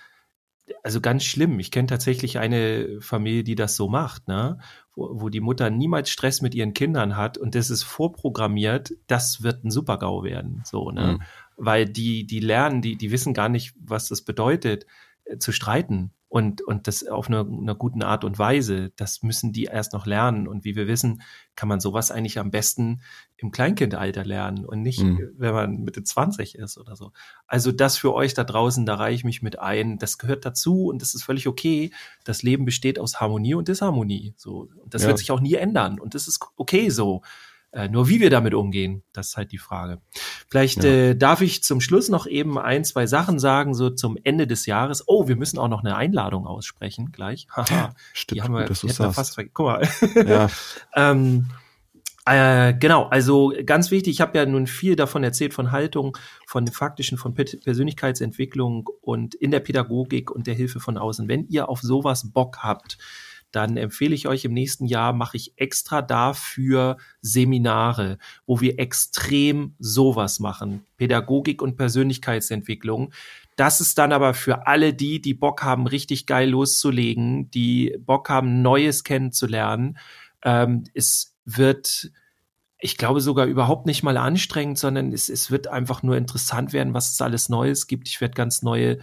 also 0.83 1.01
ganz 1.01 1.23
schlimm. 1.23 1.59
Ich 1.59 1.71
kenne 1.71 1.87
tatsächlich 1.87 2.37
eine 2.37 2.99
Familie, 3.01 3.43
die 3.43 3.55
das 3.55 3.75
so 3.75 3.87
macht, 3.87 4.27
ne? 4.27 4.59
Wo, 4.95 5.21
wo 5.21 5.29
die 5.29 5.39
Mutter 5.39 5.69
niemals 5.69 6.09
Stress 6.09 6.41
mit 6.41 6.53
ihren 6.53 6.73
Kindern 6.73 7.15
hat 7.15 7.37
und 7.37 7.55
das 7.55 7.69
ist 7.69 7.83
vorprogrammiert, 7.83 8.93
das 9.07 9.41
wird 9.41 9.63
ein 9.63 9.71
Super-GAU 9.71 10.23
werden, 10.23 10.61
so, 10.65 10.91
ne? 10.91 11.17
Mhm. 11.19 11.23
Weil 11.57 11.85
die, 11.85 12.25
die 12.25 12.39
lernen, 12.39 12.81
die, 12.81 12.97
die 12.97 13.11
wissen 13.11 13.33
gar 13.33 13.49
nicht, 13.49 13.73
was 13.79 14.09
das 14.09 14.21
bedeutet, 14.21 14.85
äh, 15.25 15.37
zu 15.37 15.51
streiten 15.51 16.11
und, 16.29 16.61
und 16.61 16.87
das 16.87 17.05
auf 17.07 17.27
einer, 17.27 17.41
einer 17.41 17.73
guten 17.75 18.03
Art 18.03 18.23
und 18.23 18.37
Weise. 18.37 18.91
Das 18.95 19.23
müssen 19.23 19.51
die 19.51 19.63
erst 19.65 19.93
noch 19.93 20.05
lernen. 20.05 20.47
Und 20.47 20.63
wie 20.63 20.75
wir 20.75 20.87
wissen, 20.87 21.21
kann 21.55 21.67
man 21.67 21.79
sowas 21.79 22.11
eigentlich 22.11 22.37
am 22.39 22.51
besten 22.51 23.01
im 23.37 23.49
Kleinkindalter 23.51 24.23
lernen 24.23 24.63
und 24.65 24.81
nicht, 24.83 25.01
Mhm. 25.01 25.31
wenn 25.37 25.53
man 25.55 25.77
Mitte 25.83 26.03
20 26.03 26.55
ist 26.55 26.77
oder 26.77 26.95
so. 26.95 27.11
Also 27.47 27.71
das 27.71 27.97
für 27.97 28.13
euch 28.13 28.35
da 28.35 28.43
draußen, 28.43 28.85
da 28.85 28.95
reiche 28.95 29.15
ich 29.15 29.23
mich 29.23 29.41
mit 29.41 29.57
ein. 29.59 29.97
Das 29.97 30.19
gehört 30.19 30.45
dazu 30.45 30.85
und 30.87 31.01
das 31.01 31.15
ist 31.15 31.23
völlig 31.23 31.47
okay. 31.47 31.91
Das 32.25 32.43
Leben 32.43 32.63
besteht 32.63 32.99
aus 32.99 33.19
Harmonie 33.19 33.55
und 33.55 33.67
Disharmonie. 33.67 34.33
So. 34.37 34.69
Und 34.83 34.93
das 34.93 35.01
Ja. 35.01 35.07
wird 35.07 35.17
sich 35.17 35.31
auch 35.31 35.39
nie 35.41 35.55
ändern. 35.55 35.99
Und 35.99 36.13
das 36.13 36.27
ist 36.27 36.39
okay 36.57 36.89
so. 36.89 37.23
Äh, 37.71 37.87
nur 37.87 38.09
wie 38.09 38.19
wir 38.19 38.31
damit 38.31 38.55
umgehen, 38.55 39.03
das 39.13 39.29
ist 39.29 39.37
halt 39.37 39.51
die 39.51 39.59
Frage. 39.59 40.01
Vielleicht 40.49 40.83
Ja. 40.83 40.89
äh, 40.89 41.15
darf 41.15 41.41
ich 41.41 41.63
zum 41.63 41.81
Schluss 41.81 42.09
noch 42.09 42.25
eben 42.25 42.57
ein, 42.57 42.83
zwei 42.83 43.05
Sachen 43.05 43.37
sagen, 43.37 43.75
so 43.75 43.91
zum 43.91 44.17
Ende 44.23 44.47
des 44.47 44.65
Jahres. 44.65 45.03
Oh, 45.07 45.27
wir 45.27 45.35
müssen 45.35 45.59
auch 45.59 45.67
noch 45.67 45.81
eine 45.83 45.95
Einladung 45.95 46.47
aussprechen 46.47 47.11
gleich. 47.11 47.45
Haha, 47.55 47.93
Stimmt, 48.13 48.37
die 48.37 48.41
haben 48.41 48.53
wir, 48.55 48.65
dass 48.65 48.81
du 48.81 48.87
sagst. 48.87 49.15
fast. 49.15 49.37
Guck 49.53 49.65
mal. 49.67 49.87
Ja, 50.27 50.49
Ähm, 50.95 51.45
äh, 52.25 52.73
genau, 52.73 53.05
also 53.05 53.53
ganz 53.65 53.91
wichtig, 53.91 54.13
ich 54.15 54.21
habe 54.21 54.37
ja 54.37 54.45
nun 54.45 54.65
viel 54.67 54.95
davon 54.95 55.23
erzählt, 55.23 55.53
von 55.53 55.71
Haltung, 55.71 56.17
von 56.47 56.65
dem 56.65 56.73
Faktischen, 56.73 57.17
von 57.19 57.33
Pe- 57.33 57.57
Persönlichkeitsentwicklung 57.63 58.89
und 59.01 59.35
in 59.35 59.51
der 59.51 59.59
Pädagogik 59.59 60.31
und 60.31 60.47
der 60.47 60.53
Hilfe 60.55 60.79
von 60.79 60.97
außen. 60.97 61.27
Wenn 61.27 61.47
ihr 61.47 61.69
auf 61.69 61.81
sowas 61.81 62.31
Bock 62.31 62.59
habt, 62.63 62.97
dann 63.51 63.77
empfehle 63.77 64.13
ich 64.13 64.27
euch 64.27 64.45
im 64.45 64.53
nächsten 64.53 64.85
Jahr, 64.85 65.13
mache 65.13 65.37
ich 65.37 65.53
extra 65.57 66.01
dafür 66.01 66.97
Seminare, 67.21 68.17
wo 68.45 68.61
wir 68.61 68.79
extrem 68.79 69.75
sowas 69.79 70.39
machen. 70.39 70.85
Pädagogik 70.97 71.61
und 71.61 71.75
Persönlichkeitsentwicklung. 71.75 73.11
Das 73.55 73.81
ist 73.81 73.97
dann 73.97 74.13
aber 74.13 74.33
für 74.33 74.67
alle 74.67 74.93
die, 74.93 75.21
die 75.21 75.33
Bock 75.33 75.63
haben, 75.63 75.87
richtig 75.87 76.25
geil 76.25 76.49
loszulegen, 76.49 77.51
die 77.51 77.97
Bock 77.99 78.29
haben, 78.29 78.61
Neues 78.61 79.03
kennenzulernen. 79.03 79.97
Ähm, 80.43 80.85
es 80.93 81.35
wird, 81.43 82.11
ich 82.79 82.97
glaube, 82.97 83.19
sogar 83.19 83.47
überhaupt 83.47 83.85
nicht 83.85 84.03
mal 84.03 84.15
anstrengend, 84.15 84.77
sondern 84.77 85.11
es, 85.11 85.27
es 85.27 85.51
wird 85.51 85.67
einfach 85.67 86.03
nur 86.03 86.15
interessant 86.15 86.71
werden, 86.71 86.93
was 86.93 87.11
es 87.11 87.21
alles 87.21 87.49
Neues 87.49 87.87
gibt. 87.87 88.07
Ich 88.07 88.21
werde 88.21 88.35
ganz 88.35 88.61
neue 88.61 88.99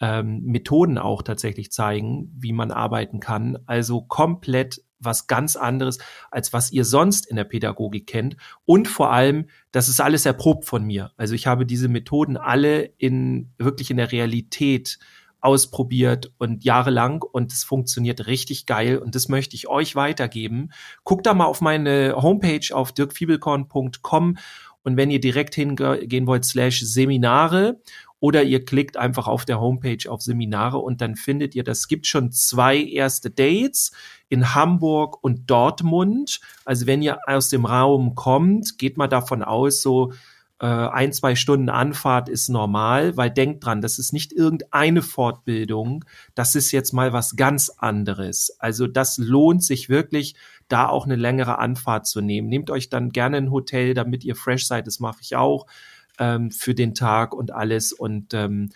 ähm, 0.00 0.42
Methoden 0.44 0.98
auch 0.98 1.22
tatsächlich 1.22 1.70
zeigen, 1.70 2.32
wie 2.38 2.52
man 2.52 2.70
arbeiten 2.70 3.20
kann. 3.20 3.58
Also 3.66 4.02
komplett 4.02 4.82
was 4.98 5.26
ganz 5.26 5.56
anderes, 5.56 5.98
als 6.30 6.52
was 6.52 6.72
ihr 6.72 6.84
sonst 6.84 7.26
in 7.26 7.36
der 7.36 7.44
Pädagogik 7.44 8.06
kennt. 8.06 8.36
Und 8.64 8.88
vor 8.88 9.12
allem, 9.12 9.46
das 9.72 9.88
ist 9.88 10.00
alles 10.00 10.26
erprobt 10.26 10.66
von 10.66 10.84
mir. 10.84 11.12
Also 11.16 11.34
ich 11.34 11.46
habe 11.46 11.66
diese 11.66 11.88
Methoden 11.88 12.36
alle 12.36 12.92
in, 12.98 13.52
wirklich 13.58 13.90
in 13.90 13.96
der 13.96 14.12
Realität 14.12 14.98
ausprobiert 15.40 16.32
und 16.36 16.64
jahrelang 16.64 17.22
und 17.22 17.50
es 17.50 17.64
funktioniert 17.64 18.26
richtig 18.26 18.66
geil 18.66 18.98
und 18.98 19.14
das 19.14 19.28
möchte 19.28 19.56
ich 19.56 19.68
euch 19.68 19.96
weitergeben. 19.96 20.68
Guckt 21.02 21.24
da 21.24 21.32
mal 21.32 21.46
auf 21.46 21.62
meine 21.62 22.14
Homepage 22.16 22.74
auf 22.74 22.92
dirkfiebelkorn.com 22.92 24.36
und 24.82 24.96
wenn 24.96 25.10
ihr 25.10 25.20
direkt 25.20 25.54
hingehen 25.54 26.26
wollt, 26.26 26.44
slash 26.44 26.80
Seminare 26.80 27.80
oder 28.20 28.42
ihr 28.42 28.64
klickt 28.64 28.96
einfach 28.98 29.26
auf 29.26 29.44
der 29.44 29.60
Homepage 29.60 30.08
auf 30.08 30.20
Seminare 30.20 30.78
und 30.78 31.00
dann 31.00 31.16
findet 31.16 31.54
ihr, 31.54 31.64
das 31.64 31.88
gibt 31.88 32.06
schon 32.06 32.30
zwei 32.30 32.78
erste 32.78 33.30
Dates 33.30 33.92
in 34.28 34.54
Hamburg 34.54 35.22
und 35.24 35.50
Dortmund. 35.50 36.40
Also 36.64 36.86
wenn 36.86 37.02
ihr 37.02 37.18
aus 37.26 37.48
dem 37.48 37.64
Raum 37.64 38.14
kommt, 38.14 38.78
geht 38.78 38.98
mal 38.98 39.08
davon 39.08 39.42
aus, 39.42 39.80
so 39.80 40.12
äh, 40.60 40.66
ein, 40.66 41.12
zwei 41.14 41.34
Stunden 41.34 41.70
Anfahrt 41.70 42.28
ist 42.28 42.50
normal, 42.50 43.16
weil 43.16 43.30
denkt 43.30 43.64
dran, 43.64 43.80
das 43.80 43.98
ist 43.98 44.12
nicht 44.12 44.32
irgendeine 44.32 45.00
Fortbildung, 45.00 46.04
das 46.34 46.54
ist 46.54 46.70
jetzt 46.70 46.92
mal 46.92 47.14
was 47.14 47.36
ganz 47.36 47.70
anderes. 47.70 48.54
Also 48.58 48.86
das 48.86 49.16
lohnt 49.16 49.64
sich 49.64 49.88
wirklich, 49.88 50.34
da 50.68 50.88
auch 50.88 51.06
eine 51.06 51.16
längere 51.16 51.58
Anfahrt 51.58 52.06
zu 52.06 52.20
nehmen. 52.20 52.48
Nehmt 52.48 52.70
euch 52.70 52.90
dann 52.90 53.10
gerne 53.10 53.38
ein 53.38 53.50
Hotel, 53.50 53.94
damit 53.94 54.22
ihr 54.24 54.36
fresh 54.36 54.66
seid, 54.66 54.86
das 54.86 55.00
mache 55.00 55.20
ich 55.22 55.34
auch 55.34 55.66
ähm, 56.20 56.52
für 56.52 56.74
den 56.74 56.94
Tag 56.94 57.34
und 57.34 57.52
alles. 57.52 57.92
Und 57.92 58.32
ähm, 58.34 58.70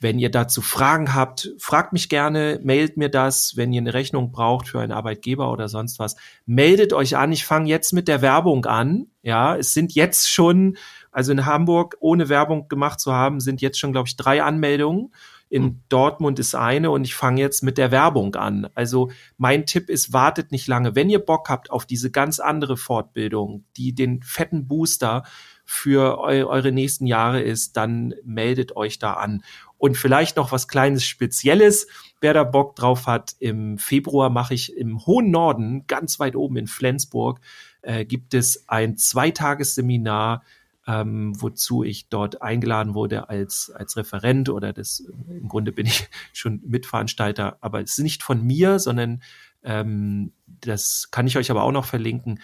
wenn 0.00 0.18
ihr 0.18 0.30
dazu 0.30 0.60
Fragen 0.60 1.14
habt, 1.14 1.52
fragt 1.58 1.92
mich 1.92 2.08
gerne, 2.08 2.60
mailt 2.62 2.96
mir 2.96 3.08
das. 3.08 3.56
Wenn 3.56 3.72
ihr 3.72 3.80
eine 3.80 3.94
Rechnung 3.94 4.32
braucht 4.32 4.68
für 4.68 4.80
einen 4.80 4.92
Arbeitgeber 4.92 5.52
oder 5.52 5.68
sonst 5.68 5.98
was, 5.98 6.16
meldet 6.46 6.92
euch 6.92 7.16
an. 7.16 7.32
Ich 7.32 7.44
fange 7.44 7.68
jetzt 7.68 7.92
mit 7.92 8.08
der 8.08 8.22
Werbung 8.22 8.64
an. 8.66 9.06
Ja, 9.22 9.56
es 9.56 9.72
sind 9.72 9.94
jetzt 9.94 10.30
schon, 10.30 10.76
also 11.10 11.32
in 11.32 11.46
Hamburg, 11.46 11.96
ohne 12.00 12.28
Werbung 12.28 12.68
gemacht 12.68 13.00
zu 13.00 13.12
haben, 13.12 13.40
sind 13.40 13.60
jetzt 13.60 13.78
schon, 13.78 13.92
glaube 13.92 14.08
ich, 14.08 14.16
drei 14.16 14.42
Anmeldungen. 14.42 15.12
In 15.48 15.62
hm. 15.62 15.80
Dortmund 15.88 16.38
ist 16.38 16.54
eine 16.54 16.90
und 16.90 17.04
ich 17.04 17.14
fange 17.14 17.40
jetzt 17.40 17.62
mit 17.62 17.78
der 17.78 17.90
Werbung 17.90 18.34
an. 18.34 18.68
Also 18.74 19.10
mein 19.36 19.66
Tipp 19.66 19.88
ist, 19.88 20.12
wartet 20.12 20.50
nicht 20.52 20.66
lange. 20.66 20.96
Wenn 20.96 21.10
ihr 21.10 21.20
Bock 21.20 21.48
habt 21.48 21.70
auf 21.70 21.86
diese 21.86 22.10
ganz 22.10 22.40
andere 22.40 22.76
Fortbildung, 22.76 23.64
die 23.76 23.94
den 23.94 24.22
fetten 24.22 24.66
Booster 24.66 25.22
für 25.64 26.18
eu 26.20 26.46
eure 26.46 26.72
nächsten 26.72 27.06
Jahre 27.06 27.40
ist, 27.40 27.76
dann 27.76 28.14
meldet 28.24 28.76
euch 28.76 28.98
da 28.98 29.14
an. 29.14 29.42
Und 29.78 29.96
vielleicht 29.96 30.36
noch 30.36 30.52
was 30.52 30.68
kleines 30.68 31.04
Spezielles, 31.04 31.86
wer 32.20 32.32
da 32.32 32.44
Bock 32.44 32.76
drauf 32.76 33.06
hat. 33.06 33.34
Im 33.38 33.76
Februar 33.78 34.30
mache 34.30 34.54
ich 34.54 34.76
im 34.76 35.04
hohen 35.06 35.30
Norden, 35.30 35.86
ganz 35.86 36.20
weit 36.20 36.36
oben 36.36 36.56
in 36.56 36.66
Flensburg, 36.66 37.40
äh, 37.82 38.04
gibt 38.04 38.34
es 38.34 38.68
ein 38.68 38.96
Zweitagesseminar, 38.96 40.42
ähm, 40.86 41.40
wozu 41.40 41.82
ich 41.82 42.08
dort 42.08 42.42
eingeladen 42.42 42.94
wurde 42.94 43.28
als, 43.28 43.70
als 43.74 43.96
Referent 43.96 44.48
oder 44.48 44.72
das, 44.72 45.00
im 45.28 45.48
Grunde 45.48 45.72
bin 45.72 45.86
ich 45.86 46.08
schon 46.32 46.60
Mitveranstalter, 46.64 47.58
aber 47.60 47.80
es 47.80 47.98
ist 47.98 48.04
nicht 48.04 48.22
von 48.22 48.42
mir, 48.42 48.78
sondern 48.78 49.22
ähm, 49.62 50.32
das 50.46 51.08
kann 51.10 51.26
ich 51.26 51.36
euch 51.36 51.50
aber 51.50 51.62
auch 51.62 51.72
noch 51.72 51.86
verlinken. 51.86 52.40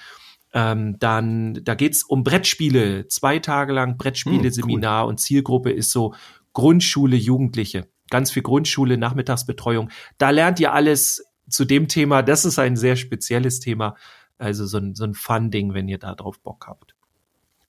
Ähm, 0.53 0.99
dann, 0.99 1.61
da 1.63 1.75
geht's 1.75 2.03
um 2.03 2.25
Brettspiele, 2.25 3.07
zwei 3.09 3.39
Tage 3.39 3.73
lang 3.73 3.97
Brettspiele-Seminar 3.97 5.03
hm, 5.03 5.05
cool. 5.05 5.11
und 5.11 5.19
Zielgruppe 5.19 5.71
ist 5.71 5.91
so 5.93 6.15
Grundschule, 6.53 7.17
Jugendliche. 7.17 7.89
Ganz 8.11 8.33
viel 8.33 8.43
Grundschule, 8.43 8.99
Nachmittagsbetreuung. 8.99 9.91
Da 10.19 10.31
lernt 10.31 10.59
ihr 10.59 10.73
alles 10.73 11.25
zu 11.49 11.65
dem 11.65 11.87
Thema. 11.87 12.23
Das 12.23 12.45
ist 12.45 12.59
ein 12.59 12.77
sehr 12.77 12.97
spezielles 12.97 13.61
Thema. 13.61 13.95
Also 14.39 14.67
so 14.67 14.79
ein, 14.79 14.95
so 14.95 15.05
ein 15.05 15.15
Fun-Ding, 15.15 15.75
wenn 15.75 15.89
ihr 15.89 15.99
da 15.99 16.15
drauf 16.15 16.41
Bock 16.41 16.67
habt. 16.67 16.95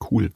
Cool. 0.09 0.31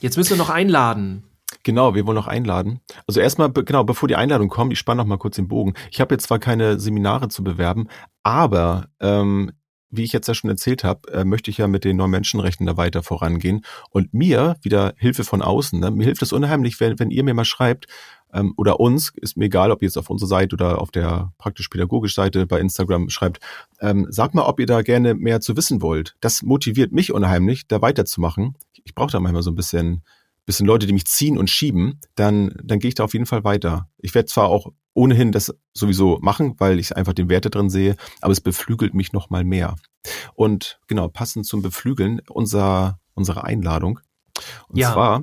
Jetzt 0.00 0.16
müssen 0.16 0.30
wir 0.30 0.36
noch 0.38 0.50
einladen. 0.50 1.24
Genau, 1.64 1.94
wir 1.94 2.06
wollen 2.06 2.16
noch 2.16 2.26
einladen. 2.26 2.80
Also 3.06 3.20
erstmal, 3.20 3.52
genau, 3.52 3.84
bevor 3.84 4.08
die 4.08 4.16
Einladung 4.16 4.48
kommt, 4.48 4.72
ich 4.72 4.78
spanne 4.78 5.02
noch 5.02 5.06
mal 5.06 5.18
kurz 5.18 5.36
den 5.36 5.48
Bogen. 5.48 5.74
Ich 5.90 6.00
habe 6.00 6.14
jetzt 6.14 6.24
zwar 6.24 6.38
keine 6.38 6.80
Seminare 6.80 7.28
zu 7.28 7.44
bewerben, 7.44 7.88
aber 8.22 8.88
ähm, 9.00 9.52
wie 9.92 10.02
ich 10.02 10.12
jetzt 10.12 10.26
ja 10.26 10.34
schon 10.34 10.50
erzählt 10.50 10.82
habe, 10.82 11.12
äh, 11.12 11.24
möchte 11.24 11.50
ich 11.50 11.58
ja 11.58 11.68
mit 11.68 11.84
den 11.84 11.96
neuen 11.96 12.10
Menschenrechten 12.10 12.66
da 12.66 12.76
weiter 12.76 13.02
vorangehen. 13.02 13.64
Und 13.90 14.12
mir, 14.12 14.56
wieder 14.62 14.94
Hilfe 14.96 15.22
von 15.22 15.42
außen, 15.42 15.78
ne? 15.78 15.90
mir 15.90 16.04
hilft 16.04 16.22
es 16.22 16.32
unheimlich, 16.32 16.80
wenn, 16.80 16.98
wenn 16.98 17.10
ihr 17.10 17.22
mir 17.22 17.34
mal 17.34 17.44
schreibt, 17.44 17.86
ähm, 18.32 18.54
oder 18.56 18.80
uns, 18.80 19.12
ist 19.16 19.36
mir 19.36 19.44
egal, 19.44 19.70
ob 19.70 19.82
ihr 19.82 19.86
jetzt 19.86 19.98
auf 19.98 20.10
unserer 20.10 20.28
Seite 20.28 20.54
oder 20.56 20.80
auf 20.80 20.90
der 20.90 21.32
praktisch-pädagogisch 21.38 22.14
Seite 22.14 22.46
bei 22.46 22.58
Instagram 22.58 23.10
schreibt, 23.10 23.40
ähm, 23.80 24.06
sagt 24.08 24.34
mal, 24.34 24.44
ob 24.44 24.58
ihr 24.58 24.66
da 24.66 24.82
gerne 24.82 25.14
mehr 25.14 25.40
zu 25.40 25.56
wissen 25.56 25.82
wollt. 25.82 26.16
Das 26.20 26.42
motiviert 26.42 26.92
mich 26.92 27.12
unheimlich, 27.12 27.68
da 27.68 27.82
weiterzumachen. 27.82 28.56
Ich 28.84 28.94
brauche 28.94 29.12
da 29.12 29.20
manchmal 29.20 29.42
so 29.42 29.50
ein 29.50 29.56
bisschen 29.56 30.02
bisschen 30.44 30.66
Leute, 30.66 30.86
die 30.86 30.92
mich 30.92 31.06
ziehen 31.06 31.38
und 31.38 31.50
schieben, 31.50 32.00
dann, 32.14 32.54
dann 32.62 32.78
gehe 32.78 32.88
ich 32.88 32.94
da 32.94 33.04
auf 33.04 33.12
jeden 33.12 33.26
Fall 33.26 33.44
weiter. 33.44 33.88
Ich 33.98 34.14
werde 34.14 34.26
zwar 34.26 34.48
auch 34.48 34.72
ohnehin 34.94 35.32
das 35.32 35.54
sowieso 35.72 36.18
machen, 36.20 36.54
weil 36.58 36.78
ich 36.78 36.96
einfach 36.96 37.12
den 37.12 37.28
Werte 37.28 37.50
drin 37.50 37.70
sehe, 37.70 37.96
aber 38.20 38.32
es 38.32 38.40
beflügelt 38.40 38.94
mich 38.94 39.12
noch 39.12 39.30
mal 39.30 39.44
mehr. 39.44 39.76
Und 40.34 40.80
genau, 40.88 41.08
passend 41.08 41.46
zum 41.46 41.62
Beflügeln, 41.62 42.20
unser, 42.28 42.98
unsere 43.14 43.44
Einladung. 43.44 44.00
Und 44.68 44.78
ja. 44.78 44.92
zwar, 44.92 45.22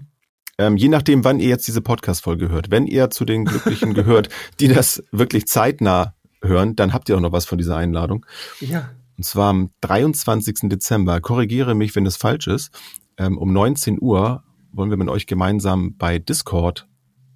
ähm, 0.58 0.78
je 0.78 0.88
nachdem, 0.88 1.24
wann 1.24 1.40
ihr 1.40 1.50
jetzt 1.50 1.68
diese 1.68 1.82
Podcast-Folge 1.82 2.50
hört, 2.50 2.72
wenn 2.72 2.88
ihr 2.88 3.10
zu 3.10 3.26
den 3.26 3.46
Glücklichen 3.46 3.94
gehört, 3.94 4.30
die 4.60 4.68
das 4.68 5.04
wirklich 5.12 5.48
zeitnah 5.48 6.16
hören, 6.42 6.76
dann 6.76 6.94
habt 6.94 7.10
ihr 7.10 7.18
auch 7.18 7.22
noch 7.22 7.32
was 7.32 7.46
von 7.46 7.58
dieser 7.58 7.78
Einladung. 7.78 8.26
Ja. 8.60 8.92
Und 9.18 9.24
zwar 9.24 9.50
am 9.50 9.72
23. 9.82 10.70
Dezember, 10.70 11.20
korrigiere 11.20 11.76
mich, 11.76 11.96
wenn 11.96 12.06
das 12.06 12.16
falsch 12.16 12.48
ist, 12.48 12.72
ähm, 13.18 13.38
um 13.38 13.52
19 13.52 13.98
Uhr 14.02 14.44
wollen 14.72 14.90
wir 14.90 14.98
mit 14.98 15.10
euch 15.10 15.28
gemeinsam 15.28 15.96
bei 15.98 16.20
Discord 16.20 16.88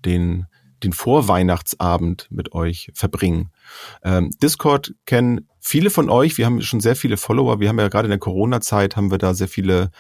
den 0.05 0.47
den 0.83 0.93
Vorweihnachtsabend 0.93 2.27
mit 2.29 2.51
euch 2.53 2.91
verbringen. 2.93 3.51
Ähm, 4.03 4.31
Discord 4.41 4.93
kennen 5.05 5.47
viele 5.59 5.89
von 5.89 6.09
euch. 6.09 6.37
Wir 6.37 6.45
haben 6.45 6.61
schon 6.61 6.81
sehr 6.81 6.95
viele 6.95 7.15
Follower. 7.17 7.59
Wir 7.59 7.69
haben 7.69 7.79
ja 7.79 7.87
gerade 7.87 8.07
in 8.07 8.11
der 8.11 8.19
Corona-Zeit 8.19 8.95
haben 8.95 9.09
wir 9.09 9.17
da 9.17 9.33
sehr 9.33 9.47
viele 9.47 9.91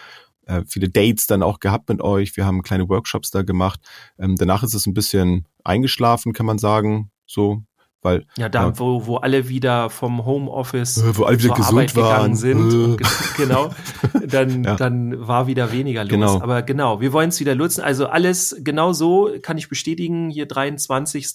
äh, 0.45 0.63
viele 0.67 0.89
Dates 0.89 1.25
dann 1.25 1.41
auch 1.41 1.59
gehabt 1.59 1.89
mit 1.89 2.01
euch. 2.01 2.35
Wir 2.35 2.45
haben 2.45 2.63
kleine 2.63 2.89
Workshops 2.89 3.31
da 3.31 3.43
gemacht. 3.43 3.79
Ähm, 4.19 4.35
danach 4.35 4.63
ist 4.63 4.73
es 4.73 4.85
ein 4.85 4.93
bisschen 4.93 5.47
eingeschlafen, 5.63 6.33
kann 6.33 6.45
man 6.45 6.57
sagen. 6.57 7.11
So 7.25 7.63
weil, 8.03 8.25
ja, 8.37 8.49
da, 8.49 8.67
ja. 8.67 8.79
Wo, 8.79 9.07
wo 9.07 9.17
alle 9.17 9.49
wieder 9.49 9.89
vom 9.89 10.25
Homeoffice 10.25 10.97
äh, 10.97 11.17
wo 11.17 11.23
alle 11.23 11.41
wieder 11.41 11.53
gesund 11.53 11.79
Arbeit 11.79 11.95
waren. 11.95 12.33
gegangen 12.33 12.35
sind, 12.35 12.99
äh. 13.01 13.03
genau, 13.37 13.69
dann, 14.27 14.63
ja. 14.63 14.75
dann 14.75 15.27
war 15.27 15.47
wieder 15.47 15.71
weniger 15.71 16.03
los. 16.03 16.09
Genau. 16.11 16.41
Aber 16.41 16.61
genau, 16.61 17.01
wir 17.01 17.13
wollen 17.13 17.29
es 17.29 17.39
wieder 17.39 17.55
nutzen. 17.55 17.81
Also 17.81 18.07
alles 18.07 18.55
genau 18.59 18.93
so 18.93 19.29
kann 19.41 19.57
ich 19.57 19.69
bestätigen. 19.69 20.29
Hier 20.29 20.47
23. 20.47 21.27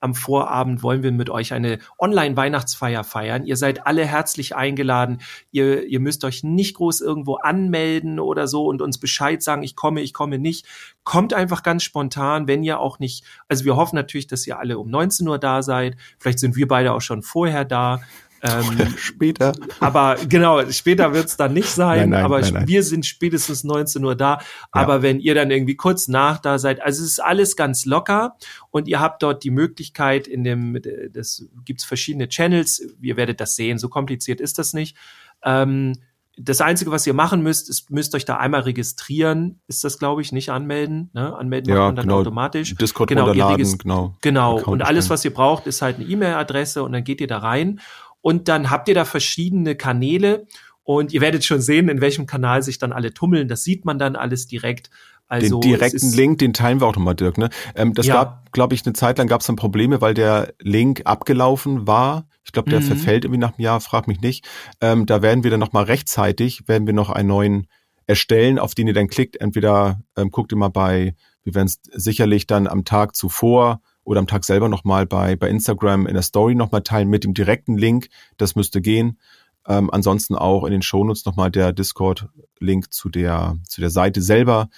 am 0.00 0.14
Vorabend 0.14 0.82
wollen 0.82 1.02
wir 1.02 1.12
mit 1.12 1.30
euch 1.30 1.52
eine 1.52 1.78
Online-Weihnachtsfeier 1.98 3.04
feiern. 3.04 3.44
Ihr 3.44 3.56
seid 3.56 3.86
alle 3.86 4.04
herzlich 4.04 4.56
eingeladen. 4.56 5.18
Ihr, 5.50 5.86
ihr 5.86 6.00
müsst 6.00 6.24
euch 6.24 6.42
nicht 6.42 6.76
groß 6.76 7.00
irgendwo 7.00 7.36
anmelden 7.36 8.18
oder 8.18 8.48
so 8.48 8.66
und 8.66 8.82
uns 8.82 8.98
Bescheid 8.98 9.42
sagen, 9.42 9.62
ich 9.62 9.76
komme, 9.76 10.00
ich 10.00 10.14
komme 10.14 10.38
nicht. 10.38 10.66
Kommt 11.04 11.34
einfach 11.34 11.62
ganz 11.62 11.84
spontan, 11.84 12.48
wenn 12.48 12.64
ihr 12.64 12.80
auch 12.80 12.98
nicht, 12.98 13.24
also 13.48 13.64
wir 13.64 13.76
hoffen 13.76 13.96
natürlich, 13.96 14.26
dass 14.26 14.46
ihr 14.46 14.58
alle 14.58 14.78
um 14.78 14.90
19 14.90 15.28
Uhr 15.28 15.38
da 15.38 15.62
seid. 15.62 15.96
Vielleicht 16.18 16.38
sind 16.38 16.56
wir 16.56 16.68
beide 16.68 16.92
auch 16.92 17.00
schon 17.00 17.22
vorher 17.22 17.64
da. 17.64 18.00
Ähm, 18.42 18.94
später. 18.96 19.52
Aber 19.80 20.16
genau, 20.28 20.68
später 20.70 21.12
wird 21.14 21.26
es 21.26 21.36
dann 21.36 21.52
nicht 21.52 21.68
sein. 21.68 22.00
Nein, 22.00 22.10
nein, 22.10 22.24
aber 22.24 22.40
nein, 22.40 22.68
wir 22.68 22.82
sind 22.82 23.06
spätestens 23.06 23.64
19 23.64 24.04
Uhr 24.04 24.14
da. 24.14 24.34
Ja. 24.34 24.42
Aber 24.70 25.02
wenn 25.02 25.20
ihr 25.20 25.34
dann 25.34 25.50
irgendwie 25.50 25.76
kurz 25.76 26.08
nach 26.08 26.38
da 26.38 26.58
seid, 26.58 26.82
also 26.82 27.02
es 27.02 27.10
ist 27.12 27.20
alles 27.20 27.56
ganz 27.56 27.86
locker 27.86 28.36
und 28.70 28.88
ihr 28.88 29.00
habt 29.00 29.22
dort 29.22 29.42
die 29.42 29.50
Möglichkeit 29.50 30.28
in 30.28 30.44
dem, 30.44 30.80
das 31.12 31.46
gibt's 31.64 31.84
verschiedene 31.84 32.28
Channels. 32.28 32.86
Ihr 33.00 33.16
werdet 33.16 33.40
das 33.40 33.56
sehen. 33.56 33.78
So 33.78 33.88
kompliziert 33.88 34.40
ist 34.40 34.58
das 34.58 34.74
nicht. 34.74 34.96
Ähm, 35.42 35.94
das 36.38 36.60
Einzige, 36.60 36.90
was 36.90 37.06
ihr 37.06 37.14
machen 37.14 37.42
müsst, 37.42 37.70
ist, 37.70 37.90
müsst 37.90 38.14
euch 38.14 38.24
da 38.24 38.36
einmal 38.36 38.60
registrieren, 38.62 39.60
ist 39.68 39.84
das, 39.84 39.98
glaube 39.98 40.20
ich, 40.20 40.32
nicht 40.32 40.50
anmelden. 40.50 41.10
Ne? 41.14 41.34
Anmelden 41.34 41.70
ja, 41.70 41.76
macht 41.76 41.86
man 41.86 41.96
dann 41.96 42.04
genau. 42.06 42.18
automatisch. 42.18 42.74
Discord 42.74 43.08
genau, 43.08 43.26
runterladen, 43.26 43.78
genau. 43.78 44.14
Genau. 44.20 44.58
Account 44.58 44.68
und 44.68 44.82
alles, 44.82 45.08
was 45.08 45.24
ihr 45.24 45.32
braucht, 45.32 45.66
ist 45.66 45.80
halt 45.80 45.96
eine 45.96 46.04
E-Mail-Adresse 46.04 46.82
und 46.82 46.92
dann 46.92 47.04
geht 47.04 47.20
ihr 47.20 47.26
da 47.26 47.38
rein. 47.38 47.80
Und 48.20 48.48
dann 48.48 48.70
habt 48.70 48.88
ihr 48.88 48.94
da 48.94 49.04
verschiedene 49.04 49.76
Kanäle 49.76 50.46
und 50.82 51.12
ihr 51.12 51.20
werdet 51.20 51.44
schon 51.44 51.60
sehen, 51.60 51.88
in 51.88 52.00
welchem 52.00 52.26
Kanal 52.26 52.62
sich 52.62 52.78
dann 52.78 52.92
alle 52.92 53.14
tummeln. 53.14 53.48
Das 53.48 53.64
sieht 53.64 53.84
man 53.84 53.98
dann 53.98 54.14
alles 54.14 54.46
direkt. 54.46 54.90
Also 55.28 55.60
den 55.60 55.70
direkten 55.72 56.12
Link, 56.12 56.38
den 56.38 56.52
teilen 56.52 56.80
wir 56.80 56.86
auch 56.86 56.94
nochmal, 56.94 57.14
Dirk. 57.14 57.38
Ne? 57.38 57.50
Ähm, 57.74 57.94
das 57.94 58.06
ja. 58.06 58.14
gab, 58.14 58.52
glaube 58.52 58.74
ich, 58.74 58.84
eine 58.84 58.92
Zeit 58.92 59.18
lang 59.18 59.26
gab 59.26 59.40
es 59.40 59.46
dann 59.46 59.56
Probleme, 59.56 60.00
weil 60.00 60.14
der 60.14 60.54
Link 60.60 61.02
abgelaufen 61.04 61.86
war. 61.86 62.28
Ich 62.46 62.52
glaube, 62.52 62.70
der 62.70 62.80
mhm. 62.80 62.84
verfällt 62.84 63.24
irgendwie 63.24 63.40
nach 63.40 63.54
einem 63.54 63.64
Jahr, 63.64 63.80
frag 63.80 64.06
mich 64.06 64.20
nicht. 64.20 64.48
Ähm, 64.80 65.04
da 65.04 65.20
werden 65.20 65.44
wir 65.44 65.50
dann 65.50 65.60
nochmal 65.60 65.84
rechtzeitig, 65.84 66.68
werden 66.68 66.86
wir 66.86 66.94
noch 66.94 67.10
einen 67.10 67.28
neuen 67.28 67.66
erstellen, 68.06 68.58
auf 68.58 68.74
den 68.74 68.86
ihr 68.86 68.94
dann 68.94 69.08
klickt. 69.08 69.36
Entweder 69.40 70.00
ähm, 70.16 70.30
guckt 70.30 70.52
ihr 70.52 70.58
mal 70.58 70.68
bei, 70.68 71.16
wir 71.42 71.54
werden 71.54 71.66
es 71.66 71.80
sicherlich 71.92 72.46
dann 72.46 72.68
am 72.68 72.84
Tag 72.84 73.16
zuvor 73.16 73.80
oder 74.04 74.20
am 74.20 74.28
Tag 74.28 74.44
selber 74.44 74.68
nochmal 74.68 75.06
bei, 75.06 75.34
bei 75.34 75.48
Instagram 75.48 76.06
in 76.06 76.14
der 76.14 76.22
Story 76.22 76.54
nochmal 76.54 76.82
teilen 76.82 77.08
mit 77.08 77.24
dem 77.24 77.34
direkten 77.34 77.76
Link. 77.76 78.08
Das 78.36 78.54
müsste 78.54 78.80
gehen. 78.80 79.18
Ähm, 79.66 79.90
ansonsten 79.90 80.36
auch 80.36 80.64
in 80.64 80.70
den 80.70 80.82
Shownotes 80.82 81.24
nochmal 81.24 81.50
der 81.50 81.72
Discord-Link 81.72 82.92
zu 82.92 83.08
der, 83.08 83.56
zu 83.68 83.80
der 83.80 83.90
Seite 83.90 84.22
selber. 84.22 84.68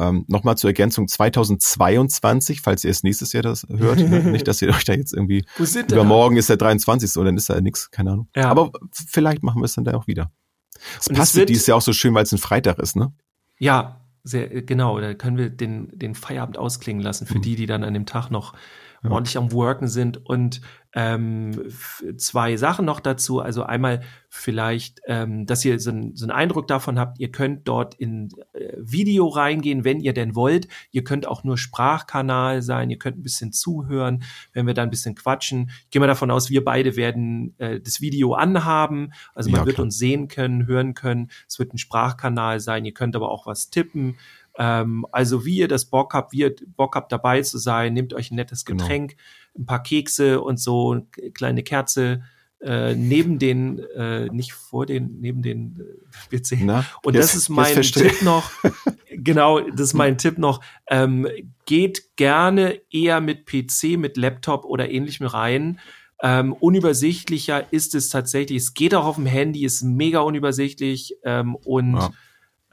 Ähm, 0.00 0.24
Nochmal 0.28 0.56
zur 0.56 0.70
Ergänzung 0.70 1.06
2022, 1.06 2.60
falls 2.60 2.84
ihr 2.84 2.88
erst 2.88 3.04
nächstes 3.04 3.32
Jahr 3.32 3.42
das 3.42 3.66
hört. 3.68 3.98
ne? 3.98 4.20
Nicht, 4.32 4.48
dass 4.48 4.60
ihr 4.62 4.68
euch 4.70 4.84
da 4.84 4.92
jetzt 4.92 5.12
irgendwie 5.14 5.44
übermorgen 5.88 6.36
ist 6.36 6.48
der 6.48 6.56
23. 6.56 7.16
und 7.16 7.24
dann 7.26 7.36
ist 7.36 7.48
da 7.48 7.60
nix, 7.60 7.90
keine 7.90 8.12
Ahnung. 8.12 8.28
Ja. 8.34 8.48
Aber 8.50 8.72
vielleicht 9.06 9.42
machen 9.42 9.60
wir 9.60 9.66
es 9.66 9.74
dann 9.74 9.84
da 9.84 9.94
auch 9.94 10.06
wieder. 10.06 10.32
Es 10.98 11.06
Und 11.08 11.14
es 11.14 11.18
passt 11.18 11.36
wird- 11.36 11.48
dieses 11.48 11.66
Jahr 11.66 11.78
auch 11.78 11.82
so 11.82 11.92
schön, 11.92 12.14
weil 12.14 12.24
es 12.24 12.32
ein 12.32 12.38
Freitag 12.38 12.78
ist, 12.80 12.96
ne? 12.96 13.12
Ja, 13.58 14.00
sehr, 14.24 14.48
genau. 14.62 14.98
Da 15.00 15.14
können 15.14 15.36
wir 15.36 15.50
den, 15.50 15.90
den 15.96 16.14
Feierabend 16.14 16.58
ausklingen 16.58 17.02
lassen 17.02 17.24
Mhm. 17.24 17.32
für 17.32 17.38
die, 17.40 17.54
die 17.56 17.66
dann 17.66 17.84
an 17.84 17.94
dem 17.94 18.06
Tag 18.06 18.30
noch 18.30 18.54
ordentlich 19.12 19.36
am 19.36 19.52
Worken 19.52 19.88
sind. 19.88 20.24
Und 20.26 20.60
ähm, 20.96 21.52
zwei 22.16 22.56
Sachen 22.56 22.84
noch 22.84 23.00
dazu. 23.00 23.40
Also 23.40 23.64
einmal 23.64 24.02
vielleicht, 24.28 25.00
ähm, 25.06 25.44
dass 25.44 25.64
ihr 25.64 25.78
so, 25.80 25.90
ein, 25.90 26.14
so 26.14 26.24
einen 26.24 26.30
Eindruck 26.30 26.68
davon 26.68 26.98
habt, 26.98 27.18
ihr 27.18 27.32
könnt 27.32 27.66
dort 27.66 27.94
in 27.94 28.28
äh, 28.52 28.74
Video 28.78 29.26
reingehen, 29.26 29.84
wenn 29.84 30.00
ihr 30.00 30.12
denn 30.12 30.36
wollt. 30.36 30.68
Ihr 30.92 31.02
könnt 31.02 31.26
auch 31.26 31.42
nur 31.42 31.58
Sprachkanal 31.58 32.62
sein, 32.62 32.90
ihr 32.90 32.98
könnt 32.98 33.18
ein 33.18 33.22
bisschen 33.22 33.52
zuhören, 33.52 34.22
wenn 34.52 34.66
wir 34.66 34.74
da 34.74 34.82
ein 34.82 34.90
bisschen 34.90 35.16
quatschen. 35.16 35.70
Ich 35.84 35.90
gehe 35.90 36.00
mal 36.00 36.06
davon 36.06 36.30
aus, 36.30 36.48
wir 36.50 36.64
beide 36.64 36.94
werden 36.96 37.54
äh, 37.58 37.80
das 37.80 38.00
Video 38.00 38.34
anhaben. 38.34 39.12
Also 39.34 39.50
man 39.50 39.60
Ja, 39.60 39.66
wird 39.66 39.80
uns 39.80 39.98
sehen 39.98 40.28
können, 40.28 40.66
hören 40.66 40.94
können. 40.94 41.30
Es 41.48 41.58
wird 41.58 41.74
ein 41.74 41.78
Sprachkanal 41.78 42.60
sein. 42.60 42.84
Ihr 42.84 42.94
könnt 42.94 43.16
aber 43.16 43.30
auch 43.30 43.46
was 43.46 43.70
tippen. 43.70 44.16
Ähm, 44.56 45.04
also 45.12 45.44
wie 45.44 45.56
ihr 45.56 45.68
das 45.68 45.86
Bock 45.86 46.14
habt, 46.14 46.32
wie 46.32 46.40
ihr 46.40 46.54
Bock 46.76 46.94
habt 46.96 47.10
dabei 47.12 47.42
zu 47.42 47.58
sein, 47.58 47.92
nehmt 47.94 48.14
euch 48.14 48.30
ein 48.30 48.36
nettes 48.36 48.64
Genau. 48.64 48.82
Getränk, 48.84 49.16
ein 49.58 49.66
paar 49.66 49.82
Kekse 49.82 50.40
und 50.40 50.58
so, 50.60 50.92
eine 50.92 51.30
kleine 51.32 51.62
Kerze 51.62 52.22
äh, 52.60 52.94
neben 52.94 53.38
den, 53.38 53.78
äh, 53.94 54.26
nicht 54.30 54.52
vor 54.54 54.86
den, 54.86 55.20
neben 55.20 55.42
den 55.42 55.82
äh, 56.30 56.36
PC. 56.38 56.60
Na, 56.62 56.84
Und 57.02 57.14
jetzt- 57.14 57.34
das 57.34 57.34
ist 57.34 57.48
mein 57.50 57.82
Tipp 57.82 58.22
noch. 58.22 58.50
genau, 59.10 59.60
das 59.60 59.80
ist 59.88 59.94
mein 59.94 60.16
Tipp 60.16 60.38
noch. 60.38 60.62
Ähm, 60.88 61.28
geht 61.66 62.16
gerne 62.16 62.80
eher 62.90 63.20
mit 63.20 63.44
PC, 63.44 63.98
mit 63.98 64.16
Laptop 64.16 64.64
oder 64.64 64.88
ähnlichem 64.90 65.26
rein. 65.26 65.78
Ähm, 66.22 66.54
unübersichtlicher 66.54 67.70
ist 67.72 67.94
es 67.94 68.08
tatsächlich. 68.08 68.62
Es 68.62 68.72
geht 68.74 68.94
auch 68.94 69.04
auf 69.04 69.16
dem 69.16 69.26
Handy, 69.26 69.64
ist 69.64 69.82
mega 69.82 70.20
unübersichtlich 70.20 71.16
ähm, 71.24 71.56
und 71.56 71.96
Ja. 71.96 72.12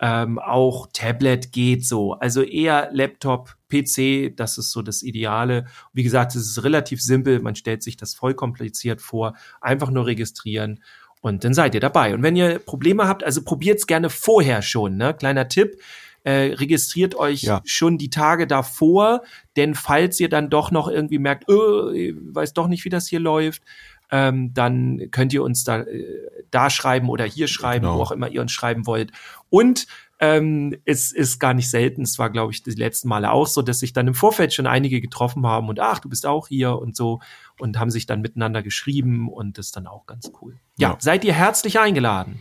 Ähm, 0.02 0.39
auch 0.39 0.88
Tablet 0.91 1.52
geht 1.52 1.86
so. 1.86 2.14
Also 2.14 2.41
eher 2.41 2.89
Laptop, 2.91 3.56
PC, 3.70 4.36
das 4.36 4.58
ist 4.58 4.72
so 4.72 4.82
das 4.82 5.04
Ideale. 5.04 5.66
Wie 5.93 6.04
gesagt, 6.04 6.36
es 6.36 6.41
ist 6.47 6.64
relativ 6.64 7.02
simpel. 7.02 7.39
Man 7.39 7.56
stellt 7.56 7.84
sich 7.84 7.97
das 7.97 8.16
voll 8.16 8.34
kompliziert 8.34 9.02
vor. 9.02 9.36
Einfach 9.62 9.91
nur 9.91 10.08
registrieren 10.08 10.84
und 11.22 11.43
dann 11.43 11.54
seid 11.54 11.76
ihr 11.76 11.80
dabei. 11.80 12.14
Und 12.16 12.24
wenn 12.24 12.36
ihr 12.36 12.58
Probleme 12.60 13.08
habt, 13.08 13.24
also 13.24 13.43
probiert's 13.43 13.86
gerne 13.86 14.10
vorher 14.10 14.62
schon. 14.64 14.97
Ne? 14.97 15.14
Kleiner 15.14 15.47
Tipp. 15.47 15.80
Äh, 16.24 16.54
registriert 16.54 17.16
euch 17.16 17.41
Ja. 17.43 17.62
schon 17.66 17.97
die 17.97 18.12
Tage 18.12 18.45
davor, 18.45 19.24
denn 19.56 19.74
falls 19.74 20.20
ihr 20.20 20.30
dann 20.30 20.52
doch 20.52 20.70
noch 20.70 20.88
irgendwie 20.88 21.18
merkt, 21.18 21.45
ich 21.49 22.14
weiß 22.16 22.54
doch 22.54 22.68
nicht, 22.68 22.86
wie 22.86 22.89
das 22.89 23.08
hier 23.08 23.20
läuft, 23.20 23.64
ähm, 24.12 24.53
dann 24.53 25.09
könnt 25.12 25.34
ihr 25.34 25.41
uns 25.43 25.64
da, 25.64 25.80
äh, 25.82 26.05
da 26.51 26.70
schreiben 26.70 27.09
oder 27.09 27.26
hier 27.26 27.47
schreiben, 27.47 27.86
Genau. 27.86 27.97
wo 27.97 28.01
auch 28.03 28.12
immer 28.12 28.30
ihr 28.30 28.41
uns 28.41 28.51
schreiben 28.51 28.86
wollt. 28.86 29.12
Und 29.49 29.88
ähm, 30.20 30.76
es 30.86 31.12
ist 31.12 31.39
gar 31.39 31.53
nicht 31.55 31.70
selten, 31.70 32.03
es 32.03 32.20
war, 32.20 32.30
glaube 32.30 32.51
ich, 32.53 32.62
die 32.62 32.70
letzten 32.72 33.07
Male 33.07 33.32
auch 33.32 33.47
so, 33.47 33.64
dass 33.64 33.80
sich 33.80 33.91
dann 33.93 34.07
im 34.07 34.14
Vorfeld 34.14 34.53
schon 34.53 34.68
einige 34.68 35.01
getroffen 35.01 35.47
haben 35.47 35.68
und 35.68 35.80
ach, 35.80 35.99
du 35.99 36.09
bist 36.09 36.28
auch 36.28 36.47
hier 36.47 36.78
und 36.78 36.95
so 36.95 37.22
und 37.59 37.80
haben 37.80 37.89
sich 37.89 38.05
dann 38.05 38.22
miteinander 38.22 38.62
geschrieben 38.62 39.28
und 39.30 39.57
das 39.57 39.68
ist 39.68 39.76
dann 39.78 39.88
auch 39.88 40.05
ganz 40.05 40.32
cool. 40.41 40.59
Ja, 40.78 40.89
Ja. 40.91 40.97
seid 40.99 41.24
ihr 41.26 41.34
herzlich 41.34 41.80
eingeladen. 41.80 42.38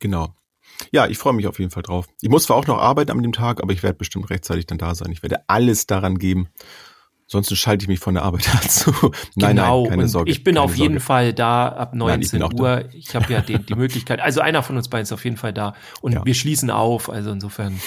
Genau. 0.00 0.34
Ja, 0.90 1.06
ich 1.06 1.18
freue 1.18 1.34
mich 1.34 1.46
auf 1.46 1.58
jeden 1.58 1.70
Fall 1.70 1.82
drauf. 1.82 2.06
Ich 2.22 2.30
muss 2.30 2.44
zwar 2.44 2.56
auch 2.56 2.66
noch 2.66 2.78
arbeiten 2.78 3.10
an 3.10 3.22
dem 3.22 3.32
Tag, 3.32 3.62
aber 3.62 3.72
ich 3.74 3.82
werde 3.82 3.98
bestimmt 3.98 4.30
rechtzeitig 4.30 4.64
dann 4.66 4.78
da 4.78 4.94
sein. 4.94 5.12
Ich 5.12 5.22
werde 5.22 5.42
alles 5.48 5.86
daran 5.86 6.18
geben. 6.18 6.48
Sonst 7.32 7.56
schalte 7.56 7.82
ich 7.84 7.88
mich 7.88 7.98
von 7.98 8.12
der 8.14 8.22
Arbeit 8.24 8.46
dazu. 8.62 8.92
Nein, 9.36 9.56
genau, 9.56 9.80
nein, 9.82 9.90
keine 9.90 10.02
und 10.02 10.08
Sorge. 10.08 10.30
ich 10.30 10.44
bin 10.44 10.58
auf 10.58 10.76
jeden 10.76 10.94
Sorge. 10.94 11.00
Fall 11.00 11.32
da 11.32 11.68
ab 11.68 11.94
Nein, 11.94 12.20
ich 12.20 12.30
19 12.32 12.38
bin 12.38 12.42
auch 12.42 12.52
Uhr. 12.60 12.88
Ich 12.94 13.14
habe 13.14 13.32
ja 13.32 13.40
die, 13.40 13.58
die 13.58 13.74
Möglichkeit, 13.74 14.20
also 14.20 14.40
einer 14.42 14.62
von 14.62 14.76
uns 14.76 14.88
beiden 14.88 15.04
ist 15.04 15.12
auf 15.12 15.24
jeden 15.24 15.38
Fall 15.38 15.52
da 15.54 15.74
und 16.02 16.12
Ja. 16.12 16.24
wir 16.24 16.34
schließen 16.34 16.70
auf, 16.70 17.08
also 17.10 17.30
insofern, 17.32 17.80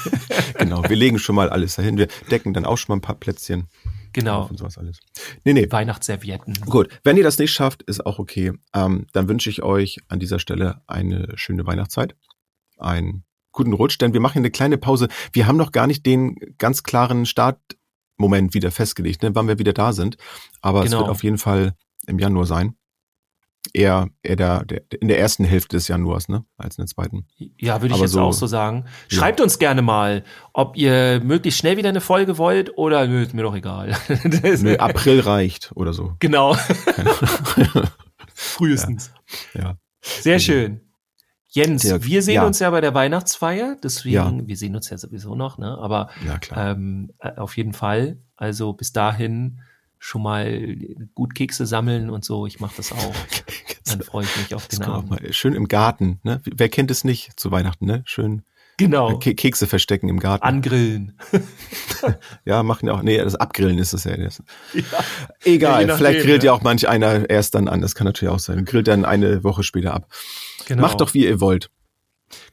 Genau, 0.58 0.82
wir 0.88 0.96
legen 0.96 1.18
schon 1.18 1.34
mal 1.36 1.50
alles 1.50 1.76
dahin. 1.76 1.98
Wir 1.98 2.08
decken 2.30 2.54
dann 2.54 2.64
auch 2.64 2.78
schon 2.78 2.92
mal 2.94 2.96
ein 2.96 3.02
paar 3.02 3.16
Plätzchen 3.16 3.66
genau, 4.12 4.46
und 4.46 4.58
sowas 4.58 4.78
alles. 4.78 4.98
Nee, 5.44 5.52
nee. 5.52 5.70
Weihnachtsservietten. 5.70 6.54
Gut, 6.66 6.88
wenn 7.04 7.16
ihr 7.18 7.22
das 7.22 7.38
nicht 7.38 7.52
schafft, 7.52 7.82
ist 7.82 8.04
auch 8.06 8.18
okay. 8.18 8.52
Ähm, 8.74 9.06
dann 9.12 9.28
wünsche 9.28 9.50
ich 9.50 9.62
euch 9.62 9.98
an 10.08 10.18
dieser 10.20 10.38
Stelle 10.38 10.80
eine 10.86 11.28
schöne 11.36 11.66
Weihnachtszeit, 11.66 12.16
einen 12.78 13.24
guten 13.52 13.74
Rutsch, 13.74 13.98
denn 14.00 14.12
wir 14.14 14.20
machen 14.20 14.38
eine 14.38 14.50
kleine 14.50 14.78
Pause. 14.78 15.08
Wir 15.32 15.46
haben 15.46 15.56
noch 15.58 15.72
gar 15.72 15.86
nicht 15.86 16.04
den 16.06 16.36
ganz 16.58 16.82
klaren 16.82 17.26
Startmoment 18.16 18.54
wieder 18.54 18.70
festgelegt, 18.70 19.22
ne, 19.22 19.34
wann 19.34 19.46
wir 19.48 19.58
wieder 19.58 19.72
da 19.72 19.92
sind. 19.92 20.16
Aber 20.62 20.80
es 20.84 20.86
Genau. 20.90 21.02
wird 21.02 21.10
auf 21.10 21.22
jeden 21.22 21.38
Fall 21.38 21.74
im 22.06 22.18
Januar 22.18 22.46
sein. 22.46 22.74
Eher, 23.72 24.08
eher 24.22 24.36
der, 24.36 24.64
der, 24.64 24.82
in 25.00 25.08
der 25.08 25.18
ersten 25.18 25.44
Hälfte 25.44 25.76
des 25.76 25.88
Januars, 25.88 26.28
ne, 26.28 26.44
als 26.56 26.78
in 26.78 26.82
der 26.82 26.86
zweiten. 26.86 27.26
Ja, 27.58 27.82
würde 27.82 27.88
ich 27.88 27.92
Aber 27.94 28.02
jetzt 28.04 28.12
so- 28.12 28.20
auch 28.20 28.32
so 28.32 28.46
sagen. 28.46 28.84
Ja. 29.10 29.18
Schreibt 29.18 29.40
uns 29.40 29.58
gerne 29.58 29.82
mal, 29.82 30.24
ob 30.52 30.76
ihr 30.76 31.20
möglichst 31.22 31.58
schnell 31.60 31.76
wieder 31.76 31.88
eine 31.88 32.00
Folge 32.00 32.38
wollt 32.38 32.78
oder 32.78 33.06
nö, 33.06 33.22
ist 33.22 33.34
mir 33.34 33.42
doch 33.42 33.54
egal. 33.56 33.96
Nö, 34.62 34.76
April 34.76 35.20
reicht 35.20 35.72
oder 35.74 35.92
so. 35.92 36.14
Genau. 36.20 36.56
Frühestens. 38.34 39.10
Ja. 39.54 39.76
Sehr 40.00 40.38
schön. 40.38 40.80
Jens, 41.56 41.82
Sehr- 41.82 42.04
wir 42.04 42.22
sehen 42.22 42.34
ja. 42.34 42.46
uns 42.46 42.58
ja 42.58 42.70
bei 42.70 42.80
der 42.82 42.92
Weihnachtsfeier, 42.94 43.76
deswegen, 43.82 44.14
Ja. 44.14 44.32
wir 44.46 44.56
sehen 44.56 44.76
uns 44.76 44.90
ja 44.90 44.98
sowieso 44.98 45.34
noch, 45.34 45.56
ne? 45.58 45.76
Aber 45.78 46.10
Ja, 46.26 46.38
ähm, 46.70 47.12
äh, 47.18 47.32
auf 47.36 47.56
jeden 47.56 47.72
Fall. 47.72 48.18
Also 48.36 48.74
bis 48.74 48.92
dahin 48.92 49.60
schon 49.98 50.22
mal 50.22 50.76
gut 51.14 51.34
Kekse 51.34 51.64
sammeln 51.64 52.10
und 52.10 52.24
so. 52.24 52.46
Ich 52.46 52.60
mache 52.60 52.74
das 52.76 52.92
auch. 52.92 53.14
Dann 53.86 54.02
freue 54.02 54.24
ich 54.24 54.36
mich 54.36 54.54
auf 54.54 54.68
den 54.68 54.82
Abend. 54.82 55.34
schön 55.34 55.54
im 55.54 55.66
Garten, 55.68 56.20
ne? 56.22 56.40
Wer 56.44 56.68
kennt 56.68 56.90
es 56.90 57.04
nicht 57.04 57.40
zu 57.40 57.50
Weihnachten, 57.50 57.86
ne? 57.86 58.02
Schön 58.04 58.42
Genau. 58.78 59.18
Ke 59.18 59.34
Kekse 59.34 59.66
verstecken 59.66 60.08
im 60.08 60.20
Garten. 60.20 60.44
Angrillen. 60.44 61.18
Ja, 62.44 62.62
machen 62.62 62.86
ja 62.86 62.92
auch. 62.92 63.02
Nee, 63.02 63.16
das 63.18 63.34
Abgrillen 63.34 63.78
ist 63.78 63.92
es 63.92 64.04
ja. 64.04 64.16
Das. 64.16 64.42
Ja. 64.74 64.82
Egal, 65.44 65.86
nachdem, 65.86 65.96
vielleicht 65.96 66.24
grillt 66.24 66.42
ja 66.44 66.52
ja. 66.52 66.52
auch 66.52 66.62
manch 66.62 66.88
einer 66.88 67.28
erst 67.28 67.54
dann 67.54 67.68
an. 67.68 67.80
Das 67.80 67.94
kann 67.94 68.04
natürlich 68.04 68.32
auch 68.32 68.38
sein. 68.38 68.64
Grillt 68.64 68.86
dann 68.86 69.04
eine 69.04 69.42
Woche 69.42 69.62
später 69.64 69.94
ab. 69.94 70.08
Genau. 70.66 70.82
Macht 70.82 71.00
doch, 71.00 71.14
wie 71.14 71.24
ihr 71.24 71.40
wollt. 71.40 71.70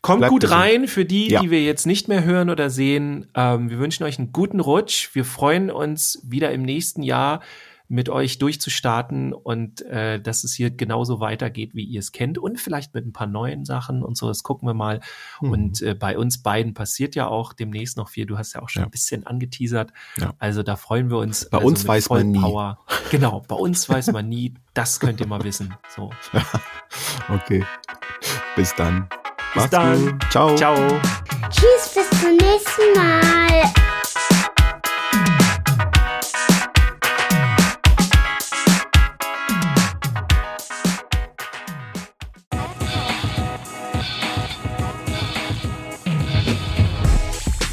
Kommt 0.01 0.19
Bleibt 0.19 0.31
gut 0.31 0.49
rein 0.49 0.87
für 0.87 1.05
die, 1.05 1.29
Ja. 1.29 1.41
die 1.41 1.51
wir 1.51 1.61
jetzt 1.61 1.85
nicht 1.85 2.07
mehr 2.07 2.23
hören 2.23 2.49
oder 2.49 2.69
sehen. 2.69 3.27
Ähm, 3.35 3.69
wir 3.69 3.79
wünschen 3.79 4.03
euch 4.03 4.17
einen 4.17 4.31
guten 4.31 4.59
Rutsch. 4.59 5.09
Wir 5.13 5.25
freuen 5.25 5.69
uns 5.69 6.19
wieder 6.23 6.51
im 6.51 6.63
nächsten 6.63 7.03
Jahr 7.03 7.41
mit 7.93 8.09
euch 8.09 8.39
durchzustarten 8.39 9.33
und 9.33 9.83
äh, 9.83 10.19
dass 10.19 10.43
es 10.43 10.55
hier 10.55 10.71
genauso 10.71 11.19
weitergeht, 11.19 11.75
wie 11.75 11.83
ihr 11.83 11.99
es 11.99 12.11
kennt 12.11 12.39
und 12.39 12.59
vielleicht 12.59 12.95
mit 12.95 13.05
ein 13.05 13.13
paar 13.13 13.27
neuen 13.27 13.65
Sachen 13.65 14.01
und 14.01 14.17
so. 14.17 14.27
Das 14.27 14.41
gucken 14.41 14.67
wir 14.67 14.73
mal. 14.73 14.99
Mhm. 15.41 15.51
Und 15.51 15.81
äh, 15.83 15.93
bei 15.93 16.17
uns 16.17 16.41
beiden 16.41 16.73
passiert 16.73 17.13
ja 17.13 17.27
auch 17.27 17.53
demnächst 17.53 17.95
noch 17.95 18.09
viel. 18.09 18.25
Du 18.25 18.35
hast 18.39 18.53
ja 18.53 18.63
auch 18.63 18.69
schon 18.69 18.81
Ja. 18.81 18.87
ein 18.87 18.91
bisschen 18.91 19.27
angeteasert. 19.27 19.93
Ja. 20.17 20.33
Also 20.39 20.63
da 20.63 20.75
freuen 20.75 21.11
wir 21.11 21.17
uns. 21.19 21.47
Bei 21.51 21.59
also 21.59 21.67
uns 21.67 21.87
weiß 21.87 22.09
man 22.09 22.31
nie. 22.31 22.39
Vollpower. 22.39 22.79
Genau, 23.11 23.43
bei 23.47 23.55
uns 23.55 23.87
weiß 23.87 24.11
man 24.11 24.27
nie. 24.27 24.55
Das 24.73 24.99
könnt 24.99 25.19
ihr 25.19 25.27
mal 25.27 25.43
wissen. 25.43 25.75
So. 25.95 26.09
Okay. 27.29 27.63
Bis 28.55 28.73
dann. 28.75 29.07
Bis 29.07 29.55
Macht's 29.55 29.69
dann. 29.71 30.05
gut. 30.11 30.23
Ciao. 30.31 30.55
Ciao. 30.55 30.75
Tschüss, 31.49 31.93
bis 31.95 32.09
zum 32.21 32.35
nächsten 32.37 32.93
Mal. 32.95 33.92